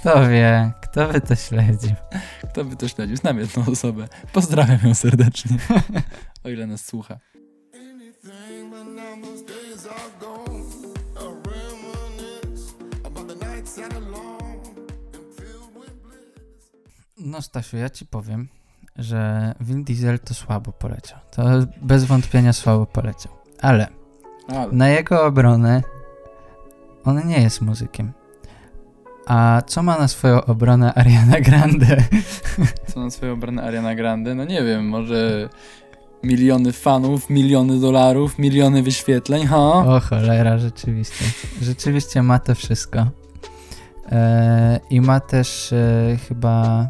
Kto 0.00 0.28
wie, 0.28 0.72
kto 0.80 1.08
by 1.08 1.20
to 1.20 1.36
śledził? 1.36 1.94
Kto 2.50 2.64
by 2.64 2.76
to 2.76 2.88
śledził? 2.88 3.16
Znam 3.16 3.38
jedną 3.38 3.66
osobę. 3.66 4.08
Pozdrawiam 4.32 4.78
ją 4.84 4.94
serdecznie. 4.94 5.56
O 6.44 6.48
ile 6.48 6.66
nas 6.66 6.84
słucha. 6.84 7.18
No 17.24 17.42
Stasiu, 17.42 17.76
ja 17.76 17.90
ci 17.90 18.06
powiem, 18.06 18.48
że 18.96 19.52
Vin 19.60 19.84
Diesel 19.84 20.18
to 20.18 20.34
słabo 20.34 20.72
poleciał. 20.72 21.18
To 21.30 21.42
bez 21.82 22.04
wątpienia 22.04 22.52
słabo 22.52 22.86
poleciał. 22.86 23.32
Ale 23.60 23.86
Ale. 24.48 24.72
na 24.72 24.88
jego 24.88 25.24
obronę 25.24 25.82
on 27.04 27.26
nie 27.28 27.42
jest 27.42 27.60
muzykiem. 27.60 28.12
A 29.26 29.62
co 29.66 29.82
ma 29.82 29.98
na 29.98 30.08
swoją 30.08 30.44
obronę 30.44 30.94
Ariana 30.94 31.40
Grande? 31.40 31.96
Co 32.94 33.00
na 33.00 33.10
swoją 33.10 33.32
obronę 33.32 33.62
Ariana 33.62 33.94
Grande? 33.94 34.34
No 34.34 34.44
nie 34.44 34.62
wiem, 34.64 34.88
może 34.88 35.48
miliony 36.22 36.72
fanów, 36.72 37.30
miliony 37.30 37.80
dolarów, 37.80 38.38
miliony 38.38 38.82
wyświetleń, 38.82 39.46
ha? 39.46 39.56
O 39.86 40.00
cholera, 40.00 40.58
rzeczywiście. 40.58 41.24
Rzeczywiście 41.62 42.22
ma 42.22 42.38
to 42.38 42.54
wszystko. 42.54 43.06
E, 44.12 44.80
I 44.90 45.00
ma 45.00 45.20
też 45.20 45.72
e, 45.72 46.16
chyba 46.28 46.88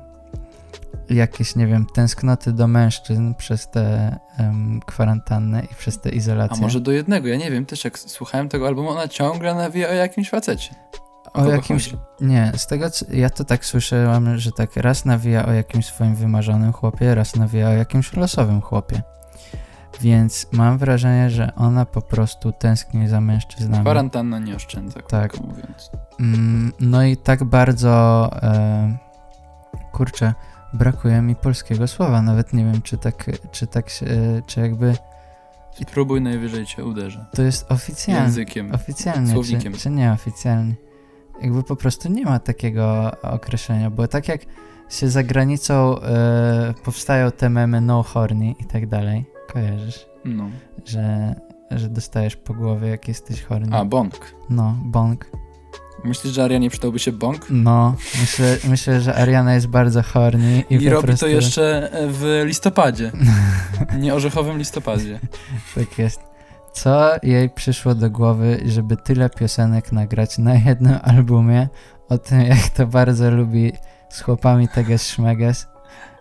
jakieś, 1.10 1.56
nie 1.56 1.66
wiem, 1.66 1.86
tęsknoty 1.94 2.52
do 2.52 2.66
mężczyzn 2.68 3.34
przez 3.34 3.70
tę 3.70 4.16
em, 4.38 4.80
kwarantannę 4.86 5.62
i 5.72 5.74
przez 5.74 6.00
A 6.04 6.08
izolację. 6.08 6.62
może 6.62 6.80
do 6.80 6.92
jednego, 6.92 7.28
ja 7.28 7.36
nie 7.36 7.50
wiem, 7.50 7.66
też 7.66 7.84
jak 7.84 7.98
słuchałem 7.98 8.48
tego 8.48 8.66
albumu, 8.66 8.88
ona 8.88 9.08
ciągle 9.08 9.54
nawija 9.54 9.88
o 9.88 9.92
jakimś 9.92 10.30
facecie. 10.30 10.74
o 11.26 11.30
kogo 11.30 11.50
jakimś. 11.50 11.84
chodzi? 11.90 12.02
Nie, 12.20 12.52
z 12.56 12.66
tego 12.66 12.90
co 12.90 13.06
ja 13.10 13.30
to 13.30 13.44
tak 13.44 13.64
słyszałem, 13.64 14.38
że 14.38 14.52
tak 14.52 14.76
raz 14.76 15.04
nawija 15.04 15.46
o 15.46 15.52
jakimś 15.52 15.86
swoim 15.86 16.14
wymarzonym 16.14 16.72
chłopie, 16.72 17.14
raz 17.14 17.36
nawija 17.36 17.68
o 17.68 17.72
jakimś 17.72 18.12
losowym 18.12 18.60
chłopie. 18.60 19.02
Więc 20.00 20.46
mam 20.52 20.78
wrażenie, 20.78 21.30
że 21.30 21.54
ona 21.56 21.84
po 21.86 22.02
prostu 22.02 22.52
tęskni 22.52 23.08
za 23.08 23.20
mężczyznami. 23.20 23.82
Kwarantanna 23.84 24.38
nie 24.38 24.56
oszczędza, 24.56 25.00
Tak. 25.02 25.40
mówiąc. 25.40 25.90
Mm, 26.20 26.72
No 26.80 27.04
i 27.04 27.16
tak 27.16 27.44
bardzo 27.44 28.30
e, 28.42 28.98
kurczę, 29.92 30.34
brakuje 30.74 31.22
mi 31.22 31.36
polskiego 31.36 31.86
słowa. 31.88 32.22
Nawet 32.22 32.52
nie 32.52 32.64
wiem, 32.64 32.82
czy 32.82 32.98
tak, 32.98 33.30
czy 33.50 33.66
tak, 33.66 33.90
się- 33.90 34.06
e, 34.06 34.42
czy 34.46 34.60
jakby 34.60 34.96
Spróbuj, 35.82 36.20
najwyżej 36.20 36.66
cię 36.66 36.84
uderzę. 36.84 37.26
to 37.34 37.42
jest 37.42 37.72
oficjalnie. 37.72 38.22
Językiem. 38.24 38.74
Oficjalnie, 38.74 39.32
Słownikiem. 39.32 39.72
czy, 39.72 39.78
czy 39.78 39.90
nieoficjalnie. 39.90 40.74
Jakby 41.42 41.62
po 41.62 41.76
prostu 41.76 42.08
nie 42.08 42.24
ma 42.24 42.38
takiego 42.38 43.12
określenia, 43.22 43.90
bo 43.90 44.08
tak 44.08 44.28
jak 44.28 44.40
się 44.90 45.08
za 45.08 45.22
granicą 45.22 46.00
e, 46.00 46.74
powstają 46.84 47.30
te 47.30 47.50
memy 47.50 47.80
no 47.80 48.02
horny 48.02 48.50
i 48.60 48.64
tak 48.64 48.86
dalej, 48.86 49.24
kojarzysz, 49.52 50.06
No. 50.24 50.44
że, 50.84 51.34
że 51.70 51.88
dostajesz 51.88 52.36
po 52.36 52.54
głowie 52.54 52.88
jak 52.88 53.08
jesteś 53.08 53.42
horny. 53.42 53.76
A, 53.76 53.84
bong. 53.84 54.14
No, 54.50 54.76
bong. 54.84 55.26
Myślisz, 56.04 56.34
że 56.34 56.44
Arianie 56.44 56.70
przydałby 56.70 56.98
się 56.98 57.12
bong? 57.12 57.46
No, 57.50 57.94
myślę, 58.20 58.56
myślę, 58.68 59.00
że 59.00 59.14
Ariana 59.14 59.54
jest 59.54 59.66
bardzo 59.66 60.02
horny 60.02 60.64
i, 60.70 60.74
I, 60.74 60.90
robi 60.90 61.06
prostu... 61.06 61.26
to 61.26 61.32
jeszcze 61.32 61.90
w 62.08 62.42
listopadzie. 62.46 63.12
Nie 63.98 64.14
orzechowym 64.14 64.58
listopadzie. 64.58 65.20
Tak 65.74 65.98
jest. 65.98 66.20
Co 66.72 67.10
jej 67.22 67.50
przyszło 67.50 67.94
do 67.94 68.10
głowy, 68.10 68.60
żeby 68.64 68.96
tyle 68.96 69.30
piosenek 69.30 69.92
nagrać 69.92 70.38
na 70.38 70.54
jednym 70.54 70.98
albumie 71.02 71.68
o 72.08 72.18
tym, 72.18 72.40
jak 72.40 72.68
to 72.68 72.86
bardzo 72.86 73.30
lubi 73.30 73.72
z 74.08 74.20
chłopami 74.20 74.68
Teges 74.68 75.08
Szmeges? 75.08 75.66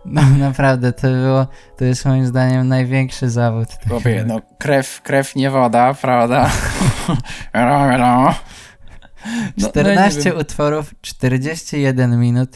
No 0.05 0.21
naprawdę, 0.37 0.93
to 0.93 1.07
było, 1.07 1.47
to 1.77 1.85
jest 1.85 2.05
moim 2.05 2.25
zdaniem 2.25 2.67
największy 2.67 3.29
zawód. 3.29 3.67
Chłopie, 3.87 4.23
no 4.27 4.41
krew, 4.57 5.01
krew 5.01 5.35
nie 5.35 5.49
woda, 5.49 5.93
prawda? 5.93 6.49
No, 7.53 7.97
no. 7.97 8.33
No, 9.57 9.69
14 9.69 10.19
no, 10.19 10.25
wiem. 10.25 10.37
utworów, 10.37 10.93
41 11.01 12.19
minut 12.19 12.49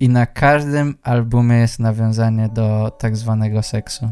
i 0.00 0.08
na 0.08 0.26
każdym 0.26 0.98
albumie 1.02 1.56
jest 1.56 1.78
nawiązanie 1.78 2.48
do 2.48 2.90
tak 2.98 3.16
zwanego 3.16 3.62
seksu. 3.62 4.10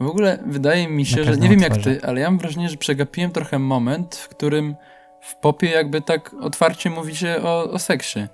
W 0.00 0.06
ogóle 0.06 0.38
wydaje 0.46 0.88
mi 0.88 1.06
się, 1.06 1.24
że 1.24 1.36
nie 1.36 1.48
wiem 1.48 1.60
jak 1.60 1.76
ty, 1.76 2.00
ale 2.02 2.20
ja 2.20 2.30
mam 2.30 2.38
wrażenie, 2.38 2.68
że 2.68 2.76
przegapiłem 2.76 3.30
trochę 3.30 3.58
moment, 3.58 4.16
w 4.16 4.28
którym 4.28 4.74
w 5.20 5.34
popie 5.34 5.70
jakby 5.70 6.00
tak 6.00 6.34
otwarcie 6.40 6.90
mówi 6.90 7.16
się 7.16 7.36
o, 7.42 7.70
o 7.70 7.78
seksie. 7.78 8.26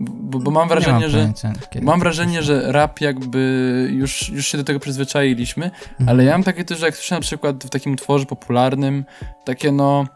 Bo, 0.00 0.38
bo 0.38 0.50
mam 0.50 0.68
Nie 0.68 0.74
wrażenie, 0.74 1.08
że 1.08 1.18
pojęcia, 1.18 1.52
mam 1.82 2.00
wrażenie, 2.00 2.42
że 2.42 2.72
rap 2.72 3.00
jakby 3.00 3.88
już, 3.92 4.28
już 4.28 4.46
się 4.46 4.58
do 4.58 4.64
tego 4.64 4.80
przyzwyczailiśmy, 4.80 5.64
Mhm. 5.64 6.08
ale 6.08 6.24
ja 6.24 6.32
mam 6.32 6.42
takie 6.42 6.64
też, 6.64 6.78
że 6.78 6.86
jak 6.86 6.96
słyszę 6.96 7.14
na 7.14 7.20
przykład 7.20 7.64
w 7.64 7.70
takim 7.70 7.92
utworze 7.92 8.26
popularnym, 8.26 9.04
takie 9.44 9.72
no 9.72 10.06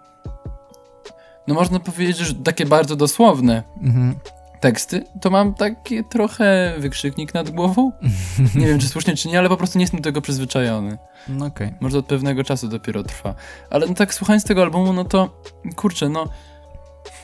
no 1.46 1.54
można 1.54 1.80
powiedzieć, 1.80 2.16
że 2.16 2.34
takie 2.34 2.66
bardzo 2.66 2.96
dosłowne 2.96 3.62
Mhm. 3.82 4.14
teksty, 4.60 5.04
to 5.20 5.30
mam 5.30 5.54
taki 5.54 6.04
trochę 6.04 6.74
wykrzyknik 6.78 7.34
nad 7.34 7.50
głową. 7.50 7.92
Nie 8.54 8.66
wiem, 8.66 8.78
czy 8.78 8.88
słusznie, 8.88 9.16
czy 9.16 9.28
nie, 9.28 9.38
ale 9.38 9.48
po 9.48 9.56
prostu 9.56 9.78
nie 9.78 9.82
jestem 9.82 10.00
do 10.00 10.04
tego 10.04 10.20
przyzwyczajony. 10.20 10.98
No 11.28 11.46
okej. 11.46 11.74
Może 11.80 11.98
od 11.98 12.06
pewnego 12.06 12.44
czasu 12.44 12.68
dopiero 12.68 13.02
trwa. 13.02 13.34
Ale 13.70 13.86
no 13.86 13.94
tak 13.94 14.14
słuchając 14.14 14.44
tego 14.44 14.62
albumu, 14.62 14.92
no 14.92 15.04
to 15.04 15.40
kurczę, 15.76 16.08
no 16.08 16.28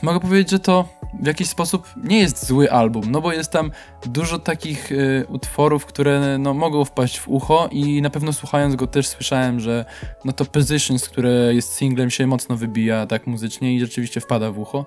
mogę 0.01 0.19
powiedzieć, 0.19 0.51
że 0.51 0.59
to 0.59 0.87
w 1.19 1.25
jakiś 1.25 1.49
sposób 1.49 1.87
nie 2.03 2.19
jest 2.19 2.45
zły 2.45 2.71
album, 2.71 3.03
no 3.11 3.21
bo 3.21 3.33
jest 3.33 3.51
tam 3.51 3.71
dużo 4.05 4.39
takich 4.39 4.91
y, 4.91 5.25
utworów, 5.29 5.85
które 5.85 6.37
no, 6.37 6.53
mogą 6.53 6.85
wpaść 6.85 7.19
w 7.19 7.27
ucho 7.27 7.69
i 7.71 8.01
na 8.01 8.09
pewno 8.09 8.33
słuchając 8.33 8.75
go 8.75 8.87
też 8.87 9.07
słyszałem, 9.07 9.59
że 9.59 9.85
no 10.25 10.33
to 10.33 10.45
Positions, 10.45 11.09
które 11.09 11.29
jest 11.29 11.75
singlem 11.75 12.09
się 12.09 12.27
mocno 12.27 12.55
wybija 12.55 13.05
tak 13.05 13.27
muzycznie 13.27 13.75
i 13.75 13.79
rzeczywiście 13.79 14.21
wpada 14.21 14.51
w 14.51 14.59
ucho. 14.59 14.85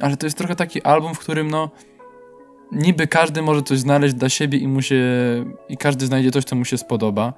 Ale 0.00 0.16
to 0.16 0.26
jest 0.26 0.38
trochę 0.38 0.56
taki 0.56 0.82
album, 0.82 1.14
w 1.14 1.18
którym 1.18 1.50
no 1.50 1.70
niby 2.72 3.06
każdy 3.06 3.42
może 3.42 3.62
coś 3.62 3.78
znaleźć 3.78 4.14
dla 4.14 4.28
siebie 4.28 4.58
i 4.58 4.68
mu 4.68 4.82
się 4.82 5.04
i 5.68 5.76
każdy 5.76 6.06
znajdzie 6.06 6.30
coś, 6.30 6.44
co 6.44 6.56
mu 6.56 6.64
się 6.64 6.78
spodoba 6.78 7.32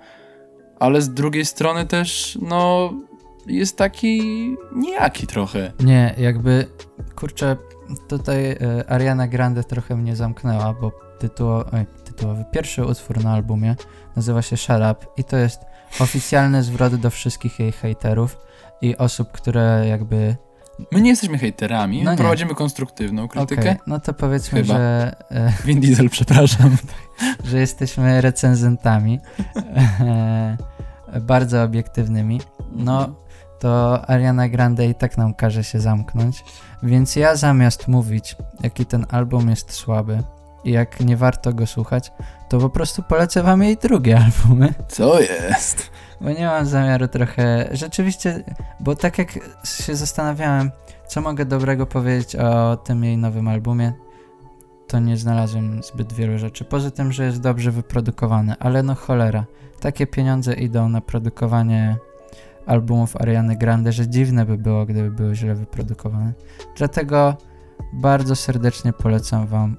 ale 0.78 1.02
z 1.02 1.10
drugiej 1.10 1.44
strony 1.44 1.86
też, 1.86 2.38
no, 2.42 2.92
jest 3.48 3.76
taki 3.76 4.20
nijaki 4.72 5.26
trochę. 5.26 5.72
Nie, 5.80 6.14
jakby, 6.18 6.66
kurczę, 7.14 7.56
tutaj 8.08 8.50
e, 8.50 8.56
Ariana 8.88 9.28
Grande 9.28 9.64
trochę 9.64 9.96
mnie 9.96 10.16
zamknęła, 10.16 10.74
bo 10.80 10.92
tytuło, 11.18 11.64
oj, 11.72 11.86
tytułowy 12.04 12.44
pierwszy 12.52 12.84
utwór 12.84 13.24
na 13.24 13.32
albumie 13.32 13.76
nazywa 14.16 14.42
się 14.42 14.56
Shut 14.56 14.82
Up 14.92 15.06
i 15.16 15.24
to 15.24 15.36
jest 15.36 15.60
oficjalny 16.00 16.62
zwrot 16.62 16.94
do 16.94 17.10
wszystkich 17.10 17.58
jej 17.58 17.72
hejterów 17.72 18.38
i 18.80 18.96
osób, 18.96 19.32
które 19.32 19.84
jakby... 19.88 20.36
My 20.92 21.00
nie 21.00 21.10
jesteśmy 21.10 21.38
hejterami, 21.38 22.02
No 22.02 22.16
prowadzimy 22.16 22.54
konstruktywną 22.54 23.28
krytykę. 23.28 23.60
Okej, 23.60 23.76
no 23.86 24.00
to 24.00 24.12
powiedzmy, 24.12 24.62
Chyba. 24.62 24.74
że, 24.74 25.16
e, 25.30 25.52
Vin 25.64 25.80
Diesel, 25.80 26.10
przepraszam. 26.10 26.76
że 27.50 27.58
jesteśmy 27.58 28.20
recenzentami 28.20 29.20
e, 30.00 30.56
bardzo 31.20 31.62
obiektywnymi. 31.62 32.40
No, 32.72 33.14
to 33.58 34.02
Ariana 34.10 34.48
Grande 34.48 34.86
i 34.86 34.94
tak 34.94 35.18
nam 35.18 35.34
każe 35.34 35.64
się 35.64 35.80
zamknąć. 35.80 36.44
Więc 36.82 37.16
ja 37.16 37.36
zamiast 37.36 37.88
mówić, 37.88 38.36
jaki 38.62 38.86
ten 38.86 39.06
album 39.10 39.50
jest 39.50 39.72
słaby 39.72 40.22
i 40.64 40.70
jak 40.70 41.00
nie 41.00 41.16
warto 41.16 41.52
go 41.52 41.66
słuchać, 41.66 42.12
to 42.48 42.58
po 42.58 42.70
prostu 42.70 43.02
polecę 43.02 43.42
wam 43.42 43.62
jej 43.62 43.76
drugie 43.76 44.18
albumy. 44.24 44.74
Co 44.88 45.20
jest? 45.20 45.90
Bo 46.20 46.30
nie 46.30 46.46
mam 46.46 46.66
zamiaru 46.66 47.08
trochę. 47.08 47.68
Rzeczywiście, 47.72 48.44
bo 48.80 48.94
tak 48.94 49.18
jak 49.18 49.38
się 49.64 49.96
zastanawiałem, 49.96 50.70
co 51.06 51.20
mogę 51.20 51.44
dobrego 51.44 51.86
powiedzieć 51.86 52.36
o 52.36 52.76
tym 52.76 53.04
jej 53.04 53.16
nowym 53.16 53.48
albumie, 53.48 53.92
to 54.88 54.98
nie 54.98 55.16
znalazłem 55.16 55.82
zbyt 55.82 56.12
wielu 56.12 56.38
rzeczy. 56.38 56.64
Poza 56.64 56.90
tym, 56.90 57.12
że 57.12 57.24
jest 57.24 57.40
dobrze 57.40 57.70
wyprodukowany, 57.70 58.54
ale 58.60 58.82
no 58.82 58.94
cholera. 58.94 59.44
Takie 59.80 60.06
pieniądze 60.06 60.54
idą 60.54 60.88
na 60.88 61.00
produkowanie 61.00 61.96
albumów 62.68 63.16
Ariany 63.16 63.56
Grande, 63.56 63.92
że 63.92 64.08
dziwne 64.08 64.46
by 64.46 64.58
było, 64.58 64.86
gdyby 64.86 65.10
były 65.10 65.34
źle 65.34 65.54
wyprodukowane. 65.54 66.32
Dlatego 66.76 67.36
bardzo 67.92 68.36
serdecznie 68.36 68.92
polecam 68.92 69.46
wam 69.46 69.76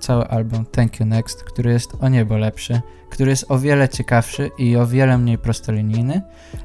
cały 0.00 0.28
album 0.28 0.66
Thank 0.66 1.00
You 1.00 1.06
Next, 1.06 1.44
który 1.44 1.72
jest 1.72 1.90
o 2.00 2.08
niebo 2.08 2.36
lepszy, 2.36 2.80
który 3.10 3.30
jest 3.30 3.44
o 3.48 3.58
wiele 3.58 3.88
ciekawszy 3.88 4.50
i 4.58 4.76
o 4.76 4.86
wiele 4.86 5.18
mniej 5.18 5.38
prostolinijny. 5.38 6.22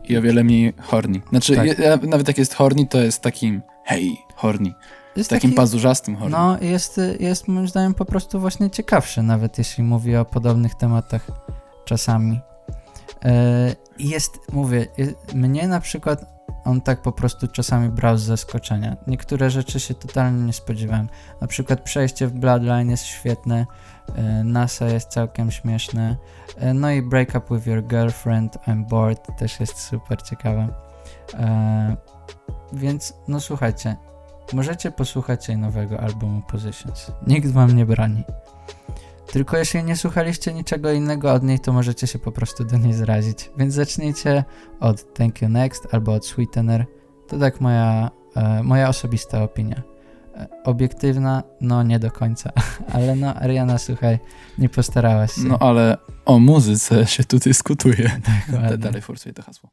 I 0.09 0.17
o 0.17 0.21
wiele 0.21 0.43
mniej 0.43 0.73
horny. 0.81 1.21
Znaczy, 1.29 1.55
Tak. 1.55 1.79
ja, 1.79 1.97
nawet 2.07 2.27
jak 2.27 2.37
jest 2.37 2.53
horny, 2.53 2.87
to 2.87 2.97
jest 2.97 3.21
takim 3.21 3.61
hej, 3.85 4.17
horny. 4.35 4.73
Jest 5.15 5.29
Takim 5.29 5.49
taki- 5.49 5.57
pazurzastym 5.57 6.15
horny. 6.15 6.31
No, 6.37 6.57
jest, 6.61 7.01
jest 7.19 7.47
moim 7.47 7.67
zdaniem 7.67 7.93
po 7.93 8.05
prostu 8.05 8.39
właśnie 8.39 8.69
ciekawszy, 8.69 9.23
nawet 9.23 9.57
jeśli 9.57 9.83
mówi 9.83 10.15
o 10.15 10.25
podobnych 10.25 10.75
tematach 10.75 11.27
czasami. 11.85 12.39
E, 13.25 13.75
jest, 13.99 14.39
mówię, 14.53 14.87
jest, 14.97 15.33
mnie 15.33 15.67
na 15.67 15.79
przykład 15.79 16.37
on 16.65 16.81
tak 16.81 17.01
po 17.01 17.11
prostu 17.11 17.47
czasami 17.47 17.89
brał 17.89 18.17
z 18.17 18.21
zaskoczenia. 18.21 18.97
Niektóre 19.07 19.49
rzeczy 19.49 19.79
się 19.79 19.93
totalnie 19.93 20.45
nie 20.45 20.53
spodziewałem. 20.53 21.09
Na 21.41 21.47
przykład 21.47 21.81
przejście 21.81 22.27
w 22.27 22.33
Bloodline 22.33 22.89
jest 22.89 23.03
świetne, 23.03 23.65
e, 24.15 24.43
NASA 24.43 24.85
jest 24.85 25.09
całkiem 25.09 25.51
śmieszne, 25.51 26.17
e, 26.57 26.73
no 26.73 26.91
i 26.91 27.01
Break 27.01 27.29
Up 27.29 27.55
With 27.55 27.67
Your 27.67 27.83
Girlfriend, 27.83 28.57
I'm 28.67 28.85
Bored 28.85 29.27
też 29.39 29.59
jest 29.59 29.79
super 29.79 30.21
ciekawe. 30.21 30.67
E, 31.33 31.97
więc, 32.73 33.13
no 33.27 33.39
słuchajcie, 33.39 33.95
Możecie 34.53 34.91
posłuchać 34.91 35.47
jej 35.47 35.57
nowego 35.57 35.99
albumu 35.99 36.41
Positions. 36.41 37.11
Nikt 37.27 37.51
wam 37.51 37.75
nie 37.75 37.85
broni. 37.85 38.23
Tylko 39.31 39.57
jeśli 39.57 39.83
nie 39.83 39.95
słuchaliście 39.95 40.53
niczego 40.53 40.91
innego 40.91 41.33
od 41.33 41.43
niej, 41.43 41.59
to 41.59 41.73
możecie 41.73 42.07
się 42.07 42.19
po 42.19 42.31
prostu 42.31 42.65
do 42.65 42.77
niej 42.77 42.93
zrazić. 42.93 43.51
Więc 43.57 43.73
zacznijcie 43.73 44.43
od 44.79 45.13
Thank 45.13 45.41
You 45.41 45.49
Next 45.49 45.87
albo 45.91 46.13
od 46.13 46.25
Sweetener. 46.25 46.85
To 47.27 47.39
tak 47.39 47.61
moja, 47.61 48.11
e, 48.35 48.63
moja 48.63 48.89
osobista 48.89 49.43
opinia. 49.43 49.81
E, 50.35 50.47
obiektywna, 50.63 51.43
no 51.61 51.83
nie 51.83 51.99
do 51.99 52.11
końca. 52.11 52.51
Ale 52.93 53.15
no, 53.15 53.35
Ariana, 53.35 53.77
słuchaj, 53.77 54.19
nie 54.57 54.69
postarałaś 54.69 55.31
się. 55.31 55.41
No 55.41 55.57
ale 55.59 55.97
o 56.25 56.39
muzyce 56.39 57.05
się 57.05 57.23
tu 57.23 57.39
dyskutuje. 57.39 58.11
Dokładnie. 58.51 58.77
Dalej 58.77 59.01
forsuję 59.01 59.33
to 59.33 59.41
hasło. 59.41 59.69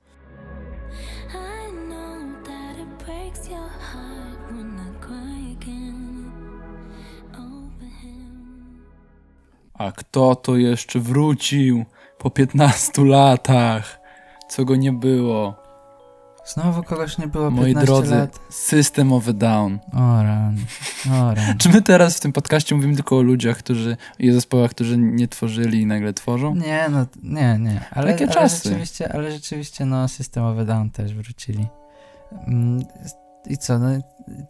A 9.75 9.93
kto 9.93 10.37
to 10.37 10.57
jeszcze 10.57 11.01
wrócił 11.01 11.85
po 12.19 12.31
15 12.31 13.05
latach? 13.05 14.01
Co 14.49 14.65
go 14.65 14.77
nie 14.77 14.93
było? 14.93 15.65
Znowu 16.47 16.83
kogoś 16.83 17.19
nie 17.19 17.27
było 17.27 17.51
Moi 17.51 17.65
15 17.67 17.87
drodzy, 17.87 18.15
lat. 18.15 18.41
System 18.51 19.13
of 19.13 19.29
a 19.29 19.33
Down. 19.33 19.79
O 19.93 20.23
ran, 20.23 20.57
o 21.13 21.35
ran. 21.35 21.57
Czy 21.59 21.69
my 21.69 21.83
teraz 21.83 22.17
w 22.17 22.21
tym 22.21 22.33
podcaście 22.33 22.75
mówimy 22.75 22.95
tylko 22.95 23.19
o 23.19 23.23
ludziach, 23.23 23.59
którzy 23.59 23.97
i 24.19 24.33
zespołach, 24.33 24.71
którzy 24.71 24.99
nie 24.99 25.29
tworzyli 25.29 25.81
i 25.81 25.87
nagle 25.87 26.13
tworzą? 26.13 26.55
Nie, 26.55 26.87
no, 26.91 27.07
nie, 27.23 27.59
nie. 27.61 27.81
Ale, 27.91 28.13
Takie 28.13 28.25
ale 28.25 28.35
czasy. 28.35 28.69
rzeczywiście, 28.69 29.13
ale 29.13 29.33
rzeczywiście, 29.33 29.85
no, 29.85 30.09
systemowy 30.09 30.65
down 30.65 30.91
też 30.91 31.15
wrócili. 31.15 31.67
Mm, 32.47 32.85
I 33.47 33.59
co, 33.59 33.79
no, 33.79 33.89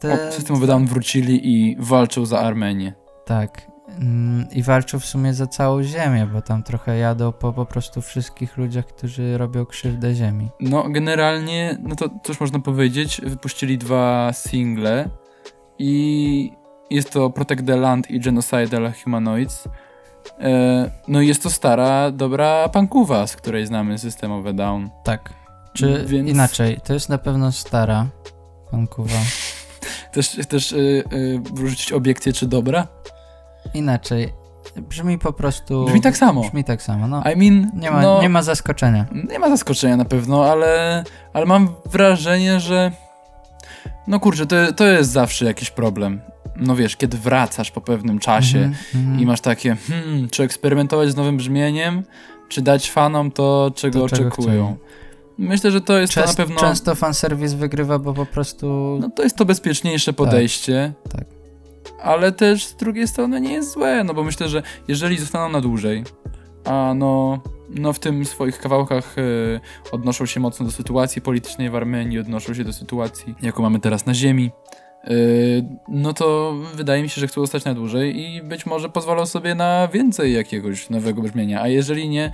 te, 0.01 0.29
O, 0.29 0.33
System 0.33 0.57
of 0.57 0.63
a 0.63 0.67
Down 0.67 0.87
wrócili 0.87 1.49
i 1.55 1.77
walczą 1.79 2.27
za 2.27 2.41
Armenię. 2.41 2.93
Tak. 3.27 3.74
I 4.53 4.63
walczą 4.63 5.01
w 5.01 5.05
sumie 5.05 5.35
za 5.35 5.47
całą 5.47 5.83
ziemię, 5.83 6.29
bo 6.33 6.43
tam 6.43 6.63
trochę 6.63 6.99
jadą 6.99 7.33
po 7.33 7.53
po 7.53 7.67
prostu 7.67 8.03
wszystkich 8.03 8.57
ludziach, 8.57 8.87
którzy 8.87 9.39
robią 9.39 9.67
krzywdę 9.67 10.15
ziemi. 10.15 10.51
No, 10.61 10.85
generalnie, 10.91 11.79
no 11.83 11.97
to 11.97 12.11
cóż 12.25 12.41
można 12.41 12.59
powiedzieć, 12.59 13.21
wypuścili 13.25 13.79
dwa 13.79 14.33
single 14.33 15.09
i 15.79 16.53
jest 16.91 17.11
to 17.11 17.31
Protect 17.31 17.67
the 17.67 17.77
Land 17.77 18.11
i 18.11 18.21
Genocidal 18.21 18.93
Humanoids. 19.05 19.69
E, 20.41 20.91
no 21.09 21.21
i 21.21 21.27
jest 21.27 21.43
to 21.43 21.51
stara, 21.51 22.11
dobra 22.11 22.69
punkowa, 22.69 23.27
z 23.27 23.37
której 23.37 23.67
znamy 23.67 23.99
System 23.99 24.33
of 24.33 24.47
a 24.47 24.53
Down. 24.53 24.91
Tak. 25.05 25.33
Czy 25.73 26.05
Więc- 26.07 26.29
inaczej, 26.31 26.81
to 26.85 26.95
jest 26.95 27.09
na 27.09 27.19
pewno 27.19 27.53
stara 27.53 28.07
pankuwa. 28.71 29.19
Też, 30.13 30.39
też 30.49 30.73
y, 30.73 30.77
y, 31.13 31.41
wrzucić 31.55 31.93
obiekcję, 31.93 32.33
czy 32.33 32.47
dobra? 32.47 32.87
Inaczej. 33.75 34.33
Brzmi 34.77 35.19
po 35.19 35.33
prostu... 35.33 35.85
Brzmi 35.85 36.01
tak 36.01 36.17
samo. 36.17 36.41
Brzmi 36.41 36.65
tak 36.65 36.83
samo, 36.83 37.09
no. 37.09 37.23
I 37.35 37.37
mean, 37.37 37.71
Nie 37.75 37.91
ma, 37.91 38.03
no, 38.03 38.23
nie 38.23 38.29
ma 38.29 38.43
zaskoczenia. 38.43 39.07
nie 39.31 39.39
ma 39.39 39.49
zaskoczenia 39.49 39.97
na 39.97 40.05
pewno, 40.05 40.51
ale, 40.53 41.05
ale 41.33 41.47
mam 41.47 41.69
wrażenie, 41.93 42.61
że 42.61 42.93
no 44.07 44.21
kurczę, 44.21 44.47
to, 44.47 44.73
to 44.73 44.87
jest 44.87 45.11
zawsze 45.11 45.45
jakiś 45.45 45.71
problem. 45.71 46.21
No 46.57 46.77
wiesz, 46.77 46.97
kiedy 46.97 47.19
wracasz 47.19 47.71
po 47.71 47.81
pewnym 47.81 48.19
czasie 48.19 48.59
Mhm, 48.59 48.75
mhm. 48.95 49.21
i 49.21 49.27
masz 49.27 49.41
takie, 49.41 49.77
hmm, 49.89 50.29
czy 50.31 50.43
eksperymentować 50.43 51.11
z 51.11 51.17
nowym 51.17 51.37
brzmieniem, 51.37 52.03
czy 52.49 52.63
dać 52.63 52.91
fanom 52.91 53.31
to, 53.31 53.71
czego 53.75 54.01
To, 54.01 54.09
czego 54.17 54.29
oczekują. 54.29 54.67
chcą. 54.67 54.85
Myślę, 55.39 55.71
że 55.71 55.81
to 55.81 55.99
jest 55.99 56.15
to 56.15 56.21
na 56.21 56.27
Częst, 56.27 56.37
pewno, 56.37 56.61
Często 56.61 56.95
fanserwis 56.95 57.53
wygrywa, 57.53 57.99
bo 57.99 58.15
po 58.15 58.27
prostu... 58.27 58.99
no 59.01 59.11
to 59.11 59.23
jest 59.23 59.37
to 59.37 59.45
bezpieczniejsze 59.45 60.13
podejście. 60.13 60.93
tak. 61.13 61.25
Ale 62.05 62.33
też 62.33 62.67
z 62.67 62.77
drugiej 62.77 63.09
strony 63.09 63.41
nie 63.41 63.53
jest 63.53 63.73
złe, 63.73 64.05
no 64.05 64.15
bo 64.15 64.25
myślę, 64.25 64.49
że 64.49 64.63
jeżeli 64.89 65.19
zostaną 65.19 65.49
na 65.49 65.61
dłużej, 65.61 66.05
a 66.65 66.93
no, 66.97 67.41
no 67.71 67.93
w 67.93 67.99
tym 67.99 68.25
swoich 68.25 68.59
kawałkach 68.59 69.19
y, 69.19 69.61
odnoszą 69.93 70.27
się 70.27 70.41
mocno 70.41 70.67
do 70.67 70.73
sytuacji 70.73 71.23
politycznej 71.23 71.71
w 71.71 71.77
Armenii, 71.77 72.19
odnoszą 72.19 72.55
się 72.55 72.65
do 72.65 72.73
sytuacji, 72.73 73.35
jaką 73.43 73.63
mamy 73.63 73.81
teraz 73.81 74.07
na 74.07 74.15
ziemi, 74.15 74.51
no 75.89 76.13
to 76.13 76.55
wydaje 76.75 77.03
mi 77.03 77.09
się, 77.09 77.21
że 77.21 77.27
chcą 77.27 77.41
zostać 77.41 77.65
na 77.65 77.75
dłużej 77.75 78.21
i 78.21 78.43
być 78.43 78.67
może 78.67 78.89
pozwolą 78.89 79.27
sobie 79.27 79.55
na 79.55 79.89
więcej 79.89 80.33
jakiegoś 80.33 80.91
nowego 80.91 81.23
brzmienia, 81.23 81.63
a 81.63 81.69
jeżeli 81.69 82.09
nie, 82.09 82.31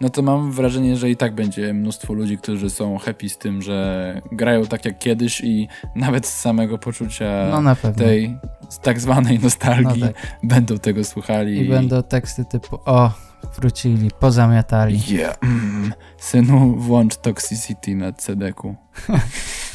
no 0.00 0.10
to 0.10 0.22
mam 0.22 0.52
wrażenie, 0.52 0.96
że 0.96 1.10
i 1.10 1.16
tak 1.16 1.34
będzie 1.34 1.74
mnóstwo 1.74 2.12
ludzi, 2.12 2.38
którzy 2.38 2.70
są 2.70 2.98
happy 2.98 3.28
z 3.28 3.38
tym, 3.38 3.62
że 3.62 4.20
grają 4.32 4.66
tak 4.66 4.84
jak 4.84 4.98
kiedyś 4.98 5.40
i 5.40 5.68
nawet 5.96 6.26
z 6.26 6.40
samego 6.40 6.78
poczucia 6.78 7.48
No 7.50 7.92
tej 7.92 8.36
tak 8.82 9.00
zwanej 9.00 9.38
nostalgii 9.38 10.02
No 10.02 10.06
tak. 10.06 10.16
będą 10.42 10.78
tego 10.78 11.04
słuchali. 11.04 11.58
I 11.58 11.68
będą 11.68 12.02
teksty 12.02 12.44
typu 12.44 12.78
o, 12.84 13.10
wrócili, 13.56 14.10
pozamiatali. 14.20 15.00
Yeah. 15.08 15.36
Mm. 15.42 15.92
Synu, 16.18 16.76
włącz 16.76 17.16
Toxicity 17.16 17.94
na 17.94 18.12
CD-ku. 18.12 18.74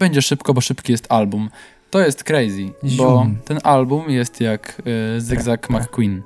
Będzie 0.00 0.22
szybko, 0.22 0.54
bo 0.54 0.60
szybki 0.60 0.92
jest 0.92 1.06
album. 1.12 1.50
To 1.90 2.00
jest 2.00 2.24
crazy, 2.24 2.66
bo 2.82 2.88
Zium. 2.88 3.36
ten 3.44 3.58
album 3.62 4.10
jest 4.10 4.40
jak 4.40 4.82
y, 5.16 5.20
Zygzak 5.20 5.68
Tra- 5.68 5.72
tra- 5.78 5.82
McQueen. 5.82 6.22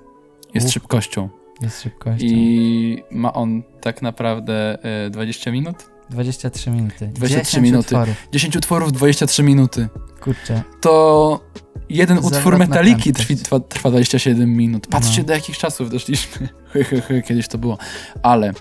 Jest 0.54 0.70
szybkością. 0.70 1.28
Jest 1.60 1.82
szybkością. 1.82 2.26
I 2.26 3.02
ma 3.10 3.32
on 3.32 3.62
tak 3.80 4.02
naprawdę 4.02 4.78
y, 5.06 5.10
20 5.10 5.50
minut? 5.52 5.76
23 6.10 6.70
minuty. 6.70 7.06
23 7.14 7.44
10 7.44 7.62
minuty. 7.64 7.86
utworów. 7.86 8.28
10 8.32 8.56
utworów, 8.56 8.92
23 8.92 9.42
minuty. 9.42 9.88
Kurczę. 10.20 10.62
To 10.80 11.40
jeden 11.88 12.18
utwór 12.18 12.32
Zawrotna 12.34 12.66
Metaliki 12.66 13.02
prędkość. 13.02 13.26
trwi, 13.26 13.36
trwa, 13.36 13.60
trwa 13.60 13.90
27 13.90 14.56
minut. 14.56 14.86
Patrzcie, 14.86 15.20
No. 15.20 15.26
do 15.26 15.32
jakich 15.32 15.58
czasów 15.58 15.90
doszliśmy. 15.90 16.48
Kiedyś 17.28 17.48
to 17.48 17.58
było. 17.58 17.78
Ale 18.22 18.50
y, 18.50 18.52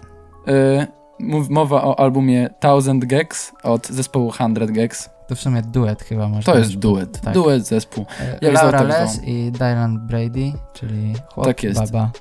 mowa 1.49 1.83
o 1.83 1.99
albumie 1.99 2.49
Thousand 2.59 3.05
Gags 3.05 3.51
od 3.63 3.87
zespołu 3.87 4.33
100 4.33 4.49
Gags. 4.67 5.09
To 5.27 5.35
w 5.35 5.39
sumie 5.39 5.61
duet 5.61 6.03
chyba 6.03 6.27
można 6.27 6.53
To 6.53 6.59
jest 6.59 6.75
duet. 6.75 7.21
Tak. 7.21 7.33
Duet 7.33 7.67
zespół. 7.67 8.05
E, 8.19 8.37
Jak 8.41 8.53
Laura 8.53 8.83
Les 8.83 9.23
i 9.23 9.51
Dylan 9.51 10.07
Brady, 10.07 10.53
czyli 10.73 11.13
chłop, 11.33 11.45
Tak 11.45 11.57
baba. 11.73 12.11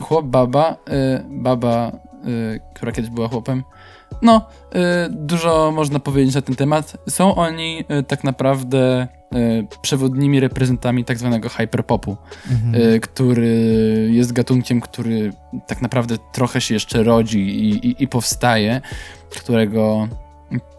Chłop, 0.00 0.26
baba, 0.26 0.72
y, 0.72 1.24
baba, 1.30 1.92
y, 2.26 2.60
która 2.74 2.92
kiedyś 2.92 3.10
była 3.10 3.28
chłopem. 3.28 3.62
No, 4.22 4.46
y, 4.74 4.78
dużo 5.10 5.72
można 5.72 5.98
powiedzieć 6.00 6.34
na 6.34 6.42
ten 6.42 6.56
temat. 6.56 6.96
Są 7.08 7.34
oni 7.34 7.84
y, 8.00 8.02
tak 8.02 8.24
naprawdę 8.24 9.08
y, 9.34 9.66
przewodnimi 9.82 10.40
reprezentami 10.40 11.04
tak 11.04 11.18
zwanego 11.18 11.48
hyperpopu, 11.48 12.16
Mhm. 12.50 13.00
który 13.00 13.48
jest 14.12 14.32
gatunkiem, 14.32 14.80
który 14.80 15.32
tak 15.66 15.82
naprawdę 15.82 16.16
trochę 16.32 16.60
się 16.60 16.74
jeszcze 16.74 17.02
rodzi 17.02 17.38
i, 17.40 17.86
i, 17.88 18.02
i 18.02 18.08
powstaje, 18.08 18.80
którego 19.30 20.08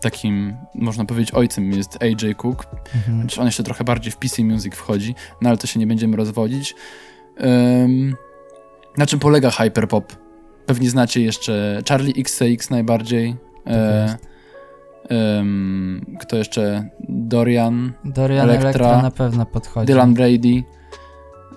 takim, 0.02 0.56
można 0.76 1.06
powiedzieć, 1.06 1.32
ojcem 1.32 1.72
jest 1.72 2.04
AJ 2.04 2.36
Cook, 2.36 2.66
Mhm. 2.96 3.20
Znaczy 3.22 3.40
on 3.42 3.46
jeszcze 3.46 3.64
trochę 3.64 3.84
bardziej 3.84 4.12
w 4.12 4.18
PC 4.18 4.44
Music 4.44 4.76
wchodzi, 4.76 5.16
no 5.42 5.50
ale 5.50 5.58
to 5.58 5.68
się 5.68 5.80
nie 5.80 5.88
będziemy 5.88 6.18
rozwodzić. 6.18 6.76
Ym, 7.84 8.16
na 8.98 9.06
czym 9.06 9.20
polega 9.20 9.52
hyperpop? 9.52 10.14
Pewnie 10.72 10.90
znacie 10.90 11.22
jeszcze 11.22 11.82
Charlie 11.90 12.14
XCX 12.18 12.70
najbardziej. 12.70 13.36
E, 13.68 14.02
jest. 14.04 14.18
ym, 15.40 16.18
kto 16.20 16.38
jeszcze? 16.38 16.90
Dorian, 17.10 17.94
Dorian 18.06 18.50
Elektra, 18.50 18.70
Elektra, 18.70 19.02
na 19.02 19.12
pewno 19.12 19.46
podchodzi. 19.46 19.88
Dylan 19.88 20.14
Brady. 20.14 20.64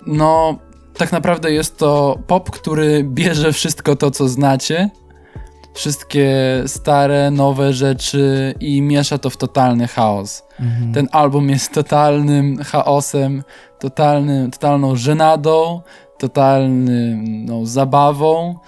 No, 0.06 0.58
tak 0.96 1.12
naprawdę 1.12 1.52
jest 1.52 1.78
to 1.78 2.18
pop, 2.26 2.50
który 2.50 3.04
bierze 3.04 3.52
wszystko 3.52 3.96
to, 3.96 4.10
co 4.10 4.28
znacie, 4.28 4.90
wszystkie 5.74 6.32
stare, 6.66 7.30
nowe 7.30 7.72
rzeczy 7.72 8.54
i 8.60 8.82
miesza 8.82 9.18
to 9.18 9.30
w 9.30 9.36
totalny 9.36 9.86
chaos. 9.86 10.42
Mhm. 10.60 10.92
Ten 10.92 11.08
album 11.12 11.50
jest 11.50 11.72
totalnym 11.72 12.58
chaosem, 12.64 13.42
totalnym, 13.78 14.50
totalną 14.50 14.96
żenadą, 14.96 15.80
totalną 16.18 17.66
zabawą. 17.66 18.58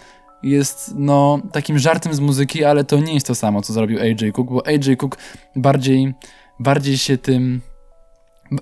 Jest 0.42 0.94
no 0.96 1.40
takim 1.52 1.78
żartem 1.78 2.14
z 2.14 2.20
muzyki, 2.20 2.64
ale 2.64 2.84
to 2.84 3.00
nie 3.00 3.14
jest 3.14 3.26
to 3.26 3.34
samo, 3.34 3.62
co 3.62 3.72
zrobił 3.72 4.00
AJ 4.00 4.32
Cook, 4.32 4.50
bo 4.50 4.66
AJ 4.66 4.96
Cook 4.96 5.18
bardziej, 5.56 6.14
bardziej 6.60 6.98
się 6.98 7.18
tym. 7.18 7.60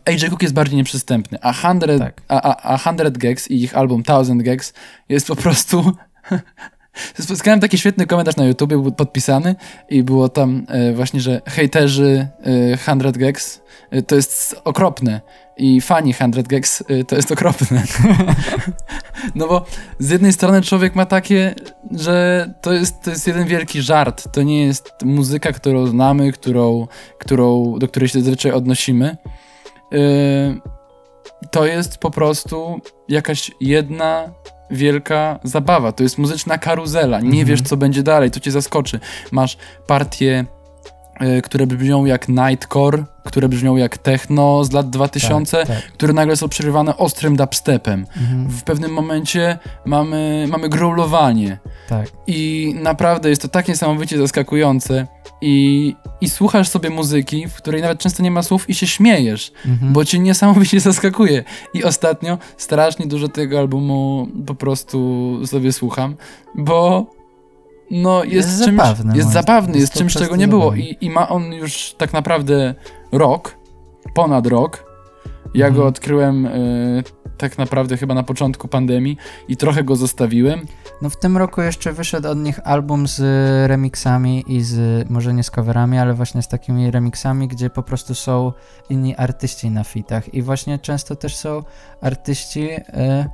AJ 0.05 0.31
Cook 0.31 0.43
jest 0.43 0.55
bardziej 0.55 0.77
nieprzystępny, 0.77 1.39
a 1.43 1.53
100, 1.53 1.99
Tak. 1.99 2.23
a, 2.29 2.43
a, 2.43 2.75
a 2.75 2.79
100 2.79 2.95
Gags 3.13 3.51
i 3.51 3.63
ich 3.63 3.77
album 3.77 4.03
1000 4.03 4.43
Gags 4.43 4.73
jest 5.09 5.27
po 5.27 5.37
prostu. 5.37 5.93
Spotkałem 7.21 7.61
taki 7.61 7.79
świetny 7.79 8.07
komentarz 8.07 8.37
na 8.37 8.45
YouTube, 8.45 8.71
był 8.71 8.93
podpisany 8.93 9.55
i 9.89 10.03
było 10.03 10.29
tam 10.29 10.67
e, 10.69 10.93
właśnie, 10.93 11.21
że 11.21 11.41
hejterzy 11.47 12.29
e, 12.77 12.77
100 12.77 13.13
Gags 13.13 13.61
e, 13.91 14.03
to 14.03 14.17
jest 14.17 14.61
okropne 14.65 15.21
i 15.57 15.81
fani 15.81 16.15
100 16.15 16.27
Gags 16.43 16.83
e, 16.89 17.05
to 17.05 17.17
jest 17.17 17.33
okropne. 17.33 17.83
no 19.35 19.49
bo 19.49 19.65
z 19.99 20.11
jednej 20.11 20.33
strony 20.33 20.63
człowiek 20.63 20.95
ma 20.95 21.07
takie, 21.07 21.55
że 21.91 22.49
to 22.61 22.73
jest, 22.73 23.03
to 23.03 23.11
jest 23.11 23.27
jeden 23.27 23.47
wielki 23.47 23.83
żart. 23.83 24.33
To 24.33 24.43
nie 24.43 24.65
jest 24.65 24.93
muzyka, 25.05 25.53
którą 25.53 25.87
znamy, 25.87 26.33
którą, 26.33 26.87
którą, 27.19 27.79
do 27.79 27.89
której 27.89 28.09
się 28.09 28.21
zazwyczaj 28.21 28.53
odnosimy. 28.53 29.17
E, 29.93 29.99
to 31.51 31.67
jest 31.67 31.99
po 31.99 32.11
prostu 32.11 32.81
jakaś 33.09 33.51
jedna 33.61 34.33
wielka 34.75 35.39
zabawa. 35.45 35.93
To 35.93 36.03
jest 36.03 36.19
muzyczna 36.19 36.59
karuzela. 36.59 37.21
Nie 37.21 37.27
Mhm. 37.29 37.47
wiesz, 37.47 37.63
co 37.63 37.77
będzie 37.77 38.03
dalej, 38.03 38.31
to 38.31 38.41
cię 38.41 38.51
zaskoczy. 38.51 39.01
Masz 39.33 39.57
partię 39.87 40.45
które 41.45 41.67
brzmią 41.67 42.05
jak 42.05 42.29
nightcore, 42.29 43.05
które 43.25 43.49
brzmią 43.49 43.77
jak 43.77 43.99
techno 43.99 44.65
z 44.65 44.73
lat 44.73 44.91
2000, 44.91 45.57
Tak, 45.57 45.67
tak. 45.67 45.93
które 45.93 46.13
nagle 46.13 46.37
są 46.37 46.49
przerywane 46.49 46.97
ostrym 46.97 47.37
dubstepem. 47.37 48.07
Mhm, 48.17 48.49
W 48.51 48.63
pewnym 48.63 48.93
momencie 48.93 49.59
mamy, 49.85 50.47
mamy 50.51 50.69
growlowanie 50.69 51.59
tak. 51.89 52.09
i 52.27 52.75
naprawdę 52.83 53.29
jest 53.31 53.43
to 53.43 53.49
tak 53.49 53.69
niesamowicie 53.69 54.19
zaskakujące 54.19 55.07
i, 55.41 55.97
i 56.21 56.31
słuchasz 56.31 56.69
sobie 56.69 56.91
muzyki, 56.91 57.49
w 57.49 57.55
której 57.55 57.83
nawet 57.83 57.99
często 57.99 58.23
nie 58.23 58.31
ma 58.31 58.43
słów 58.43 58.71
i 58.71 58.75
się 58.75 58.87
śmiejesz, 58.87 59.53
Mhm. 59.67 59.93
bo 59.93 60.05
cię 60.05 60.19
niesamowicie 60.19 60.81
zaskakuje. 60.91 61.45
I 61.75 61.85
ostatnio 61.85 62.39
strasznie 62.57 63.07
dużo 63.07 63.29
tego 63.29 63.59
albumu 63.59 64.29
po 64.47 64.55
prostu 64.55 65.39
sobie 65.47 65.73
słucham, 65.73 66.17
bo 66.55 67.07
no 67.91 68.25
jest, 68.25 68.35
Jest 68.35 68.65
czymś, 68.65 68.77
zabawny, 68.77 69.17
jest 69.17 69.33
zabawny, 69.33 69.79
jest 69.79 69.93
czymś, 69.93 70.15
czego 70.15 70.37
nie 70.37 70.49
było. 70.49 70.75
I, 70.75 70.97
i 71.01 71.11
ma 71.11 71.29
on 71.29 71.53
już 71.53 71.95
tak 71.99 72.13
naprawdę 72.13 72.75
rok, 73.13 73.57
ponad 74.15 74.47
rok. 74.47 74.95
Ja 75.55 75.67
Mhm. 75.67 75.75
go 75.83 75.89
odkryłem 75.89 76.47
y, 76.47 77.03
tak 77.39 77.59
naprawdę 77.59 77.97
chyba 77.97 78.15
na 78.15 78.23
początku 78.23 78.69
pandemii 78.69 79.17
i 79.49 79.57
trochę 79.57 79.85
go 79.85 79.97
zostawiłem. 79.97 80.61
No 81.03 81.11
w 81.11 81.17
tym 81.17 81.37
roku 81.37 81.63
jeszcze 81.63 81.93
wyszedł 81.93 82.29
od 82.29 82.39
nich 82.39 82.61
album 82.65 83.09
z 83.09 83.21
remixami 83.69 84.45
i 84.47 84.63
z, 84.63 85.11
może 85.11 85.35
nie 85.35 85.43
z 85.43 85.51
coverami, 85.51 85.99
ale 85.99 86.15
właśnie 86.15 86.43
z 86.43 86.49
takimi 86.49 86.91
remixami, 86.91 87.49
gdzie 87.49 87.71
po 87.71 87.83
prostu 87.83 88.15
są 88.15 88.53
inni 88.91 89.17
artyści 89.17 89.71
na 89.71 89.85
fitach 89.85 90.35
i 90.35 90.43
właśnie 90.43 90.79
często 90.79 91.17
też 91.17 91.37
są 91.37 91.63
artyści 92.01 92.69
e, 92.71 93.29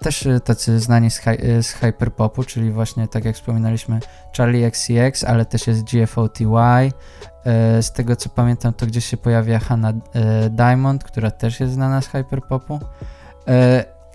też 0.00 0.26
e, 0.26 0.40
tacy 0.40 0.80
znani 0.80 1.10
z, 1.10 1.18
hi, 1.18 1.30
e, 1.30 1.62
z 1.62 1.72
hyperpopu, 1.72 2.44
czyli 2.44 2.70
właśnie 2.70 3.08
tak 3.08 3.24
jak 3.24 3.34
wspominaliśmy 3.34 4.00
Charlie 4.36 4.66
XCX, 4.66 5.24
ale 5.24 5.44
też 5.44 5.66
jest 5.66 5.84
GFOTY, 5.84 6.44
e, 6.44 7.82
z 7.82 7.92
tego 7.92 8.16
co 8.16 8.28
pamiętam 8.28 8.72
to 8.72 8.86
gdzieś 8.86 9.04
się 9.04 9.16
pojawia 9.16 9.58
Hannah 9.58 9.94
e, 9.94 10.50
Diamond, 10.50 11.04
która 11.04 11.30
też 11.30 11.60
jest 11.60 11.72
znana 11.72 12.00
z 12.00 12.08
hyperpopu. 12.08 12.80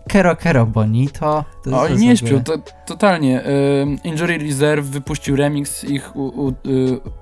Kero 0.07 0.35
Kero 0.35 0.65
Bonito. 0.65 1.45
To, 1.63 1.81
O, 1.81 1.87
to 1.87 1.93
i 1.93 1.97
nie 1.97 2.17
śpią, 2.17 2.43
to, 2.43 2.53
totalnie. 2.85 3.43
Injury 4.03 4.37
Reserve 4.37 4.85
wypuścił 4.85 5.35
remix 5.35 5.83
ich, 5.83 6.15
u, 6.15 6.21
u, 6.21 6.49
y, 6.49 6.53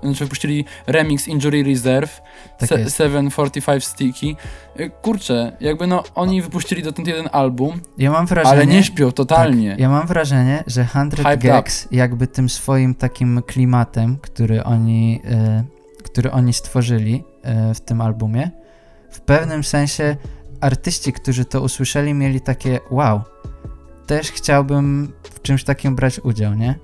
znaczy 0.03 0.23
wypuścili 0.23 0.65
remix 0.87 1.27
Injury 1.27 1.63
Reserve, 1.63 2.21
Tak 2.57 2.69
se, 2.69 2.79
jest. 2.79 2.97
745 2.97 3.85
Sticky. 3.85 4.35
Y, 4.79 4.91
kurczę, 5.01 5.57
jakby 5.59 5.87
no, 5.87 6.03
oni 6.15 6.41
wypuścili 6.41 6.83
dotąd 6.83 7.07
jeden 7.07 7.29
album, 7.31 7.81
Ja 7.97 8.11
mam 8.11 8.25
wrażenie, 8.25 8.55
ale 8.55 8.67
nie 8.67 8.83
śpią 8.83 9.11
totalnie. 9.11 9.69
Tak, 9.71 9.79
ja 9.79 9.89
mam 9.89 10.07
wrażenie, 10.07 10.63
że 10.67 10.85
100 10.87 10.99
Hyped 11.17 11.41
Gags 11.41 11.87
jakby 11.91 12.27
tym 12.27 12.49
swoim 12.49 12.95
takim 12.95 13.41
klimatem, 13.47 14.17
który 14.21 14.63
oni, 14.63 15.21
e, 15.31 15.63
który 16.03 16.31
oni 16.31 16.53
stworzyli 16.53 17.23
e, 17.43 17.73
w 17.73 17.81
tym 17.81 18.01
albumie, 18.01 18.51
w 19.11 19.21
pewnym 19.21 19.63
sensie 19.63 20.15
artyści, 20.63 21.13
którzy 21.13 21.45
to 21.45 21.61
usłyszeli, 21.61 22.13
mieli 22.13 22.41
takie 22.41 22.79
wow, 22.91 23.21
też 24.05 24.31
chciałbym 24.31 25.13
w 25.23 25.41
czymś 25.41 25.63
takim 25.63 25.95
brać 25.95 26.19
udział, 26.19 26.53
nie? 26.53 26.79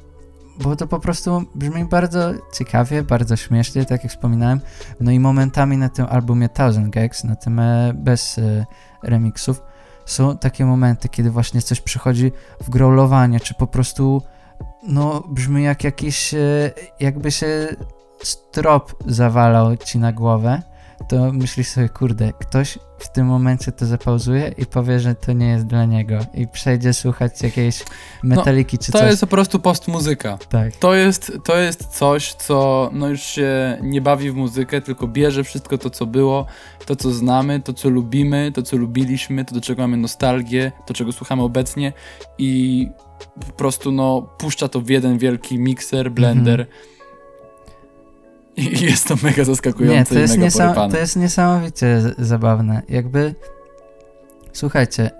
Bo 0.63 0.75
to 0.75 0.87
po 0.87 0.99
prostu 0.99 1.43
brzmi 1.55 1.85
bardzo 1.85 2.31
ciekawie, 2.53 3.03
bardzo 3.03 3.35
śmiesznie, 3.35 3.85
tak 3.85 4.03
jak 4.03 4.11
wspominałem. 4.11 4.61
No 4.99 5.11
i 5.11 5.19
momentami 5.19 5.77
na 5.77 5.89
tym 5.89 6.05
albumie 6.09 6.49
Thousand 6.49 6.89
Gags, 6.89 7.23
na 7.23 7.35
tym 7.35 7.59
e, 7.59 7.93
bez 7.95 8.37
e, 8.37 8.65
remixów, 9.03 9.61
są 10.05 10.37
takie 10.37 10.65
momenty, 10.65 11.09
kiedy 11.09 11.31
właśnie 11.31 11.61
coś 11.61 11.81
przychodzi 11.81 12.31
w 12.63 12.69
growlowanie, 12.69 13.39
czy 13.39 13.53
po 13.53 13.67
prostu 13.67 14.21
no 14.83 15.23
brzmi 15.29 15.63
jak 15.63 15.83
jakiś, 15.83 16.33
e, 16.33 16.71
jakby 16.99 17.31
się 17.31 17.67
strop 18.23 19.03
zawalał 19.05 19.77
ci 19.77 19.99
na 19.99 20.13
głowę, 20.13 20.61
to 21.09 21.33
myślisz 21.33 21.67
sobie, 21.67 21.89
kurde, 21.89 22.33
ktoś 22.39 22.79
w 22.99 23.11
tym 23.11 23.27
momencie 23.27 23.71
to 23.71 23.85
zapauzuje 23.85 24.53
i 24.57 24.65
powie, 24.65 24.99
że 24.99 25.15
to 25.15 25.33
nie 25.33 25.47
jest 25.47 25.65
dla 25.65 25.85
niego 25.85 26.19
i 26.33 26.47
przejdzie 26.47 26.93
słuchać 26.93 27.41
jakiejś 27.41 27.83
metaliki 28.23 28.77
czy 28.77 28.91
To 28.91 28.99
coś. 28.99 29.07
jest 29.09 29.21
po 29.21 29.27
prostu 29.27 29.59
postmuzyka. 29.59 30.37
Tak, 30.49 30.75
To 30.75 30.95
jest, 30.95 31.31
to 31.45 31.57
jest 31.57 31.85
coś, 31.85 32.33
co 32.33 32.89
no 32.93 33.07
już 33.07 33.21
się 33.21 33.77
nie 33.81 34.01
bawi 34.01 34.31
w 34.31 34.35
muzykę, 34.35 34.81
tylko 34.81 35.07
bierze 35.07 35.43
wszystko 35.43 35.77
to, 35.77 35.89
co 35.89 36.05
było, 36.05 36.45
to, 36.85 36.95
co 36.95 37.11
znamy, 37.11 37.59
to, 37.59 37.73
co 37.73 37.89
lubimy, 37.89 38.51
to, 38.51 38.63
co 38.63 38.77
lubiliśmy, 38.77 39.45
to, 39.45 39.55
do 39.55 39.61
czego 39.61 39.81
mamy 39.81 39.97
nostalgię, 39.97 40.71
to, 40.85 40.93
czego 40.93 41.11
słuchamy 41.11 41.43
obecnie 41.43 41.93
i 42.37 42.87
po 43.47 43.53
prostu 43.53 43.91
no 43.91 44.21
puszcza 44.21 44.67
to 44.67 44.81
w 44.81 44.89
jeden 44.89 45.17
wielki 45.17 45.59
mikser, 45.59 46.11
blender 46.11 46.67
i 48.59 48.85
jest 48.85 49.07
to 49.07 49.15
mega 49.23 49.43
zaskakujące 49.43 49.99
Nie, 49.99 50.05
to 50.05 50.15
i 50.15 50.17
jest, 50.17 50.33
mega 50.33 50.45
niesam- 50.45 50.61
porypane. 50.67 50.93
to 50.93 50.99
jest 50.99 51.15
niesamowicie 51.15 52.01
z- 52.01 52.27
zabawne. 52.27 52.81
Jakby, 52.89 53.35
słuchajcie, 54.53 55.11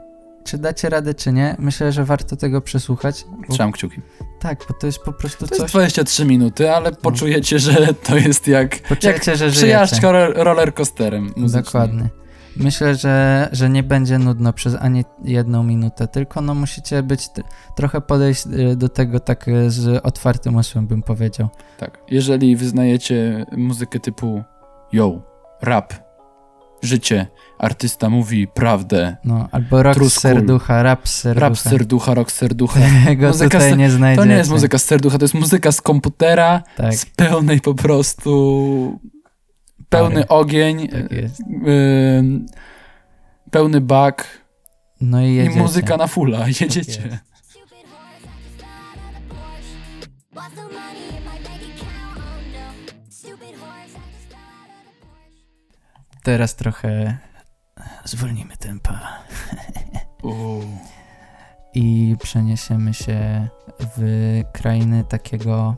czy 0.43 0.57
dacie 0.57 0.89
radę, 0.89 1.13
czy 1.13 1.31
nie, 1.33 1.55
myślę, 1.59 1.91
że 1.91 2.05
warto 2.05 2.35
tego 2.35 2.61
przesłuchać. 2.61 3.25
Bo, 3.47 3.53
Trzymam 3.53 3.71
kciuki. 3.71 4.01
tak, 4.39 4.65
bo 4.67 4.73
to 4.73 4.85
jest 4.87 4.99
po 4.99 5.13
prostu 5.13 5.47
To 5.47 5.55
jest 5.55 5.61
coś... 5.61 5.71
23 5.71 6.25
minuty, 6.25 6.71
ale 6.75 6.91
poczujecie, 6.91 7.59
że 7.59 7.93
to 8.07 8.17
jest 8.17 8.47
jak, 8.47 8.79
Poczujecie, 8.79 9.31
że 9.31 9.37
żyjecie. 9.37 9.57
przejażdżka 9.57 10.11
ro- 10.11 10.43
roller 10.43 10.73
coasterem 10.73 11.23
muzycznym. 11.35 11.63
Dokładnie. 11.63 12.09
Myślę, 12.57 12.95
że, 12.95 13.49
że 13.51 13.69
nie 13.69 13.83
będzie 13.83 14.17
nudno 14.19 14.53
przez 14.53 14.75
ani 14.75 15.05
jedną 15.23 15.63
minutę, 15.63 16.07
tylko 16.07 16.41
no 16.41 16.55
musicie 16.55 17.03
być 17.03 17.27
trochę 17.75 18.01
podejść 18.01 18.45
y, 18.47 18.75
do 18.75 18.89
tego 18.89 19.19
tak 19.19 19.47
y, 19.47 19.71
z 19.71 20.01
otwartym 20.05 20.53
umysłem, 20.53 20.87
bym 20.87 21.03
powiedział. 21.03 21.49
Tak. 21.77 21.97
Jeżeli 22.11 22.55
wyznajecie 22.55 23.45
muzykę 23.57 23.99
typu 23.99 24.43
yo, 24.91 25.21
rap, 25.61 25.93
życie, 26.81 27.27
artysta 27.59 28.09
mówi 28.09 28.47
prawdę, 28.47 29.17
No, 29.23 29.47
albo 29.51 29.83
rock 29.83 30.03
z 30.03 30.19
serducha, 30.19 30.83
rap 30.83 31.07
z 31.07 31.19
serducha. 31.19 31.47
rap 31.47 31.57
z 31.57 31.61
serducha, 31.61 32.13
rock 32.13 32.31
z 32.31 32.35
serducha. 32.35 32.79
Tego 33.05 33.27
Muzyka 33.27 33.49
tutaj 33.59 33.77
nie 33.77 33.89
znajdziecie. 33.91 34.21
To 34.27 34.31
nie 34.31 34.37
jest 34.37 34.49
muzyka 34.51 34.77
z 34.77 34.85
serducha, 34.85 35.17
to 35.17 35.23
jest 35.23 35.33
muzyka 35.33 35.71
z 35.71 35.81
komputera, 35.81 36.63
Tak, 36.77 36.95
z 36.95 37.05
pełnej 37.05 37.61
po 37.61 37.73
prostu 37.73 38.99
pełny 39.89 40.15
Pary. 40.15 40.27
ogień, 40.27 40.87
tak 40.87 41.01
ym, 41.67 42.45
pełny 43.51 43.81
bak 43.81 44.27
No 45.01 45.21
i 45.21 45.25
i 45.25 45.35
jedziecie. 45.35 45.59
muzyka 45.61 45.97
na 45.97 46.07
fulla. 46.07 46.47
Jedziecie. 46.61 47.01
of 47.01 47.69
the 49.11 49.21
Porsche. 49.29 50.39
Teraz 56.23 56.55
trochę 56.55 57.17
zwolnimy 58.05 58.57
tempa 58.57 58.99
i 61.73 62.15
przeniesiemy 62.21 62.93
się 62.93 63.47
w 63.97 64.01
krainy 64.53 65.03
takiego 65.03 65.75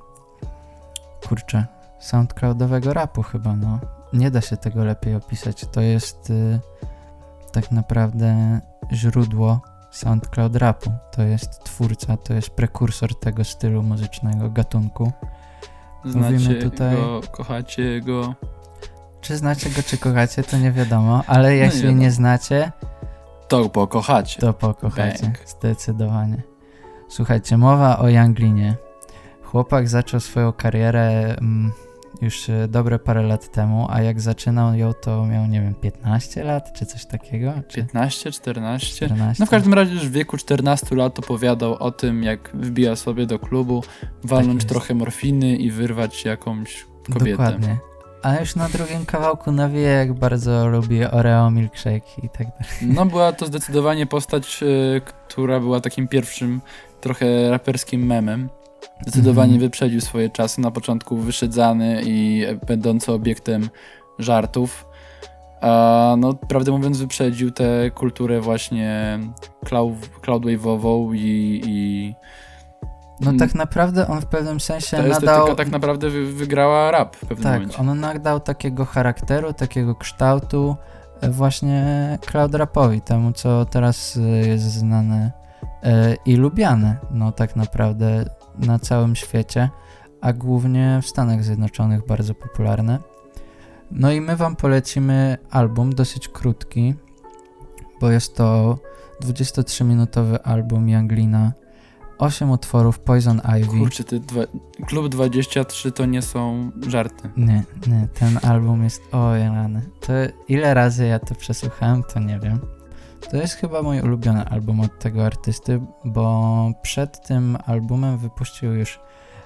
kurczę, 1.27 1.65
soundcloudowego 1.99 2.93
rapu 2.93 3.23
chyba, 3.23 3.55
no. 3.55 3.79
Nie 4.13 4.31
da 4.31 4.41
się 4.41 4.57
tego 4.57 4.83
lepiej 4.85 5.15
opisać. 5.15 5.65
To 5.71 5.81
jest 5.81 6.29
y, 6.29 6.59
tak 7.51 7.71
naprawdę 7.71 8.59
źródło 8.93 9.61
SoundCloud 9.91 10.55
rapu. 10.55 10.91
To 11.11 11.21
jest 11.23 11.63
twórca, 11.63 12.17
to 12.17 12.33
jest 12.33 12.49
prekursor 12.49 13.19
tego 13.19 13.43
stylu 13.43 13.83
muzycznego, 13.83 14.49
gatunku. 14.49 15.11
Znacie 16.05 16.31
Mówimy 16.33 16.55
tutaj- 16.55 16.95
go, 16.95 17.21
kochacie 17.31 18.01
go. 18.01 18.35
Czy 19.21 19.37
znacie 19.37 19.69
go, 19.69 19.83
czy 19.83 19.97
kochacie, 19.97 20.43
to 20.43 20.57
nie 20.57 20.71
wiadomo, 20.71 21.23
ale 21.27 21.55
jeśli 21.55 21.81
wiadomo. 21.81 22.01
nie 22.01 22.11
znacie, 22.11 22.71
To 23.47 23.69
pokochacie. 23.69 24.41
To 24.41 24.53
pokochacie, 24.53 25.23
Bang. 25.23 25.37
zdecydowanie. 25.49 26.41
Słuchajcie, 27.09 27.57
mowa 27.57 27.97
o 27.99 28.09
Younglinie. 28.09 28.75
Chłopak 29.43 29.89
zaczął 29.89 30.19
swoją 30.19 30.53
karierę 30.53 31.35
mm, 31.37 31.71
już 32.21 32.49
e, 32.49 32.67
dobre 32.67 32.99
parę 32.99 33.23
lat 33.23 33.51
temu, 33.51 33.87
a 33.89 34.01
jak 34.01 34.21
zaczynał 34.21 34.75
ją, 34.75 34.93
to 34.93 35.25
miał, 35.25 35.47
nie 35.47 35.61
wiem, 35.61 35.75
15 35.75 36.43
lat, 36.43 36.73
czy 36.73 36.85
coś 36.85 37.05
takiego? 37.05 37.53
Czy 37.67 37.77
15, 37.77 38.31
14. 38.31 38.95
14? 38.95 39.43
No 39.43 39.45
w 39.45 39.49
każdym 39.49 39.73
razie 39.73 39.93
już 39.93 40.07
w 40.07 40.11
wieku 40.11 40.37
14 40.37 40.95
lat 40.95 41.19
opowiadał 41.19 41.73
o 41.73 41.91
tym, 41.91 42.23
jak 42.23 42.51
wbija 42.53 42.95
sobie 42.95 43.25
do 43.25 43.39
klubu, 43.39 43.83
walnąć 44.23 44.55
jest. 44.55 44.69
trochę 44.69 44.93
morfiny 44.93 45.55
i 45.55 45.71
wyrwać 45.71 46.25
jakąś 46.25 46.85
kobietę. 47.13 47.31
Dokładnie. 47.31 47.77
A 48.21 48.39
już 48.39 48.55
na 48.55 48.69
drugim 48.69 49.05
kawałku 49.05 49.51
nawija, 49.51 49.89
jak 49.89 50.13
bardzo 50.13 50.67
lubi 50.67 51.03
Oreo 51.03 51.51
milkshake 51.51 52.21
i 52.23 52.29
tak 52.29 52.47
dalej. 52.47 52.95
No 52.95 53.05
była 53.05 53.33
to 53.33 53.45
zdecydowanie 53.45 54.05
postać, 54.05 54.63
y, 54.63 55.01
która 55.27 55.59
była 55.59 55.79
takim 55.79 56.07
pierwszym 56.07 56.61
trochę 57.01 57.49
raperskim 57.49 58.05
memem. 58.05 58.49
Zdecydowanie 59.01 59.53
Mhm. 59.53 59.59
wyprzedził 59.61 60.01
swoje 60.01 60.29
czasy. 60.29 60.61
Na 60.61 60.71
początku 60.71 61.17
wyszedzany 61.17 62.01
i 62.05 62.45
będący 62.67 63.11
obiektem 63.11 63.69
żartów. 64.19 64.85
A 65.61 66.15
no, 66.17 66.33
prawdę 66.33 66.71
mówiąc, 66.71 66.97
wyprzedził 66.97 67.51
tę 67.51 67.91
kulturę 67.95 68.41
właśnie 68.41 69.19
cloud, 69.65 69.93
cloudwave'ową 70.21 71.15
i, 71.15 71.61
i 71.65 72.15
No 73.21 73.27
Mm. 73.29 73.39
tak 73.39 73.55
naprawdę 73.55 74.07
on 74.07 74.21
w 74.21 74.25
pewnym 74.25 74.59
sensie 74.59 74.97
Ta 74.97 75.03
nadał... 75.03 75.55
tak 75.55 75.69
naprawdę 75.71 76.09
wy, 76.09 76.33
wygrała 76.33 76.91
rap 76.91 77.15
w 77.15 77.19
pewnym 77.19 77.43
Tak, 77.43 77.53
momencie. 77.53 77.77
on 77.77 77.99
nadał 77.99 78.39
takiego 78.39 78.85
charakteru, 78.85 79.53
takiego 79.53 79.95
kształtu 79.95 80.75
e, 81.21 81.29
właśnie 81.29 81.83
cloud 82.21 82.55
rapowi, 82.55 83.01
temu 83.01 83.31
co 83.33 83.65
teraz 83.65 84.17
e, 84.17 84.47
jest 84.47 84.63
znane 84.63 85.31
e, 85.83 86.15
i 86.25 86.35
lubiane, 86.35 86.97
no 87.11 87.31
tak 87.31 87.55
naprawdę 87.55 88.25
na 88.57 88.79
całym 88.79 89.15
świecie, 89.15 89.69
a 90.21 90.33
głównie 90.33 90.99
w 91.01 91.07
Stanach 91.07 91.43
Zjednoczonych 91.43 92.05
bardzo 92.05 92.35
popularne. 92.35 92.99
No 93.91 94.11
i 94.11 94.21
my 94.21 94.35
wam 94.35 94.55
polecimy 94.55 95.37
album, 95.49 95.95
dosyć 95.95 96.27
krótki, 96.27 96.95
bo 98.01 98.11
jest 98.11 98.35
to 98.35 98.77
23-minutowy 99.21 100.37
album 100.43 100.89
Younglina, 100.89 101.51
8 102.17 102.51
utworów 102.51 102.99
Poison 102.99 103.41
Ivy. 103.59 103.79
Kurczę, 103.79 104.03
ty 104.03 104.19
dwa, 104.19 104.41
Klub 104.87 105.09
23 105.09 105.91
to 105.91 106.05
nie 106.05 106.21
są 106.21 106.71
żarty. 106.87 107.29
Nie, 107.37 107.63
nie, 107.87 108.07
ten 108.13 108.39
album 108.43 108.83
jest. 108.83 109.01
O, 109.11 109.33
rany. 109.37 109.81
To 109.99 110.13
ile 110.47 110.73
razy 110.73 111.05
ja 111.05 111.19
to 111.19 111.35
przesłuchałem, 111.35 112.03
to 112.03 112.19
nie 112.19 112.39
wiem. 112.39 112.59
To 113.29 113.37
jest 113.37 113.53
chyba 113.53 113.81
mój 113.81 114.01
ulubiony 114.01 114.45
album 114.45 114.79
od 114.79 114.99
tego 114.99 115.25
artysty, 115.25 115.81
bo 116.05 116.71
przed 116.81 117.27
tym 117.27 117.57
albumem 117.65 118.17
wypuścił 118.17 118.73
już 118.73 118.99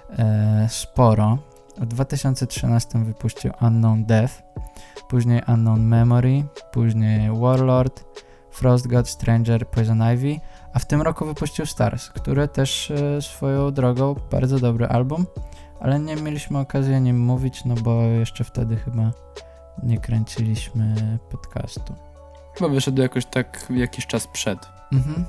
e, 0.09 0.67
sporo. 0.69 1.37
W 1.77 1.85
2013 1.85 2.99
wypuścił 3.03 3.51
Unknown 3.61 4.05
Death, 4.05 4.33
później 5.09 5.41
Unknown 5.47 5.81
Memory, 5.81 6.43
później 6.71 7.39
Warlord, 7.39 8.03
Frost 8.51 8.87
God, 8.87 9.09
Stranger, 9.09 9.67
Poison 9.67 10.01
Ivy, 10.13 10.39
a 10.73 10.79
w 10.79 10.85
tym 10.85 11.01
roku 11.01 11.25
wypuścił 11.25 11.65
Stars, 11.65 12.09
które 12.09 12.47
też 12.47 12.91
e, 12.91 13.21
swoją 13.21 13.71
drogą 13.71 14.15
bardzo 14.31 14.59
dobry 14.59 14.87
album 14.87 15.25
ale 15.79 15.99
nie 15.99 16.15
mieliśmy 16.15 16.59
okazji 16.59 16.95
o 16.95 16.99
nim 16.99 17.19
mówić, 17.19 17.65
no 17.65 17.75
bo 17.75 18.01
jeszcze 18.01 18.43
wtedy 18.43 18.75
chyba 18.75 19.11
nie 19.83 19.97
kręciliśmy 19.97 20.95
podcastu. 21.31 21.95
Chyba 22.57 22.69
wyszedł 22.69 23.01
jakoś 23.01 23.25
tak 23.25 23.65
jakiś 23.69 24.07
czas 24.07 24.27
przed. 24.27 24.59
Mhm. 24.93 25.25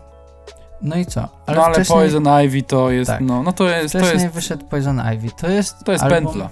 No 0.83 0.97
i 0.97 1.07
co? 1.07 1.29
no 1.49 1.65
ale 1.65 1.75
wcześniej, 1.75 1.99
Poison 1.99 2.27
Ivy 2.45 2.63
to 2.63 2.91
jest, 2.91 3.11
Tak. 3.11 3.21
no, 3.21 3.43
no 3.43 3.53
to 3.53 3.69
jest, 3.69 3.93
to 3.93 3.99
wcześniej 3.99 4.23
jest, 4.23 4.35
wyszedł 4.35 4.67
Poison 4.67 5.01
Ivy. 5.15 5.29
To 5.41 5.51
jest, 5.51 5.85
to 5.85 5.93
jest 5.93 6.05
album, 6.05 6.25
pętla. 6.25 6.51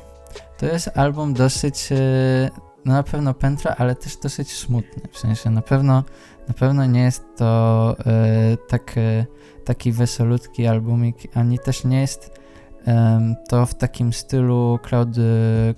To 0.59 0.67
jest 0.67 0.91
album 0.95 1.35
dosyć, 1.35 1.93
e, 1.93 1.97
no 2.85 2.93
na 2.93 3.03
pewno 3.03 3.35
pętla, 3.35 3.77
ale 3.77 3.95
też 3.95 4.17
dosyć 4.17 4.53
smutny. 4.53 5.03
W 5.13 5.19
sensie 5.19 5.51
na 5.51 5.63
pewno, 5.63 6.05
na 6.49 6.55
pewno 6.55 6.87
nie 6.87 7.03
jest 7.03 7.25
to 7.37 7.97
e, 8.07 8.57
tak, 8.69 8.99
e, 8.99 9.27
taki 9.65 9.93
wesolutki 9.93 10.67
albumik, 10.67 11.17
ani 11.35 11.59
też 11.59 11.85
nie 11.85 12.01
jest 12.01 12.45
to 13.49 13.67
w 13.67 13.75
takim 13.75 14.13
stylu 14.13 14.79
cloud, 14.89 15.09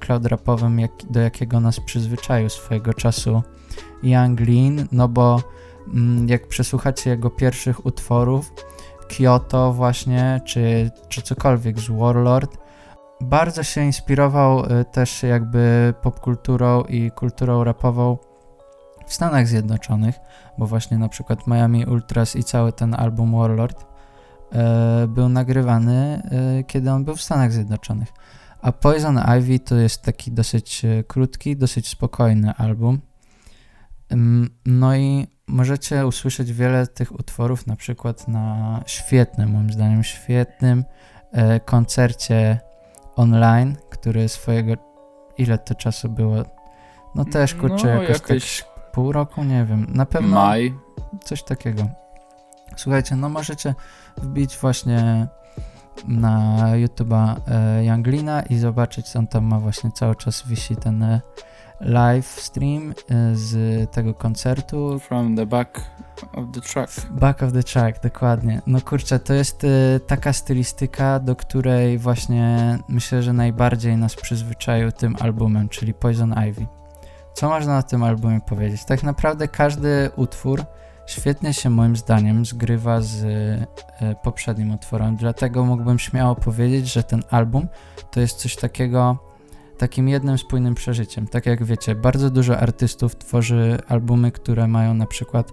cloud 0.00 0.26
rapowym, 0.26 0.80
jak, 0.80 0.90
do 1.10 1.20
jakiego 1.20 1.60
nas 1.60 1.80
przyzwyczaił 1.80 2.48
swojego 2.48 2.94
czasu 2.94 3.42
Young 4.02 4.40
Lean, 4.40 4.88
no 4.92 5.08
bo 5.08 5.42
mm, 5.94 6.28
jak 6.28 6.48
przesłuchacie 6.48 7.10
jego 7.10 7.30
pierwszych 7.30 7.86
utworów, 7.86 8.52
Kyoto 9.08 9.72
właśnie, 9.72 10.40
czy, 10.44 10.90
czy 11.08 11.22
cokolwiek 11.22 11.78
z 11.78 11.90
Warlord, 11.90 12.58
bardzo 13.20 13.62
się 13.62 13.84
inspirował 13.84 14.64
y, 14.64 14.84
też 14.84 15.22
jakby 15.22 15.94
popkulturą 16.02 16.82
i 16.82 17.10
kulturą 17.10 17.64
rapową 17.64 18.18
w 19.06 19.14
Stanach 19.14 19.48
Zjednoczonych, 19.48 20.14
bo 20.58 20.66
właśnie 20.66 20.98
na 20.98 21.08
przykład 21.08 21.46
Miami 21.46 21.84
Ultras 21.84 22.36
i 22.36 22.44
cały 22.44 22.72
ten 22.72 22.94
album 22.94 23.32
Warlord 23.32 23.86
e, 24.52 25.06
był 25.08 25.28
nagrywany, 25.28 26.22
e, 26.58 26.64
kiedy 26.64 26.90
on 26.90 27.04
był 27.04 27.16
w 27.16 27.22
Stanach 27.22 27.52
Zjednoczonych. 27.52 28.08
A 28.60 28.72
Poison 28.72 29.20
Ivy 29.38 29.58
to 29.58 29.74
jest 29.74 30.02
taki 30.02 30.32
dosyć 30.32 30.82
krótki, 31.06 31.56
dosyć 31.56 31.88
spokojny 31.88 32.54
album. 32.54 33.00
No 34.66 34.96
i 34.96 35.26
możecie 35.46 36.06
usłyszeć 36.06 36.52
wiele 36.52 36.86
tych 36.86 37.12
utworów, 37.12 37.66
na 37.66 37.76
przykład 37.76 38.28
na 38.28 38.80
świetnym, 38.86 39.50
moim 39.50 39.72
zdaniem, 39.72 40.04
świetnym 40.04 40.84
e, 41.32 41.60
koncercie 41.60 42.60
online, 43.16 43.76
który 43.90 44.28
swojego. 44.28 44.72
Ile 45.38 45.58
to 45.58 45.74
czasu 45.74 46.08
było? 46.08 46.36
No 47.14 47.24
też 47.24 47.54
kurczę, 47.54 47.94
no, 47.94 48.02
jakoś 48.02 48.30
jakieś 48.30 48.62
tak 48.62 48.92
pół 48.92 49.12
roku, 49.12 49.44
nie 49.44 49.64
wiem. 49.64 49.86
Na 49.88 50.06
pewno 50.06 50.34
maj. 50.36 50.74
coś 51.24 51.42
takiego. 51.42 51.88
Słuchajcie, 52.76 53.16
no 53.16 53.28
możecie 53.28 53.74
wbić 54.16 54.56
właśnie 54.56 55.26
na 56.08 56.58
YouTube'a 56.74 57.36
e, 57.48 57.84
Younglina 57.84 58.42
i 58.42 58.58
zobaczyć, 58.58 59.16
on 59.16 59.26
tam 59.26 59.44
ma 59.44 59.60
właśnie 59.60 59.92
cały 59.92 60.16
czas 60.16 60.48
wisi 60.48 60.76
ten 60.76 61.02
e, 61.02 61.20
live 61.80 62.26
stream 62.26 62.90
e, 62.90 63.34
z 63.34 63.90
tego 63.90 64.14
koncertu. 64.14 64.98
From 64.98 65.36
the 65.36 65.46
back 65.46 65.80
of 66.32 66.44
the 66.52 66.60
truck. 66.60 67.06
Back 67.10 67.42
of 67.42 67.52
the 67.52 67.62
track, 67.62 68.02
dokładnie. 68.02 68.62
No 68.66 68.80
kurczę, 68.80 69.18
to 69.18 69.34
jest 69.34 69.64
e, 69.64 70.00
taka 70.00 70.32
stylistyka, 70.32 71.18
do 71.18 71.36
której 71.36 71.98
właśnie 71.98 72.78
myślę, 72.88 73.22
że 73.22 73.32
najbardziej 73.32 73.96
nas 73.96 74.14
przyzwyczaił 74.14 74.92
tym 74.92 75.16
albumem, 75.20 75.68
czyli 75.68 75.94
Poison 75.94 76.34
Ivy. 76.48 76.66
Co 77.34 77.48
można 77.48 77.72
na 77.72 77.82
tym 77.82 78.02
albumie 78.02 78.40
powiedzieć? 78.40 78.84
Tak 78.84 79.02
naprawdę 79.02 79.48
każdy 79.48 80.10
utwór 80.16 80.64
świetnie 81.06 81.54
się 81.54 81.70
moim 81.70 81.96
zdaniem 81.96 82.46
zgrywa 82.46 83.00
z 83.00 83.24
e, 83.24 84.14
poprzednim 84.14 84.74
utworem, 84.74 85.16
dlatego 85.16 85.64
mógłbym 85.64 85.98
śmiało 85.98 86.34
powiedzieć, 86.34 86.92
że 86.92 87.02
ten 87.02 87.22
album 87.30 87.68
to 88.10 88.20
jest 88.20 88.38
coś 88.38 88.56
takiego, 88.56 89.18
takim 89.78 90.08
jednym 90.08 90.38
spójnym 90.38 90.74
przeżyciem. 90.74 91.26
Tak 91.26 91.46
jak 91.46 91.64
wiecie, 91.64 91.94
bardzo 91.94 92.30
dużo 92.30 92.58
artystów 92.58 93.16
tworzy 93.16 93.78
albumy, 93.88 94.32
które 94.32 94.68
mają 94.68 94.94
na 94.94 95.06
przykład 95.06 95.52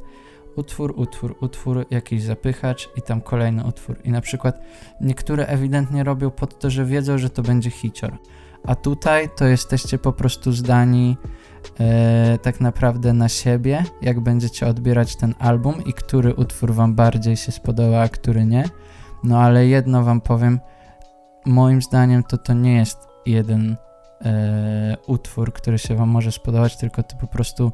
utwór, 0.55 0.93
utwór, 0.97 1.35
utwór, 1.41 1.85
jakiś 1.91 2.23
zapychacz 2.23 2.89
i 2.97 3.01
tam 3.01 3.21
kolejny 3.21 3.65
utwór. 3.65 3.99
I 4.03 4.11
na 4.11 4.21
przykład 4.21 4.59
niektóre 5.01 5.45
ewidentnie 5.45 6.03
robią 6.03 6.31
pod 6.31 6.59
to, 6.59 6.69
że 6.69 6.85
wiedzą, 6.85 7.17
że 7.17 7.29
to 7.29 7.41
będzie 7.41 7.69
hicior. 7.69 8.17
A 8.63 8.75
tutaj 8.75 9.29
to 9.37 9.45
jesteście 9.45 9.97
po 9.97 10.13
prostu 10.13 10.51
zdani 10.51 11.17
e, 11.79 12.37
tak 12.41 12.61
naprawdę 12.61 13.13
na 13.13 13.29
siebie, 13.29 13.83
jak 14.01 14.19
będziecie 14.19 14.67
odbierać 14.67 15.15
ten 15.15 15.35
album 15.39 15.75
i 15.85 15.93
który 15.93 16.35
utwór 16.35 16.73
wam 16.73 16.95
bardziej 16.95 17.37
się 17.37 17.51
spodoba, 17.51 18.01
a 18.01 18.09
który 18.09 18.45
nie. 18.45 18.63
No 19.23 19.39
ale 19.39 19.67
jedno 19.67 20.03
wam 20.03 20.21
powiem, 20.21 20.59
moim 21.45 21.81
zdaniem 21.81 22.23
to 22.23 22.37
to 22.37 22.53
nie 22.53 22.75
jest 22.75 22.97
jeden 23.25 23.77
e, 24.25 24.97
utwór, 25.07 25.53
który 25.53 25.79
się 25.79 25.95
wam 25.95 26.09
może 26.09 26.31
spodobać, 26.31 26.77
tylko 26.77 27.03
to 27.03 27.15
po 27.17 27.27
prostu 27.27 27.71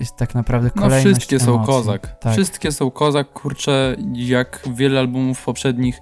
jest 0.00 0.16
tak 0.16 0.34
naprawdę 0.34 0.70
No 0.76 0.82
kolejność 0.82 1.16
wszystkie 1.16 1.40
są 1.40 1.54
emocji. 1.54 1.74
kozak. 1.74 2.18
Tak. 2.18 2.32
Wszystkie 2.32 2.72
są 2.72 2.90
kozak, 2.90 3.32
kurczę, 3.32 3.96
jak 4.14 4.62
wiele 4.74 5.00
albumów 5.00 5.44
poprzednich, 5.44 6.00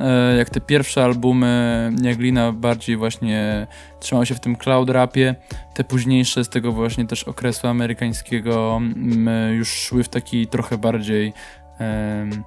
e, 0.00 0.36
jak 0.36 0.50
te 0.50 0.60
pierwsze 0.60 1.04
albumy 1.04 1.92
Jaglina 2.02 2.52
bardziej 2.52 2.96
właśnie 2.96 3.66
trzymał 4.00 4.26
się 4.26 4.34
w 4.34 4.40
tym 4.40 4.56
cloud 4.56 4.90
rapie, 4.90 5.34
te 5.74 5.84
późniejsze 5.84 6.44
z 6.44 6.48
tego 6.48 6.72
właśnie 6.72 7.06
też 7.06 7.24
okresu 7.24 7.66
amerykańskiego 7.66 8.76
mm, 8.76 9.54
już 9.54 9.68
szły 9.68 10.04
w 10.04 10.08
taki 10.08 10.46
trochę 10.46 10.78
bardziej 10.78 11.32
em, 11.78 12.44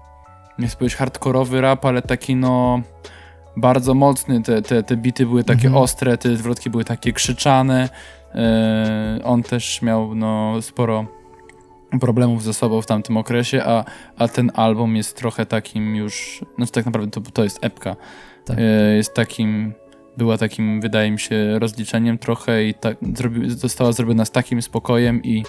nie 0.59 0.67
chcę 0.67 0.77
powiedzieć 0.77 0.97
hardkorowy 0.97 1.61
rap, 1.61 1.85
ale 1.85 2.01
taki 2.01 2.35
no 2.35 2.81
bardzo 3.57 3.93
mocny, 3.93 4.41
te, 4.41 4.61
te, 4.61 4.83
te 4.83 4.97
bity 4.97 5.25
były 5.25 5.43
takie 5.43 5.67
Mhm. 5.67 5.83
ostre, 5.83 6.17
te 6.17 6.37
zwrotki 6.37 6.69
były 6.69 6.85
takie 6.85 7.13
krzyczane, 7.13 7.89
E, 8.35 9.19
on 9.23 9.43
też 9.43 9.81
miał 9.81 10.15
no, 10.15 10.61
sporo 10.61 11.05
problemów 12.01 12.43
ze 12.43 12.53
sobą 12.53 12.81
w 12.81 12.85
tamtym 12.85 13.17
okresie, 13.17 13.63
a, 13.63 13.85
a 14.17 14.27
ten 14.27 14.51
album 14.55 14.95
jest 14.95 15.17
trochę 15.17 15.45
takim 15.45 15.95
już, 15.95 16.45
no 16.57 16.65
tak 16.65 16.85
naprawdę 16.85 17.21
to, 17.21 17.31
to 17.31 17.43
jest 17.43 17.65
epka, 17.65 17.95
Tak. 18.45 18.57
E, 18.59 18.95
jest 18.95 19.13
takim, 19.13 19.73
była 20.17 20.37
takim, 20.37 20.81
wydaje 20.81 21.11
mi 21.11 21.19
się, 21.19 21.59
rozliczeniem 21.59 22.17
trochę 22.17 22.63
i 22.63 22.73
tak, 22.73 22.97
zrobi, 23.13 23.49
została 23.49 23.91
zrobiona 23.91 24.25
z 24.25 24.31
takim 24.31 24.61
spokojem 24.61 25.23
i, 25.23 25.43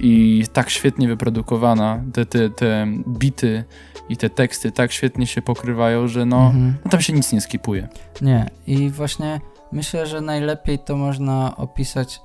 i 0.00 0.44
tak 0.52 0.70
świetnie 0.70 1.08
wyprodukowana, 1.08 2.00
te, 2.12 2.26
te, 2.26 2.50
te 2.50 2.86
bity 3.08 3.64
i 4.08 4.16
te 4.16 4.30
teksty 4.30 4.72
tak 4.72 4.92
świetnie 4.92 5.26
się 5.26 5.42
pokrywają, 5.42 6.08
że 6.08 6.26
no, 6.26 6.46
Mhm. 6.46 6.74
no 6.84 6.90
tam 6.90 7.00
się 7.00 7.12
nic 7.12 7.32
nie 7.32 7.40
skipuje. 7.40 7.88
Nie, 8.22 8.50
i 8.66 8.90
właśnie 8.90 9.40
myślę, 9.72 10.06
że 10.06 10.20
najlepiej 10.20 10.78
to 10.78 10.96
można 10.96 11.56
opisać 11.56 12.20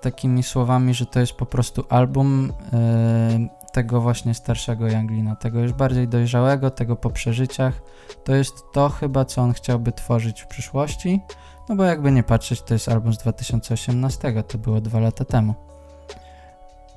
takimi 0.00 0.42
słowami, 0.42 0.94
że 0.94 1.06
to 1.06 1.20
jest 1.20 1.32
po 1.32 1.46
prostu 1.46 1.84
album 1.88 2.52
e, 2.72 3.48
tego 3.72 4.00
właśnie 4.00 4.34
starszego 4.34 4.88
Younglina, 4.88 5.36
tego 5.36 5.60
już 5.60 5.72
bardziej 5.72 6.08
dojrzałego, 6.08 6.70
tego 6.70 6.96
po 6.96 7.10
przeżyciach. 7.10 7.82
To 8.24 8.34
jest 8.34 8.54
to 8.72 8.88
chyba, 8.88 9.24
co 9.24 9.42
on 9.42 9.52
chciałby 9.52 9.92
tworzyć 9.92 10.40
w 10.42 10.46
przyszłości, 10.46 11.20
no 11.68 11.76
bo 11.76 11.84
jakby 11.84 12.12
nie 12.12 12.22
patrzeć, 12.22 12.62
to 12.62 12.74
jest 12.74 12.88
album 12.88 13.12
z 13.12 13.18
2018, 13.18 14.42
to 14.42 14.58
było 14.58 14.80
dwa 14.80 15.00
lata 15.00 15.24
temu. 15.24 15.54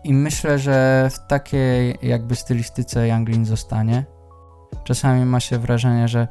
I 0.03 0.13
myślę, 0.13 0.59
że 0.59 1.09
w 1.11 1.27
takiej 1.27 1.97
jakby 2.01 2.35
stylistyce 2.35 3.07
Younglin 3.07 3.45
zostanie. 3.45 4.05
czasami 4.83 5.25
ma 5.25 5.39
się 5.39 5.57
wrażenie, 5.57 6.07
że 6.07 6.27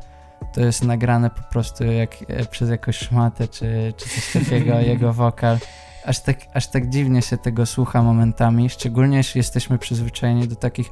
to 0.54 0.60
jest 0.60 0.84
nagrane 0.84 1.30
po 1.30 1.42
prostu 1.52 1.84
jak, 1.84 2.16
e, 2.28 2.46
przez 2.46 2.70
jakąś 2.70 2.96
szmatę, 2.96 3.48
czy, 3.48 3.92
czy 3.96 4.08
coś 4.08 4.32
takiego, 4.32 4.80
jego 4.90 5.12
wokal. 5.12 5.58
Aż 6.04 6.20
tak, 6.20 6.38
aż 6.54 6.66
tak 6.66 6.88
dziwnie 6.88 7.22
się 7.22 7.38
tego 7.38 7.66
słucha 7.66 8.02
momentami, 8.02 8.70
szczególnie 8.70 9.16
jeśli 9.16 9.38
jesteśmy 9.38 9.78
przyzwyczajeni 9.78 10.48
do 10.48 10.56
takich 10.56 10.90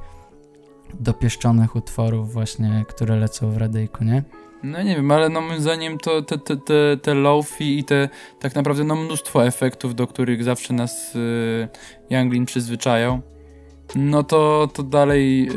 dopieszczonych 1.00 1.76
utworów 1.76 2.32
właśnie, 2.32 2.84
które 2.88 3.16
lecą 3.16 3.50
w 3.50 3.56
radyjku, 3.56 4.04
nie? 4.04 4.22
No 4.62 4.82
nie 4.82 4.96
wiem, 4.96 5.10
ale 5.10 5.28
no 5.28 5.40
moim 5.40 5.60
zdaniem 5.60 5.98
to 5.98 6.22
te, 6.22 6.38
te, 6.38 6.56
te, 6.56 6.96
te 7.02 7.14
lofi 7.14 7.78
i 7.78 7.84
te 7.84 8.08
tak 8.40 8.54
naprawdę 8.54 8.84
no 8.84 8.96
mnóstwo 8.96 9.46
efektów, 9.46 9.94
do 9.94 10.06
których 10.06 10.44
zawsze 10.44 10.74
nas 10.74 11.16
y, 11.16 11.68
Younglin 12.10 12.46
przyzwyczajał, 12.46 13.20
no 13.94 14.22
to, 14.22 14.68
to 14.74 14.82
dalej, 14.82 15.48
y, 15.50 15.54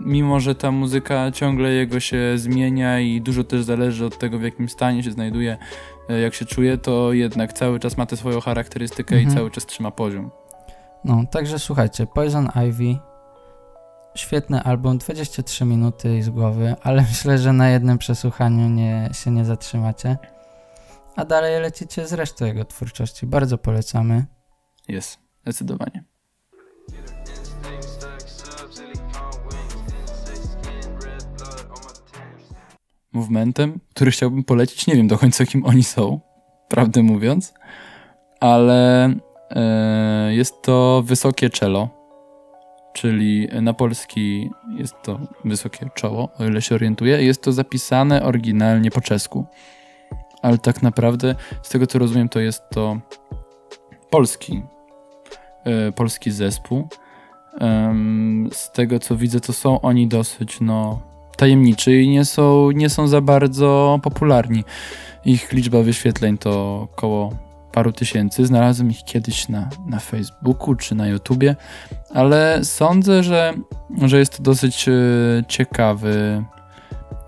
mimo 0.00 0.40
że 0.40 0.54
ta 0.54 0.70
muzyka 0.70 1.30
ciągle 1.30 1.72
jego 1.72 2.00
się 2.00 2.18
zmienia 2.36 3.00
i 3.00 3.20
dużo 3.20 3.44
też 3.44 3.62
zależy 3.62 4.06
od 4.06 4.18
tego, 4.18 4.38
w 4.38 4.42
jakim 4.42 4.68
stanie 4.68 5.02
się 5.02 5.10
znajduje, 5.10 5.56
y, 6.10 6.20
jak 6.20 6.34
się 6.34 6.44
czuje, 6.44 6.78
to 6.78 7.12
jednak 7.12 7.52
cały 7.52 7.80
czas 7.80 7.96
ma 7.96 8.06
tę 8.06 8.16
swoją 8.16 8.40
charakterystykę 8.40 9.16
Mhm. 9.16 9.32
i 9.32 9.36
cały 9.36 9.50
czas 9.50 9.66
trzyma 9.66 9.90
poziom. 9.90 10.30
No, 11.04 11.24
także 11.30 11.58
słuchajcie, 11.58 12.06
Poison 12.06 12.48
Ivy, 12.68 12.98
świetny 14.20 14.62
album, 14.62 14.98
23 14.98 15.64
minuty 15.64 16.22
z 16.22 16.30
głowy, 16.30 16.74
ale 16.82 17.02
myślę, 17.02 17.38
że 17.38 17.52
na 17.52 17.68
jednym 17.68 17.98
przesłuchaniu 17.98 18.68
nie, 18.68 19.10
się 19.12 19.30
nie 19.30 19.44
zatrzymacie. 19.44 20.16
A 21.16 21.24
dalej 21.24 21.62
lecicie 21.62 22.06
z 22.06 22.12
resztą 22.12 22.44
jego 22.44 22.64
twórczości. 22.64 23.26
Bardzo 23.26 23.58
polecamy. 23.58 24.24
Jest, 24.88 25.18
zdecydowanie. 25.42 26.04
Movementem, 33.12 33.80
który 33.94 34.10
chciałbym 34.10 34.44
polecić, 34.44 34.86
nie 34.86 34.94
wiem 34.94 35.08
do 35.08 35.18
końca 35.18 35.46
kim 35.46 35.66
oni 35.66 35.84
są, 35.84 36.20
prawdę 36.68 37.02
mówiąc, 37.02 37.54
ale 38.40 39.10
e, 39.50 40.34
jest 40.34 40.62
to 40.62 41.02
wysokie 41.06 41.50
cello, 41.50 41.99
czyli 42.92 43.48
na 43.62 43.74
polski 43.74 44.50
jest 44.78 44.94
to 45.02 45.20
wysokie 45.44 45.86
czoło, 45.94 46.28
o 46.38 46.44
ile 46.44 46.62
się 46.62 46.74
orientuję. 46.74 47.24
Jest 47.24 47.42
to 47.42 47.52
zapisane 47.52 48.22
oryginalnie 48.22 48.90
po 48.90 49.00
czesku, 49.00 49.46
ale 50.42 50.58
tak 50.58 50.82
naprawdę, 50.82 51.34
z 51.62 51.68
tego 51.68 51.86
co 51.86 51.98
rozumiem, 51.98 52.28
to 52.28 52.40
jest 52.40 52.62
to 52.70 53.00
polski 54.10 54.62
e, 55.64 55.92
polski 55.92 56.30
zespół. 56.30 56.88
Em, 57.60 58.48
z 58.52 58.70
tego 58.70 58.98
co 58.98 59.16
widzę, 59.16 59.40
to 59.40 59.52
są 59.52 59.80
oni 59.80 60.08
dosyć 60.08 60.60
no, 60.60 61.00
tajemniczy 61.36 62.02
i 62.02 62.08
nie 62.08 62.24
są, 62.24 62.70
nie 62.70 62.88
są 62.90 63.08
za 63.08 63.20
bardzo 63.20 64.00
popularni. 64.02 64.64
Ich 65.24 65.52
liczba 65.52 65.82
wyświetleń 65.82 66.38
to 66.38 66.80
około 66.92 67.49
paru 67.72 67.92
tysięcy. 67.92 68.46
Znalazłem 68.46 68.90
ich 68.90 69.04
kiedyś 69.04 69.48
na, 69.48 69.68
na 69.86 69.98
Facebooku 69.98 70.74
czy 70.74 70.94
na 70.94 71.08
YouTubie, 71.08 71.56
ale 72.14 72.64
sądzę, 72.64 73.22
że, 73.22 73.54
że 74.06 74.18
jest 74.18 74.36
to 74.36 74.42
dosyć 74.42 74.88
e, 74.88 74.92
ciekawy, 75.48 76.44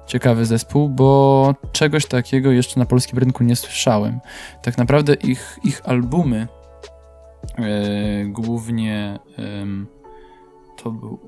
ciekawy 0.06 0.46
zespół, 0.46 0.88
bo 0.88 1.54
czegoś 1.72 2.06
takiego 2.06 2.50
jeszcze 2.50 2.80
na 2.80 2.86
polskim 2.86 3.18
rynku 3.18 3.44
nie 3.44 3.56
słyszałem. 3.56 4.20
Tak 4.62 4.78
naprawdę 4.78 5.14
ich, 5.14 5.58
ich 5.64 5.80
albumy 5.84 6.48
e, 7.58 8.24
głównie 8.24 9.18
em, 9.38 9.86
to 10.82 10.90
był 10.90 11.18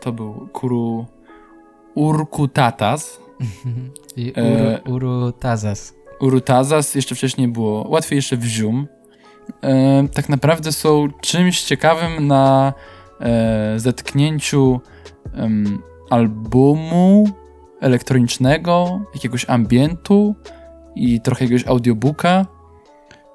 to 0.00 0.12
był 0.12 0.48
Kuru 0.52 1.06
Urkutatas 1.94 3.20
I 4.16 4.32
E, 4.36 4.82
Uru, 4.82 4.94
Uru 4.94 5.32
Tazas. 5.32 5.94
Urutazas, 6.20 6.94
jeszcze 6.94 7.14
wcześniej 7.14 7.48
było 7.48 7.88
łatwiej 7.88 8.16
jeszcze 8.16 8.36
Wzium. 8.36 8.86
E, 9.62 10.08
tak 10.14 10.28
naprawdę 10.28 10.72
są 10.72 11.08
czymś 11.20 11.62
ciekawym 11.62 12.26
na 12.26 12.72
e, 13.20 13.74
zetknięciu 13.76 14.80
albumu 16.10 17.28
elektronicznego, 17.80 19.00
jakiegoś 19.14 19.50
ambientu 19.50 20.34
i 20.94 21.20
trochę 21.20 21.44
jakiegoś 21.44 21.66
audiobooka. 21.66 22.46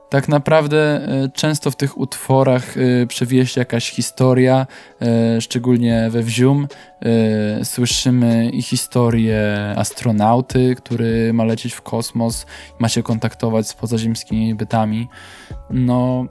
Tak 0.09 0.27
naprawdę 0.27 0.77
e, 0.77 1.29
często 1.29 1.71
w 1.71 1.75
tych 1.75 1.97
utworach 1.97 2.77
e, 2.77 3.07
przewija 3.07 3.45
się 3.45 3.61
jakaś 3.61 3.91
historia, 3.91 4.67
e, 5.01 5.41
szczególnie 5.41 6.07
we 6.09 6.23
Wzium. 6.23 6.67
Słyszymy 7.63 8.51
historię 8.61 9.73
astronauty, 9.77 10.75
który 10.75 11.33
ma 11.33 11.43
lecieć 11.43 11.73
w 11.73 11.81
kosmos, 11.81 12.45
ma 12.79 12.89
się 12.89 13.03
kontaktować 13.03 13.67
z 13.67 13.73
pozaziemskimi 13.73 14.55
bytami. 14.55 15.07
No, 15.69 16.25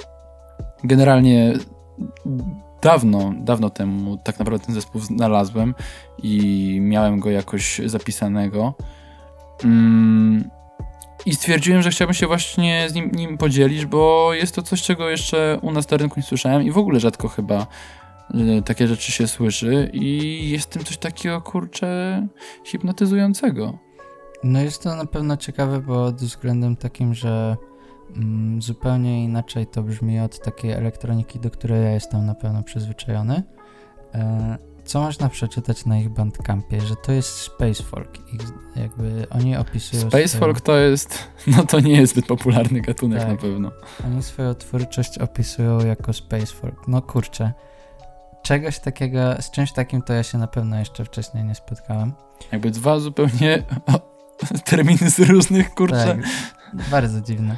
generalnie 0.85 1.53
dawno, 2.83 3.33
dawno 3.37 3.71
temu 3.71 4.17
tak 4.17 4.39
naprawdę 4.39 4.67
ten 4.67 4.75
zespół 4.75 5.01
znalazłem 5.01 5.75
i 6.23 6.79
miałem 6.81 7.21
go 7.21 7.31
jakoś 7.31 7.81
zapisanego. 7.85 8.75
Mm, 9.65 10.51
I 11.27 11.35
stwierdziłem, 11.35 11.83
że 11.83 11.91
chciałbym 11.91 12.15
się 12.15 12.27
właśnie 12.27 12.87
z 12.89 12.95
nim, 12.95 13.11
nim 13.11 13.39
podzielić, 13.39 13.87
bo 13.87 14.35
jest 14.35 14.55
to 14.55 14.63
coś, 14.63 14.83
czego 14.83 15.11
jeszcze 15.11 15.59
u 15.63 15.73
nas 15.73 15.91
na 15.91 15.97
rynku 15.97 16.21
nie 16.21 16.27
słyszałem 16.27 16.63
i 16.63 16.71
w 16.71 16.79
ogóle 16.79 17.01
rzadko 17.01 17.29
chyba 17.29 17.67
y, 18.35 18.63
takie 18.63 18.89
rzeczy 18.89 19.13
się 19.13 19.27
słyszy 19.27 19.91
i 19.93 20.51
jest 20.51 20.71
w 20.71 20.73
tym 20.73 20.85
coś 20.85 20.97
takiego, 20.97 21.41
kurczę, 21.41 22.27
hipnotyzującego. 22.65 23.79
No 24.45 24.61
jest 24.61 24.83
to 24.83 24.97
na 24.97 25.07
pewno 25.07 25.37
ciekawe, 25.37 25.81
bo 25.81 25.95
pod 26.05 26.17
względem 26.17 26.77
takim, 26.77 27.15
że 27.15 27.57
mm, 28.17 28.63
zupełnie 28.63 29.25
inaczej 29.25 29.67
to 29.67 29.83
brzmi 29.83 30.21
od 30.21 30.41
takiej 30.41 30.71
elektroniki, 30.71 31.41
do 31.41 31.51
której 31.51 31.83
ja 31.83 31.91
jestem 31.91 32.27
na 32.27 32.35
pewno 32.35 32.63
przyzwyczajony. 32.63 33.43
E, 34.15 34.59
co 34.89 35.01
można 35.01 35.29
przeczytać 35.29 35.87
na 35.87 35.99
ich 35.99 36.09
bandcampie? 36.09 36.81
Że 36.81 36.97
to 36.97 37.13
jest 37.13 37.29
Space 37.29 37.83
Folk. 37.83 38.33
Ich, 38.35 38.41
jakby 38.77 39.27
oni 39.31 39.57
opisują 39.57 40.03
Space 40.03 40.29
swoją, 40.29 40.41
folk 40.41 40.61
to 40.61 40.77
jest, 40.77 41.29
no 41.57 41.67
to 41.67 41.81
nie 41.81 41.93
jest 41.93 42.13
zbyt 42.13 42.27
popularny 42.27 42.81
gatunek 42.81 43.21
Tak. 43.21 43.29
na 43.29 43.37
pewno. 43.37 43.71
Oni 44.05 44.23
swoją 44.23 44.55
twórczość 44.55 45.19
opisują 45.19 45.81
jako 45.87 46.13
Space 46.13 46.47
Folk. 46.47 46.89
No 46.89 47.03
kurczę. 47.03 47.53
Czegoś 48.43 48.79
takiego, 48.79 49.43
z 49.43 49.51
czymś 49.51 49.73
takim 49.73 50.03
to 50.03 50.13
ja 50.13 50.23
się 50.23 50.39
na 50.39 50.47
pewno 50.47 50.79
jeszcze 50.79 51.05
wcześniej 51.05 51.45
nie 51.45 51.55
spotkałem. 51.55 52.13
Jakby 52.53 52.71
dwa 52.71 52.99
zupełnie 52.99 53.63
terminy 54.71 55.11
z 55.11 55.21
różnych, 55.21 55.75
kurczę. 55.75 56.19
Tak, 56.73 56.91
bardzo 56.91 57.21
dziwne. 57.21 57.57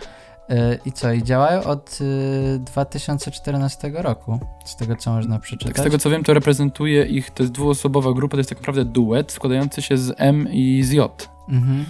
E, 0.51 0.78
I 0.84 0.92
co, 0.92 1.12
i 1.12 1.22
działają 1.22 1.64
od 1.64 1.98
y, 2.01 2.59
2014 2.59 3.92
roku, 3.94 4.40
z 4.64 4.76
tego 4.76 4.96
co 4.96 5.12
można 5.12 5.38
przeczytać. 5.38 5.74
Tak, 5.74 5.80
z 5.80 5.84
tego 5.84 5.98
co 5.98 6.11
wiem, 6.11 6.24
to 6.24 6.34
reprezentuje 6.34 7.05
ich, 7.05 7.30
to 7.30 7.42
jest 7.42 7.53
dwuosobowa 7.53 8.12
grupa, 8.12 8.30
to 8.30 8.38
jest 8.38 8.51
tak 8.51 8.59
naprawdę 8.59 8.84
duet 8.84 9.32
składający 9.32 9.82
się 9.82 9.98
z 9.98 10.14
M 10.16 10.48
i 10.53 10.82
z 10.82 10.92
J. 10.92 11.28
Mhm. 11.48 11.84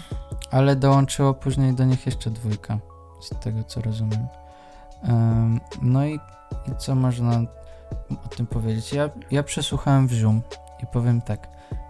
Ale 0.50 0.76
dołączyło 0.76 1.34
później 1.34 1.74
do 1.74 1.84
nich 1.84 2.06
jeszcze 2.06 2.30
dwójka, 2.30 2.78
z 3.20 3.28
tego 3.40 3.64
co 3.64 3.80
rozumiem. 3.80 4.26
Em, 5.02 5.60
no 5.82 6.06
i, 6.06 6.14
i 6.68 6.76
co 6.78 6.94
można 6.94 7.40
o 8.24 8.28
tym 8.28 8.46
powiedzieć? 8.46 8.92
Ja, 8.92 9.10
ja 9.30 9.42
przesłuchałem 9.42 10.06
Wzium 10.08 10.42
i 10.82 10.86
powiem 10.86 11.20
tak, 11.20 11.48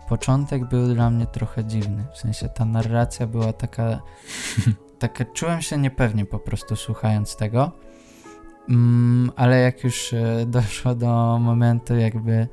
początek 0.09 0.65
był 0.65 0.95
dla 0.95 1.11
mnie 1.11 1.27
trochę 1.27 1.65
dziwny, 1.65 2.05
w 2.13 2.19
sensie 2.19 2.49
ta 2.49 2.65
narracja 2.65 3.27
była 3.27 3.53
taka, 3.53 3.99
taka 5.01 5.25
czułem 5.25 5.63
się 5.63 5.79
niepewnie 5.79 6.27
po 6.27 6.39
prostu 6.39 6.77
słuchając 6.77 7.37
tego, 7.37 7.73
mm, 8.69 9.33
ale 9.37 9.61
jak 9.61 9.85
już 9.85 10.13
e, 10.13 10.47
doszło 10.47 10.95
do 10.95 11.39
momentu 11.39 11.97
jakby 11.97 12.49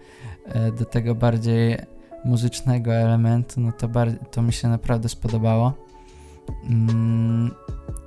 e, 0.46 0.72
do 0.72 0.86
tego 0.86 1.16
bardziej 1.16 1.78
muzycznego 2.26 2.94
elementu, 2.94 3.62
no 3.62 3.72
to, 3.72 3.90
to 4.32 4.42
mi 4.42 4.54
się 4.54 4.68
naprawdę 4.68 5.10
spodobało. 5.10 5.74
Mm, 6.70 7.52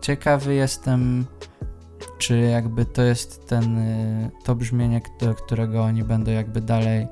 ciekawy 0.00 0.54
jestem, 0.54 1.26
czy 2.18 2.38
jakby 2.38 2.84
to 2.84 3.02
jest 3.02 3.46
ten, 3.46 3.78
y, 3.78 4.30
to 4.44 4.54
brzmienie, 4.54 5.00
do 5.20 5.34
którego 5.34 5.82
oni 5.82 6.04
będą 6.04 6.30
jakby 6.30 6.60
dalej 6.60 7.08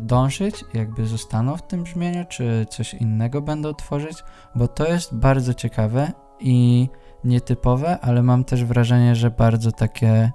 dążyć, 0.00 0.64
jakby 0.74 1.06
zostaną 1.06 1.56
w 1.56 1.66
tym 1.66 1.82
brzmieniu, 1.82 2.24
czy 2.28 2.66
coś 2.70 2.94
innego 2.94 3.42
będą 3.42 3.74
tworzyć, 3.74 4.24
bo 4.54 4.68
to 4.68 4.88
jest 4.88 5.14
bardzo 5.14 5.54
ciekawe 5.54 6.12
i 6.42 6.88
nietypowe, 7.24 8.00
ale 8.00 8.22
mam 8.22 8.44
też 8.44 8.64
wrażenie, 8.64 9.14
że 9.14 9.30
bardzo 9.30 9.72
takie 9.72 10.32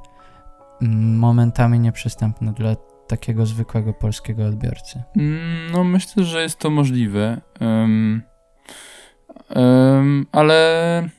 mm, 0.81 1.17
momentami 1.17 1.79
nieprzystępne 1.79 2.53
dla 2.53 2.75
takiego 3.07 3.45
zwykłego 3.45 3.93
polskiego 3.93 4.45
odbiorcy. 4.45 5.03
Mm, 5.15 5.71
No 5.71 5.83
myślę, 5.83 6.23
że 6.23 6.41
jest 6.41 6.59
to 6.59 6.69
możliwe. 6.69 7.41
Em, 7.59 8.21
em, 9.49 10.25
ale 10.31 11.09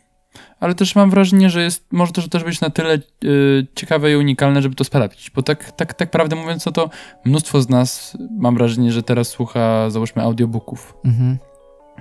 ale 0.60 0.74
też 0.74 0.94
mam 0.96 1.10
wrażenie, 1.10 1.50
że 1.50 1.62
jest, 1.62 1.92
może 1.92 2.12
to 2.12 2.28
też 2.28 2.44
być 2.44 2.60
na 2.60 2.70
tyle 2.70 2.98
y, 3.24 3.66
ciekawe 3.74 4.12
i 4.12 4.16
unikalne, 4.16 4.62
żeby 4.62 4.74
to 4.74 4.84
sprawdzić, 4.84 5.30
bo 5.30 5.42
tak, 5.42 5.72
tak, 5.72 5.94
tak 5.94 6.10
prawdę 6.10 6.36
mówiąc, 6.36 6.66
no 6.66 6.72
to 6.72 6.90
mnóstwo 7.24 7.62
z 7.62 7.68
nas, 7.68 8.16
mam 8.38 8.54
wrażenie, 8.54 8.92
że 8.92 9.02
teraz 9.02 9.28
słucha, 9.28 9.90
załóżmy, 9.90 10.22
audiobooków. 10.22 10.94
Mhm. 11.04 11.38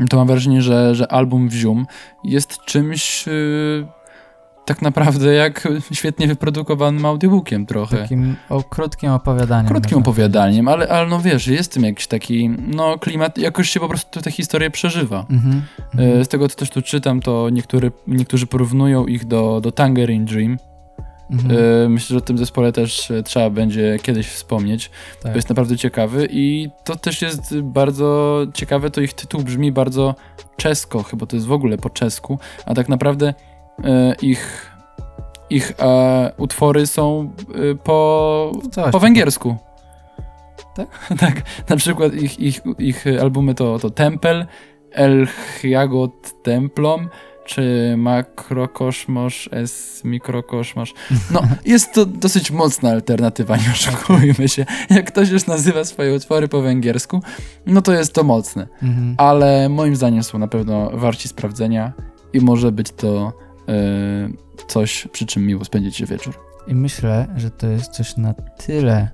To 0.10 0.18
mam 0.18 0.28
wrażenie, 0.28 0.62
że, 0.62 0.96
że 0.96 1.12
album 1.12 1.50
Wzium 1.50 1.86
jest 2.24 2.60
czymś 2.66 3.28
y, 3.28 3.88
tak 4.68 4.82
naprawdę 4.82 5.34
jak 5.34 5.68
świetnie 5.92 6.28
wyprodukowanym 6.28 7.06
audiobookiem 7.06 7.66
trochę. 7.66 7.98
Takim 7.98 8.36
o, 8.50 8.64
krótkim 8.64 9.12
opowiadaniem. 9.12 9.68
Krótkim 9.68 9.98
opowiadaniem, 9.98 10.68
ale, 10.68 10.88
ale 10.88 11.10
no 11.10 11.20
wiesz, 11.20 11.48
jest 11.48 11.72
w 11.72 11.74
tym 11.74 11.84
jakiś 11.84 12.08
taki, 12.08 12.50
no 12.50 13.00
klimat, 13.00 13.38
jakoś 13.38 13.70
się 13.70 13.80
po 13.80 13.88
prostu 13.88 14.22
tę 14.22 14.32
historię 14.32 14.72
przeżywa. 14.72 15.26
Mhm. 15.30 15.62
mhm. 15.94 16.22
E, 16.22 16.26
Z 16.26 16.28
tego, 16.28 16.50
co 16.50 16.56
też 16.56 16.70
tu 16.70 16.82
czytam, 16.82 17.20
to 17.22 17.50
niektóry, 17.50 17.92
niektórzy 18.08 18.48
porównują 18.48 19.06
ich 19.06 19.26
do, 19.26 19.62
do 19.62 19.72
Tangerine 19.72 20.26
Dream. 20.26 20.58
Mhm. 21.32 21.58
E, 21.86 21.90
Myślę, 21.90 22.14
że 22.14 22.18
o 22.18 22.22
tym 22.22 22.38
zespole 22.38 22.72
też 22.72 23.12
e, 23.12 23.24
trzeba 23.24 23.50
będzie 23.50 23.98
kiedyś 24.02 24.28
wspomnieć. 24.28 24.92
tak. 25.22 25.32
To 25.32 25.38
jest 25.38 25.50
naprawdę 25.50 25.78
ciekawy 25.78 26.28
i 26.32 26.70
to 26.84 26.96
też 26.96 27.22
jest 27.22 27.60
bardzo 27.62 28.40
ciekawe, 28.54 28.90
to 28.90 29.02
ich 29.02 29.14
tytuł 29.14 29.42
brzmi 29.42 29.72
bardzo 29.72 30.16
czesko, 30.58 31.04
chyba 31.04 31.26
to 31.26 31.36
jest 31.36 31.48
w 31.48 31.52
ogóle 31.52 31.78
po 31.78 31.90
czesku, 31.90 32.40
a 32.66 32.74
tak 32.74 32.90
naprawdę 32.90 33.34
e, 33.84 34.16
ich, 34.22 34.72
ich 35.50 35.74
e, 35.80 36.32
utwory 36.38 36.88
są 36.88 37.34
e, 37.72 37.76
po, 37.76 38.52
Coś 38.72 38.92
po 38.92 39.00
węgiersku. 39.00 39.58
Tak? 40.76 40.88
tak, 41.20 41.42
na 41.70 41.76
przykład 41.76 42.14
ich, 42.14 42.40
ich, 42.40 42.62
ich 42.80 43.06
albumy 43.22 43.56
to, 43.56 43.80
to 43.80 43.90
Tempel, 43.90 44.46
El 44.92 45.28
Jagot 45.64 46.44
Templom, 46.44 47.10
czy 47.48 47.94
Makrokoszmosz 47.98 49.50
S 49.52 50.02
Mikrokoszmosz. 50.04 50.94
No, 51.32 51.42
jest 51.66 51.94
to 51.94 52.06
dosyć 52.06 52.52
mocna 52.52 52.90
alternatywa, 52.90 53.58
nie 53.58 53.72
oszukujmy 53.72 54.50
się. 54.50 54.66
Jak 54.90 55.08
ktoś 55.12 55.30
już 55.30 55.46
nazywa 55.46 55.84
swoje 55.84 56.14
utwory 56.16 56.48
po 56.48 56.62
węgiersku, 56.62 57.22
no 57.66 57.82
to 57.82 57.94
jest 57.94 58.14
to 58.14 58.24
mocne. 58.24 58.68
Mhm. 58.84 59.16
Ale 59.18 59.70
moim 59.70 59.96
zdaniem 59.96 60.24
są 60.24 60.38
na 60.38 60.48
pewno 60.48 60.90
warci 60.94 61.28
sprawdzenia 61.28 61.94
i 62.34 62.42
może 62.42 62.72
być 62.72 62.92
to 62.92 63.34
e, 63.68 64.30
coś, 64.68 65.08
przy 65.12 65.26
czym 65.26 65.46
miło 65.46 65.66
spędzić 65.66 66.06
wieczór. 66.06 66.34
I 66.68 66.76
myślę, 66.76 67.28
że 67.36 67.52
to 67.52 67.68
jest 67.68 67.92
coś 67.92 68.18
na 68.18 68.34
tyle 68.34 69.10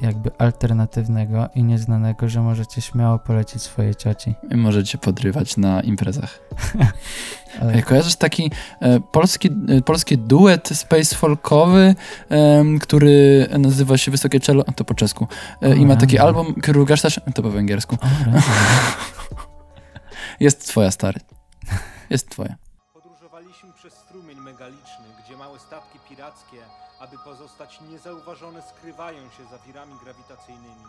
jakby 0.00 0.30
alternatywnego 0.38 1.48
i 1.54 1.62
nieznanego, 1.62 2.28
że 2.28 2.40
możecie 2.40 2.80
śmiało 2.80 3.18
polecić 3.18 3.62
swojej 3.62 3.94
cioci. 3.94 4.34
I 4.50 4.56
możecie 4.56 4.98
podrywać 4.98 5.56
na 5.56 5.80
imprezach. 5.80 6.40
Ale, 7.60 7.82
Kojarzysz 7.82 8.16
taki 8.16 8.50
e, 8.80 9.00
polski, 9.00 9.50
e, 9.68 9.82
polski 9.82 10.18
duet 10.18 10.68
space 10.68 11.16
folkowy, 11.16 11.94
em, 12.28 12.78
który 12.78 13.46
nazywa 13.58 13.98
się 13.98 14.10
Wysokie 14.10 14.40
Czelo, 14.40 14.64
to 14.76 14.84
po 14.84 14.94
czesku, 14.94 15.26
e, 15.62 15.76
i 15.76 15.86
ma 15.86 15.96
taki 15.96 16.18
album 16.18 16.54
Kierugasz 16.54 17.02
to 17.34 17.42
po 17.42 17.50
węgiersku. 17.50 17.96
Jest 20.40 20.68
twoja, 20.68 20.90
stary. 20.90 21.20
Jest 22.10 22.30
twoja. 22.30 22.69
Pozostać 27.60 27.90
niezauważone, 27.90 28.62
skrywają 28.62 29.18
się 29.18 29.44
za 29.50 29.58
wirami 29.66 29.92
grawitacyjnymi, 30.04 30.84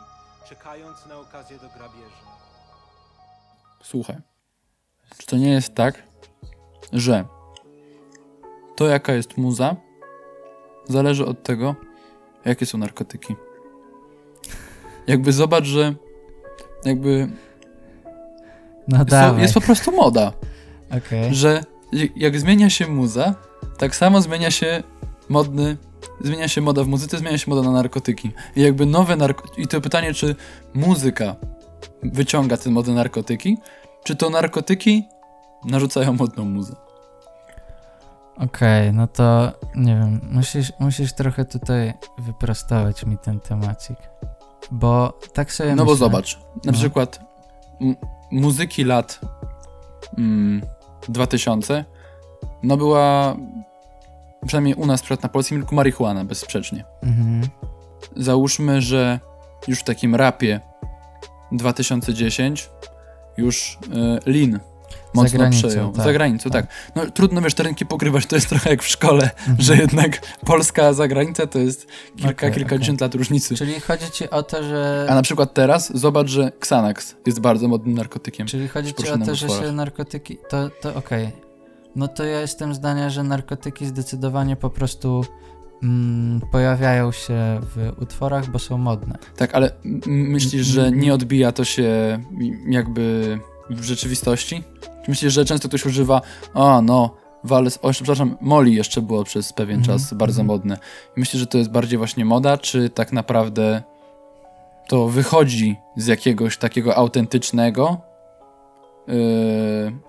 czekając 0.50 1.06
na 1.06 1.20
okazję 1.20 1.58
do 1.58 1.68
grabieży. 1.70 2.22
Słuchaj. 3.84 4.16
Czy 5.18 5.28
to 5.28 5.38
nie 5.38 5.50
jest 5.50 5.76
tak, 5.76 6.04
że 6.94 7.26
to, 8.76 8.88
jaka 8.88 9.14
jest 9.14 9.38
muza, 9.38 9.76
zależy 10.90 11.26
od 11.26 11.44
tego, 11.44 11.76
jakie 12.46 12.66
są 12.66 12.78
narkotyki. 12.78 13.36
Jakby 15.08 15.34
zobacz, 15.34 15.66
że 15.66 15.96
jakby 16.86 17.30
No 18.88 19.06
dawaj, 19.06 19.42
jest 19.42 19.54
po 19.54 19.62
prostu 19.62 19.92
moda. 19.92 20.34
okej. 20.98 21.36
że 21.36 21.64
jak 22.16 22.40
zmienia 22.40 22.70
się 22.70 22.88
muza, 22.88 23.36
tak 23.78 23.96
samo 23.96 24.22
zmienia 24.22 24.52
się 24.52 24.84
modny, 25.30 25.78
zmienia 26.22 26.48
się 26.48 26.62
moda 26.62 26.84
w 26.84 26.88
muzyce, 26.88 27.18
zmienia 27.18 27.38
się 27.38 27.52
moda 27.52 27.62
na 27.62 27.72
narkotyki. 27.72 28.32
I 28.56 28.62
jakby 28.62 28.86
nowe 28.86 29.16
narkotyki, 29.16 29.62
i 29.62 29.68
to 29.68 29.82
pytanie, 29.82 30.14
czy 30.14 30.36
muzyka 30.74 31.36
wyciąga 32.04 32.58
te 32.58 32.70
mody 32.70 32.94
narkotyki, 32.94 33.58
czy 34.04 34.16
to 34.16 34.30
narkotyki 34.30 35.04
narzucają 35.66 36.14
modną 36.14 36.46
muzę. 36.46 36.76
Okej, 38.38 38.94
no 38.94 39.08
to 39.08 39.52
nie 39.76 39.96
wiem, 39.96 40.22
musisz, 40.32 40.72
musisz 40.80 41.14
trochę 41.14 41.46
tutaj 41.46 41.94
wyprostować 42.18 43.06
mi 43.06 43.18
ten 43.18 43.40
temacik. 43.40 43.98
Bo 44.72 45.20
tak 45.34 45.52
sobie 45.54 45.76
No 45.76 45.86
bo 45.86 45.92
myślę, 45.92 46.06
zobacz, 46.06 46.36
na 46.38 46.72
No. 46.72 46.74
przykład 46.74 47.20
muzyki 48.32 48.84
lat 48.84 49.20
mm, 50.18 50.62
2000, 51.10 51.86
no 52.64 52.78
była, 52.78 53.36
przynajmniej 54.46 54.76
u 54.76 54.86
nas, 54.86 55.04
na 55.24 55.30
polskim 55.30 55.58
rynku, 55.58 55.76
marihuana 55.76 56.26
bezsprzecznie. 56.26 56.86
Mhm. 57.04 57.48
załóżmy, 58.18 58.82
że 58.82 59.20
już 59.68 59.80
w 59.80 59.84
takim 59.84 60.16
rapie 60.16 60.60
2010 61.52 62.70
już 63.38 63.78
y, 64.26 64.32
Lin 64.32 64.60
mocno 65.14 65.40
granicą, 65.40 65.68
przejął. 65.68 65.92
tak, 65.92 66.06
za 66.06 66.14
granicą, 66.14 66.50
tak. 66.50 66.68
No 66.96 67.06
trudno, 67.12 67.42
wiesz, 67.42 67.54
te 67.54 67.64
rynki 67.64 67.86
pokrywać, 67.86 68.26
to 68.26 68.36
jest 68.36 68.50
trochę 68.50 68.70
jak 68.70 68.84
w 68.84 68.88
szkole, 68.88 69.24
Mhm. 69.24 69.62
że 69.62 69.76
jednak 69.78 70.22
Polska 70.46 70.86
a 70.88 70.94
zagranica 70.94 71.48
to 71.48 71.60
jest 71.60 71.88
kilka, 72.16 72.32
Okej, 72.48 72.52
kilkadziesiąt 72.52 73.02
lat 73.02 73.16
różnicy. 73.16 73.56
Czyli 73.56 73.80
chodzi 73.80 74.12
ci 74.12 74.30
o 74.30 74.44
to, 74.44 74.64
że... 74.64 75.08
A 75.10 75.16
na 75.16 75.22
przykład 75.22 75.54
teraz 75.54 75.98
zobacz, 75.98 76.28
że 76.28 76.44
Xanax 76.46 77.16
jest 77.26 77.40
bardzo 77.40 77.68
modnym 77.68 77.96
narkotykiem. 77.96 78.48
Czyli 78.48 78.68
chodzi 78.68 78.94
ci 78.94 79.10
o 79.10 79.18
to, 79.18 79.36
że 79.36 79.50
się 79.50 79.72
narkotyki... 79.72 80.38
To, 80.50 80.70
to 80.82 80.96
okej. 80.96 81.32
No 81.96 82.08
to 82.08 82.24
ja 82.24 82.42
jestem 82.42 82.74
zdania, 82.74 83.10
że 83.10 83.24
narkotyki 83.24 83.86
zdecydowanie 83.86 84.56
po 84.56 84.70
prostu 84.70 85.26
mm, 85.84 86.42
pojawiają 86.52 87.12
się 87.12 87.60
w 87.62 87.94
utworach, 88.02 88.52
bo 88.52 88.60
są 88.60 88.78
modne. 88.78 89.18
Tak, 89.38 89.56
ale 89.56 89.72
myślisz, 90.08 90.66
że 90.66 90.92
nie 90.92 91.14
odbija 91.14 91.52
to 91.52 91.66
się 91.66 92.20
jakby 92.70 93.40
w 93.70 93.84
rzeczywistości? 93.84 94.64
Czy 94.82 95.12
myślisz, 95.12 95.34
że 95.34 95.46
często 95.46 95.68
ktoś 95.68 95.86
używa, 95.86 96.22
a 96.54 96.82
no, 96.82 97.16
Wales, 97.44 97.80
o, 97.82 97.92
przepraszam, 97.92 98.38
Molly 98.42 98.72
jeszcze 98.72 99.02
było 99.02 99.24
przez 99.24 99.54
pewien 99.54 99.80
Mhm, 99.80 100.00
czas 100.00 100.14
bardzo 100.14 100.42
mhm. 100.42 100.48
modne. 100.48 100.78
I 101.18 101.20
myślisz, 101.20 101.40
że 101.40 101.48
to 101.48 101.58
jest 101.58 101.72
bardziej 101.72 101.98
właśnie 101.98 102.26
moda, 102.26 102.58
czy 102.58 102.90
tak 102.90 103.14
naprawdę 103.14 103.84
to 104.88 105.08
wychodzi 105.08 105.76
z 105.96 106.08
jakiegoś 106.08 106.58
takiego 106.58 106.96
autentycznego 106.96 108.02
yy, 109.08 109.16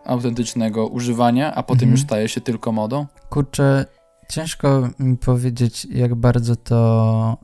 autentycznego 0.04 0.86
używania, 0.86 1.54
a 1.54 1.62
potem 1.62 1.82
Mhm. 1.82 1.90
już 1.90 2.00
staje 2.00 2.28
się 2.28 2.40
tylko 2.40 2.72
modą? 2.72 3.06
Kurczę, 3.30 3.86
ciężko 4.30 4.88
mi 4.98 5.16
powiedzieć, 5.16 5.84
jak 5.84 6.14
bardzo 6.14 6.56
to 6.56 7.38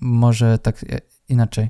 może 0.00 0.58
tak 0.58 0.84
e, 0.92 1.00
inaczej. 1.28 1.68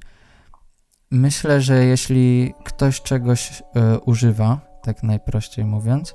Myślę, 1.10 1.60
że 1.60 1.84
jeśli 1.84 2.54
ktoś 2.64 3.02
czegoś 3.02 3.62
e, 3.74 3.98
używa, 4.00 4.60
tak 4.82 5.02
najprościej 5.02 5.64
mówiąc, 5.64 6.14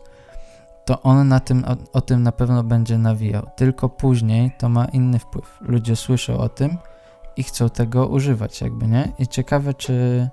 to 0.86 1.02
on 1.02 1.28
na 1.28 1.40
tym, 1.40 1.66
o, 1.66 1.98
o 1.98 2.02
tym 2.02 2.24
na 2.24 2.32
pewno 2.32 2.64
będzie 2.64 2.98
nawijał. 2.98 3.50
Tylko 3.56 3.90
później 3.90 4.52
to 4.58 4.70
ma 4.70 4.86
inny 4.86 5.20
wpływ. 5.20 5.58
Ludzie 5.62 5.96
słyszą 5.96 6.38
o 6.38 6.50
tym 6.50 6.78
i 7.36 7.44
chcą 7.44 7.70
tego 7.70 8.08
używać, 8.08 8.62
jakby 8.62 8.88
nie? 8.88 9.14
I 9.20 9.28
ciekawe, 9.28 9.74
czy 9.74 10.30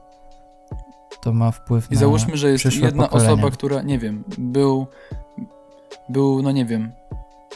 to 1.23 1.33
ma 1.33 1.51
wpływ 1.51 1.91
I 1.91 1.95
na. 1.95 2.01
załóżmy, 2.01 2.37
że 2.37 2.51
jest 2.51 2.65
jedna 2.65 3.03
pokolenia. 3.03 3.33
osoba, 3.33 3.51
która, 3.51 3.83
nie 3.83 3.99
wiem, 3.99 4.25
był, 4.39 4.87
był, 6.09 6.43
no 6.43 6.53
nie 6.53 6.65
wiem, 6.65 6.93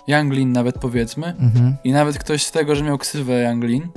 Younglin 0.07 0.53
nawet 0.53 0.79
powiedzmy, 0.79 1.27
Mhm. 1.27 1.77
i 1.85 1.93
nawet 1.93 2.19
ktoś 2.19 2.47
z 2.47 2.51
tego, 2.51 2.75
że 2.75 2.85
miał 2.85 2.99
ksywę 2.99 3.43
Younglin, 3.43 3.89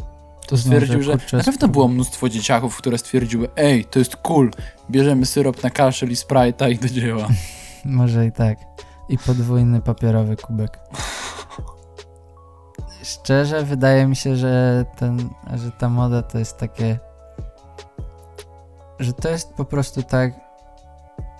to 0.47 0.57
stwierdził, 0.57 1.01
że 1.03 1.11
kurczę, 1.11 1.37
na 1.37 1.43
pewno 1.43 1.67
było 1.67 1.87
mnóstwo 1.87 2.29
dzieciaków, 2.29 2.77
które 2.77 2.97
stwierdziły, 2.97 3.49
ej, 3.55 3.85
to 3.85 3.99
jest 3.99 4.15
cool, 4.15 4.51
bierzemy 4.91 5.25
syrop 5.25 5.63
na 5.63 5.69
kaszel 5.69 6.11
i 6.11 6.15
Sprite'a 6.15 6.71
i 6.71 6.77
do 6.77 6.89
dzieła. 6.89 7.27
Może 7.85 8.25
i 8.25 8.31
tak. 8.31 8.57
I 9.09 9.17
podwójny 9.17 9.81
papierowy 9.81 10.35
kubek. 10.37 10.79
Szczerze, 13.03 13.63
wydaje 13.63 14.07
mi 14.07 14.15
się, 14.15 14.35
że, 14.35 14.85
ten, 14.97 15.29
że 15.55 15.71
ta 15.71 15.89
moda 15.89 16.21
to 16.21 16.39
jest 16.39 16.57
takie. 16.57 16.99
Że 18.99 19.13
to 19.13 19.29
jest 19.29 19.53
po 19.53 19.65
prostu 19.65 20.03
tak. 20.03 20.33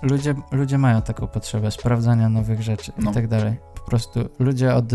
Ludzie, 0.02 0.36
ludzie 0.52 0.78
mają 0.78 1.02
taką 1.02 1.28
potrzebę 1.28 1.72
sprawdzania 1.72 2.30
nowych 2.30 2.62
rzeczy 2.62 2.92
No. 2.98 3.12
i 3.12 3.14
tak 3.14 3.28
dalej. 3.28 3.56
Po 3.76 3.82
prostu 3.82 4.30
ludzie 4.40 4.76
od, 4.76 4.86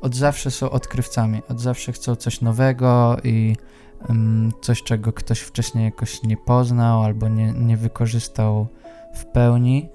od 0.00 0.14
zawsze 0.14 0.50
są 0.50 0.70
odkrywcami. 0.70 1.42
Od 1.48 1.60
zawsze 1.60 1.92
chcą 1.92 2.16
coś 2.16 2.40
nowego 2.40 3.16
i 3.24 3.56
ym, 4.10 4.52
coś, 4.62 4.82
czego 4.82 5.12
ktoś 5.12 5.40
wcześniej 5.40 5.84
jakoś 5.84 6.22
nie 6.22 6.36
poznał 6.36 7.02
albo 7.02 7.28
nie, 7.28 7.52
nie 7.52 7.76
wykorzystał 7.76 8.66
w 9.14 9.24
pełni. 9.24 9.88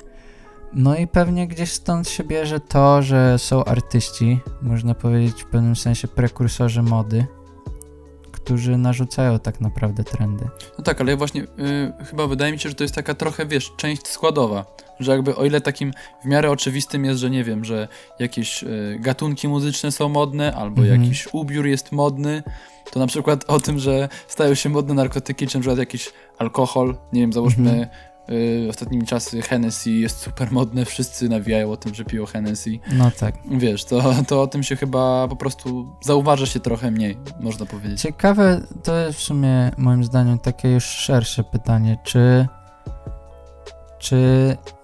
No 0.74 0.95
i 0.95 1.07
pewnie 1.07 1.48
gdzieś 1.48 1.72
stąd 1.72 2.10
się 2.10 2.24
bierze 2.24 2.60
to, 2.60 3.02
że 3.02 3.40
są 3.40 3.66
artyści, 3.66 4.40
można 4.62 4.94
powiedzieć 4.95 5.44
w 5.44 5.45
pewnym 5.45 5.76
sensie 5.76 6.07
prekursorzy 6.07 6.82
mody, 6.82 7.26
którzy 8.46 8.78
narzucają 8.78 9.40
tak 9.40 9.62
naprawdę 9.62 10.04
trendy. 10.04 10.46
No 10.78 10.84
tak, 10.84 11.02
ale 11.02 11.18
właśnie 11.18 11.42
y, 11.44 11.48
chyba 12.06 12.28
wydaje 12.28 12.54
mi 12.54 12.60
się, 12.60 12.70
że 12.70 12.76
to 12.76 12.84
jest 12.84 12.96
taka 12.96 13.14
trochę, 13.14 13.46
wiesz, 13.46 13.72
część 13.78 14.08
składowa. 14.08 14.66
Że 15.00 15.12
jakby 15.12 15.36
o 15.36 15.46
ile 15.46 15.62
takim 15.62 15.94
w 16.24 16.26
miarę 16.26 16.52
oczywistym 16.52 17.06
jest, 17.06 17.20
że 17.20 17.30
nie 17.30 17.44
wiem, 17.44 17.66
że 17.66 17.88
jakieś 18.20 18.64
y, 18.64 18.98
gatunki 19.00 19.48
muzyczne 19.48 19.92
są 19.92 20.10
modne, 20.10 20.54
albo 20.56 20.82
Mhm. 20.82 21.02
jakiś 21.04 21.28
ubiór 21.34 21.66
jest 21.66 21.92
modny, 21.92 22.44
to 22.92 23.00
na 23.00 23.08
przykład 23.08 23.44
o 23.48 23.60
tym, 23.60 23.80
że 23.80 24.10
stają 24.28 24.54
się 24.56 24.70
modne 24.70 24.94
narkotyki, 24.94 25.48
czy 25.48 25.58
na 25.58 25.62
przykład 25.62 25.80
jakiś 25.80 26.14
alkohol, 26.38 26.96
nie 27.14 27.22
wiem, 27.22 27.34
załóżmy 27.34 27.70
Mhm. 27.70 27.88
Y, 28.30 28.68
ostatnimi 28.70 29.06
czasy 29.06 29.42
Hennessy 29.42 29.92
jest 29.92 30.18
super 30.18 30.52
modne, 30.52 30.86
wszyscy 30.86 31.30
nawijają 31.30 31.72
o 31.72 31.78
tym, 31.78 31.96
że 31.96 32.06
piją 32.06 32.26
Hennessy. 32.26 32.80
No 32.92 33.12
tak. 33.20 33.36
Wiesz, 33.52 33.86
to, 33.86 34.16
to 34.28 34.42
o 34.42 34.48
tym 34.48 34.64
się 34.64 34.76
chyba 34.76 35.28
po 35.28 35.36
prostu 35.36 35.88
zauważa 36.02 36.46
się 36.46 36.60
trochę 36.60 36.92
mniej, 36.92 37.18
można 37.40 37.66
powiedzieć. 37.66 38.02
Ciekawe, 38.02 38.62
to 38.84 38.98
jest 38.98 39.20
w 39.20 39.22
sumie 39.22 39.72
moim 39.78 40.04
zdaniem 40.04 40.40
takie 40.40 40.72
już 40.72 40.86
szersze 40.86 41.44
pytanie, 41.44 41.98
czy, 42.04 42.48
czy 44.00 44.18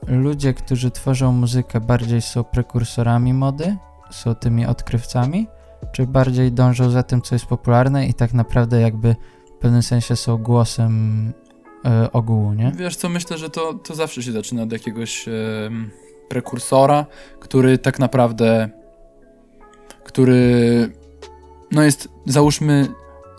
ludzie, 0.08 0.54
którzy 0.54 0.92
tworzą 0.92 1.32
muzykę 1.32 1.82
bardziej 1.82 2.22
są 2.22 2.44
prekursorami 2.44 3.34
mody, 3.34 3.78
są 4.12 4.36
tymi 4.36 4.66
odkrywcami, 4.66 5.48
czy 5.92 6.08
bardziej 6.08 6.52
dążą 6.52 6.90
za 6.90 7.04
tym, 7.04 7.22
co 7.22 7.36
jest 7.36 7.46
popularne 7.46 8.08
i 8.08 8.14
tak 8.14 8.34
naprawdę 8.34 8.82
jakby 8.82 9.16
w 9.58 9.62
pewnym 9.62 9.84
sensie 9.84 10.16
są 10.16 10.38
głosem 10.38 11.34
e, 11.86 12.12
ogółu, 12.12 12.54
nie? 12.54 12.72
Wiesz 12.76 12.96
co, 12.96 13.10
myślę, 13.10 13.38
że 13.38 13.50
to, 13.50 13.74
to 13.74 13.96
zawsze 13.96 14.24
się 14.24 14.32
zaczyna 14.32 14.64
od 14.64 14.72
jakiegoś 14.72 15.28
em, 15.28 15.92
prekursora, 16.30 17.06
który 17.40 17.78
tak 17.78 18.00
naprawdę, 18.00 18.70
który 20.04 20.90
no 21.72 21.84
jest, 21.84 22.10
załóżmy 22.26 22.88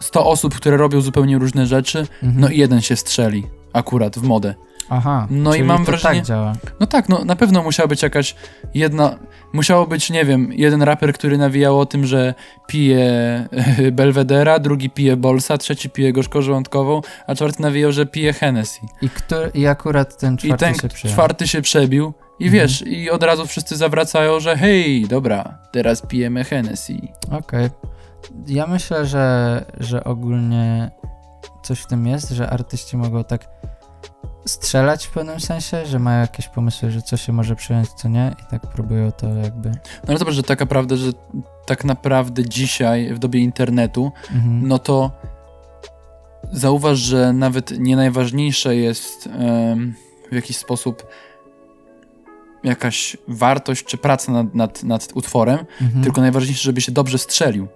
100 0.01 0.27
osób, 0.27 0.55
które 0.55 0.77
robią 0.77 1.01
zupełnie 1.01 1.39
różne 1.39 1.67
rzeczy, 1.67 1.99
Mhm. 2.23 2.41
no 2.41 2.49
i 2.49 2.59
jeden 2.59 2.81
się 2.81 2.97
strzeli 2.97 3.47
akurat 3.73 4.19
w 4.19 4.23
modę. 4.23 4.55
Aha, 4.89 5.27
no 5.31 5.55
i 5.55 5.63
mam 5.63 5.85
to 5.85 5.93
wrażenie- 5.93 6.21
tak 6.21 6.27
działa. 6.27 6.53
No 6.81 6.87
tak, 6.87 7.09
no 7.09 7.25
na 7.25 7.37
pewno 7.37 7.63
musiała 7.63 7.87
być 7.87 8.03
jakaś 8.03 8.35
jedna, 8.75 9.19
musiało 9.53 9.87
być, 9.87 10.11
nie 10.11 10.25
wiem, 10.25 10.53
jeden 10.53 10.83
raper, 10.83 11.13
który 11.13 11.39
nawijał 11.39 11.81
o 11.81 11.87
tym, 11.87 12.07
że 12.07 12.35
pije 12.67 13.09
Belvedera, 13.93 14.59
drugi 14.59 14.91
pije 14.91 15.17
Bolsa, 15.17 15.59
trzeci 15.59 15.91
pije 15.91 16.13
gorzko 16.13 16.43
żołądkową, 16.43 17.01
a 17.27 17.35
czwarty 17.35 17.63
nawijał, 17.63 17.93
że 17.93 18.07
pije 18.07 18.33
Hennessy. 18.33 18.81
I, 19.03 19.09
który, 19.11 19.51
I 19.55 19.67
akurat 19.67 20.19
ten 20.21 20.35
I 20.35 20.39
czwarty 20.39 20.65
ten 20.65 20.75
się 20.75 20.89
przyjął. 20.89 21.15
czwarty 21.15 21.49
się 21.49 21.63
przebił 21.63 22.13
i 22.39 22.45
Mhm. 22.45 22.63
wiesz, 22.63 22.83
i 22.87 23.11
od 23.11 23.23
razu 23.23 23.47
wszyscy 23.47 23.77
zawracają, 23.77 24.41
że 24.41 24.57
hej, 24.57 25.07
dobra, 25.09 25.59
teraz 25.73 26.03
pijemy 26.07 26.45
Hennessy. 26.45 26.95
Okej. 27.31 27.71
Ja 28.47 28.67
myślę, 28.67 29.07
że, 29.07 29.65
że 29.81 30.05
ogólnie 30.05 30.91
coś 31.63 31.81
w 31.81 31.87
tym 31.87 32.07
jest, 32.07 32.31
że 32.31 32.51
artyści 32.51 32.97
mogą 32.97 33.25
tak 33.25 33.49
strzelać 34.45 35.07
w 35.07 35.11
pewnym 35.11 35.41
sensie, 35.41 35.87
że 35.87 35.99
mają 35.99 36.21
jakieś 36.21 36.49
pomysły, 36.49 36.91
że 36.91 37.03
co 37.03 37.17
się 37.17 37.33
może 37.33 37.57
przyjąć, 37.57 37.89
co 37.89 38.09
nie 38.09 38.35
i 38.43 38.51
tak 38.51 38.67
próbują 38.67 39.13
to 39.13 39.29
jakby... 39.29 39.69
No 39.69 40.09
ale 40.09 40.19
zobacz, 40.19 40.35
że 40.35 40.43
taka 40.43 40.67
prawda, 40.67 40.97
że 40.97 41.11
tak 41.67 41.85
naprawdę 41.85 42.49
dzisiaj, 42.49 43.15
w 43.15 43.19
dobie 43.19 43.41
internetu, 43.41 44.13
Mhm. 44.35 44.69
no 44.69 44.79
to 44.79 45.11
zauważ, 46.53 46.99
że 46.99 47.33
nawet 47.33 47.79
nie 47.79 47.97
najważniejsze 47.97 48.77
jest 48.77 49.27
em, 49.27 49.95
w 50.31 50.35
jakiś 50.35 50.57
sposób 50.57 51.07
jakaś 52.65 53.17
wartość 53.29 53.85
czy 53.85 53.97
praca 53.99 54.33
nad, 54.33 54.55
nad, 54.55 54.83
nad 54.83 55.09
utworem, 55.15 55.59
Mhm. 55.81 56.05
tylko 56.05 56.21
najważniejsze, 56.21 56.63
żeby 56.63 56.81
się 56.81 56.93
dobrze 56.93 57.19
strzelił. 57.19 57.69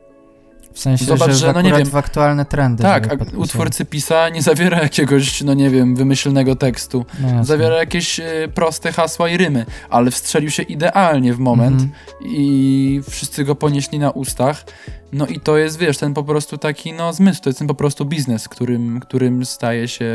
W 0.77 0.81
sensie, 0.81 1.05
zobacz, 1.05 1.31
że, 1.31 1.37
że, 1.37 1.53
w 1.53 1.55
no 1.55 1.61
nie 1.61 1.73
wiem, 1.73 1.87
w 1.87 1.97
aktualne 1.97 2.45
trendy. 2.45 2.83
Tak, 2.83 3.05
żeby 3.05 3.15
a 3.15 3.19
podpisywać. 3.19 3.49
utwór 3.49 3.71
Cypisa 3.71 4.29
nie 4.29 4.43
zawiera 4.43 4.83
jakiegoś, 4.83 5.43
no 5.43 5.55
nie 5.55 5.71
wiem, 5.71 5.97
wymyślnego 5.97 6.57
tekstu. 6.57 7.07
No. 7.21 7.45
Zawiera 7.45 7.77
jakieś 7.77 8.21
e, 8.21 8.25
proste 8.55 8.93
hasła 8.93 9.29
i 9.29 9.37
rymy, 9.37 9.67
ale 9.91 10.11
wstrzelił 10.11 10.51
się 10.51 10.63
idealnie 10.63 11.35
w 11.35 11.39
moment 11.39 11.83
Mhm. 11.83 11.93
i 12.25 13.01
wszyscy 13.11 13.45
go 13.45 13.55
ponieśli 13.55 13.99
na 13.99 14.11
ustach. 14.11 14.65
No 15.13 15.27
i 15.27 15.41
to 15.41 15.57
jest, 15.57 15.79
wiesz, 15.79 15.99
ten 15.99 16.15
po 16.15 16.25
prostu 16.25 16.59
taki, 16.59 16.93
no 16.93 17.13
zmysł, 17.13 17.43
to 17.43 17.49
jest 17.49 17.59
ten 17.59 17.69
po 17.69 17.75
prostu 17.75 18.05
biznes, 18.05 18.49
którym, 18.49 19.01
którym 19.01 19.45
staje 19.45 19.89
się 19.89 20.11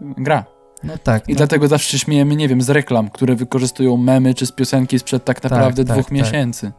gra. 0.00 0.44
No 0.84 0.98
tak. 0.98 1.28
I 1.28 1.32
no, 1.32 1.36
dlatego 1.36 1.68
zawsze 1.68 1.90
się 1.90 1.98
śmiejemy, 1.98 2.36
nie 2.36 2.48
wiem, 2.48 2.62
z 2.62 2.70
reklam, 2.70 3.10
które 3.10 3.34
wykorzystują 3.34 3.96
memy 3.96 4.34
czy 4.34 4.46
z 4.46 4.52
piosenki 4.52 4.98
sprzed 4.98 5.24
tak 5.24 5.42
naprawdę 5.42 5.84
tak, 5.84 5.92
dwóch 5.92 6.06
tak. 6.06 6.12
miesięcy. 6.12 6.72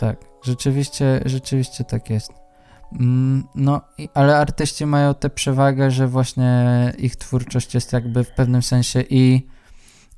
Tak, 0.00 0.16
rzeczywiście, 0.42 1.20
rzeczywiście 1.24 1.84
tak 1.84 2.10
jest. 2.10 2.41
Mm, 3.00 3.44
No, 3.54 3.80
ale 4.14 4.36
artyści 4.36 4.86
mają 4.86 5.14
tę 5.14 5.30
przewagę, 5.30 5.90
że 5.90 6.08
właśnie 6.08 6.92
ich 6.98 7.16
twórczość 7.16 7.74
jest 7.74 7.92
jakby 7.92 8.24
w 8.24 8.30
pewnym 8.30 8.62
sensie 8.62 9.04
i 9.10 9.46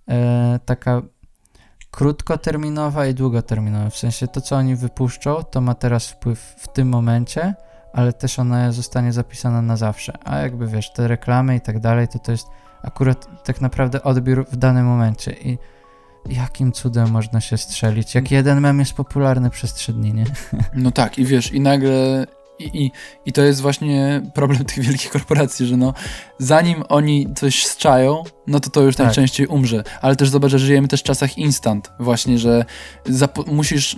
e, 0.08 0.58
taka 0.64 1.02
krótkoterminowa 1.90 3.06
i 3.06 3.14
długoterminowa. 3.14 3.90
W 3.90 3.96
sensie 3.96 4.28
to, 4.28 4.40
co 4.40 4.56
oni 4.56 4.76
wypuszczą, 4.76 5.42
to 5.44 5.60
ma 5.60 5.74
teraz 5.74 6.08
wpływ 6.08 6.54
w 6.58 6.68
tym 6.72 6.88
momencie, 6.88 7.54
ale 7.92 8.12
też 8.12 8.38
ona 8.38 8.72
zostanie 8.72 9.12
zapisana 9.12 9.62
na 9.62 9.76
zawsze. 9.76 10.12
A 10.24 10.38
jakby 10.38 10.66
wiesz, 10.66 10.92
te 10.92 11.08
reklamy 11.08 11.56
i 11.56 11.60
tak 11.60 11.80
dalej, 11.80 12.08
to 12.08 12.18
to 12.18 12.32
jest 12.32 12.46
akurat 12.82 13.44
tak 13.44 13.60
naprawdę 13.60 14.02
odbiór 14.02 14.46
w 14.50 14.56
danym 14.56 14.86
momencie. 14.86 15.32
I 15.32 15.58
jakim 16.28 16.72
cudem 16.72 17.10
można 17.10 17.40
się 17.40 17.56
strzelić? 17.58 18.14
Jak 18.14 18.30
jeden 18.30 18.60
mem 18.60 18.78
jest 18.78 18.92
popularny 18.92 19.50
przez 19.50 19.74
trzy 19.74 19.92
dni, 19.92 20.14
nie? 20.14 20.24
No 20.74 20.90
tak, 20.90 21.18
i 21.18 21.24
wiesz, 21.24 21.52
i 21.52 21.60
nagle. 21.60 22.26
I, 22.58 22.82
i, 22.84 22.90
I 23.26 23.32
to 23.32 23.42
jest 23.42 23.60
właśnie 23.60 24.22
problem 24.34 24.64
tych 24.74 24.84
wielkich 24.84 25.10
korporacji, 25.10 25.66
że 25.66 25.76
no, 25.76 25.94
zanim 26.38 26.82
oni 26.88 27.26
coś 27.34 27.66
zczają, 27.66 28.22
no 28.46 28.60
to 28.60 28.70
to 28.70 28.80
już 28.80 28.96
Tak. 28.96 29.06
najczęściej 29.06 29.46
umrze. 29.46 29.84
Ale 30.00 30.16
też 30.16 30.28
zobacz, 30.30 30.50
że 30.50 30.58
żyjemy 30.58 30.88
też 30.88 31.00
w 31.00 31.04
czasach 31.04 31.38
instant, 31.38 31.92
właśnie, 32.00 32.38
że 32.38 32.64
musisz 33.46 33.96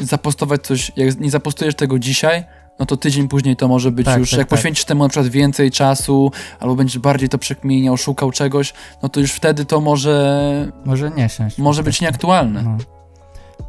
zapostować 0.00 0.62
coś, 0.62 0.92
jak 0.96 1.20
nie 1.20 1.30
zapostujesz 1.30 1.74
tego 1.74 1.98
dzisiaj, 1.98 2.44
no 2.78 2.86
to 2.86 2.96
tydzień 2.96 3.28
później 3.28 3.56
to 3.56 3.68
może 3.68 3.90
być 3.92 4.06
Tak, 4.06 4.18
już, 4.18 4.30
tak, 4.30 4.38
jak 4.38 4.48
tak. 4.48 4.58
poświęcisz 4.58 4.84
temu 4.84 5.02
na 5.02 5.08
przykład 5.08 5.28
więcej 5.32 5.70
czasu, 5.70 6.32
albo 6.60 6.74
będziesz 6.74 6.98
bardziej 6.98 7.28
to 7.28 7.38
przekminiał, 7.38 7.96
szukał 7.96 8.30
czegoś, 8.30 8.74
no 9.02 9.08
to 9.08 9.20
już 9.20 9.32
wtedy 9.32 9.64
to 9.64 9.80
może, 9.80 10.72
Może 10.84 11.10
nie 11.10 11.28
siąść. 11.28 11.58
może 11.58 11.82
być 11.82 12.00
nieaktualne. 12.00 12.62
No. 12.62 12.76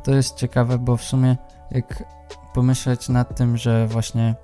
To 0.03 0.13
jest 0.15 0.35
ciekawe, 0.35 0.77
bo 0.77 0.97
w 0.97 1.03
sumie 1.03 1.37
jak 1.71 2.03
pomyśleć 2.53 3.09
nad 3.09 3.37
tym, 3.37 3.57
że 3.57 3.87
właśnie 3.87 4.35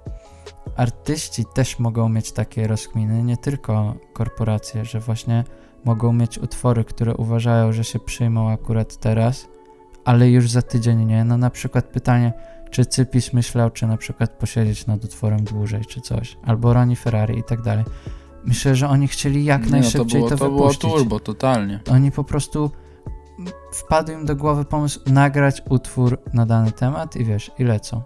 artyści 0.76 1.46
też 1.54 1.80
mogą 1.80 2.10
mieć 2.10 2.32
takie 2.32 2.68
rozkminy, 2.68 3.24
nie 3.24 3.38
tylko 3.38 3.96
korporacje, 4.14 4.86
że 4.86 5.00
właśnie 5.00 5.44
mogą 5.86 6.14
mieć 6.14 6.38
utwory, 6.38 6.84
które 6.84 7.16
uważają, 7.16 7.74
że 7.74 7.84
się 7.84 8.00
przyjmą 8.00 8.50
akurat 8.52 8.98
teraz, 8.98 9.48
ale 10.06 10.30
już 10.30 10.50
za 10.50 10.62
tydzień 10.62 11.06
nie. 11.06 11.24
No 11.24 11.38
na 11.38 11.50
przykład 11.50 11.86
pytanie, 11.86 12.34
czy 12.72 12.86
Cypis 12.86 13.34
myślał, 13.34 13.70
czy 13.70 13.88
na 13.88 13.98
przykład 13.98 14.32
posiedzieć 14.32 14.88
nad 14.88 15.04
utworem 15.06 15.44
dłużej, 15.44 15.86
czy 15.86 16.02
coś, 16.02 16.38
albo 16.44 16.74
Ronnie 16.74 16.96
Ferrari 16.96 17.40
i 17.40 17.44
tak 17.44 17.62
dalej. 17.62 17.86
Myślę, 18.46 18.76
że 18.76 18.90
oni 18.90 19.08
chcieli 19.08 19.46
jak 19.46 19.62
Nie, 19.62 19.72
no, 19.72 19.78
najszybciej 19.78 20.22
to 20.22 20.28
było, 20.28 20.30
to, 20.30 20.38
to 20.38 20.50
było 20.50 20.62
wypuścić. 20.62 20.92
turbo, 20.92 21.20
totalnie. 21.20 21.80
Oni 21.92 22.12
po 22.12 22.24
prostu 22.24 22.72
wpadł 23.74 24.12
im 24.12 24.26
do 24.26 24.36
głowy 24.36 24.66
pomysł 24.66 25.00
nagrać 25.06 25.62
utwór 25.70 26.20
na 26.34 26.46
dany 26.46 26.72
temat 26.72 27.16
i 27.16 27.26
wiesz, 27.26 27.52
i 27.60 27.64
lecą. 27.64 28.04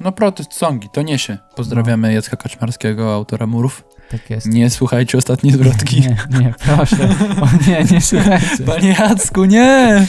No 0.00 0.12
protest 0.12 0.54
songi, 0.54 0.88
to 0.88 1.02
niesie. 1.02 1.38
Pozdrawiamy 1.56 2.14
Jacka 2.14 2.36
Kaczmarskiego, 2.36 3.14
autora 3.14 3.46
Murów. 3.46 3.84
Tak 4.10 4.30
jest. 4.30 4.46
Nie 4.46 4.70
słuchajcie 4.70 5.18
ostatniej 5.18 5.52
zwrotki. 5.52 6.00
Nie, 6.00 6.16
nie, 6.40 6.54
proszę. 6.58 7.08
O 7.40 7.68
nie, 7.68 7.84
nie 7.84 8.00
słuchajcie. 8.10 8.64
Panie 8.66 8.96
Jacku, 8.98 9.44
nie! 9.44 10.06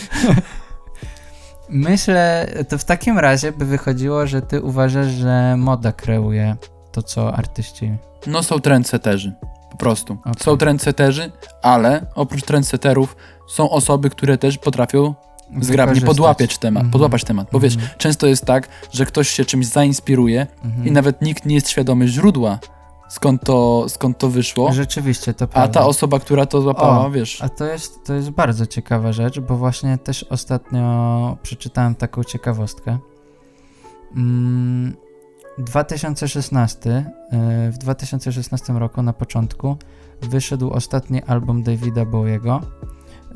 Myślę, 1.70 2.48
to 2.70 2.78
w 2.78 2.86
takim 2.86 3.20
razie 3.20 3.52
by 3.52 3.66
wychodziło, 3.66 4.28
że 4.28 4.42
ty 4.42 4.62
uważasz, 4.62 5.08
że 5.08 5.56
moda 5.58 5.92
kreuje 5.92 6.56
to, 6.92 7.04
co 7.04 7.36
artyści... 7.36 7.98
No 8.28 8.44
są 8.44 8.60
trendseterzy, 8.60 9.34
po 9.72 9.78
prostu. 9.78 10.14
Okej. 10.14 10.34
Są 10.44 10.58
trendseterzy, 10.58 11.32
ale 11.62 12.06
oprócz 12.16 12.44
trendseterów 12.44 13.16
są 13.52 13.70
osoby, 13.70 14.10
które 14.10 14.38
też 14.38 14.58
potrafią 14.58 15.14
zgrabnie 15.62 16.02
podłapiać 16.02 16.58
temat, 16.58 16.82
Mhm. 16.82 16.92
podłapać 16.92 17.24
temat. 17.24 17.48
Bo 17.52 17.60
wiesz, 17.60 17.74
Mhm. 17.76 17.92
często 17.98 18.28
jest 18.28 18.46
tak, 18.46 18.68
że 18.92 19.06
ktoś 19.06 19.30
się 19.30 19.46
czymś 19.46 19.66
zainspiruje 19.68 20.48
Mhm. 20.66 20.88
i 20.88 20.92
nawet 20.92 21.22
nikt 21.22 21.46
nie 21.46 21.56
jest 21.56 21.70
świadomy 21.70 22.08
źródła, 22.08 22.60
skąd 23.10 23.44
to, 23.46 23.86
skąd 23.90 24.18
to 24.18 24.30
wyszło, 24.30 24.74
Rzeczywiście, 24.74 25.34
to 25.34 25.46
a 25.46 25.48
prawda. 25.48 25.80
ta 25.80 25.86
osoba, 25.86 26.20
która 26.20 26.46
to 26.46 26.62
złapała, 26.62 27.06
O, 27.06 27.12
wiesz... 27.12 27.42
A 27.42 27.50
to 27.50 27.66
jest, 27.66 28.04
to 28.06 28.14
jest 28.14 28.30
bardzo 28.30 28.66
ciekawa 28.66 29.14
rzecz, 29.14 29.40
bo 29.40 29.58
właśnie 29.58 29.98
też 29.98 30.24
ostatnio 30.24 31.38
przeczytałem 31.44 31.96
taką 31.96 32.24
ciekawostkę. 32.24 32.98
Mm, 34.16 34.96
2016, 35.58 36.90
y, 37.70 37.72
w 37.72 37.78
2016 37.78 38.74
roku 38.80 39.02
na 39.02 39.14
początku 39.14 39.78
wyszedł 40.22 40.72
ostatni 40.74 41.24
album 41.24 41.64
Davida 41.64 42.06
Bowiego. 42.06 42.62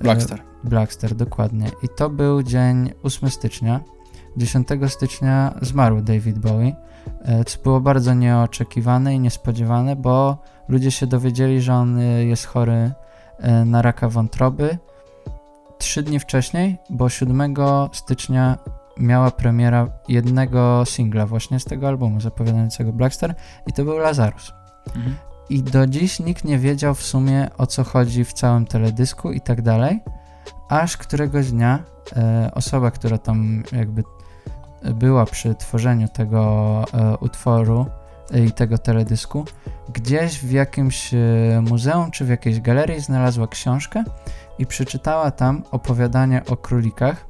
Blackstar. 0.02 0.42
Blackster, 0.64 1.16
dokładnie. 1.16 1.72
I 1.84 1.90
to 1.98 2.10
był 2.10 2.44
dzień 2.44 2.92
8 3.04 3.30
stycznia. 3.30 3.80
10 4.38 4.68
stycznia 4.88 5.56
zmarł 5.62 6.02
David 6.02 6.40
Bowie, 6.40 6.76
e, 7.22 7.44
co 7.44 7.60
było 7.64 7.82
bardzo 7.82 8.14
nieoczekiwane 8.14 9.16
i 9.16 9.20
niespodziewane, 9.20 9.96
bo 9.96 10.38
ludzie 10.68 10.92
się 10.92 11.08
dowiedzieli, 11.08 11.62
że 11.62 11.74
on 11.74 12.00
e, 12.00 12.26
jest 12.26 12.46
chory 12.46 12.92
e, 13.38 13.66
na 13.66 13.82
raka 13.82 14.10
wątroby. 14.10 14.78
Trzy 15.78 16.04
dni 16.04 16.20
wcześniej, 16.20 16.78
bo 16.90 17.10
7 17.10 17.56
stycznia 17.92 18.58
miała 18.98 19.32
premiera 19.32 19.88
jednego 20.08 20.84
singla 20.86 21.26
właśnie 21.26 21.60
z 21.60 21.66
tego 21.66 21.88
albumu 21.88 22.22
zapowiadającego 22.22 22.94
Blackstar 22.94 23.36
i 23.68 23.74
to 23.74 23.84
był 23.84 23.98
Lazarus. 23.98 24.54
Mhm. 24.96 25.16
I 25.50 25.64
do 25.64 25.88
dziś 25.88 26.20
nikt 26.20 26.44
nie 26.44 26.60
wiedział 26.60 26.96
w 26.96 27.04
sumie 27.04 27.48
o 27.58 27.68
co 27.68 27.84
chodzi 27.84 28.26
w 28.26 28.34
całym 28.34 28.66
teledysku 28.66 29.32
i 29.32 29.42
tak 29.42 29.62
dalej, 29.62 30.00
aż 30.70 30.98
któregoś 30.98 31.52
dnia 31.52 31.84
e, 32.16 32.52
osoba, 32.54 32.92
która 32.92 33.18
tam 33.18 33.64
jakby 33.72 34.04
była 34.94 35.26
przy 35.26 35.56
tworzeniu 35.56 36.08
tego 36.08 36.84
e, 36.94 37.18
utworu 37.18 37.86
e, 38.32 38.46
i 38.46 38.52
tego 38.52 38.78
teledysku, 38.78 39.46
gdzieś 39.94 40.40
w 40.40 40.52
jakimś 40.52 41.14
e, 41.14 41.18
muzeum 41.70 42.12
czy 42.12 42.26
w 42.26 42.30
jakiejś 42.30 42.62
galerii 42.62 43.00
znalazła 43.00 43.48
książkę 43.48 44.04
i 44.60 44.66
przeczytała 44.66 45.32
tam 45.32 45.64
opowiadanie 45.72 46.42
o 46.46 46.58
królikach. 46.58 47.26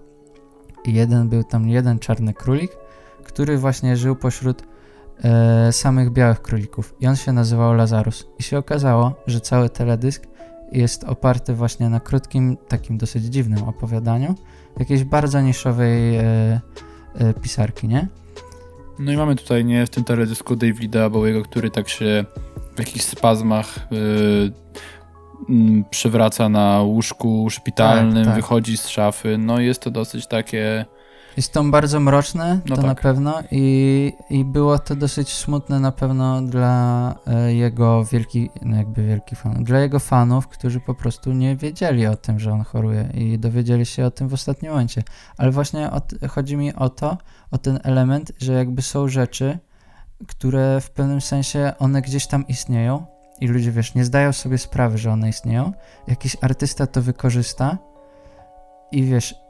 I 0.86 0.94
jeden 0.94 1.30
był 1.30 1.44
tam 1.44 1.70
jeden 1.70 2.00
czarny 2.00 2.34
królik, 2.34 2.72
który 3.24 3.58
właśnie 3.58 3.98
żył 3.98 4.16
pośród 4.16 4.64
e, 5.24 5.72
samych 5.72 6.12
białych 6.12 6.42
królików. 6.42 6.96
I 7.00 7.08
on 7.08 7.16
się 7.16 7.32
nazywał 7.34 7.74
Lazarus. 7.74 8.28
I 8.40 8.44
się 8.44 8.58
okazało, 8.58 9.14
że 9.28 9.42
cały 9.42 9.70
teledysk 9.70 10.24
jest 10.72 11.04
oparty 11.04 11.54
właśnie 11.54 11.90
na 11.90 12.00
krótkim, 12.00 12.58
takim 12.68 12.98
dosyć 12.98 13.24
dziwnym 13.24 13.64
opowiadaniu 13.64 14.36
jakiejś 14.80 15.04
bardzo 15.04 15.42
niszowej 15.42 16.16
e, 16.16 16.24
e, 17.16 17.34
pisarki, 17.34 17.88
nie? 17.88 18.08
No 19.00 19.12
i 19.12 19.18
mamy 19.18 19.36
tutaj, 19.36 19.66
nie, 19.66 19.86
w 19.86 19.90
tym 19.90 20.04
teledysku 20.04 20.56
Davida 20.56 21.10
Bowiego, 21.10 21.44
który 21.44 21.72
tak 21.72 21.90
się 21.90 22.26
w 22.76 22.80
jakichś 22.80 23.06
spazmach 23.06 23.80
yy, 23.92 25.84
przewraca 25.90 26.50
na 26.50 26.82
łóżku 26.82 27.50
szpitalnym, 27.50 28.16
Tak, 28.16 28.26
tak. 28.26 28.36
wychodzi 28.36 28.78
z 28.78 28.88
szafy. 28.88 29.38
No 29.38 29.60
jest 29.60 29.82
to 29.82 29.92
dosyć 29.92 30.28
takie... 30.28 30.86
Jest 31.38 31.54
to 31.54 31.64
bardzo 31.64 32.00
mroczne, 32.00 32.60
No 32.66 32.76
to 32.76 32.82
tak. 32.82 32.86
na 32.86 32.96
pewno 32.96 33.44
i, 33.52 34.14
i 34.30 34.46
było 34.46 34.80
to 34.80 34.96
dosyć 34.96 35.34
smutne 35.34 35.80
na 35.80 35.92
pewno 35.92 36.42
dla 36.42 37.16
e, 37.28 37.54
jego 37.54 38.06
wielki, 38.06 38.50
no 38.62 38.78
jakby 38.78 39.04
wielki 39.04 39.36
fan, 39.36 39.64
dla 39.64 39.80
jego 39.80 40.00
fanów, 40.00 40.48
którzy 40.48 40.80
po 40.80 40.94
prostu 40.96 41.34
nie 41.34 41.56
wiedzieli 41.56 42.08
o 42.08 42.16
tym, 42.16 42.40
że 42.40 42.52
on 42.52 42.64
choruje 42.64 43.10
i 43.14 43.40
dowiedzieli 43.40 43.86
się 43.86 44.06
o 44.06 44.12
tym 44.12 44.28
w 44.28 44.34
ostatnim 44.34 44.72
momencie. 44.72 45.04
Ale 45.38 45.52
właśnie 45.52 45.92
o, 45.92 46.02
chodzi 46.30 46.58
mi 46.58 46.74
o 46.74 46.90
to, 46.90 47.18
o 47.52 47.58
ten 47.58 47.80
element, 47.84 48.32
że 48.38 48.54
jakby 48.54 48.82
są 48.82 49.08
rzeczy, 49.08 49.60
które 50.28 50.82
w 50.82 50.92
pewnym 50.92 51.22
sensie 51.22 51.74
one 51.80 52.02
gdzieś 52.02 52.28
tam 52.28 52.48
istnieją 52.48 53.06
i 53.42 53.48
ludzie, 53.48 53.72
wiesz, 53.72 53.96
nie 53.96 54.06
zdają 54.06 54.34
sobie 54.34 54.58
sprawy, 54.58 54.98
że 54.98 55.12
one 55.12 55.30
istnieją. 55.30 55.72
Jakiś 56.08 56.38
artysta 56.42 56.88
to 56.88 57.02
wykorzysta 57.02 57.78
i 58.92 59.04
wiesz, 59.04 59.45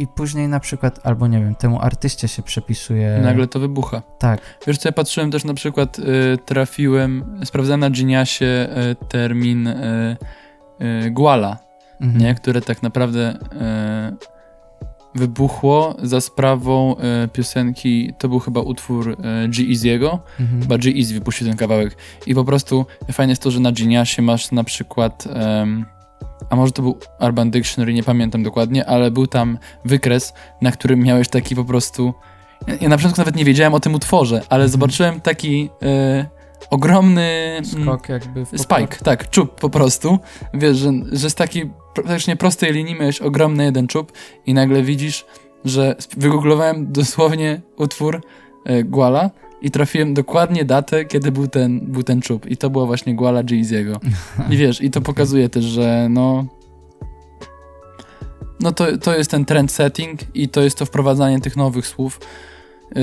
i 0.00 0.06
później 0.06 0.48
na 0.48 0.60
przykład, 0.60 1.00
albo 1.06 1.26
nie 1.26 1.40
wiem, 1.40 1.54
temu 1.54 1.80
artyście 1.82 2.28
się 2.28 2.42
przepisuje. 2.42 3.20
Nagle 3.22 3.46
to 3.46 3.60
wybucha. 3.60 4.02
Tak. 4.18 4.40
Wiesz 4.66 4.78
co, 4.78 4.88
ja 4.88 4.92
patrzyłem 4.92 5.30
też 5.30 5.44
na 5.44 5.54
przykład, 5.54 5.98
y, 5.98 6.02
trafiłem, 6.44 7.40
sprawdzałem 7.44 7.80
na 7.80 7.90
Geniasie 7.90 8.46
y, 8.92 9.06
termin 9.08 9.66
y, 9.66 10.16
y, 11.06 11.10
Guala, 11.10 11.58
Mhm. 12.00 12.20
nie? 12.20 12.34
które 12.34 12.60
tak 12.60 12.82
naprawdę 12.82 13.34
y, 13.34 14.40
wybuchło 15.14 15.96
za 16.02 16.20
sprawą 16.20 16.96
y, 17.24 17.28
piosenki, 17.28 18.12
to 18.18 18.28
był 18.28 18.38
chyba 18.38 18.60
utwór 18.60 19.10
y, 19.10 19.14
G-Eazy'ego, 19.48 20.18
Mhm. 20.40 20.62
chyba 20.62 20.78
G-Eazy 20.78 21.14
wypuścił 21.14 21.46
ten 21.46 21.56
kawałek 21.56 21.96
i 22.26 22.34
po 22.34 22.44
prostu 22.44 22.86
fajne 23.12 23.30
jest 23.32 23.42
to, 23.42 23.50
że 23.50 23.60
na 23.60 23.72
Geniasie 23.72 24.22
masz 24.22 24.52
na 24.52 24.64
przykład 24.64 25.28
a 26.50 26.56
może 26.56 26.72
to 26.72 26.82
był 26.82 26.98
Urban 27.20 27.50
Dictionary, 27.50 27.94
nie 27.94 28.02
pamiętam 28.02 28.42
dokładnie, 28.42 28.86
ale 28.86 29.10
był 29.10 29.26
tam 29.26 29.58
wykres, 29.84 30.32
na 30.60 30.72
którym 30.72 31.00
miałeś 31.00 31.28
taki 31.28 31.56
po 31.56 31.64
prostu 31.64 32.14
ja, 32.80 32.88
na 32.88 32.96
początku 32.96 33.20
nawet 33.20 33.36
nie 33.36 33.44
wiedziałem 33.44 33.74
o 33.74 33.80
tym 33.80 33.94
utworze, 33.94 34.42
ale 34.48 34.68
zobaczyłem 34.68 35.20
taki 35.20 35.70
e, 35.82 36.26
ogromny 36.70 37.22
mm, 37.22 37.64
Skok 37.64 38.08
jakby 38.08 38.46
spike, 38.46 38.96
tak, 39.04 39.30
czub 39.30 39.60
po 39.60 39.70
prostu. 39.70 40.18
Wiesz, 40.54 40.76
że, 40.76 40.92
że 41.12 41.30
z 41.30 41.34
takiej 41.34 41.72
praktycznie 41.94 42.36
prostej 42.36 42.72
linii 42.72 42.94
miałeś 42.94 43.20
ogromny 43.20 43.64
jeden 43.64 43.86
czub 43.86 44.12
i 44.46 44.54
nagle 44.54 44.82
widzisz, 44.82 45.26
że 45.64 45.96
wygooglowałem 46.16 46.92
dosłownie 46.92 47.60
utwór 47.76 48.22
e, 48.64 48.82
Guala 48.82 49.30
i 49.62 49.70
trafiłem 49.70 50.14
dokładnie 50.14 50.64
datę, 50.64 51.04
kiedy 51.04 51.32
był 51.32 51.48
ten, 51.48 51.80
był 51.80 52.02
ten 52.02 52.20
czub. 52.22 52.46
I 52.46 52.56
to 52.56 52.70
była 52.70 52.86
właśnie 52.86 53.14
Guala 53.14 53.42
Jeezy'ego. 53.42 53.96
I 54.50 54.56
wiesz, 54.56 54.80
i 54.82 54.90
to 54.90 55.00
pokazuje 55.10 55.48
też, 55.48 55.64
że 55.64 56.06
no... 56.10 56.46
No 58.60 58.72
to, 58.72 58.98
to 58.98 59.16
jest 59.16 59.30
ten 59.30 59.44
trend 59.44 59.72
setting 59.72 60.20
i 60.36 60.48
to 60.48 60.60
jest 60.60 60.78
to 60.78 60.86
wprowadzanie 60.86 61.40
tych 61.40 61.56
nowych 61.56 61.86
słów, 61.86 62.20
yy, 62.94 63.02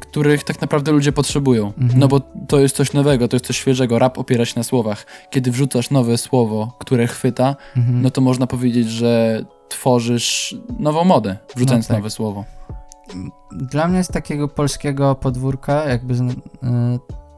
których 0.00 0.44
tak 0.44 0.60
naprawdę 0.60 0.92
ludzie 0.92 1.12
potrzebują. 1.12 1.72
Mhm. 1.78 2.00
No 2.00 2.08
bo 2.08 2.20
to 2.48 2.60
jest 2.60 2.76
coś 2.76 2.92
nowego, 2.92 3.28
to 3.28 3.36
jest 3.36 3.46
coś 3.46 3.56
świeżego. 3.56 3.98
Rap 3.98 4.18
opiera 4.18 4.44
się 4.44 4.52
na 4.56 4.62
słowach. 4.62 5.06
Kiedy 5.30 5.50
wrzucasz 5.50 5.90
nowe 5.90 6.18
słowo, 6.18 6.76
które 6.78 7.06
chwyta, 7.06 7.56
Mhm. 7.76 8.02
no 8.02 8.10
to 8.10 8.20
można 8.20 8.46
powiedzieć, 8.46 8.88
że 8.90 9.44
tworzysz 9.68 10.56
nową 10.78 11.04
modę, 11.04 11.36
wrzucając 11.56 11.88
No 11.88 11.94
tak. 11.94 11.98
nowe 11.98 12.10
słowo. 12.10 12.44
Dla 13.52 13.88
mnie 13.88 14.04
z 14.04 14.08
takiego 14.08 14.48
polskiego 14.48 15.14
podwórka, 15.14 15.84
jakby 15.84 16.14
y, 16.14 16.18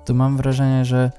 to 0.04 0.14
mam 0.14 0.36
wrażenie, 0.36 0.84
że 0.84 1.10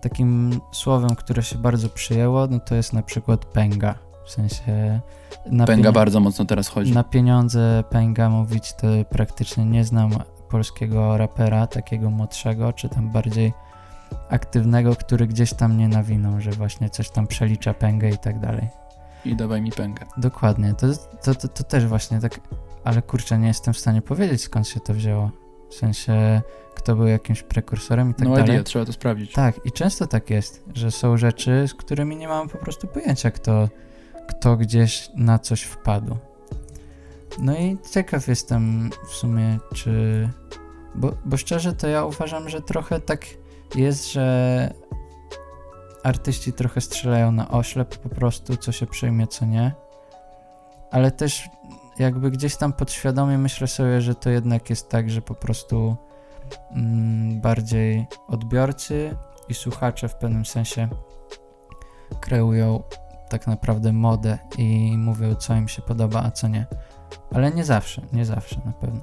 takim 0.00 0.60
słowem, 0.72 1.16
które 1.16 1.42
się 1.42 1.58
bardzo 1.58 1.88
przyjęło, 1.88 2.46
no 2.46 2.60
to 2.60 2.74
jest 2.74 2.92
na 2.92 3.02
przykład 3.02 3.44
pęga. 3.44 3.94
W 4.26 4.30
sensie 4.30 5.00
na, 5.46 5.66
Pęga 5.66 5.92
bardzo 5.92 6.20
mocno 6.20 6.44
teraz 6.44 6.68
chodzi. 6.68 6.92
na 6.92 7.04
pieniądze 7.04 7.84
pęga 7.90 8.28
mówić 8.28 8.72
to 8.72 8.86
praktycznie 9.10 9.64
nie 9.64 9.84
znam 9.84 10.10
polskiego 10.48 11.16
rapera, 11.18 11.66
takiego 11.66 12.10
młodszego, 12.10 12.72
czy 12.72 12.88
tam 12.88 13.10
bardziej 13.10 13.52
aktywnego, 14.30 14.96
który 14.96 15.26
gdzieś 15.26 15.54
tam 15.54 15.76
nie 15.76 15.88
nawinął, 15.88 16.40
że 16.40 16.50
właśnie 16.50 16.90
coś 16.90 17.10
tam 17.10 17.26
przelicza 17.26 17.74
pęgę 17.74 18.10
i 18.10 18.18
tak 18.18 18.40
dalej. 18.40 18.68
I 19.24 19.36
dawaj 19.36 19.62
mi 19.62 19.72
pęgę. 19.72 20.06
Dokładnie, 20.16 20.74
to, 20.74 20.86
to, 21.22 21.34
to, 21.34 21.48
to 21.48 21.64
też 21.64 21.86
właśnie 21.86 22.20
tak, 22.20 22.40
ale 22.84 23.02
kurczę, 23.02 23.38
nie 23.38 23.48
jestem 23.48 23.74
w 23.74 23.78
stanie 23.78 24.02
powiedzieć 24.02 24.42
skąd 24.42 24.68
się 24.68 24.80
to 24.80 24.94
wzięło. 24.94 25.30
W 25.70 25.74
sensie, 25.74 26.42
kto 26.74 26.96
był 26.96 27.06
jakimś 27.06 27.42
prekursorem 27.42 28.10
i 28.10 28.14
tak 28.14 28.28
no 28.28 28.34
dalej. 28.34 28.50
idea, 28.50 28.62
trzeba 28.62 28.84
to 28.84 28.92
sprawdzić. 28.92 29.32
Tak, 29.32 29.60
i 29.64 29.72
często 29.72 30.06
tak 30.06 30.30
jest, 30.30 30.64
że 30.74 30.90
są 30.90 31.16
rzeczy, 31.16 31.64
z 31.68 31.74
którymi 31.74 32.16
nie 32.16 32.28
mam 32.28 32.48
po 32.48 32.58
prostu 32.58 32.86
pojęcia, 32.86 33.30
kto, 33.30 33.68
kto 34.28 34.56
gdzieś 34.56 35.10
na 35.16 35.38
coś 35.38 35.62
wpadł. 35.62 36.16
No 37.38 37.56
i 37.56 37.78
ciekaw 37.90 38.28
jestem 38.28 38.90
w 39.08 39.14
sumie, 39.14 39.58
czy. 39.74 40.28
Bo, 40.94 41.12
bo 41.24 41.36
szczerze 41.36 41.72
to 41.72 41.88
ja 41.88 42.04
uważam, 42.04 42.48
że 42.48 42.60
trochę 42.60 43.00
tak 43.00 43.26
jest, 43.74 44.12
że 44.12 44.74
artyści 46.02 46.52
trochę 46.52 46.80
strzelają 46.80 47.32
na 47.32 47.50
oślep 47.50 47.98
po 47.98 48.08
prostu, 48.08 48.56
co 48.56 48.72
się 48.72 48.86
przyjmie, 48.86 49.26
co 49.26 49.46
nie. 49.46 49.72
Ale 50.90 51.10
też 51.10 51.48
jakby 52.00 52.30
gdzieś 52.30 52.56
tam 52.56 52.72
podświadomie 52.72 53.38
myślę 53.38 53.66
sobie, 53.66 54.00
że 54.00 54.14
to 54.14 54.30
jednak 54.30 54.70
jest 54.70 54.88
tak, 54.88 55.10
że 55.10 55.22
po 55.22 55.34
prostu 55.34 55.96
mm, 56.70 57.40
bardziej 57.40 58.06
odbiorcy 58.28 59.16
i 59.48 59.54
słuchacze 59.54 60.08
w 60.08 60.14
pewnym 60.14 60.46
sensie 60.46 60.88
kreują 62.20 62.82
tak 63.28 63.46
naprawdę 63.46 63.92
modę 63.92 64.38
i 64.58 64.94
mówią, 64.98 65.34
co 65.34 65.54
im 65.54 65.68
się 65.68 65.82
podoba, 65.82 66.22
a 66.22 66.30
co 66.30 66.48
nie. 66.48 66.66
Ale 67.34 67.50
nie 67.50 67.64
zawsze, 67.64 68.02
nie 68.12 68.24
zawsze 68.24 68.60
na 68.64 68.72
pewno. 68.72 69.00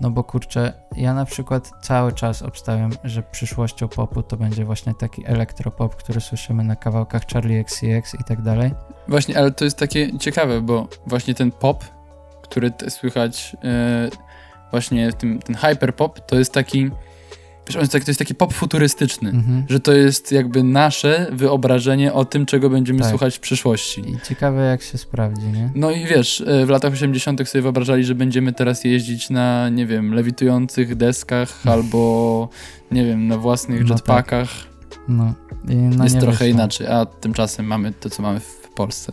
No 0.00 0.10
bo 0.10 0.24
kurczę, 0.24 0.72
ja 0.96 1.14
na 1.14 1.24
przykład 1.24 1.72
cały 1.82 2.12
czas 2.12 2.42
obstawiam, 2.42 2.90
że 3.04 3.22
przyszłością 3.22 3.88
popu 3.88 4.22
to 4.22 4.36
będzie 4.36 4.64
właśnie 4.64 4.94
taki 4.94 5.26
elektropop, 5.26 5.96
który 5.96 6.20
słyszymy 6.20 6.64
na 6.64 6.76
kawałkach 6.76 7.22
Charlie 7.32 7.60
XCX 7.60 8.14
i 8.14 8.24
tak 8.24 8.42
dalej. 8.42 8.70
Właśnie, 9.08 9.38
ale 9.38 9.50
to 9.50 9.64
jest 9.64 9.78
takie 9.78 10.18
ciekawe, 10.18 10.60
bo 10.60 10.88
właśnie 11.06 11.34
ten 11.34 11.50
pop, 11.50 11.84
który 12.50 12.72
słychać, 12.88 13.56
e, 13.64 14.10
właśnie 14.70 15.12
tym, 15.12 15.38
ten 15.38 15.56
hyperpop, 15.56 16.26
to 16.26 16.36
jest 16.38 16.52
taki, 16.52 16.90
to 17.64 17.78
jest 18.08 18.18
taki 18.18 18.34
pop 18.34 18.52
futurystyczny, 18.54 19.30
Mhm. 19.30 19.64
że 19.68 19.80
to 19.80 19.92
jest 19.92 20.32
jakby 20.32 20.62
nasze 20.62 21.26
wyobrażenie 21.32 22.12
o 22.12 22.24
tym, 22.24 22.46
czego 22.46 22.70
będziemy 22.70 22.98
Tak. 23.00 23.08
słuchać 23.08 23.36
w 23.36 23.40
przyszłości. 23.40 24.00
I 24.00 24.16
ciekawe 24.28 24.62
jak 24.66 24.82
się 24.82 24.98
sprawdzi, 24.98 25.46
nie? 25.46 25.70
No 25.74 25.90
i 25.90 26.04
wiesz, 26.06 26.40
e, 26.46 26.66
w 26.66 26.68
latach 26.68 26.92
80. 26.92 27.48
sobie 27.48 27.62
wyobrażali, 27.62 28.04
że 28.04 28.14
będziemy 28.14 28.52
teraz 28.52 28.84
jeździć 28.84 29.30
na, 29.30 29.68
nie 29.68 29.86
wiem, 29.86 30.14
lewitujących 30.14 30.94
deskach 30.96 31.48
albo, 31.74 32.48
nie 32.90 33.04
wiem, 33.04 33.28
na 33.28 33.38
własnych 33.38 33.80
No 33.82 33.88
tak. 33.88 33.96
jetpackach. 33.98 34.48
No. 35.08 35.34
I 35.68 35.74
no 35.76 36.04
jest 36.04 36.16
trochę 36.18 36.30
wyszło. 36.38 36.46
inaczej, 36.46 36.86
a 36.86 37.06
tymczasem 37.06 37.66
mamy 37.66 37.92
to, 37.92 38.10
co 38.10 38.22
mamy 38.22 38.40
w 38.40 38.59
Polsce. 38.74 39.12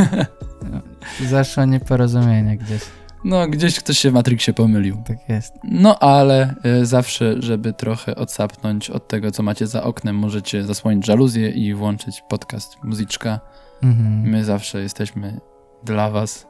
Zaszło 1.30 1.64
nieporozumienie 1.64 2.56
gdzieś. 2.56 2.82
No, 3.24 3.48
gdzieś 3.48 3.78
ktoś 3.78 3.98
się 3.98 4.10
w 4.10 4.14
Matrixie 4.14 4.54
pomylił. 4.54 5.02
Tak 5.06 5.28
jest. 5.28 5.54
No, 5.64 5.98
ale 5.98 6.54
y, 6.80 6.86
zawsze, 6.86 7.34
żeby 7.42 7.72
trochę 7.72 8.16
odsapnąć 8.16 8.90
od 8.90 9.08
tego, 9.08 9.30
co 9.30 9.42
macie 9.42 9.66
za 9.66 9.82
oknem, 9.82 10.16
możecie 10.16 10.64
zasłonić 10.64 11.06
żaluzję 11.06 11.50
i 11.50 11.74
włączyć 11.74 12.22
podcast 12.28 12.76
Muzyczka. 12.84 13.40
Mhm. 13.82 14.20
My 14.20 14.44
zawsze 14.44 14.80
jesteśmy 14.80 15.40
dla 15.84 16.10
was 16.10 16.46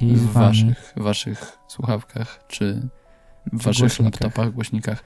I 0.00 0.14
w 0.14 0.32
waszych, 0.32 0.92
waszych 0.96 1.58
słuchawkach, 1.68 2.44
czy 2.48 2.88
w 3.52 3.62
waszych 3.62 3.80
głośnikach. 3.80 4.20
laptopach, 4.20 4.50
głośnikach. 4.50 5.04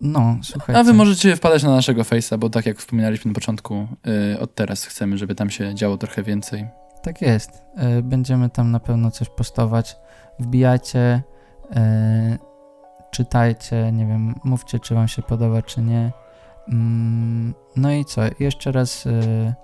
No, 0.00 0.36
słuchajcie. 0.42 0.80
A 0.80 0.84
wy 0.84 0.92
możecie 0.92 1.36
wpadać 1.36 1.62
na 1.62 1.70
naszego 1.70 2.02
Face'a, 2.02 2.38
bo 2.38 2.50
tak 2.50 2.66
jak 2.66 2.78
wspominaliśmy 2.78 3.28
na 3.30 3.34
początku, 3.34 3.86
y, 4.34 4.40
od 4.40 4.54
teraz 4.54 4.84
chcemy, 4.84 5.18
żeby 5.18 5.34
tam 5.34 5.50
się 5.50 5.74
działo 5.74 5.96
trochę 5.96 6.22
więcej. 6.22 6.66
Tak 7.02 7.22
jest. 7.22 7.62
E, 7.76 8.02
Będziemy 8.02 8.50
tam 8.50 8.70
na 8.70 8.80
pewno 8.80 9.10
coś 9.10 9.28
postować. 9.28 9.96
Wbijajcie, 10.38 11.22
e, 11.76 12.38
czytajcie, 13.10 13.92
nie 13.92 14.06
wiem, 14.06 14.34
mówcie, 14.44 14.78
czy 14.78 14.94
wam 14.94 15.08
się 15.08 15.22
podoba, 15.22 15.62
czy 15.62 15.82
nie. 15.82 16.12
Mm, 16.68 17.54
No 17.76 17.92
i 17.92 18.04
co? 18.04 18.20
Jeszcze 18.40 18.72
raz 18.72 19.06
e, 19.06 19.54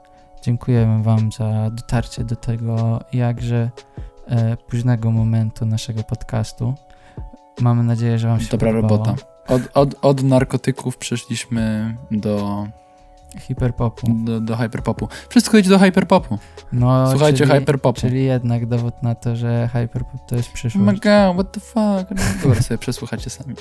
dziękujemy 0.42 1.02
wam 1.02 1.32
za 1.32 1.70
dotarcie 1.70 2.24
do 2.24 2.36
tego 2.36 3.00
jakże 3.12 3.70
e, 4.28 4.56
późnego 4.56 5.10
momentu 5.10 5.66
naszego 5.66 6.02
podcastu. 6.02 6.74
Mamy 7.60 7.82
nadzieję, 7.82 8.18
że 8.18 8.28
wam 8.28 8.40
się 8.40 8.48
Dobra 8.50 8.72
podobało. 8.72 8.98
robota. 9.04 9.35
Od, 9.48 9.62
od, 9.74 9.94
od 10.02 10.22
narkotyków 10.22 10.96
przeszliśmy 10.96 11.96
do, 12.10 12.66
Hiperpopu. 13.40 14.06
do, 14.24 14.40
do 14.40 14.56
hyperpopu. 14.56 15.08
Wszystko 15.28 15.58
idzie 15.58 15.70
do 15.70 15.78
hyperpopu. 15.78 16.38
No, 16.72 17.10
Słuchajcie 17.10 17.38
czyli, 17.46 17.50
hyperpopu. 17.58 18.00
czyli 18.00 18.24
jednak 18.24 18.66
dowód 18.66 19.02
na 19.02 19.14
to, 19.14 19.36
że 19.36 19.68
hyperpop 19.72 20.20
to 20.28 20.36
jest 20.36 20.48
Oh 20.48 20.54
przyszłość. 20.54 20.86
my 20.86 20.92
god, 20.92 21.34
what 21.34 21.52
the 21.52 21.60
fuck. 21.60 22.10
No, 22.10 22.42
Dobra, 22.42 22.62
sobie 22.62 22.78
przesłuchacie 22.78 23.30
sami. 23.30 23.54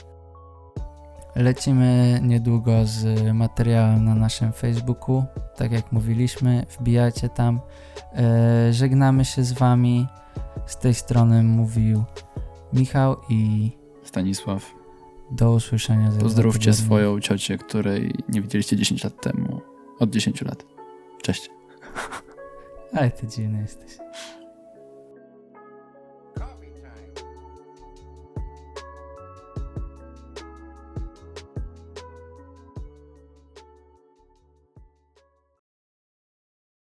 Lecimy 1.36 2.20
niedługo 2.24 2.72
z 2.86 3.22
materiałem 3.34 4.06
na 4.06 4.16
naszym 4.16 4.54
Facebooku. 4.54 5.24
Tak 5.56 5.72
jak 5.72 5.92
mówiliśmy, 5.92 6.66
wbijajcie 6.80 7.30
tam. 7.30 7.60
E, 8.16 8.74
żegnamy 8.74 9.26
się 9.26 9.44
z 9.44 9.54
Wami. 9.54 10.08
Z 10.66 10.78
tej 10.78 10.94
strony 10.94 11.44
mówił 11.44 12.04
Michał 12.74 13.16
i 13.30 13.72
Stanisław, 14.04 14.75
do 15.32 15.52
usłyszenia. 15.52 16.12
za 16.12 16.20
pozdrówcie 16.20 16.74
swoją 16.74 17.20
ciocię, 17.20 17.58
której 17.58 18.14
nie 18.30 18.42
widzieliście 18.42 18.78
10 18.78 19.04
lat 19.04 19.22
temu. 19.22 19.62
Od 20.00 20.10
10 20.10 20.42
lat. 20.42 20.66
Cześć. 21.22 21.50
Ale 22.94 23.12
ty 23.12 23.28
dziwny 23.28 23.62
jesteś. 23.62 23.92